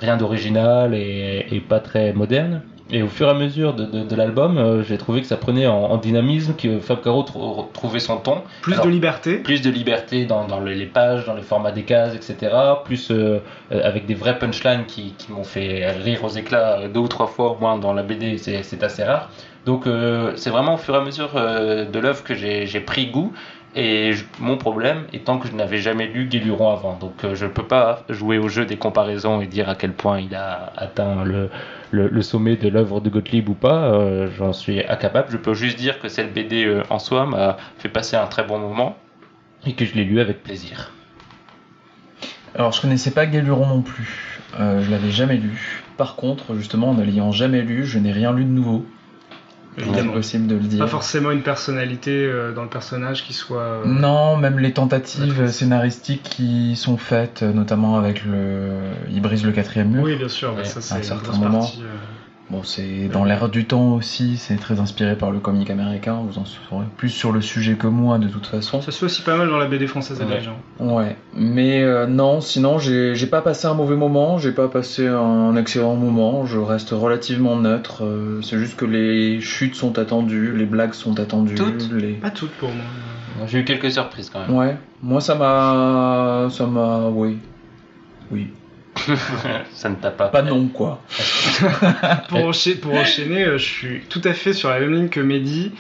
rien 0.01 0.17
d'original 0.17 0.95
et, 0.95 1.47
et 1.51 1.61
pas 1.61 1.81
très 1.81 2.13
moderne. 2.13 2.63
Et 2.91 3.03
au 3.03 3.09
fur 3.09 3.27
et 3.27 3.31
à 3.31 3.35
mesure 3.35 3.75
de, 3.75 3.85
de, 3.85 4.03
de 4.03 4.17
l'album, 4.17 4.57
euh, 4.57 4.83
j'ai 4.83 4.97
trouvé 4.97 5.21
que 5.21 5.27
ça 5.27 5.37
prenait 5.37 5.67
en, 5.67 5.75
en 5.77 5.97
dynamisme, 5.99 6.55
que 6.57 6.81
Fab 6.81 7.03
Caro 7.03 7.23
trou- 7.23 7.67
trouvait 7.75 8.01
son 8.01 8.17
ton 8.17 8.41
Plus 8.63 8.73
Alors, 8.73 8.87
de 8.87 8.91
liberté. 8.91 9.37
plus 9.37 9.61
de 9.61 9.69
liberté 9.69 10.25
dans, 10.25 10.47
dans 10.47 10.59
le- 10.59 10.73
les 10.73 10.87
pages, 10.87 11.27
dans 11.27 11.35
les 11.35 11.43
formats 11.43 11.71
des 11.73 11.83
cases, 11.83 12.15
etc. 12.15 12.51
Plus 12.87 13.11
euh, 13.11 13.41
euh, 13.73 13.81
avec 13.85 14.07
des 14.07 14.15
vrais 14.15 14.39
punchlines 14.39 14.87
qui, 14.87 15.13
qui 15.19 15.31
m'ont 15.33 15.45
fait 15.45 15.87
rire 15.91 16.25
aux 16.25 16.31
éclats 16.31 16.89
deux 16.89 17.01
ou 17.01 17.09
trois 17.09 17.27
fois 17.27 17.51
au 17.53 17.59
moins 17.61 17.77
dans 17.77 17.93
la 17.93 18.03
BD, 18.03 18.39
c'est 18.39 18.83
assez 18.83 19.05
rare. 19.05 19.29
Donc 19.67 19.87
euh, 19.87 20.33
c'est 20.37 20.49
vraiment 20.49 20.75
au 20.75 20.79
fur 20.79 20.95
et 20.95 20.99
à 20.99 21.03
mesure 21.03 21.33
euh, 21.35 21.85
de 21.85 21.99
l'œuvre 21.99 22.25
que 22.25 22.35
j'ai 22.35 22.81
pris 22.81 23.09
goût. 23.09 23.35
Et 23.77 24.13
mon 24.39 24.57
problème 24.57 25.05
étant 25.13 25.39
que 25.39 25.47
je 25.47 25.53
n'avais 25.53 25.79
jamais 25.79 26.07
lu 26.07 26.27
Guéluron 26.27 26.71
avant, 26.71 26.95
donc 26.95 27.23
euh, 27.23 27.35
je 27.35 27.45
ne 27.45 27.51
peux 27.51 27.67
pas 27.67 28.03
jouer 28.09 28.39
au 28.39 28.49
jeu 28.49 28.65
des 28.65 28.77
comparaisons 28.77 29.43
et 29.43 29.47
dire 29.47 29.69
à 29.69 29.75
quel 29.75 29.93
point 29.93 30.21
il 30.21 30.35
a 30.35 30.73
atteint 30.77 31.23
le, 31.25 32.23
sommet 32.23 32.57
de 32.57 32.69
l'œuvre 32.69 33.01
de 33.01 33.11
Gottlieb 33.11 33.49
ou 33.49 33.55
pas, 33.55 33.93
euh, 33.93 34.31
j'en 34.39 34.55
suis 34.55 34.83
incapable. 34.85 35.29
Je 35.31 35.37
peux 35.37 35.53
juste 35.53 35.79
dire 35.79 36.01
que 36.01 36.09
cette 36.09 36.33
BD 36.33 36.65
euh, 36.65 36.83
en 36.89 36.99
soi 36.99 37.27
m'a 37.27 37.59
fait 37.79 37.91
passer 37.91 38.17
un 38.17 38.27
très 38.27 38.43
bon 38.43 38.59
moment 38.59 38.97
et 39.67 39.75
que 39.75 39.85
je 39.85 39.95
l'ai 39.95 40.05
lu 40.05 40.21
avec 40.21 40.43
plaisir. 40.43 40.93
Alors 42.55 42.73
je 42.73 42.81
connaissais 42.81 43.11
pas 43.11 43.27
Galuron 43.27 43.67
non 43.67 43.83
plus, 43.83 44.41
je 44.59 44.91
l'avais 44.91 45.11
jamais 45.11 45.37
lu. 45.37 45.85
Par 45.99 46.17
contre, 46.17 46.55
justement, 46.55 46.91
en 46.91 46.95
ne 46.95 47.05
l'ayant 47.05 47.33
jamais 47.33 47.61
lu, 47.61 47.85
je 47.85 47.99
n'ai 47.99 48.13
rien 48.13 48.33
lu 48.33 48.45
de 48.45 48.51
nouveau. 48.51 48.87
Évidemment. 49.79 50.13
possible 50.13 50.47
de 50.47 50.55
le 50.55 50.61
dire. 50.61 50.79
Pas 50.81 50.87
forcément 50.91 51.31
une 51.31 51.43
personnalité 51.43 52.11
euh, 52.27 52.53
dans 52.53 52.63
le 52.63 52.69
personnage 52.69 53.25
qui 53.25 53.33
soit. 53.33 53.61
euh, 53.61 53.85
Non, 53.87 54.37
même 54.37 54.59
les 54.59 54.73
tentatives 54.73 55.49
scénaristiques 55.51 56.23
qui 56.23 56.77
sont 56.77 56.97
faites, 56.97 57.43
euh, 57.43 57.53
notamment 57.53 57.97
avec 57.97 58.25
le. 58.25 58.71
Il 59.11 59.21
brise 59.21 59.45
le 59.45 59.53
quatrième 59.53 59.91
mur. 59.91 60.03
Oui, 60.03 60.17
bien 60.17 60.29
sûr, 60.29 60.55
bah, 60.55 60.65
ça 60.65 60.81
c'est 60.81 60.95
un 60.95 61.03
certain 61.03 61.33
moment. 61.37 61.61
partie, 61.61 61.83
Bon, 62.51 62.63
c'est 62.63 63.09
dans 63.13 63.25
l'air 63.25 63.51
du 63.51 63.67
temps 63.67 63.93
aussi, 63.95 64.39
c'est 64.39 64.57
très 64.57 64.81
inspiré 64.81 65.17
par 65.17 65.31
le 65.31 65.39
comique 65.39 65.69
américain, 65.69 66.19
vous 66.27 66.39
en 66.39 66.47
saurez 66.47 66.87
plus 66.97 67.11
sur 67.11 67.31
le 67.31 67.43
sujet 67.43 67.75
que 67.75 67.87
moi 67.87 68.19
de 68.19 68.27
toute 68.27 68.47
façon. 68.47 68.81
Ça 68.81 68.91
se 68.91 68.99
fait 69.01 69.05
aussi 69.05 69.21
pas 69.21 69.37
mal 69.37 69.51
dans 69.51 69.59
la 69.59 69.67
BD 69.67 69.87
française 69.87 70.19
et 70.19 70.25
Ouais. 70.25 70.31
belge. 70.31 70.49
hein. 70.49 70.83
Ouais, 70.85 71.17
mais 71.35 71.83
euh, 71.83 72.07
non, 72.07 72.41
sinon 72.41 72.79
j'ai 72.79 73.15
j'ai 73.15 73.27
pas 73.27 73.43
passé 73.43 73.67
un 73.67 73.75
mauvais 73.75 73.97
moment, 73.97 74.39
j'ai 74.39 74.53
pas 74.53 74.69
passé 74.69 75.07
un 75.07 75.55
excellent 75.57 75.95
moment, 75.97 76.47
je 76.47 76.57
reste 76.57 76.91
relativement 76.91 77.55
neutre. 77.57 78.05
euh, 78.05 78.41
c'est 78.41 78.59
juste 78.59 78.77
que 78.77 78.87
les 78.87 79.43
chutes 79.43 79.75
sont 79.75 79.99
attendues, 79.99 80.57
les 80.57 80.65
blagues 80.65 80.95
sont 80.95 81.21
attendues. 81.21 81.55
Toutes 81.55 81.93
les... 81.93 82.15
Pas 82.15 82.31
toutes 82.31 82.53
pour 82.53 82.71
moi. 82.71 82.85
J'ai 83.47 83.59
eu 83.59 83.65
quelques 83.65 83.91
surprises 83.93 84.31
quand 84.31 84.41
même. 84.41 84.57
Ouais, 84.57 84.77
moi 85.03 85.21
ça 85.21 85.35
m'a. 85.35 86.49
Ça 86.51 86.67
m'a. 86.67 87.09
Oui. 87.13 87.37
Oui. 88.33 88.49
Ça 89.73 89.89
ne 89.89 89.95
t'a 89.97 90.11
pas. 90.11 90.29
Pas 90.29 90.43
non, 90.43 90.67
quoi. 90.69 91.03
Pour, 92.29 92.39
encha- 92.51 92.79
pour 92.79 92.95
enchaîner, 92.95 93.45
euh, 93.45 93.59
je 93.59 93.65
suis 93.65 94.01
tout 94.09 94.21
à 94.25 94.33
fait 94.33 94.53
sur 94.53 94.71
la 94.71 94.81
même 94.81 94.93
ligne 94.95 95.09
que 95.09 95.21
Mehdi. 95.21 95.73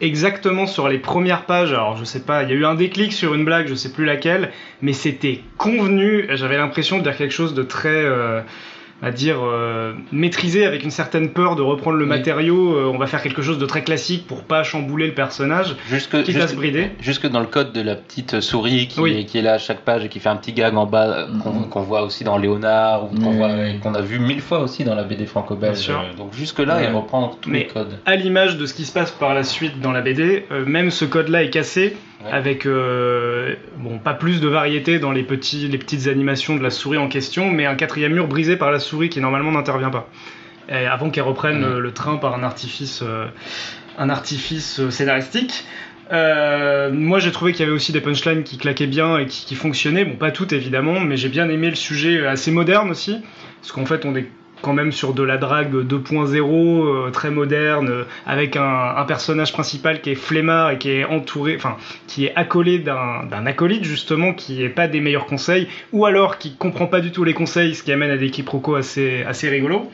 Exactement 0.00 0.66
sur 0.66 0.88
les 0.88 0.98
premières 0.98 1.44
pages, 1.46 1.72
alors 1.72 1.96
je 1.96 2.02
sais 2.04 2.20
pas, 2.22 2.42
il 2.42 2.48
y 2.48 2.52
a 2.52 2.56
eu 2.56 2.64
un 2.64 2.74
déclic 2.74 3.12
sur 3.12 3.34
une 3.34 3.44
blague, 3.44 3.68
je 3.68 3.74
sais 3.76 3.92
plus 3.92 4.04
laquelle, 4.04 4.50
mais 4.80 4.92
c'était 4.94 5.40
convenu, 5.58 6.26
j'avais 6.30 6.56
l'impression 6.56 6.98
de 6.98 7.04
dire 7.04 7.16
quelque 7.16 7.30
chose 7.32 7.54
de 7.54 7.62
très, 7.62 7.88
euh, 8.02 8.40
à 9.02 9.10
dire, 9.10 9.38
euh, 9.42 9.92
maîtrisé 10.12 10.64
avec 10.64 10.84
une 10.84 10.90
certaine 10.92 11.30
peur 11.30 11.56
de 11.56 11.62
reprendre 11.62 11.96
le 11.96 12.04
Oui. 12.04 12.08
matériau, 12.08 12.76
euh, 12.76 12.84
on 12.94 12.98
va 12.98 13.06
faire 13.08 13.20
quelque 13.22 13.42
chose 13.42 13.58
de 13.58 13.66
très 13.66 13.82
classique 13.82 14.26
pour 14.28 14.44
pas 14.44 14.62
chambouler 14.62 15.08
le 15.08 15.14
personnage, 15.14 15.74
Jusque, 15.90 16.22
quitte 16.22 16.36
à 16.36 16.42
se 16.42 16.46
jusque, 16.48 16.56
brider. 16.56 16.90
jusque 17.00 17.26
dans 17.28 17.40
le 17.40 17.46
code 17.46 17.72
de 17.72 17.80
la 17.80 17.96
petite 17.96 18.40
souris 18.40 18.86
qui, 18.88 19.00
Oui. 19.00 19.18
est, 19.18 19.24
qui 19.24 19.38
est 19.38 19.42
là 19.42 19.54
à 19.54 19.58
chaque 19.58 19.80
page 19.80 20.04
et 20.04 20.08
qui 20.08 20.20
fait 20.20 20.28
un 20.28 20.36
petit 20.36 20.52
gag 20.52 20.76
en 20.76 20.86
bas 20.86 21.06
euh, 21.08 21.26
qu'on 21.42 21.52
Mhm. 21.52 21.68
qu'on 21.68 21.82
voit 21.82 22.02
aussi 22.02 22.22
dans 22.24 22.38
Léonard 22.38 23.04
ou 23.04 23.08
qu'on 23.16 23.30
Oui. 23.30 23.36
voit- 23.36 23.66
et 23.68 23.78
qu'on 23.82 23.94
a 23.94 24.00
vu 24.00 24.18
mille 24.20 24.40
fois 24.40 24.60
aussi 24.60 24.84
dans 24.84 24.94
la 24.94 25.02
BD 25.02 25.26
franco-belge. 25.26 25.90
Donc 26.16 26.32
jusque 26.34 26.60
là, 26.60 26.80
il 26.88 26.94
reprend 26.94 27.36
tous 27.40 27.50
Mais- 27.50 27.58
les 27.60 27.66
codes. 27.66 27.98
à 28.06 28.14
l'image 28.16 28.56
de 28.56 28.66
ce 28.66 28.74
qui 28.74 28.84
se 28.84 28.92
passe 28.92 29.10
par 29.10 29.34
la 29.34 29.42
suite 29.42 29.80
dans 29.80 29.90
la 29.92 30.00
BD, 30.00 30.44
euh, 30.52 30.64
même 30.64 30.90
ce 30.92 31.04
code-là 31.04 31.42
est 31.42 31.50
cassé, 31.50 31.96
Ouais. 32.24 32.30
avec 32.32 32.66
euh, 32.66 33.54
bon 33.78 33.98
pas 33.98 34.14
plus 34.14 34.40
de 34.40 34.48
variété 34.48 34.98
dans 34.98 35.10
les 35.12 35.22
petits 35.24 35.66
les 35.68 35.78
petites 35.78 36.06
animations 36.06 36.54
de 36.56 36.62
la 36.62 36.70
souris 36.70 36.98
en 36.98 37.08
question, 37.08 37.50
mais 37.50 37.66
un 37.66 37.74
quatrième 37.74 38.12
mur 38.12 38.28
brisé 38.28 38.56
par 38.56 38.70
la 38.70 38.78
souris 38.78 39.08
qui 39.08 39.20
normalement 39.20 39.50
n'intervient 39.52 39.90
pas, 39.90 40.08
Et 40.68 40.86
avant 40.86 41.10
qu'elle 41.10 41.24
reprenne 41.24 41.58
Mhm. 41.58 41.64
euh, 41.64 41.78
le 41.80 41.92
train 41.92 42.16
par 42.16 42.34
un 42.34 42.42
artifice 42.44 43.00
euh, 43.02 43.26
un 43.98 44.08
artifice 44.08 44.88
scénaristique. 44.90 45.64
Euh, 46.12 46.90
moi 46.92 47.18
j'ai 47.18 47.32
trouvé 47.32 47.52
qu'il 47.52 47.60
y 47.60 47.64
avait 47.64 47.74
aussi 47.74 47.92
des 47.92 48.00
punchlines 48.00 48.42
qui 48.42 48.58
claquaient 48.58 48.86
bien 48.86 49.18
et 49.18 49.26
qui, 49.26 49.44
qui 49.46 49.54
fonctionnaient, 49.54 50.04
bon 50.04 50.16
pas 50.16 50.30
toutes 50.30 50.52
évidemment, 50.52 51.00
mais 51.00 51.16
j'ai 51.16 51.28
bien 51.28 51.48
aimé 51.48 51.70
le 51.70 51.76
sujet 51.76 52.26
assez 52.26 52.50
moderne 52.50 52.90
aussi, 52.90 53.18
parce 53.60 53.72
qu'en 53.72 53.86
fait 53.86 54.04
on 54.04 54.14
est 54.14 54.26
quand 54.62 54.72
même 54.72 54.92
sur 54.92 55.12
de 55.12 55.22
la 55.22 55.36
drague 55.36 55.74
2.0 55.74 56.36
euh, 56.38 57.10
très 57.10 57.30
moderne 57.30 57.88
euh, 57.90 58.04
avec 58.26 58.56
un, 58.56 59.04
personnage 59.06 59.52
principal 59.52 60.00
qui 60.00 60.10
est 60.10 60.14
flemmard 60.14 60.70
et 60.70 60.78
qui 60.78 60.90
est 60.90 61.04
entouré 61.04 61.56
enfin 61.56 61.76
qui 62.06 62.26
est 62.26 62.34
accolé 62.36 62.78
d'un 62.78 63.46
acolyte 63.46 63.84
justement 63.84 64.32
qui 64.32 64.62
est 64.62 64.68
pas 64.68 64.86
des 64.86 65.00
meilleurs 65.00 65.26
conseils 65.26 65.66
ou 65.92 66.06
alors 66.06 66.38
qui 66.38 66.54
comprend 66.54 66.86
pas 66.86 67.00
du 67.00 67.10
tout 67.10 67.24
les 67.24 67.34
conseils 67.34 67.74
ce 67.74 67.82
qui 67.82 67.92
amène 67.92 68.10
à 68.10 68.16
des 68.16 68.30
quiproquos 68.30 68.76
assez 68.76 69.48
rigolos 69.48 69.90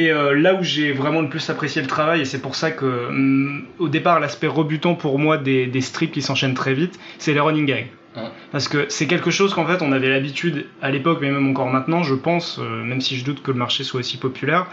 et 0.00 0.10
euh, 0.10 0.34
là 0.34 0.54
où 0.54 0.62
j'ai 0.62 0.92
vraiment 0.92 1.20
le 1.20 1.28
plus 1.28 1.50
apprécié 1.50 1.82
le 1.82 1.88
travail, 1.88 2.22
et 2.22 2.24
c'est 2.24 2.40
pour 2.40 2.54
ça 2.54 2.70
que, 2.70 2.86
hum, 3.08 3.64
au 3.78 3.88
départ, 3.88 4.18
l'aspect 4.18 4.46
rebutant 4.46 4.94
pour 4.94 5.18
moi 5.18 5.36
des, 5.36 5.66
des 5.66 5.80
strips 5.82 6.12
qui 6.12 6.22
s'enchaînent 6.22 6.54
très 6.54 6.72
vite, 6.72 6.98
c'est 7.18 7.34
les 7.34 7.40
running 7.40 7.66
gags. 7.66 7.88
Ouais. 8.16 8.22
Parce 8.50 8.66
que 8.68 8.86
c'est 8.88 9.06
quelque 9.06 9.30
chose 9.30 9.54
qu'en 9.54 9.66
fait 9.66 9.82
on 9.82 9.92
avait 9.92 10.08
l'habitude 10.08 10.66
à 10.82 10.90
l'époque, 10.90 11.18
mais 11.20 11.30
même 11.30 11.48
encore 11.48 11.68
maintenant, 11.68 12.02
je 12.02 12.14
pense, 12.14 12.58
euh, 12.58 12.82
même 12.82 13.00
si 13.00 13.16
je 13.16 13.24
doute 13.24 13.42
que 13.42 13.52
le 13.52 13.58
marché 13.58 13.84
soit 13.84 14.00
aussi 14.00 14.16
populaire, 14.16 14.66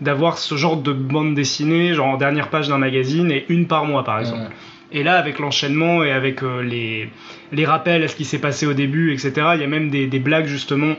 d'avoir 0.00 0.38
ce 0.38 0.56
genre 0.56 0.76
de 0.76 0.92
bande 0.92 1.34
dessinée, 1.34 1.92
genre 1.94 2.06
en 2.06 2.16
dernière 2.16 2.48
page 2.48 2.68
d'un 2.68 2.78
magazine, 2.78 3.30
et 3.30 3.44
une 3.48 3.66
par 3.66 3.84
mois 3.84 4.04
par 4.04 4.18
exemple. 4.20 4.52
Et 4.90 5.02
là, 5.02 5.18
avec 5.18 5.38
l'enchaînement 5.38 6.02
et 6.02 6.12
avec 6.12 6.42
euh, 6.42 6.62
les, 6.62 7.10
les 7.52 7.66
rappels 7.66 8.02
à 8.02 8.08
ce 8.08 8.16
qui 8.16 8.24
s'est 8.24 8.38
passé 8.38 8.66
au 8.66 8.72
début, 8.72 9.12
etc., 9.12 9.32
il 9.54 9.60
y 9.60 9.64
a 9.64 9.66
même 9.66 9.90
des, 9.90 10.06
des 10.06 10.18
blagues 10.18 10.46
justement 10.46 10.94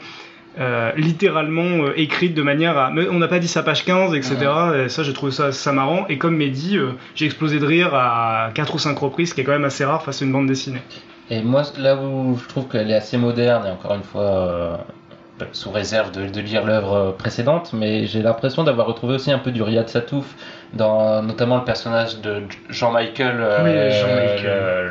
euh, 0.59 0.91
littéralement 0.97 1.85
euh, 1.85 1.93
écrites 1.95 2.33
de 2.33 2.41
manière 2.41 2.77
à. 2.77 2.91
Mais 2.91 3.07
on 3.07 3.19
n'a 3.19 3.27
pas 3.27 3.39
dit 3.39 3.47
ça 3.47 3.63
page 3.63 3.85
15, 3.85 4.13
etc. 4.13 4.35
Et 4.85 4.89
ça, 4.89 5.03
j'ai 5.03 5.13
trouvé 5.13 5.31
ça, 5.31 5.51
ça 5.51 5.71
marrant. 5.71 6.05
Et 6.09 6.17
comme 6.17 6.35
Mehdi, 6.35 6.77
euh, 6.77 6.93
j'ai 7.15 7.25
explosé 7.25 7.59
de 7.59 7.65
rire 7.65 7.93
à 7.93 8.49
4 8.55 8.75
ou 8.75 8.79
5 8.79 8.97
reprises, 8.97 9.29
ce 9.29 9.35
qui 9.35 9.41
est 9.41 9.43
quand 9.43 9.51
même 9.53 9.63
assez 9.63 9.85
rare 9.85 10.03
face 10.03 10.21
à 10.21 10.25
une 10.25 10.31
bande 10.31 10.47
dessinée. 10.47 10.81
Et 11.29 11.41
moi, 11.41 11.63
là 11.77 11.95
où 11.95 12.37
je 12.37 12.47
trouve 12.47 12.67
qu'elle 12.67 12.89
est 12.89 12.95
assez 12.95 13.17
moderne, 13.17 13.67
et 13.67 13.69
encore 13.71 13.93
une 13.93 14.03
fois, 14.03 14.21
euh, 14.23 14.77
sous 15.51 15.71
réserve 15.71 16.11
de, 16.11 16.41
lire 16.41 16.65
l'œuvre 16.65 16.93
euh, 16.93 17.11
précédente, 17.11 17.71
mais 17.73 18.07
j'ai 18.07 18.21
l'impression 18.21 18.63
d'avoir 18.63 18.87
retrouvé 18.87 19.15
aussi 19.15 19.31
un 19.31 19.39
peu 19.39 19.51
du 19.51 19.61
Riyad 19.61 19.87
Satouf, 19.87 20.35
dans 20.73 21.23
notamment 21.23 21.57
le 21.57 21.63
personnage 21.63 22.19
de 22.21 22.29
euh, 22.29 22.39
Oui, 22.41 22.69
Jean-Michael. 22.69 23.37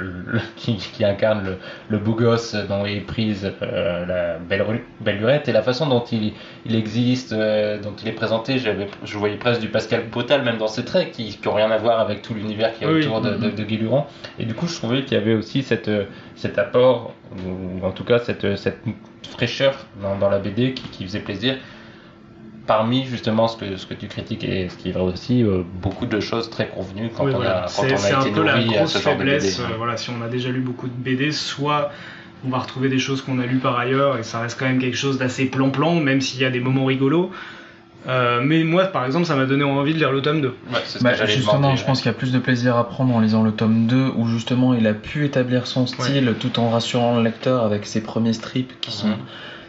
le- 0.01 0.33
le- 0.33 0.41
qui, 0.57 0.77
qui 0.77 1.05
incarne 1.05 1.45
le, 1.45 1.57
le 1.89 1.99
beau 1.99 2.15
gosse 2.15 2.55
dont 2.69 2.85
est 2.85 3.01
prise 3.01 3.51
euh, 3.63 4.05
la 4.07 4.39
belle, 4.39 4.65
belle 5.01 5.19
lurette, 5.19 5.49
et 5.49 5.53
la 5.53 5.63
façon 5.63 5.87
dont 5.87 6.05
il, 6.11 6.33
il 6.67 6.75
existe, 6.75 7.33
euh, 7.33 7.79
dont 7.81 7.95
il 8.03 8.09
est 8.09 8.13
présenté, 8.13 8.59
je 8.59 9.19
voyais 9.19 9.37
presque 9.37 9.61
du 9.61 9.69
Pascal 9.69 10.03
Potal, 10.07 10.43
même 10.43 10.59
dans 10.59 10.67
ses 10.69 10.85
traits, 10.85 11.13
qui 11.13 11.39
n'ont 11.45 11.55
rien 11.55 11.71
à 11.71 11.77
voir 11.79 12.01
avec 12.01 12.23
tout 12.23 12.35
l'univers 12.35 12.73
qui 12.75 12.85
est 12.85 12.87
Oui. 12.89 13.05
autour 13.07 13.21
de, 13.21 13.35
de, 13.37 13.51
de 13.51 13.63
Guéluron. 13.63 14.05
Et 14.39 14.45
du 14.45 14.55
coup, 14.55 14.67
je 14.67 14.75
trouvais 14.75 15.05
qu'il 15.05 15.17
y 15.17 15.21
avait 15.21 15.35
aussi 15.35 15.63
cette, 15.63 15.89
euh, 15.89 16.05
cet 16.35 16.59
apport, 16.59 17.13
ou 17.47 17.87
en 17.87 17.91
tout 17.93 18.05
cas 18.05 18.19
cette, 18.19 18.57
cette 18.57 18.79
fraîcheur 19.31 19.75
dans, 20.03 20.17
dans 20.17 20.29
la 20.31 20.39
BD 20.39 20.73
qui, 20.73 20.83
qui 20.89 21.05
faisait 21.05 21.21
plaisir. 21.21 21.55
Parmi 22.69 23.05
justement 23.07 23.49
ce 23.49 23.57
que, 23.57 23.77
ce 23.77 23.87
que 23.87 23.95
tu 23.95 24.07
critiques 24.07 24.45
et 24.45 24.69
ce 24.69 24.77
qui 24.77 24.91
est 24.91 24.93
vrai 24.93 25.03
aussi, 25.03 25.43
euh, 25.43 25.63
beaucoup 25.83 26.07
de 26.07 26.21
choses 26.21 26.49
très 26.51 26.69
convenues 26.69 27.11
quand 27.17 27.25
Oui, 27.25 27.33
on 27.35 27.39
voilà. 27.39 27.61
a, 27.61 27.63
quand 27.63 27.69
C'est 27.69 27.95
on 27.95 27.97
c'est 27.97 28.13
a 28.13 28.19
un 28.19 28.21
été 28.21 28.31
peu 28.31 28.45
la 28.45 28.61
nourri 28.61 28.75
à 28.77 28.79
grosse 28.79 28.93
ce 28.93 28.99
genre 29.03 29.17
de 29.17 29.25
BD. 29.25 29.31
faiblesse. 29.41 29.59
euh, 29.61 29.65
voilà, 29.77 29.97
si 29.97 30.11
on 30.11 30.23
a 30.25 30.29
déjà 30.29 30.51
lu 30.51 30.61
beaucoup 30.61 30.87
de 30.87 30.93
BD, 30.93 31.33
soit 31.33 31.91
on 32.47 32.51
va 32.51 32.59
retrouver 32.59 32.89
des 32.89 33.01
choses 33.01 33.23
qu'on 33.23 33.41
a 33.41 33.47
lues 33.47 33.59
par 33.59 33.77
ailleurs 33.77 34.17
et 34.19 34.23
ça 34.23 34.39
reste 34.39 34.57
quand 34.61 34.67
même 34.67 34.79
quelque 34.79 34.97
chose 34.97 35.19
d'assez 35.19 35.47
plan-plan, 35.47 35.97
même 35.97 36.21
s'il 36.21 36.41
y 36.41 36.45
a 36.45 36.51
des 36.51 36.61
moments 36.61 36.85
rigolos. 36.85 37.33
Euh, 38.07 38.41
mais 38.43 38.63
moi, 38.63 38.85
par 38.85 39.05
exemple, 39.05 39.27
ça 39.27 39.35
m'a 39.35 39.45
donné 39.45 39.65
envie 39.65 39.93
de 39.93 39.99
lire 39.99 40.13
le 40.13 40.23
tome 40.23 40.41
2. 40.41 40.49
Ouais, 40.49 40.79
c'est 40.85 40.99
ce 41.01 41.05
Bah, 41.05 41.15
justement, 41.27 41.57
demander, 41.59 41.77
je 41.77 41.81
ouais. 41.83 41.87
pense 41.87 41.99
qu'il 42.01 42.07
y 42.07 42.15
a 42.15 42.17
plus 42.17 42.33
de 42.33 42.39
plaisir 42.39 42.77
à 42.77 42.89
prendre 42.89 43.13
en 43.15 43.21
lisant 43.21 43.43
le 43.43 43.51
tome 43.51 43.87
2 43.87 44.13
où 44.17 44.29
justement 44.29 44.73
il 44.75 44.87
a 44.87 44.95
pu 44.95 45.25
établir 45.25 45.67
son 45.67 45.87
style 45.87 46.35
tout 46.39 46.61
en 46.61 46.71
rassurant 46.71 47.17
le 47.17 47.23
lecteur 47.25 47.65
avec 47.65 47.87
ses 47.87 48.01
premiers 48.03 48.33
strips 48.35 48.73
qui 48.81 48.93
sont 48.93 49.09
Mhm. 49.09 49.17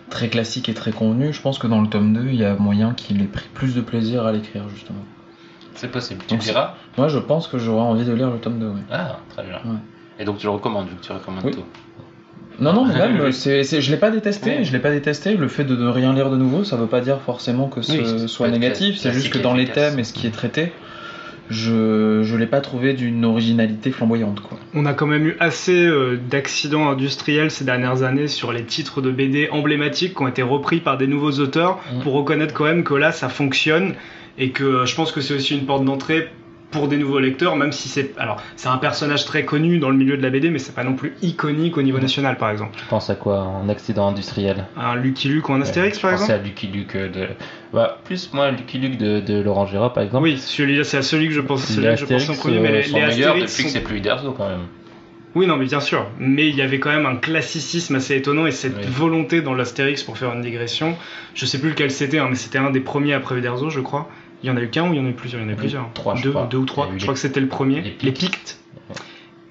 Très 0.10 0.30
classiques 0.30 0.70
et 0.70 0.74
très 0.74 0.92
convenus. 0.92 1.36
Je 1.36 1.42
pense 1.42 1.58
que 1.60 1.68
dans 1.68 1.82
le 1.82 1.88
tome 1.88 2.14
2, 2.14 2.28
il 2.30 2.36
y 2.36 2.46
a 2.46 2.56
moyen 2.56 2.94
qu'il 2.94 3.22
ait 3.22 3.26
pris 3.26 3.48
plus 3.54 3.76
de 3.76 3.82
plaisir 3.82 4.26
à 4.26 4.32
l'écrire 4.32 4.64
justement. 4.70 5.04
C'est 5.76 5.90
possible. 5.92 6.24
Tu 6.28 6.36
me 6.36 6.40
diras 6.40 6.74
Moi, 6.98 7.08
je 7.08 7.20
pense 7.20 7.48
que 7.48 7.58
j'aurais 7.58 7.84
envie 7.86 8.06
de 8.06 8.14
lire 8.14 8.30
le 8.30 8.38
tome 8.40 8.60
2. 8.60 8.68
ouais. 8.68 8.82
Ah, 8.92 9.20
très 9.30 9.44
bien. 9.44 9.58
Ouais. 9.66 9.78
Et 10.20 10.26
donc 10.26 10.38
tu 10.38 10.46
le 10.48 10.52
recommandes, 10.52 10.88
vu 10.90 10.96
que 10.96 11.02
tu 11.06 11.12
recommandes 11.12 11.46
Oui. 11.46 11.52
tout. 11.52 11.64
Non, 12.60 12.74
non, 12.74 12.84
mais 12.86 12.94
Oui. 12.96 13.00
même, 13.00 13.32
c'est, 13.32 13.64
c'est- 13.64 13.80
je 13.82 13.90
l'ai 13.90 13.96
pas 13.98 14.12
détesté. 14.12 14.58
Oui. 14.58 14.66
Je 14.66 14.74
l'ai 14.74 14.80
pas 14.80 14.92
détesté. 14.92 15.38
Le 15.38 15.48
fait 15.48 15.64
de 15.64 15.78
ne 15.78 15.88
rien 15.88 16.12
lire 16.14 16.30
de 16.30 16.36
nouveau, 16.36 16.66
ça 16.66 16.76
veut 16.76 16.88
pas 16.88 17.00
dire 17.00 17.22
forcément 17.22 17.68
que 17.70 17.82
ce 17.82 17.94
Oui, 17.94 18.28
soit 18.28 18.50
négatif. 18.50 18.98
C'est 18.98 19.14
juste 19.14 19.28
classique 19.28 19.34
que 19.34 19.40
dans 19.48 19.54
les 19.54 19.68
thèmes 19.68 19.98
et 20.00 20.04
ce 20.04 20.12
qui 20.12 20.28
est 20.28 20.32
traité, 20.32 20.74
je 21.50 22.22
je 22.24 22.36
l'ai 22.36 22.46
pas 22.48 22.62
trouvé 22.62 22.94
d'une 22.94 23.26
originalité 23.26 23.92
flamboyante, 23.92 24.42
quoi. 24.42 24.58
On 24.74 24.86
a 24.86 24.94
quand 24.94 25.08
même 25.08 25.26
eu 25.28 25.36
assez 25.40 25.86
euh, 25.86 26.18
d'accidents 26.30 26.90
industriels 26.90 27.52
ces 27.52 27.66
dernières 27.66 28.04
années 28.04 28.28
sur 28.28 28.52
les 28.54 28.64
titres 28.64 29.02
de 29.02 29.12
BD 29.12 29.50
emblématiques 29.52 30.16
qui 30.16 30.22
ont 30.22 30.28
été 30.28 30.42
repris 30.44 30.80
par 30.80 30.98
des 30.98 31.08
nouveaux 31.08 31.40
auteurs 31.40 31.80
Mhm. 31.94 32.02
pour 32.04 32.14
reconnaître 32.14 32.54
quand 32.54 32.66
même 32.66 32.84
que 32.84 32.94
là 32.94 33.12
ça 33.12 33.30
fonctionne 33.30 33.96
et 34.38 34.52
que 34.52 34.64
euh, 34.64 34.86
je 34.86 34.96
pense 34.96 35.12
que 35.12 35.22
c'est 35.22 35.34
aussi 35.34 35.56
une 35.58 35.66
porte 35.66 35.84
d'entrée 35.86 36.28
pour 36.72 36.88
des 36.88 36.98
nouveaux 36.98 37.20
lecteurs, 37.20 37.56
même 37.56 37.72
si 37.72 37.90
c'est 37.90 38.12
alors 38.18 38.42
c'est 38.56 38.70
un 38.70 38.78
personnage 38.78 39.26
très 39.26 39.44
connu 39.46 39.80
dans 39.80 39.90
le 39.90 39.98
milieu 39.98 40.18
de 40.18 40.22
la 40.22 40.30
BD, 40.30 40.50
mais 40.52 40.60
c'est 40.60 40.76
pas 40.76 40.84
non 40.84 40.94
plus 40.94 41.14
iconique 41.22 41.78
au 41.78 41.82
niveau 41.82 42.00
national, 42.00 42.38
par 42.38 42.52
exemple. 42.52 42.78
Tu 42.78 42.86
penses 42.86 43.10
à 43.10 43.16
quoi 43.16 43.40
en 43.42 43.68
accident 43.70 44.08
industriel 44.08 44.66
Un 44.78 44.96
Lucky 44.96 45.30
Luke 45.30 45.50
ou 45.50 45.54
un 45.54 45.62
Astérix, 45.62 45.98
Ouais, 45.98 46.02
par 46.02 46.12
exemple. 46.14 46.32
à 46.32 46.38
Lucky 46.38 46.68
Luke 46.68 46.96
euh, 46.96 47.10
de. 47.10 47.28
Bah, 47.74 48.00
plus 48.04 48.32
moi, 48.34 48.52
Lucky 48.52 48.78
Luke 48.78 48.98
de, 48.98 49.20
de 49.20 49.42
Laurent 49.42 49.66
Gérard 49.66 49.94
par 49.94 50.04
exemple. 50.04 50.24
Oui, 50.26 50.38
celui-là 50.38 50.84
c'est 50.84 50.98
à 50.98 51.02
celui 51.02 51.28
que 51.28 51.34
je 51.34 51.42
pense, 51.42 51.66
que 51.76 51.96
je 51.96 52.06
pense 52.06 52.30
en 52.30 52.36
premier, 52.36 52.60
mais 52.60 52.70
euh, 52.70 52.82
les, 52.82 52.92
meilleurs 52.94 53.10
Astérix 53.10 53.52
depuis 53.52 53.64
que 53.64 53.70
sont- 53.70 53.74
c'est 53.76 53.84
plus 53.84 53.98
Uderzo 53.98 54.32
quand 54.34 54.48
même. 54.50 54.62
Oui, 55.36 55.46
non, 55.46 55.58
mais 55.58 55.66
bien 55.66 55.80
sûr. 55.80 56.08
Mais 56.20 56.50
il 56.50 56.56
y 56.56 56.62
avait 56.64 56.80
quand 56.80 56.90
même 56.90 57.06
un 57.06 57.16
classicisme 57.16 57.94
assez 57.96 58.16
étonnant 58.16 58.48
et 58.48 58.52
cette 58.52 58.76
Oui. 58.78 58.84
volonté 58.88 59.42
dans 59.44 59.54
l'Astérix 59.54 60.02
pour 60.02 60.18
faire 60.18 60.34
une 60.34 60.42
digression. 60.42 60.96
Je 61.36 61.46
sais 61.46 61.60
plus 61.60 61.70
lequel 61.70 61.92
c'était, 61.92 62.18
hein, 62.18 62.26
mais 62.30 62.36
c'était 62.36 62.58
un 62.58 62.72
des 62.72 62.80
premiers 62.80 63.14
après 63.14 63.38
Uderzo, 63.38 63.70
je 63.70 63.80
crois. 63.80 64.10
Il 64.44 64.48
y 64.48 64.52
en 64.52 64.58
a 64.58 64.62
eu 64.62 64.70
qu'un 64.70 64.90
ou 64.90 64.94
il 64.94 64.98
y 64.98 65.00
en 65.02 65.06
a 65.06 65.10
eu 65.10 65.14
plusieurs? 65.14 65.42
Il 65.42 65.46
y 65.46 65.48
en 65.48 65.50
a 65.50 65.54
eu 65.54 65.58
plusieurs. 65.58 65.90
trois, 65.94 66.16
je 66.16 66.24
deux, 66.24 66.30
crois. 66.32 66.48
deux 66.50 66.58
ou 66.58 66.66
trois. 66.66 66.88
Je 66.90 66.94
les- 66.96 67.02
crois 67.02 67.14
que 67.14 67.20
c'était 67.20 67.40
le 67.42 67.48
premier. 67.48 67.82
les 67.82 67.96
Les 68.02 68.12
Pictes. 68.12 68.60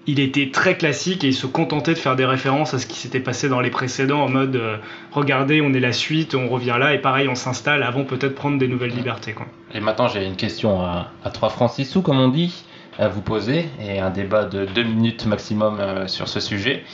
Il 0.07 0.21
était 0.21 0.51
très 0.51 0.79
classique 0.79 1.23
et 1.23 1.27
il 1.29 1.35
se 1.35 1.47
contentait 1.47 1.93
de 1.93 1.99
faire 1.99 2.17
des 2.17 2.25
références 2.25 2.73
à 2.73 2.79
ce 2.79 2.87
qui 2.87 2.99
s'était 2.99 3.21
passé 3.21 3.51
dans 3.51 3.61
les 3.61 3.69
précédents 3.69 4.23
en 4.23 4.29
mode 4.31 4.57
euh, 4.57 4.79
regardez, 5.13 5.61
on 5.61 5.75
est 5.75 5.81
la 5.81 5.93
suite, 5.93 6.35
on 6.35 6.49
revient 6.49 6.77
là 6.81 6.95
et 6.95 6.99
pareil, 6.99 7.29
on 7.29 7.35
s'installe 7.35 7.83
avant 7.83 8.05
peut-être 8.05 8.35
prendre 8.35 8.57
des 8.57 8.69
nouvelles 8.69 8.93
libertés. 8.95 9.33
Quoi. 9.35 9.45
Et 9.75 9.81
maintenant, 9.81 10.09
j'ai 10.09 10.25
une 10.25 10.37
question 10.37 10.81
à, 10.81 11.11
à 11.25 11.29
3 11.31 11.51
francs 11.51 11.73
6 11.73 11.85
sous, 11.85 12.01
comme 12.01 12.19
on 12.19 12.29
dit, 12.29 12.65
à 12.99 13.09
vous 13.09 13.21
poser, 13.21 13.67
et 13.83 13.99
un 14.01 14.09
débat 14.09 14.45
de 14.47 14.65
2 14.65 14.83
minutes 14.83 15.27
maximum 15.27 15.79
euh, 15.79 16.07
sur 16.09 16.27
ce 16.27 16.41
sujet. 16.41 16.85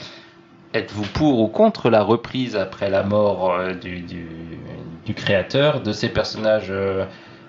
Êtes-vous 0.73 1.05
pour 1.13 1.39
ou 1.39 1.47
contre 1.47 1.89
la 1.89 2.03
reprise 2.03 2.57
après 2.57 2.89
la 2.89 3.03
mort 3.03 3.53
euh, 3.53 3.73
du, 3.75 4.01
du, 4.01 4.27
du 5.05 5.13
créateur 5.13 5.79
de 5.79 5.93
ces 5.93 6.09
personnages 6.09 6.67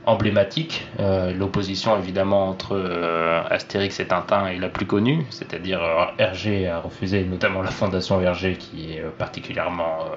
euh, 0.07 0.11
emblématiques 0.11 0.87
Euh, 1.01 1.33
L'opposition 1.33 1.99
évidemment 1.99 2.49
entre 2.49 2.75
euh, 2.77 3.43
Astérix 3.51 4.01
et 4.01 4.07
Tintin 4.07 4.47
est 4.47 4.59
la 4.59 4.69
plus 4.69 4.87
connue, 4.87 5.27
c'est-à-dire 5.31 5.83
euh, 5.83 6.05
Hergé 6.19 6.69
a 6.69 6.81
refusé, 6.81 7.25
notamment 7.25 7.63
la 7.63 7.71
fondation 7.71 8.21
Hergé 8.21 8.57
qui 8.57 8.95
est 8.95 9.01
euh, 9.01 9.11
particulièrement 9.19 9.99
euh, 10.03 10.17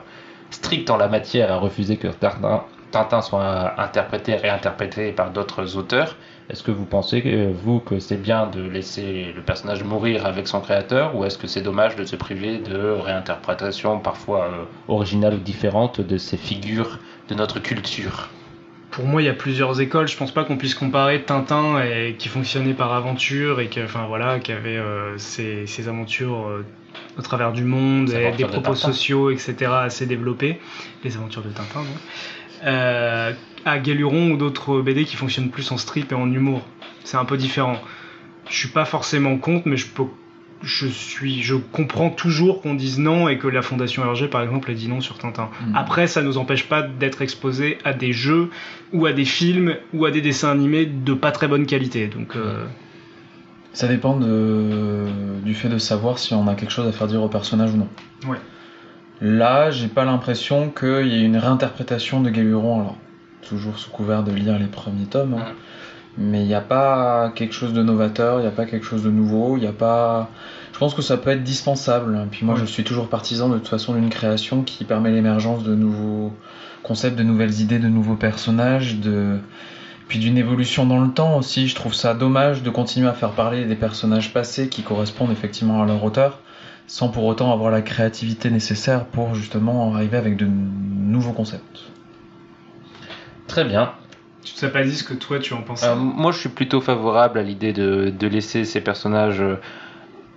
stricte 0.51 0.89
en 0.89 0.97
la 0.97 1.07
matière, 1.07 1.51
a 1.51 1.57
refusé 1.57 1.97
que 1.97 2.07
Tintin, 2.91 3.21
soit 3.21 3.79
interprété 3.79 4.31
et 4.33 4.35
réinterprété 4.37 5.11
par 5.11 5.31
d'autres 5.31 5.77
auteurs. 5.77 6.17
Est-ce 6.49 6.63
que 6.63 6.71
vous 6.71 6.85
pensez, 6.85 7.21
euh, 7.25 7.51
vous, 7.53 7.79
que 7.79 7.99
c'est 7.99 8.17
bien 8.17 8.47
de 8.47 8.61
laisser 8.61 9.31
le 9.35 9.43
personnage 9.43 9.83
mourir 9.83 10.25
avec 10.25 10.47
son 10.47 10.61
créateur 10.61 11.15
ou 11.15 11.23
est-ce 11.25 11.37
que 11.37 11.47
c'est 11.47 11.61
dommage 11.61 11.95
de 11.95 12.05
se 12.05 12.15
priver 12.15 12.57
de 12.59 12.77
réinterprétations 12.91 13.99
parfois 13.99 14.45
euh, 14.45 14.65
originales 14.87 15.35
ou 15.35 15.39
différentes 15.39 16.01
de 16.01 16.17
ces 16.17 16.37
figures 16.37 16.99
de 17.27 17.35
notre 17.35 17.59
culture? 17.59 18.38
Pour 18.91 19.05
moi, 19.05 19.21
il 19.21 19.25
y 19.25 19.29
a 19.29 19.33
plusieurs 19.33 19.79
écoles. 19.81 20.07
Je 20.07 20.17
pense 20.17 20.31
pas 20.31 20.43
qu'on 20.43 20.57
puisse 20.57 20.73
comparer 20.73 21.21
Tintin 21.23 21.81
et, 21.81 22.15
qui 22.17 22.27
fonctionnait 22.27 22.73
par 22.73 22.93
aventure 22.93 23.59
et 23.59 23.67
qui, 23.67 23.81
enfin 23.81 24.05
voilà, 24.07 24.39
qui 24.39 24.51
avait 24.51 24.77
euh, 24.77 25.17
ses, 25.17 25.67
ses 25.67 25.87
aventures 25.87 26.47
euh, 26.47 26.65
au 27.17 27.21
travers 27.21 27.51
du 27.51 27.63
monde, 27.63 28.09
et 28.09 28.31
des 28.31 28.43
de 28.43 28.49
propos 28.49 28.75
sociaux, 28.75 29.29
etc. 29.29 29.71
assez 29.71 30.05
développés. 30.05 30.59
Les 31.03 31.17
aventures 31.17 31.43
de 31.43 31.49
Tintin, 31.49 31.81
donc. 31.81 31.97
Euh, 32.65 33.33
à 33.65 33.79
Galuron 33.79 34.31
ou 34.31 34.37
d'autres 34.37 34.81
BD 34.81 35.05
qui 35.05 35.15
fonctionnent 35.15 35.49
plus 35.49 35.71
en 35.71 35.77
strip 35.77 36.11
et 36.11 36.15
en 36.15 36.31
humour. 36.31 36.65
C'est 37.03 37.17
un 37.17 37.25
peu 37.25 37.37
différent. 37.37 37.79
Je 38.49 38.57
suis 38.57 38.69
pas 38.69 38.85
forcément 38.85 39.37
contre, 39.37 39.67
mais 39.67 39.77
je 39.77 39.87
peux 39.87 40.05
je 40.61 40.87
suis, 40.87 41.41
je 41.41 41.55
comprends 41.55 42.09
toujours 42.09 42.61
qu'on 42.61 42.73
dise 42.73 42.99
non 42.99 43.29
et 43.29 43.37
que 43.37 43.47
la 43.47 43.61
Fondation 43.61 44.03
Hergé, 44.03 44.27
par 44.27 44.41
exemple, 44.41 44.69
ait 44.71 44.75
dit 44.75 44.87
non 44.89 45.01
sur 45.01 45.17
Tintin. 45.17 45.49
Mhm. 45.65 45.75
Après, 45.75 46.07
ça 46.07 46.21
nous 46.21 46.37
empêche 46.37 46.67
pas 46.67 46.81
d'être 46.81 47.21
exposé 47.21 47.77
à 47.85 47.93
des 47.93 48.11
jeux 48.11 48.49
ou 48.93 49.05
à 49.05 49.13
des 49.13 49.25
films 49.25 49.75
ou 49.93 50.05
à 50.05 50.11
des 50.11 50.21
dessins 50.21 50.51
animés 50.51 50.85
de 50.85 51.13
pas 51.13 51.31
très 51.31 51.47
bonne 51.47 51.65
qualité. 51.65 52.07
Donc, 52.07 52.35
euh, 52.35 52.65
Ça 53.71 53.87
dépend 53.87 54.17
de, 54.17 55.05
du 55.43 55.53
fait 55.53 55.69
de 55.69 55.77
savoir 55.77 56.19
si 56.19 56.33
on 56.33 56.47
a 56.47 56.55
quelque 56.55 56.71
chose 56.71 56.87
à 56.87 56.91
faire 56.91 57.07
dire 57.07 57.21
au 57.21 57.29
personnage 57.29 57.71
ou 57.73 57.77
non. 57.77 57.87
Ouais. 58.27 58.39
Là, 59.21 59.69
j'ai 59.71 59.87
pas 59.87 60.05
l'impression 60.05 60.69
qu'il 60.69 61.07
y 61.07 61.21
ait 61.21 61.25
une 61.25 61.37
réinterprétation 61.37 62.21
de 62.21 62.29
Galuron, 62.29 62.81
alors 62.81 62.97
toujours 63.47 63.77
sous 63.79 63.89
couvert 63.89 64.23
de 64.23 64.31
lire 64.31 64.57
les 64.59 64.67
premiers 64.67 65.05
tomes, 65.05 65.35
hein. 65.35 65.53
Mais 66.17 66.41
il 66.41 66.47
n'y 66.47 66.53
a 66.53 66.61
pas 66.61 67.31
quelque 67.35 67.53
chose 67.53 67.73
de 67.73 67.83
novateur, 67.83 68.39
il 68.39 68.41
n'y 68.41 68.47
a 68.47 68.51
pas 68.51 68.65
quelque 68.65 68.85
chose 68.85 69.03
de 69.03 69.09
nouveau, 69.09 69.57
il 69.57 69.61
n'y 69.61 69.67
a 69.67 69.71
pas. 69.71 70.29
Je 70.73 70.77
pense 70.77 70.93
que 70.93 71.01
ça 71.01 71.17
peut 71.17 71.29
être 71.29 71.43
dispensable. 71.43 72.27
Puis 72.31 72.45
moi, 72.45 72.55
je 72.55 72.65
suis 72.65 72.83
toujours 72.83 73.09
partisan 73.09 73.49
de 73.49 73.57
toute 73.57 73.67
façon 73.67 73.93
d'une 73.93 74.09
création 74.09 74.63
qui 74.63 74.85
permet 74.85 75.11
l'émergence 75.11 75.63
de 75.63 75.75
nouveaux 75.75 76.33
concepts, 76.83 77.17
de 77.17 77.23
nouvelles 77.23 77.59
idées, 77.61 77.79
de 77.79 77.87
nouveaux 77.87 78.15
personnages, 78.15 78.97
de 78.97 79.39
puis 80.07 80.19
d'une 80.19 80.37
évolution 80.37 80.87
dans 80.87 80.99
le 80.99 81.11
temps 81.11 81.37
aussi. 81.37 81.67
Je 81.67 81.75
trouve 81.75 81.93
ça 81.93 82.13
dommage 82.15 82.63
de 82.63 82.69
continuer 82.69 83.07
à 83.07 83.13
faire 83.13 83.31
parler 83.31 83.65
des 83.65 83.75
personnages 83.75 84.33
passés 84.33 84.67
qui 84.67 84.81
correspondent 84.81 85.31
effectivement 85.31 85.83
à 85.83 85.85
leur 85.85 86.03
auteur, 86.03 86.39
sans 86.87 87.09
pour 87.09 87.25
autant 87.25 87.53
avoir 87.53 87.69
la 87.69 87.83
créativité 87.83 88.49
nécessaire 88.49 89.05
pour 89.05 89.35
justement 89.35 89.93
arriver 89.93 90.17
avec 90.17 90.35
de 90.35 90.47
nouveaux 90.47 91.33
concepts. 91.33 91.91
Très 93.47 93.63
bien. 93.63 93.93
Tu 94.43 94.53
t'as 94.53 94.69
pas 94.69 94.83
dit 94.83 94.95
ce 94.95 95.03
que 95.03 95.13
toi 95.13 95.39
tu 95.39 95.53
en 95.53 95.61
penses. 95.61 95.83
Euh, 95.83 95.95
moi, 95.95 96.31
je 96.31 96.39
suis 96.39 96.49
plutôt 96.49 96.81
favorable 96.81 97.39
à 97.39 97.43
l'idée 97.43 97.73
de, 97.73 98.09
de 98.09 98.27
laisser 98.27 98.65
ces 98.65 98.81
personnages. 98.81 99.41
euh, 99.41 99.55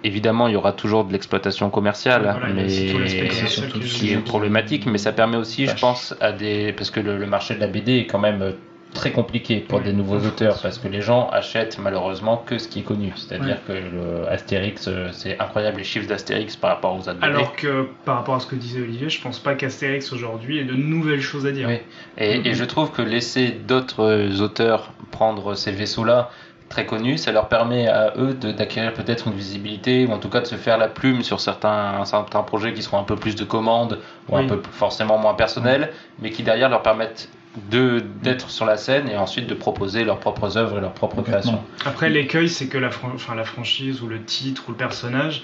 évidemment, 0.05 0.49
il 0.49 0.55
y 0.55 0.57
aura 0.57 0.73
toujours 0.73 1.05
de 1.05 1.13
l'exploitation 1.13 1.71
commerciale, 1.71 2.23
Voilà, 2.39 2.53
mais 2.53 2.69
surtout 2.69 3.79
qui 3.79 3.89
ce 3.89 3.95
joue. 3.95 3.99
qui 4.01 4.13
est 4.13 4.17
problématique, 4.19 4.87
mais 4.87 4.99
ça 4.99 5.13
permet 5.13 5.37
aussi, 5.37 5.67
je 5.67 5.77
pense, 5.77 6.15
à 6.21 6.33
des 6.33 6.73
parce 6.73 6.91
que 6.91 6.99
le, 7.01 7.19
le 7.19 7.27
marché 7.27 7.55
de 7.55 7.61
la 7.61 7.69
BD 7.69 7.99
est 7.99 8.07
quand 8.07 8.19
même 8.19 8.43
euh, 8.43 8.53
très 8.95 9.11
compliqué 9.11 9.57
pour 9.61 9.79
Oui. 9.79 9.85
des 9.85 9.93
nouveaux 9.93 10.19
auteurs 10.19 10.59
parce 10.63 10.79
que 10.79 10.89
les 10.89 11.01
gens 11.01 11.29
achètent 11.31 11.79
malheureusement 11.79 12.37
que 12.37 12.59
ce 12.59 12.69
qui 12.69 12.81
est 12.81 12.83
connu, 12.83 13.13
c'est-à-dire 13.17 13.59
que 13.67 13.73
le 13.73 14.29
Astérix, 14.29 14.87
euh, 14.89 15.09
c'est 15.13 15.39
incroyable 15.39 15.79
les 15.79 15.85
chiffres 15.85 16.09
d'Astérix 16.09 16.57
par 16.57 16.71
rapport 16.71 16.95
aux 16.95 17.01
autres. 17.09 17.17
Alors 17.23 17.57
que 17.57 17.89
par 18.05 18.17
rapport 18.17 18.35
à 18.35 18.41
ce 18.41 18.47
que 18.47 18.55
disait 18.55 18.81
Olivier, 18.83 19.09
je 19.09 19.21
pense 19.23 19.39
pas 19.39 19.55
qu'Astérix 19.55 20.13
aujourd'hui 20.13 20.59
ait 20.59 20.65
de 20.65 20.75
nouvelles 20.75 21.23
choses 21.23 21.47
à 21.47 21.53
dire. 21.53 21.69
Oui. 21.69 21.79
Et, 22.19 22.49
et 22.49 22.55
je 22.55 22.65
trouve 22.65 22.91
que 22.91 23.03
laisser 23.03 23.49
d'autres 23.67 24.05
euh, 24.05 24.41
auteurs 24.41 24.93
prendre 25.11 25.55
ces 25.55 25.73
vaisseaux-là 25.73 26.31
très 26.69 26.87
connus, 26.87 27.19
ça 27.19 27.33
leur 27.33 27.49
permet 27.49 27.87
à 27.87 28.15
eux 28.17 28.33
d'acquérir 28.33 28.95
peut-être 28.95 29.27
une 29.29 29.35
visibilité 29.35 30.07
ou 30.07 30.13
en 30.13 30.19
tout 30.19 30.31
cas 30.31 30.41
de 30.41 30.47
se 30.47 30.55
faire 30.55 30.79
la 30.79 30.89
plume 30.89 31.23
sur 31.23 31.39
certains, 31.39 32.03
certains 32.07 32.43
projets 32.43 32.73
qui 32.73 32.81
seront 32.83 32.99
un 32.99 33.05
peu 33.05 33.17
plus 33.17 33.35
de 33.37 33.45
commandes 33.45 33.99
ou 34.31 34.37
un 34.39 34.47
peu 34.47 34.61
forcément 34.73 35.19
moins 35.19 35.35
personnels, 35.35 35.93
mais 36.19 36.31
qui 36.31 36.43
derrière 36.43 36.71
leur 36.71 36.81
permettent 36.83 37.29
de 37.71 38.03
d'être 38.23 38.49
sur 38.51 38.65
la 38.65 38.77
scène 38.77 39.09
et 39.09 39.17
ensuite 39.17 39.47
de 39.47 39.55
proposer 39.55 40.05
leurs 40.05 40.19
propres 40.19 40.57
œuvres 40.57 40.79
et 40.79 40.81
leurs 40.81 40.95
propres 40.95 41.21
créations. 41.23 41.63
Après, 41.85 42.09
l'écueil, 42.09 42.49
c'est 42.49 42.67
que 42.67 42.79
la, 42.79 42.91
fran- 42.91 43.11
enfin, 43.15 43.35
la 43.35 43.45
franchise 43.45 44.01
ou 44.03 44.07
le 44.07 44.23
titre 44.23 44.65
ou 44.69 44.71
le 44.73 44.77
personnage 44.79 45.43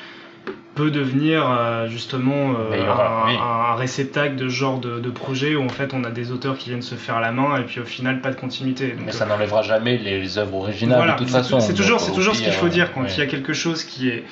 peut 0.75 0.91
devenir 0.91 1.45
euh, 1.51 1.89
justement 1.89 2.55
euh, 2.59 2.89
aura- 2.89 3.25
un, 3.25 3.29
oui. 3.29 3.37
un 3.39 3.75
réceptacle 3.75 4.37
de 4.37 4.49
genre 4.49 4.79
de, 4.79 5.01
de 5.01 5.11
projet 5.11 5.55
où 5.57 5.63
en 5.65 5.69
fait 5.69 5.93
on 5.93 6.05
a 6.05 6.11
des 6.11 6.31
auteurs 6.33 6.57
qui 6.57 6.71
viennent 6.71 6.81
se 6.83 6.95
faire 6.95 7.21
la 7.21 7.33
main 7.33 7.59
et 7.61 7.65
puis 7.65 7.81
au 7.81 7.85
final 7.85 8.21
pas 8.23 8.31
de 8.31 8.37
continuité. 8.41 8.93
Donc, 8.93 9.01
Mais 9.07 9.09
euh, 9.09 9.13
ça 9.15 9.27
n'enlèvera 9.27 9.61
jamais 9.63 9.99
les, 9.99 10.19
les 10.21 10.39
œuvres 10.39 10.55
originales 10.55 10.97
voilà, 10.99 11.13
de 11.15 11.19
toute 11.19 11.27
c'est- 11.29 11.33
façon. 11.35 11.61
C'est 11.61 11.75
toujours, 11.75 11.99
Donc, 11.99 12.07
c'est 12.09 12.15
toujours 12.15 12.35
ce 12.37 12.43
qu'il 12.43 12.53
faut 12.53 12.69
dire 12.69 12.93
quand 12.95 13.05
il 13.05 13.19
y 13.19 13.23
a 13.23 13.27
quelque 13.27 13.53
chose 13.53 13.85
qui 13.85 14.09
est. 14.09 14.25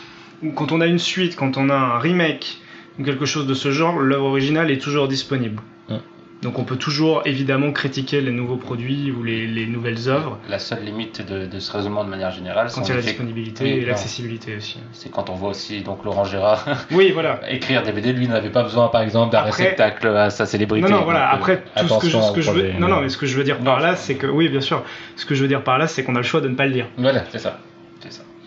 ou 0.42 0.52
Quand 0.52 0.72
on 0.72 0.80
a 0.80 0.86
une 0.86 0.98
suite, 1.00 1.36
quand 1.36 1.56
on 1.58 1.68
a 1.68 1.74
un 1.74 1.98
remake 1.98 2.58
ou 2.98 3.02
quelque 3.04 3.26
chose 3.26 3.46
de 3.46 3.52
ce 3.54 3.70
genre, 3.72 3.98
l'œuvre 3.98 4.24
originale 4.26 4.70
est 4.70 4.80
toujours 4.80 5.08
disponible. 5.08 5.60
Mm. 5.90 5.96
Donc 6.42 6.58
on 6.58 6.64
peut 6.64 6.76
toujours 6.76 7.22
évidemment 7.24 7.72
critiquer 7.72 8.20
les 8.20 8.30
nouveaux 8.30 8.56
produits 8.58 9.10
ou 9.10 9.22
les, 9.22 9.46
les 9.46 9.66
nouvelles 9.66 10.08
œuvres 10.08 10.38
La 10.48 10.58
seule 10.58 10.84
limite 10.84 11.26
de, 11.26 11.46
de 11.46 11.58
ce 11.58 11.72
raisonnement 11.72 12.04
de 12.04 12.10
manière 12.10 12.30
générale, 12.30 12.68
quand 12.72 12.82
c'est 12.84 12.88
il 12.88 12.88
y 12.90 12.92
a 12.92 12.96
la 12.96 13.02
disponibilité 13.02 13.64
Oui, 13.64 13.70
et 13.70 13.84
l'accessibilité 13.86 14.54
aussi. 14.56 14.78
c'est 14.92 15.10
quand 15.10 15.30
on 15.30 15.34
voit 15.34 15.50
aussi 15.50 15.80
donc 15.80 16.04
Laurent 16.04 16.24
Gérard 16.24 16.66
Oui, 16.92 17.10
voilà. 17.12 17.40
écrire 17.50 17.82
des 17.82 17.92
BD, 17.92 18.12
lui 18.12 18.28
n'avait 18.28 18.50
pas 18.50 18.62
besoin 18.62 18.88
par 18.88 19.00
exemple 19.00 19.32
d'un 19.32 19.40
réceptacle 19.40 20.08
à 20.08 20.30
sa 20.30 20.44
célébrité. 20.46 20.88
Non, 20.88 20.98
non, 20.98 21.04
voilà. 21.04 21.20
Donc, 21.20 21.28
euh, 21.30 21.36
Après, 21.36 21.56
tout 21.56 21.88
ce 21.88 21.98
que 22.00 22.08
je, 22.08 22.16
attention 22.16 22.22
ce 22.22 22.32
que 22.32 22.38
au 22.40 22.42
je 22.42 22.50
veux, 22.50 22.72
non, 22.78 22.88
non, 22.88 23.00
mais- 23.00 23.08
ce 23.08 23.16
que 23.16 23.26
je 23.26 23.36
veux 23.36 23.44
dire 23.44 23.58
par 23.58 23.80
là, 23.80 23.96
c'est 23.96 24.16
que, 24.16 24.26
oui, 24.26 24.48
bien 24.48 24.60
sûr. 24.60 24.84
Ce 25.16 25.24
que 25.24 25.34
je 25.34 25.42
veux 25.42 25.48
dire 25.48 25.62
par 25.64 25.78
là, 25.78 25.86
c'est 25.86 26.04
qu'on 26.04 26.14
a 26.16 26.18
le 26.18 26.24
choix 26.24 26.40
de 26.42 26.48
ne 26.48 26.54
pas 26.54 26.66
le 26.66 26.72
lire. 26.72 26.86
Voilà, 26.98 27.24
c'est 27.30 27.38
ça. 27.38 27.58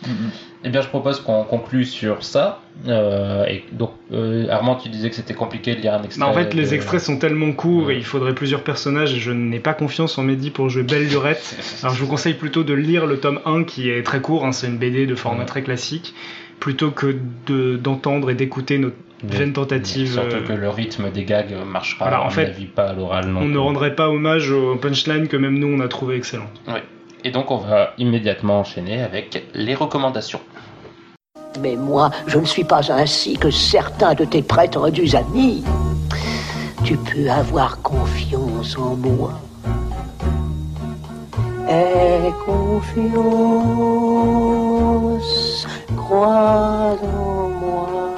Mhm. 0.05 0.29
Eh 0.65 0.69
bien, 0.69 0.81
je 0.81 0.87
propose 0.87 1.21
qu'on 1.21 1.43
conclue 1.43 1.85
sur 1.85 2.23
ça. 2.23 2.61
Euh, 2.87 3.45
et 3.45 3.63
donc, 3.71 3.91
euh, 4.11 4.47
Armand, 4.49 4.75
tu 4.75 4.89
disais 4.89 5.09
que 5.09 5.15
c'était 5.15 5.33
compliqué 5.33 5.75
de 5.75 5.81
lire 5.81 5.93
un 5.93 6.03
extrait. 6.03 6.25
En 6.25 6.33
fait, 6.33 6.53
les 6.53 6.67
de- 6.67 6.73
extraits 6.73 6.99
sont 7.01 7.17
tellement 7.17 7.51
courts 7.53 7.87
Ouais. 7.87 7.95
et 7.95 7.97
il 7.97 8.03
faudrait 8.05 8.33
plusieurs 8.33 8.63
personnages 8.63 9.13
et 9.13 9.19
je 9.19 9.31
n'ai 9.31 9.59
pas 9.59 9.73
confiance 9.73 10.17
en 10.17 10.23
Mehdi 10.23 10.49
pour 10.51 10.69
jouer 10.69 10.83
Belle 10.83 11.07
Lurette. 11.07 11.55
Alors, 11.83 11.95
je 11.95 12.01
vous 12.03 12.09
conseille 12.09 12.33
plutôt 12.33 12.63
de 12.63 12.73
lire 12.73 13.05
le 13.05 13.19
tome 13.19 13.39
1 13.45 13.63
qui 13.63 13.89
est 13.89 14.03
très 14.03 14.21
court, 14.21 14.45
hein, 14.45 14.51
c'est 14.51 14.67
une 14.67 14.77
BD 14.77 15.05
de 15.05 15.15
format 15.15 15.39
Ouais. 15.39 15.45
très 15.45 15.61
classique, 15.63 16.13
plutôt 16.59 16.91
que 16.91 17.15
de, 17.47 17.77
d'entendre 17.77 18.29
et 18.29 18.35
d'écouter 18.35 18.77
notre 18.79 18.95
Mais- 19.23 19.35
vaine 19.37 19.53
tentative. 19.53 20.11
Surtout 20.13 20.35
euh, 20.37 20.47
que 20.47 20.53
le 20.53 20.69
rythme 20.69 21.09
des 21.11 21.23
gags 21.25 21.53
marchera, 21.69 22.05
Voilà, 22.05 22.19
en 22.19 22.23
à 22.23 22.25
mon 22.25 22.31
fait, 22.31 22.45
avis, 22.47 22.65
pas 22.65 22.89
à 22.89 22.93
l'oral 22.93 23.27
non 23.27 23.41
on 23.41 23.47
ne 23.47 23.57
rendrait 23.57 23.95
pas 23.95 24.09
hommage 24.09 24.51
au 24.51 24.75
punchline 24.75 25.27
que 25.27 25.37
même 25.37 25.57
nous 25.59 25.67
on 25.67 25.79
a 25.81 25.87
trouvé 25.87 26.15
excellent. 26.15 26.49
Et 27.23 27.31
donc, 27.31 27.51
on 27.51 27.57
va 27.57 27.93
immédiatement 27.97 28.59
enchaîner 28.59 29.01
avec 29.01 29.45
les 29.53 29.75
recommandations. 29.75 30.39
Mais 31.59 31.75
moi, 31.75 32.11
je 32.27 32.39
ne 32.39 32.45
suis 32.45 32.63
pas 32.63 32.91
ainsi 32.91 33.35
que 33.37 33.49
certains 33.51 34.13
de 34.13 34.23
tes 34.23 34.41
prétendus 34.41 35.15
amis. 35.15 35.63
Tu 36.83 36.95
peux 36.95 37.29
avoir 37.29 37.81
confiance 37.81 38.77
en 38.77 38.95
moi. 38.95 39.33
Aie 41.67 42.31
confiance, 42.45 42.87
crois 45.97 46.97
en 47.03 47.49
moi, 47.49 48.08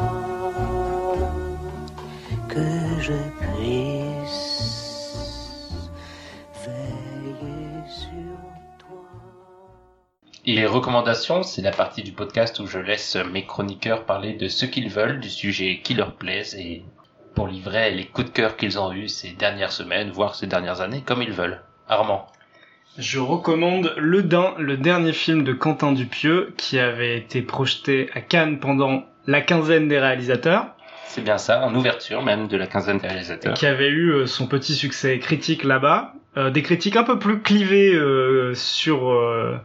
Les 10.61 10.67
recommandations, 10.67 11.41
c'est 11.41 11.63
la 11.63 11.71
partie 11.71 12.03
du 12.03 12.11
podcast 12.11 12.59
où 12.59 12.67
je 12.67 12.77
laisse 12.77 13.17
mes 13.31 13.47
chroniqueurs 13.47 14.05
parler 14.05 14.33
de 14.33 14.47
ce 14.47 14.67
qu'ils 14.67 14.91
veulent, 14.91 15.19
du 15.19 15.27
sujet 15.27 15.79
qui 15.83 15.95
leur 15.95 16.13
plaise 16.13 16.53
et 16.53 16.83
pour 17.33 17.47
livrer 17.47 17.89
les 17.89 18.05
coups 18.05 18.27
de 18.27 18.31
cœur 18.31 18.57
qu'ils 18.57 18.77
ont 18.77 18.93
eus 18.93 19.07
ces 19.07 19.29
dernières 19.31 19.71
semaines, 19.71 20.11
voire 20.11 20.35
ces 20.35 20.45
dernières 20.45 20.81
années, 20.81 21.01
comme 21.03 21.23
ils 21.23 21.31
veulent. 21.31 21.63
Armand. 21.89 22.27
Je 22.99 23.17
recommande 23.17 23.95
Le 23.97 24.21
Dain, 24.21 24.53
le 24.59 24.77
dernier 24.77 25.13
film 25.13 25.43
de 25.43 25.53
Quentin 25.53 25.93
Dupieux, 25.93 26.53
qui 26.57 26.77
avait 26.77 27.17
été 27.17 27.41
projeté 27.41 28.11
à 28.13 28.21
Cannes 28.21 28.59
pendant 28.59 29.05
la 29.25 29.41
quinzaine 29.41 29.87
des 29.87 29.97
réalisateurs, 29.97 30.75
C'est 31.05 31.23
bien 31.23 31.39
ça, 31.39 31.65
en 31.65 31.73
ouverture 31.73 32.21
même 32.21 32.47
de 32.47 32.57
la 32.57 32.67
quinzaine 32.67 32.99
des 32.99 33.07
réalisateurs. 33.07 33.55
qui 33.55 33.65
avait 33.65 33.89
eu 33.89 34.11
euh, 34.11 34.27
son 34.27 34.45
petit 34.45 34.75
succès 34.75 35.17
critique 35.17 35.63
là-bas. 35.63 36.13
Euh, 36.37 36.49
des 36.49 36.61
critiques 36.61 36.95
un 36.95 37.03
peu 37.03 37.19
plus 37.19 37.41
clivées 37.41 37.93
euh, 37.93 38.53
sur 38.53 39.11
euh, 39.11 39.57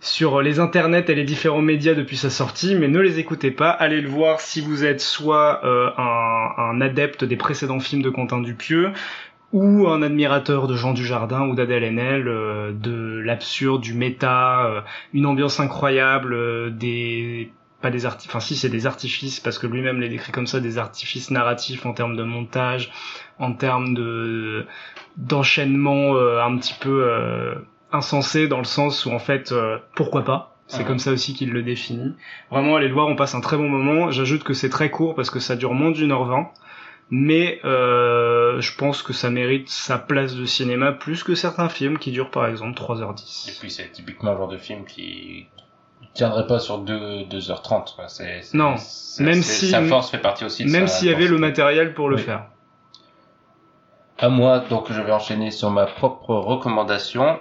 sur 0.00 0.40
les 0.40 0.60
internets 0.60 1.04
et 1.08 1.14
les 1.14 1.24
différents 1.24 1.60
médias 1.60 1.94
depuis 1.94 2.16
sa 2.16 2.30
sortie, 2.30 2.74
mais 2.74 2.88
ne 2.88 2.98
les 2.98 3.18
écoutez 3.18 3.50
pas. 3.50 3.70
Allez 3.70 4.00
le 4.00 4.08
voir 4.08 4.40
si 4.40 4.62
vous 4.62 4.84
êtes 4.84 5.00
soit 5.00 5.60
euh, 5.64 5.90
un, 5.98 6.80
adepte 6.80 7.24
des 7.24 7.36
précédents 7.36 7.80
films 7.80 8.02
de 8.02 8.08
Quentin 8.08 8.40
Dupieux, 8.40 8.92
ou 9.52 9.88
un 9.88 10.00
admirateur 10.02 10.68
de 10.68 10.76
Jean 10.76 10.94
Dujardin 10.94 11.46
ou 11.48 11.54
d'Adèle 11.54 11.84
Haenel, 11.84 12.28
euh, 12.28 12.72
de 12.72 13.20
l'absurde, 13.20 13.82
du 13.82 13.92
méta, 13.92 14.64
euh, 14.64 14.80
une 15.12 15.26
ambiance 15.26 15.60
incroyable, 15.60 16.76
des 16.76 17.52
pas 17.82 17.90
des 17.90 18.04
artifices, 18.04 18.30
enfin 18.30 18.40
si 18.40 18.56
c'est 18.56 18.68
des 18.68 18.86
artifices 18.86 19.40
parce 19.40 19.58
que 19.58 19.66
lui-même 19.66 20.00
les 20.00 20.10
décrit 20.10 20.32
comme 20.32 20.46
ça, 20.46 20.60
des 20.60 20.76
artifices 20.76 21.30
narratifs 21.30 21.86
en 21.86 21.94
termes 21.94 22.14
de 22.14 22.22
montage, 22.24 22.92
en 23.38 23.54
termes 23.54 23.94
de 23.94 24.66
d'enchaînement 25.16 26.14
un 26.14 26.58
petit 26.58 26.74
peu 26.78 27.02
insensé 27.92 28.48
dans 28.48 28.58
le 28.58 28.64
sens 28.64 29.06
où 29.06 29.10
en 29.10 29.18
fait 29.18 29.52
euh, 29.52 29.78
pourquoi 29.94 30.24
pas? 30.24 30.56
C'est 30.66 30.84
comme 30.84 31.00
ça 31.00 31.10
aussi 31.10 31.34
qu'il 31.34 31.50
le 31.50 31.64
définit. 31.64 32.14
Vraiment, 32.48 32.76
allez 32.76 32.86
le 32.86 32.94
voir, 32.94 33.08
on 33.08 33.16
passe 33.16 33.34
un 33.34 33.40
très 33.40 33.56
bon 33.56 33.68
moment. 33.68 34.12
J'ajoute 34.12 34.44
que 34.44 34.52
c'est 34.54 34.68
très 34.70 34.88
court 34.88 35.16
parce 35.16 35.28
que 35.28 35.40
ça 35.40 35.56
dure 35.56 35.74
moins 35.74 35.90
d'une 35.90 36.12
heure 36.12 36.24
vingt. 36.26 36.48
Mais 37.10 37.60
euh, 37.64 38.60
je 38.60 38.76
pense 38.76 39.02
que 39.02 39.12
ça 39.12 39.30
mérite 39.30 39.68
sa 39.68 39.98
place 39.98 40.36
de 40.36 40.44
cinéma 40.44 40.92
plus 40.92 41.24
que 41.24 41.34
certains 41.34 41.68
films 41.68 41.98
qui 41.98 42.12
durent 42.12 42.30
par 42.30 42.46
exemple 42.46 42.80
Et 42.80 42.84
3h10. 42.84 43.58
puis 43.58 43.68
c'est 43.68 43.90
typiquement 43.90 44.30
le 44.30 44.38
genre 44.38 44.46
de 44.46 44.58
film 44.58 44.84
qui 44.84 45.48
tiendrait 46.14 46.46
pas 46.46 46.60
sur 46.60 46.78
2, 46.78 47.24
2h30. 47.24 47.96
quoi. 47.96 48.06
C'est, 48.06 48.42
c'est- 48.42 48.56
Non, 48.56 48.76
c'est- 48.76 49.24
même 49.24 49.42
c'est- 49.42 49.66
si- 49.66 49.70
Sa 49.70 49.82
force 49.82 50.08
fait 50.12 50.18
partie 50.18 50.44
aussi 50.44 50.64
de 50.64 50.70
Même 50.70 50.86
s'il 50.86 51.08
y 51.08 51.12
avait 51.12 51.26
le 51.26 51.38
matériel 51.38 51.94
pour 51.94 52.08
le 52.08 52.14
Oui. 52.14 52.22
faire. 52.22 52.44
À 54.18 54.28
moi, 54.28 54.60
donc 54.60 54.92
je 54.92 55.00
vais 55.00 55.10
enchaîner 55.12 55.50
sur 55.50 55.70
ma 55.72 55.86
propre 55.86 56.32
recommandation. 56.36 57.40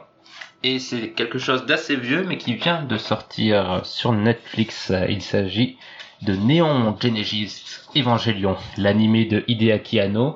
Et 0.64 0.80
c'est 0.80 1.12
quelque 1.12 1.40
chose 1.40 1.66
d'assez 1.66 1.96
vieux, 1.96 2.26
mais 2.28 2.38
qui 2.38 2.54
vient 2.56 2.84
de 2.84 2.98
sortir 2.98 3.82
sur 3.86 4.12
Netflix. 4.12 4.92
Il 5.08 5.22
s'agit 5.22 5.78
de 6.22 6.36
Neon 6.36 6.98
Genesis 7.00 7.80
Evangelion, 7.96 8.58
l'animé 8.78 9.24
de 9.26 9.44
Hideaki 9.48 10.02
Anno, 10.02 10.36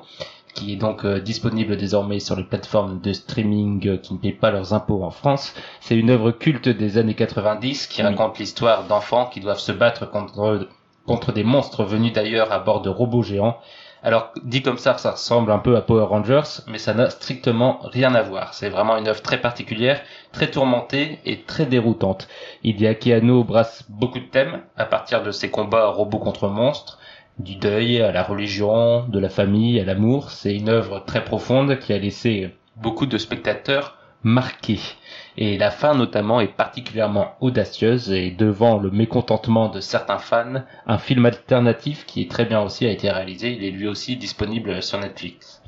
qui 0.54 0.72
est 0.72 0.76
donc 0.76 1.04
euh, 1.04 1.20
disponible 1.20 1.76
désormais 1.76 2.20
sur 2.20 2.36
les 2.36 2.44
plateformes 2.44 3.00
de 3.00 3.12
streaming 3.12 3.86
euh, 3.88 3.96
qui 3.98 4.14
ne 4.14 4.18
paient 4.18 4.32
pas 4.32 4.50
leurs 4.50 4.72
impôts 4.72 5.02
en 5.02 5.10
France. 5.10 5.52
C'est 5.80 5.96
une 5.96 6.08
œuvre 6.10 6.30
culte 6.30 6.68
des 6.70 6.96
années 6.96 7.14
90 7.14 7.86
qui 7.88 8.00
Oui. 8.02 8.08
raconte 8.08 8.38
l'histoire 8.38 8.84
d'enfants 8.84 9.26
qui 9.26 9.40
doivent 9.40 9.58
se 9.58 9.72
battre 9.72 10.08
contre, 10.08 10.68
contre 11.06 11.32
des 11.32 11.44
monstres 11.44 11.84
venus 11.84 12.12
d'ailleurs 12.14 12.50
à 12.52 12.60
bord 12.60 12.80
de 12.82 12.88
robots 12.88 13.22
géants. 13.22 13.58
Alors, 14.06 14.32
dit 14.42 14.60
comme 14.60 14.76
ça, 14.76 14.98
ça 14.98 15.12
ressemble 15.12 15.50
un 15.50 15.58
peu 15.58 15.78
à 15.78 15.80
Power 15.80 16.04
Rangers, 16.04 16.60
mais 16.66 16.76
ça 16.76 16.92
n'a 16.92 17.08
strictement 17.08 17.78
rien 17.84 18.14
à 18.14 18.20
voir. 18.20 18.52
C'est 18.52 18.68
vraiment 18.68 18.98
une 18.98 19.08
œuvre 19.08 19.22
très 19.22 19.40
particulière, 19.40 20.02
très 20.30 20.50
tourmentée 20.50 21.20
et 21.24 21.40
très 21.40 21.64
déroutante. 21.64 22.28
Hideaki 22.64 23.14
Anno 23.14 23.44
brasse 23.44 23.86
beaucoup 23.88 24.18
de 24.18 24.26
thèmes, 24.26 24.60
à 24.76 24.84
partir 24.84 25.22
de 25.22 25.30
ses 25.30 25.50
combats 25.50 25.86
robots 25.86 26.18
contre 26.18 26.48
monstres, 26.48 26.98
du 27.38 27.56
deuil 27.56 28.02
à 28.02 28.12
la 28.12 28.22
religion, 28.22 29.06
de 29.08 29.18
la 29.18 29.30
famille 29.30 29.80
à 29.80 29.84
l'amour. 29.84 30.30
C'est 30.32 30.54
une 30.54 30.68
œuvre 30.68 31.02
très 31.06 31.24
profonde 31.24 31.78
qui 31.78 31.94
a 31.94 31.98
laissé 31.98 32.54
beaucoup 32.76 33.06
de 33.06 33.16
spectateurs 33.16 33.96
marqués. 34.24 34.80
Et 35.36 35.58
la 35.58 35.70
fin 35.70 35.94
notamment 35.94 36.40
est 36.40 36.48
particulièrement 36.48 37.34
audacieuse 37.40 38.10
et 38.10 38.30
devant 38.30 38.78
le 38.78 38.90
mécontentement 38.90 39.68
de 39.68 39.80
certains 39.80 40.18
fans, 40.18 40.64
un 40.86 40.98
film 40.98 41.26
alternatif 41.26 42.06
qui 42.06 42.22
est 42.22 42.30
très 42.30 42.46
bien 42.46 42.62
aussi 42.62 42.86
a 42.86 42.90
été 42.90 43.10
réalisé. 43.10 43.52
Il 43.52 43.64
est 43.64 43.70
lui 43.70 43.86
aussi 43.86 44.16
disponible 44.16 44.82
sur 44.82 44.98
Netflix. 44.98 45.60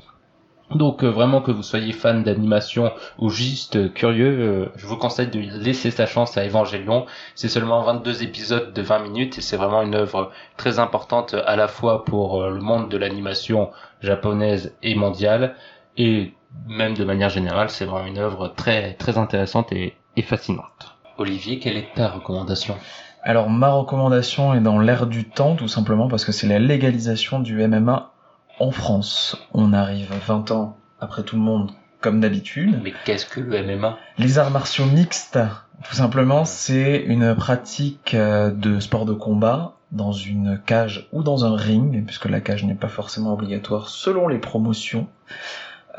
Donc 0.71 1.03
euh, 1.03 1.07
vraiment 1.09 1.41
que 1.41 1.51
vous 1.51 1.63
soyez 1.63 1.93
fan 1.93 2.23
d'animation 2.23 2.91
ou 3.19 3.29
juste 3.29 3.93
curieux, 3.93 4.39
euh, 4.39 4.71
je 4.75 4.85
vous 4.85 4.97
conseille 4.97 5.27
de 5.27 5.39
laisser 5.39 5.91
sa 5.91 6.05
chance 6.05 6.37
à 6.37 6.45
Evangelion. 6.45 7.05
C'est 7.35 7.47
seulement 7.47 7.81
22 7.83 8.23
épisodes 8.23 8.73
de 8.73 8.81
20 8.81 8.99
minutes 8.99 9.37
et 9.37 9.41
c'est 9.41 9.55
vraiment 9.55 9.81
une 9.81 9.95
œuvre 9.95 10.31
très 10.57 10.79
importante 10.79 11.35
à 11.45 11.55
la 11.55 11.69
fois 11.69 12.03
pour 12.03 12.41
euh, 12.41 12.49
le 12.49 12.59
monde 12.59 12.89
de 12.89 12.97
l'animation 12.97 13.71
japonaise 14.01 14.75
et 14.83 14.95
mondiale 14.95 15.55
et 15.95 16.33
même 16.67 16.93
de 16.93 17.03
manière 17.03 17.29
générale, 17.29 17.69
c'est 17.69 17.85
vraiment 17.85 18.07
une 18.07 18.17
œuvre 18.17 18.47
très 18.49 18.93
très 18.93 19.17
intéressante 19.17 19.71
et, 19.71 19.95
et 20.15 20.21
fascinante. 20.21 20.97
Olivier, 21.17 21.59
quelle 21.59 21.77
est 21.77 21.93
ta 21.95 22.09
recommandation? 22.09 22.75
Alors 23.23 23.49
ma 23.49 23.69
recommandation 23.71 24.53
est 24.53 24.61
dans 24.61 24.79
l'air 24.79 25.07
du 25.07 25.25
temps, 25.25 25.55
tout 25.55 25.67
simplement 25.67 26.07
parce 26.07 26.23
que 26.23 26.31
c'est 26.31 26.47
la 26.47 26.59
légalisation 26.59 27.39
du 27.39 27.67
MMA 27.67 28.11
en 28.59 28.71
France. 28.71 29.37
On 29.53 29.73
arrive 29.73 30.13
20 30.27 30.51
ans 30.51 30.77
après 30.99 31.23
tout 31.23 31.35
le 31.35 31.41
monde, 31.41 31.71
comme 32.01 32.19
d'habitude. 32.19 32.79
Mais 32.83 32.93
qu'est-ce 33.05 33.25
que 33.25 33.39
le 33.39 33.63
MMA 33.63 33.97
Les 34.17 34.39
arts 34.39 34.51
martiaux 34.51 34.85
mixtes, 34.85 35.39
tout 35.83 35.95
simplement, 35.95 36.45
c'est 36.45 36.97
une 36.97 37.35
pratique 37.35 38.13
euh, 38.13 38.51
de 38.51 38.79
sport 38.79 39.05
de 39.05 39.13
combat 39.13 39.73
dans 39.91 40.11
une 40.11 40.59
cage 40.65 41.07
ou 41.13 41.23
dans 41.23 41.45
un 41.45 41.55
ring, 41.55 42.05
puisque 42.05 42.25
la 42.25 42.41
cage 42.41 42.65
n'est 42.65 42.75
pas 42.75 42.89
forcément 42.89 43.33
obligatoire 43.33 43.89
selon 43.89 44.27
les 44.27 44.39
promotions, 44.39 45.07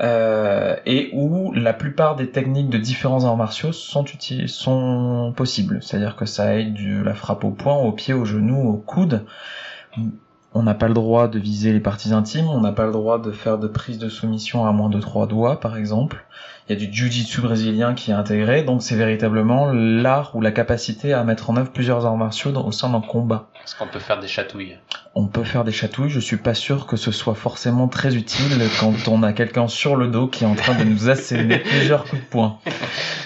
euh, 0.00 0.76
et 0.86 1.10
où 1.12 1.52
la 1.52 1.72
plupart 1.72 2.16
des 2.16 2.30
techniques 2.30 2.70
de 2.70 2.78
différents 2.78 3.24
arts 3.24 3.36
martiaux 3.36 3.72
sont, 3.72 4.04
uti- 4.04 4.46
sont 4.46 5.32
possibles. 5.36 5.80
C'est-à-dire 5.82 6.16
que 6.16 6.24
ça 6.26 6.44
aille 6.44 6.72
de 6.72 7.02
la 7.02 7.14
frappe 7.14 7.44
au 7.44 7.50
poing, 7.50 7.76
au 7.76 7.92
pied, 7.92 8.14
au 8.14 8.24
genou, 8.24 8.68
au 8.68 8.76
coude. 8.76 9.24
On 10.54 10.62
n'a 10.62 10.74
pas 10.74 10.88
le 10.88 10.94
droit 10.94 11.28
de 11.28 11.38
viser 11.38 11.72
les 11.72 11.80
parties 11.80 12.12
intimes, 12.12 12.46
on 12.46 12.60
n'a 12.60 12.72
pas 12.72 12.86
le 12.86 12.92
droit 12.92 13.20
de 13.20 13.32
faire 13.32 13.58
de 13.58 13.68
prise 13.68 13.98
de 13.98 14.08
soumission 14.08 14.66
à 14.66 14.72
moins 14.72 14.88
de 14.88 15.00
trois 15.00 15.26
doigts, 15.26 15.60
par 15.60 15.76
exemple. 15.76 16.24
Il 16.68 16.78
y 16.78 16.84
a 16.84 16.86
du 16.86 16.92
jiu-jitsu 16.92 17.40
brésilien 17.40 17.94
qui 17.94 18.10
est 18.10 18.14
intégré, 18.14 18.62
donc 18.62 18.82
c'est 18.82 18.94
véritablement 18.94 19.72
l'art 19.72 20.36
ou 20.36 20.40
la 20.42 20.50
capacité 20.50 21.14
à 21.14 21.24
mettre 21.24 21.48
en 21.48 21.56
œuvre 21.56 21.70
plusieurs 21.70 22.04
arts 22.04 22.16
martiaux 22.18 22.50
dans- 22.50 22.66
au 22.66 22.72
sein 22.72 22.90
d'un 22.90 23.00
combat. 23.00 23.48
Est-ce 23.64 23.74
qu'on 23.76 23.86
peut 23.86 23.98
faire 23.98 24.20
des 24.20 24.28
chatouilles. 24.28 24.76
On 25.14 25.26
peut 25.26 25.44
faire 25.44 25.64
des 25.64 25.72
chatouilles, 25.72 26.10
je 26.10 26.20
suis 26.20 26.36
pas 26.36 26.52
sûr 26.54 26.86
que 26.86 26.96
ce 26.96 27.10
soit 27.10 27.34
forcément 27.34 27.88
très 27.88 28.14
utile 28.16 28.62
quand 28.80 29.08
on 29.08 29.22
a 29.22 29.32
quelqu'un 29.32 29.66
sur 29.66 29.96
le 29.96 30.08
dos 30.08 30.26
qui 30.28 30.44
est 30.44 30.46
en 30.46 30.54
train 30.54 30.74
de 30.74 30.84
nous 30.84 31.08
asséner 31.08 31.58
plusieurs 31.64 32.04
coups 32.04 32.22
de 32.22 32.26
poing. 32.28 32.58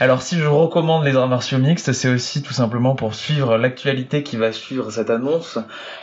Alors 0.00 0.22
si 0.22 0.38
je 0.38 0.46
recommande 0.46 1.04
les 1.04 1.16
arts 1.16 1.28
martiaux 1.28 1.58
mixtes, 1.58 1.92
c'est 1.92 2.08
aussi 2.08 2.42
tout 2.42 2.52
simplement 2.52 2.94
pour 2.94 3.14
suivre 3.14 3.56
l'actualité 3.58 4.22
qui 4.22 4.36
va 4.36 4.52
suivre 4.52 4.90
cette 4.92 5.10
annonce, 5.10 5.58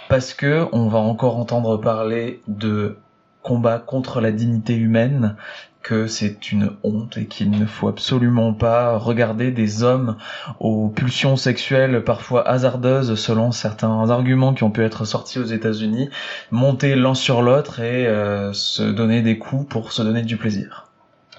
parce 0.09 0.33
que 0.33 0.67
on 0.73 0.87
va 0.89 0.99
encore 0.99 1.37
entendre 1.37 1.77
parler 1.77 2.41
de 2.47 2.97
combat 3.41 3.79
contre 3.79 4.19
la 4.19 4.31
dignité 4.31 4.75
humaine, 4.75 5.37
que 5.81 6.07
c'est 6.07 6.51
une 6.51 6.71
honte 6.83 7.17
et 7.17 7.25
qu'il 7.25 7.51
ne 7.51 7.65
faut 7.65 7.87
absolument 7.87 8.53
pas 8.53 8.97
regarder 8.97 9.51
des 9.51 9.83
hommes 9.83 10.17
aux 10.59 10.89
pulsions 10.89 11.37
sexuelles 11.37 12.03
parfois 12.03 12.47
hasardeuses 12.47 13.15
selon 13.15 13.51
certains 13.51 14.09
arguments 14.09 14.53
qui 14.53 14.63
ont 14.63 14.71
pu 14.71 14.83
être 14.83 15.05
sortis 15.05 15.39
aux 15.39 15.45
États-Unis, 15.45 16.09
monter 16.51 16.95
l'un 16.95 17.13
sur 17.13 17.41
l'autre 17.41 17.79
et 17.79 18.07
euh, 18.07 18.51
se 18.53 18.83
donner 18.83 19.21
des 19.21 19.37
coups 19.37 19.67
pour 19.69 19.91
se 19.93 20.01
donner 20.01 20.21
du 20.23 20.37
plaisir. 20.37 20.85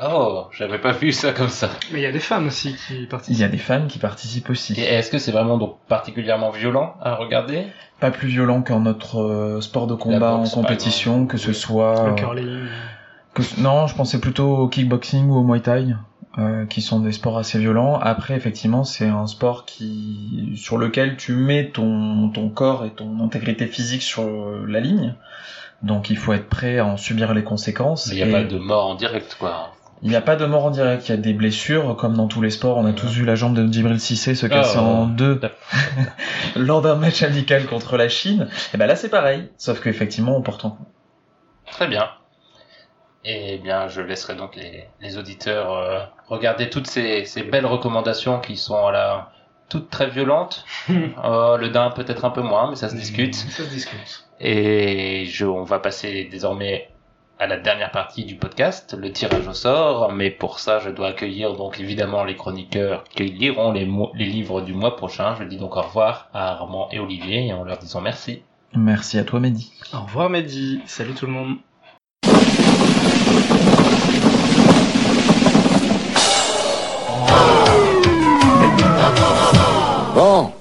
Oh, 0.02 0.46
j'avais 0.52 0.78
pas 0.78 0.92
vu 0.92 1.12
ça 1.12 1.32
comme 1.32 1.50
ça. 1.50 1.68
Mais 1.92 1.98
il 1.98 2.02
y 2.02 2.06
a 2.06 2.12
des 2.12 2.20
femmes 2.20 2.46
aussi 2.46 2.74
qui 2.74 3.02
Il 3.02 3.08
participent. 3.08 3.38
y 3.38 3.44
a 3.44 3.48
des 3.48 3.58
femmes 3.58 3.86
qui 3.86 3.98
participent 3.98 4.48
Et 4.48 4.52
aussi. 4.52 4.80
est-ce 4.80 5.10
que 5.10 5.18
c'est 5.18 5.32
vraiment 5.32 5.58
donc 5.58 5.76
particulièrement 5.88 6.50
violent 6.50 6.94
à 7.02 7.14
regarder? 7.16 7.66
Pas 8.00 8.10
plus 8.10 8.28
violent 8.28 8.62
qu'un 8.62 8.86
autre 8.86 9.20
euh, 9.20 9.60
sport 9.60 9.86
de 9.86 9.94
combat 9.94 10.36
boxe, 10.38 10.56
en 10.56 10.62
compétition, 10.62 11.26
que 11.26 11.36
ce 11.36 11.52
soit... 11.52 12.06
Le 12.06 12.12
euh, 12.12 12.14
curling. 12.14 12.60
Non, 13.58 13.86
je 13.86 13.94
pensais 13.94 14.18
plutôt 14.20 14.56
au 14.58 14.68
kickboxing 14.68 15.28
ou 15.28 15.36
au 15.36 15.42
muay 15.42 15.60
thai, 15.60 15.94
euh, 16.38 16.66
qui 16.66 16.82
sont 16.82 17.00
des 17.00 17.12
sports 17.12 17.38
assez 17.38 17.58
violents. 17.58 17.98
Après, 17.98 18.34
effectivement, 18.34 18.84
c'est 18.84 19.08
un 19.08 19.26
sport 19.26 19.64
qui 19.64 20.52
sur 20.56 20.78
lequel 20.78 21.16
tu 21.16 21.34
mets 21.34 21.70
ton 21.70 22.28
ton 22.30 22.48
corps 22.48 22.84
et 22.84 22.90
ton 22.90 23.22
intégrité 23.24 23.66
physique 23.66 24.02
sur 24.02 24.24
la 24.66 24.80
ligne. 24.80 25.14
Donc, 25.82 26.10
il 26.10 26.16
faut 26.18 26.32
être 26.32 26.48
prêt 26.48 26.78
à 26.78 26.84
en 26.86 26.96
subir 26.96 27.32
les 27.32 27.42
conséquences. 27.42 28.08
Il 28.08 28.16
n'y 28.16 28.22
a 28.22 28.26
Et 28.26 28.32
pas 28.32 28.44
de 28.44 28.58
mort 28.58 28.86
en 28.86 28.94
direct, 28.96 29.36
quoi. 29.40 29.72
il 30.02 30.10
n'y 30.10 30.16
a 30.16 30.20
pas 30.20 30.36
de 30.36 30.44
mort 30.44 30.66
en 30.66 30.70
direct. 30.70 31.08
Il 31.08 31.12
y 31.12 31.14
a 31.14 31.16
des 31.16 31.32
blessures, 31.32 31.96
comme 31.96 32.14
dans 32.16 32.26
tous 32.26 32.42
les 32.42 32.50
sports. 32.50 32.76
On 32.76 32.84
a 32.84 32.92
tous 32.92 33.08
vu 33.12 33.24
la 33.24 33.34
jambe 33.34 33.54
de 33.54 33.72
Djibril 33.72 33.98
Cissé 33.98 34.34
se 34.34 34.46
casser 34.46 34.76
Ah, 34.78 34.82
en 34.82 35.06
deux 35.06 35.40
lors 36.56 36.82
d'un 36.82 36.96
match 36.96 37.22
amical 37.22 37.64
contre 37.66 37.96
la 37.96 38.08
Chine. 38.10 38.48
Et 38.74 38.76
ben 38.76 38.86
là, 38.86 38.94
c'est 38.94 39.08
pareil. 39.08 39.48
Sauf 39.56 39.80
qu'effectivement, 39.80 40.36
on 40.36 40.42
porte 40.42 40.66
en. 40.66 40.76
Très 41.70 41.86
bien. 41.88 42.08
Et 43.24 43.58
bien, 43.58 43.88
je 43.88 44.00
laisserai 44.00 44.34
donc 44.34 44.56
les, 44.56 44.84
les 45.00 45.18
auditeurs 45.18 45.72
euh, 45.72 46.00
regarder 46.28 46.70
toutes 46.70 46.86
ces, 46.86 47.24
ces 47.26 47.42
belles 47.42 47.66
recommandations 47.66 48.40
qui 48.40 48.56
sont 48.56 48.86
à 48.86 48.92
la 48.92 49.32
toutes 49.68 49.88
très 49.88 50.10
violentes. 50.10 50.64
Euh, 51.22 51.58
le 51.58 51.68
daim 51.68 51.90
peut-être 51.90 52.24
un 52.24 52.30
peu 52.30 52.40
moins, 52.40 52.70
mais 52.70 52.76
ça 52.76 52.88
se 52.88 52.96
discute. 52.96 53.34
Ça 53.34 53.62
se 53.62 53.68
discute. 53.68 54.26
Et 54.40 55.26
je, 55.26 55.44
on 55.44 55.64
va 55.64 55.78
passer 55.78 56.24
désormais 56.24 56.88
à 57.38 57.46
la 57.46 57.58
dernière 57.58 57.90
partie 57.90 58.24
du 58.24 58.36
podcast, 58.36 58.96
le 58.98 59.12
tirage 59.12 59.46
au 59.46 59.52
sort. 59.52 60.12
Mais 60.12 60.30
pour 60.30 60.58
ça, 60.58 60.78
je 60.78 60.90
dois 60.90 61.08
accueillir 61.08 61.54
donc 61.54 61.78
évidemment 61.78 62.24
les 62.24 62.36
chroniqueurs 62.36 63.04
qui 63.04 63.24
liront 63.24 63.72
les, 63.72 63.88
les 64.14 64.24
livres 64.24 64.62
du 64.62 64.72
mois 64.72 64.96
prochain. 64.96 65.36
Je 65.38 65.44
dis 65.44 65.58
donc 65.58 65.76
au 65.76 65.82
revoir 65.82 66.28
à 66.32 66.52
Armand 66.52 66.88
et 66.90 66.98
Olivier 66.98 67.46
et 67.46 67.52
en 67.52 67.64
leur 67.64 67.78
disant 67.78 68.00
merci. 68.00 68.42
Merci 68.74 69.18
à 69.18 69.24
toi, 69.24 69.40
Mehdi. 69.40 69.72
Au 69.92 70.00
revoir 70.00 70.30
Mehdi. 70.30 70.80
Salut 70.86 71.14
tout 71.14 71.26
le 71.26 71.32
monde. 71.32 71.56
Bon, 80.14 80.52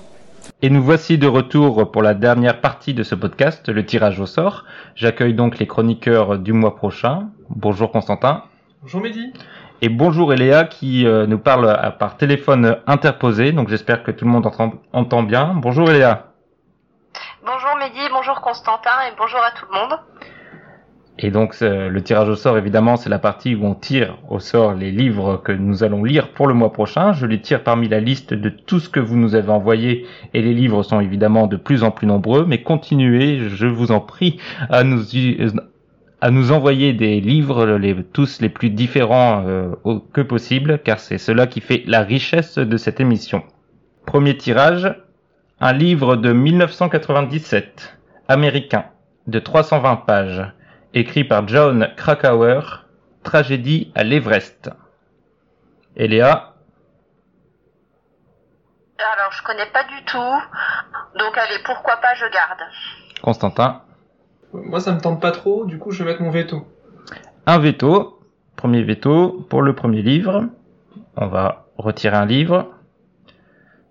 Et 0.61 0.69
nous 0.69 0.83
voici 0.83 1.17
de 1.17 1.27
retour 1.27 1.91
pour 1.91 2.01
la 2.01 2.13
dernière 2.13 2.59
partie 2.61 2.93
de 2.93 3.03
ce 3.03 3.15
podcast, 3.15 3.69
le 3.69 3.85
tirage 3.85 4.19
au 4.19 4.25
sort. 4.25 4.65
J'accueille 4.95 5.33
donc 5.33 5.57
les 5.59 5.67
chroniqueurs 5.67 6.37
du 6.37 6.53
mois 6.53 6.75
prochain. 6.75 7.29
Bonjour 7.49 7.91
Constantin. 7.91 8.43
Bonjour 8.81 9.01
Mehdi. 9.01 9.33
Et 9.81 9.87
bonjour 9.89 10.33
Eléa 10.33 10.65
qui 10.65 11.05
euh, 11.07 11.25
nous 11.25 11.39
parle 11.39 11.69
à- 11.69 11.91
par 11.91 12.17
téléphone 12.17 12.77
interposé. 12.87 13.51
Donc 13.53 13.69
j'espère 13.69 14.03
que 14.03 14.11
tout 14.11 14.25
le 14.25 14.31
monde 14.31 14.45
entend, 14.45 14.73
entend 14.93 15.23
bien. 15.23 15.53
Bonjour 15.55 15.89
Eléa. 15.89 16.25
Bonjour 17.45 17.75
Mehdi, 17.79 18.01
bonjour 18.11 18.41
Constantin 18.41 18.91
et 19.07 19.13
bonjour 19.17 19.39
à 19.39 19.51
tout 19.51 19.65
le 19.71 19.79
monde. 19.79 19.99
Et 21.21 21.31
donc 21.31 21.59
le 21.59 21.99
tirage 21.99 22.29
au 22.29 22.35
sort, 22.35 22.57
évidemment, 22.57 22.95
c'est 22.95 23.09
la 23.09 23.19
partie 23.19 23.53
où 23.53 23.65
on 23.65 23.75
tire 23.75 24.17
au 24.29 24.39
sort 24.39 24.73
les 24.73 24.89
livres 24.89 25.41
que 25.43 25.51
nous 25.51 25.83
allons 25.83 26.05
lire 26.05 26.29
pour 26.29 26.47
le 26.47 26.53
mois 26.53 26.71
prochain. 26.71 27.11
Je 27.11 27.25
les 27.25 27.41
tire 27.41 27.61
parmi 27.61 27.89
la 27.89 27.99
liste 27.99 28.33
de 28.33 28.47
tout 28.47 28.79
ce 28.79 28.87
que 28.87 29.01
vous 29.01 29.17
nous 29.17 29.35
avez 29.35 29.49
envoyé 29.49 30.05
et 30.33 30.41
les 30.41 30.53
livres 30.53 30.81
sont 30.81 31.01
évidemment 31.01 31.47
de 31.47 31.57
plus 31.57 31.83
en 31.83 31.91
plus 31.91 32.07
nombreux. 32.07 32.45
Mais 32.47 32.63
continuez, 32.63 33.49
je 33.49 33.67
vous 33.67 33.91
en 33.91 33.99
prie, 33.99 34.39
à 34.69 34.85
nous 34.85 35.01
à 36.21 36.31
nous 36.31 36.51
envoyer 36.51 36.93
des 36.93 37.19
livres, 37.19 37.79
tous 38.13 38.41
les 38.41 38.49
plus 38.49 38.69
différents 38.69 39.43
euh, 39.45 39.71
que 40.13 40.21
possible, 40.21 40.79
car 40.83 40.99
c'est 40.99 41.17
cela 41.17 41.47
qui 41.47 41.61
fait 41.61 41.83
la 41.85 42.01
richesse 42.01 42.57
de 42.57 42.77
cette 42.77 42.99
émission. 42.99 43.43
Premier 44.05 44.35
tirage, 44.35 44.93
un 45.59 45.73
livre 45.73 46.15
de 46.15 46.31
1997, 46.33 47.97
américain, 48.27 48.85
de 49.27 49.39
320 49.39 49.95
pages 50.07 50.53
écrit 50.93 51.23
par 51.23 51.47
John 51.47 51.89
Krakauer, 51.95 52.85
Tragédie 53.23 53.91
à 53.95 54.03
l'Everest. 54.03 54.71
Et 55.95 56.07
Léa, 56.07 56.53
Alors 58.97 59.31
je 59.31 59.43
connais 59.43 59.65
pas 59.71 59.83
du 59.83 60.03
tout, 60.05 61.17
donc 61.17 61.37
allez, 61.37 61.57
pourquoi 61.65 61.97
pas 61.97 62.13
je 62.15 62.25
garde. 62.33 62.59
Constantin, 63.21 63.81
Moi, 64.53 64.79
ça 64.79 64.91
me 64.91 64.99
tente 64.99 65.21
pas 65.21 65.31
trop, 65.31 65.65
du 65.65 65.77
coup, 65.77 65.91
je 65.91 66.03
vais 66.03 66.11
mettre 66.11 66.21
mon 66.21 66.31
veto. 66.31 66.65
un 67.45 67.59
veto, 67.59 68.19
premier 68.55 68.83
veto 68.83 69.45
pour 69.49 69.61
le 69.61 69.73
premier 69.75 70.01
livre. 70.01 70.45
On 71.15 71.27
va 71.27 71.65
retirer 71.77 72.15
un 72.15 72.25
livre. 72.25 72.67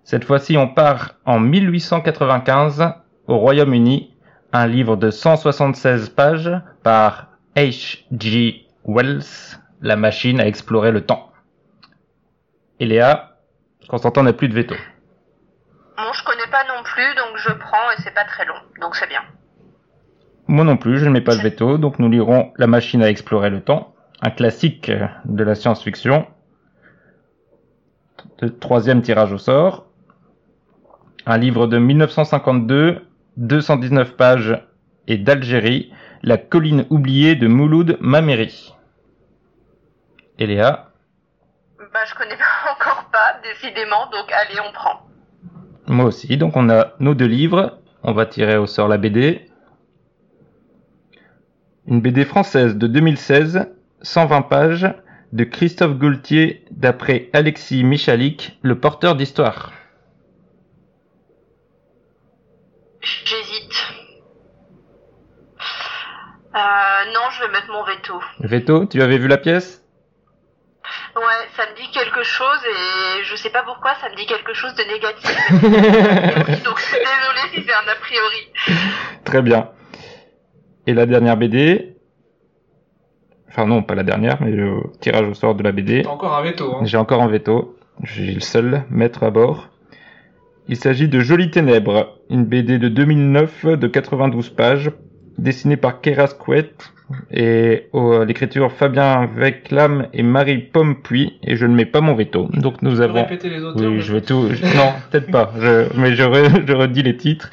Cette 0.03 0.23
fois-ci, 0.25 0.57
on 0.57 0.67
part 0.67 1.15
en 1.25 1.39
1895 1.39 2.93
au 3.27 3.37
Royaume-Uni, 3.37 4.08
un 4.51 4.67
livre 4.67 4.95
de 4.95 5.11
176 5.11 6.09
pages 6.09 6.51
par 6.83 7.27
H.G. 7.55 8.65
Wells, 8.85 9.59
La 9.81 9.95
machine 9.95 10.39
à 10.39 10.47
explorer 10.47 10.91
le 10.91 11.05
temps. 11.05 11.31
Et 12.79 12.85
Léa, 12.85 13.37
Constantin 13.87 14.23
n'a 14.23 14.33
plus 14.33 14.49
de 14.49 14.53
veto. 14.53 14.75
Bon, 15.97 16.13
je 16.13 16.23
connais 16.23 16.49
pas 16.51 16.63
non 16.67 16.83
plus, 16.83 17.15
donc 17.15 17.37
je 17.37 17.51
prends 17.53 17.91
et 17.91 18.01
c'est 18.01 18.13
pas 18.13 18.25
très 18.25 18.45
long, 18.45 18.55
donc 18.81 18.95
c'est 18.95 19.07
bien. 19.07 19.21
Moi 20.47 20.63
non 20.63 20.77
plus, 20.77 20.97
je 20.97 21.05
ne 21.05 21.11
mets 21.11 21.21
pas 21.21 21.35
de 21.35 21.41
veto, 21.41 21.77
donc 21.77 21.99
nous 21.99 22.09
lirons 22.09 22.51
La 22.57 22.67
machine 22.67 23.03
à 23.03 23.09
explorer 23.09 23.49
le 23.49 23.61
temps, 23.61 23.93
un 24.21 24.31
classique 24.31 24.91
de 25.25 25.43
la 25.43 25.55
science-fiction. 25.55 26.25
Troisième 28.59 29.01
tirage 29.01 29.33
au 29.33 29.37
sort. 29.37 29.85
Un 31.25 31.37
livre 31.37 31.67
de 31.67 31.77
1952, 31.77 33.05
219 33.39 34.17
pages 34.17 34.61
et 35.07 35.17
d'Algérie, 35.17 35.91
La 36.23 36.37
colline 36.37 36.85
oubliée 36.89 37.35
de 37.35 37.47
Mouloud 37.47 37.97
Mameri. 38.01 38.73
Et 40.37 40.45
Léa, 40.45 40.91
Bah 41.93 41.99
je 42.05 42.13
connais 42.15 42.35
pas 42.35 42.71
encore 42.75 43.09
pas, 43.11 43.39
décidément, 43.41 44.09
donc 44.11 44.29
allez, 44.31 44.59
on 44.59 44.73
prend. 44.73 45.07
moi 45.87 46.05
aussi, 46.05 46.35
donc 46.35 46.57
on 46.57 46.69
a 46.69 46.93
nos 46.99 47.13
deux 47.15 47.27
livres. 47.27 47.79
On 48.03 48.11
va 48.11 48.25
tirer 48.25 48.57
au 48.57 48.65
sort 48.65 48.89
la 48.89 48.97
BD. 48.97 49.49
Une 51.87 52.01
BD 52.01 52.25
française 52.25 52.75
de 52.75 52.87
2016, 52.87 53.67
120 54.01 54.41
pages, 54.43 54.93
de 55.31 55.43
Christophe 55.45 55.97
Gaultier, 55.97 56.65
d'après 56.71 57.29
Alexis 57.33 57.83
Michalik, 57.85 58.59
le 58.61 58.79
porteur 58.79 59.15
d'histoire. 59.15 59.71
J'hésite. 63.25 63.93
Euh, 66.55 67.11
non, 67.13 67.29
je 67.31 67.43
vais 67.43 67.51
mettre 67.51 67.71
mon 67.71 67.83
veto. 67.83 68.21
Veto, 68.39 68.85
tu 68.85 69.01
avais 69.01 69.17
vu 69.17 69.27
la 69.27 69.37
pièce? 69.37 69.83
Ouais, 71.15 71.47
ça 71.55 71.65
me 71.69 71.75
dit 71.75 71.91
quelque 71.91 72.23
chose 72.23 72.59
et 72.65 73.23
je 73.23 73.35
sais 73.35 73.49
pas 73.49 73.63
pourquoi, 73.63 73.93
ça 73.95 74.09
me 74.09 74.15
dit 74.15 74.25
quelque 74.25 74.53
chose 74.53 74.73
de 74.75 74.83
négatif. 74.83 75.51
donc 76.63 76.81
désolé 76.91 77.41
si 77.53 77.63
c'est 77.63 77.73
un 77.73 77.87
a 77.87 77.95
priori. 77.95 78.81
Très 79.25 79.41
bien. 79.41 79.69
Et 80.87 80.93
la 80.93 81.05
dernière 81.05 81.37
BD 81.37 81.95
Enfin 83.49 83.65
non, 83.65 83.81
pas 83.81 83.95
la 83.95 84.03
dernière, 84.03 84.37
mais 84.41 84.51
le 84.51 84.83
tirage 85.01 85.27
au 85.27 85.33
sort 85.33 85.55
de 85.55 85.63
la 85.63 85.71
BD. 85.71 86.03
T'as 86.03 86.09
encore 86.09 86.35
un 86.35 86.41
veto, 86.41 86.75
hein. 86.75 86.85
J'ai 86.85 86.97
encore 86.97 87.21
un 87.21 87.27
veto. 87.27 87.75
J'ai 88.03 88.31
le 88.31 88.39
seul 88.39 88.83
maître 88.89 89.23
à 89.23 89.31
bord. 89.31 89.69
Il 90.71 90.75
s'agit 90.75 91.07
de 91.07 91.19
Jolies 91.19 91.49
Ténèbres, 91.49 92.19
une 92.29 92.45
BD 92.45 92.77
de 92.77 92.89
2009 92.89 93.65
de 93.79 93.87
92 93.87 94.49
pages, 94.49 94.91
dessiné 95.39 95.77
par 95.77 95.99
Kerasquet 95.99 96.69
et 97.31 97.87
l'écriture 98.27 98.71
Fabien 98.71 99.27
Veclam 99.35 100.07
et 100.13 100.21
Marie 100.21 100.59
Pompuy 100.59 101.33
et 101.43 101.55
je 101.55 101.65
ne 101.65 101.73
mets 101.73 101.87
pas 101.87 102.01
mon 102.01 102.13
veto. 102.13 102.49
Donc 102.53 102.83
nous 102.83 103.01
avons 103.01 103.23
répéter 103.23 103.49
les 103.49 103.63
auteurs 103.63 103.91
oui, 103.91 103.99
je 103.99 104.13
vais 104.13 104.21
tout. 104.21 104.47
je- 104.51 104.63
Non, 104.77 104.91
peut-être 105.09 105.31
pas. 105.31 105.51
Je... 105.59 105.87
Mais 105.99 106.13
je, 106.13 106.21
re- 106.23 106.67
je 106.67 106.73
redis 106.73 107.01
les 107.01 107.17
titres. 107.17 107.49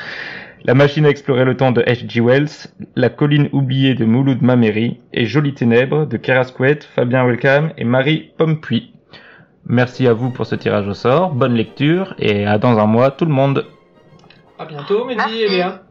La 0.64 0.74
machine 0.74 1.06
à 1.06 1.08
explorer 1.08 1.46
le 1.46 1.56
temps 1.56 1.72
de 1.72 1.80
H.G. 1.80 2.20
Wells, 2.20 2.48
La 2.96 3.08
colline 3.08 3.48
oubliée 3.52 3.94
de 3.94 4.04
Mouloud 4.04 4.42
Mameri 4.42 4.98
et 5.14 5.24
Jolies 5.24 5.54
ténèbres 5.54 6.06
de 6.06 6.18
Kerasquet, 6.18 6.80
Fabien 6.94 7.24
Welcam 7.24 7.70
et 7.78 7.84
Marie 7.84 8.32
Pompuy. 8.36 8.92
Merci 9.68 10.06
à 10.06 10.12
vous 10.12 10.30
pour 10.30 10.46
ce 10.46 10.54
tirage 10.54 10.86
au 10.86 10.94
sort. 10.94 11.34
Bonne 11.34 11.54
lecture 11.54 12.14
et 12.18 12.46
à 12.46 12.56
dans 12.58 12.78
un 12.78 12.86
mois 12.86 13.10
tout 13.10 13.24
le 13.24 13.32
monde. 13.32 13.66
À 14.58 14.64
bientôt, 14.64 15.04
Mehdi 15.04 15.42
et 15.42 15.48
Léa. 15.48 15.85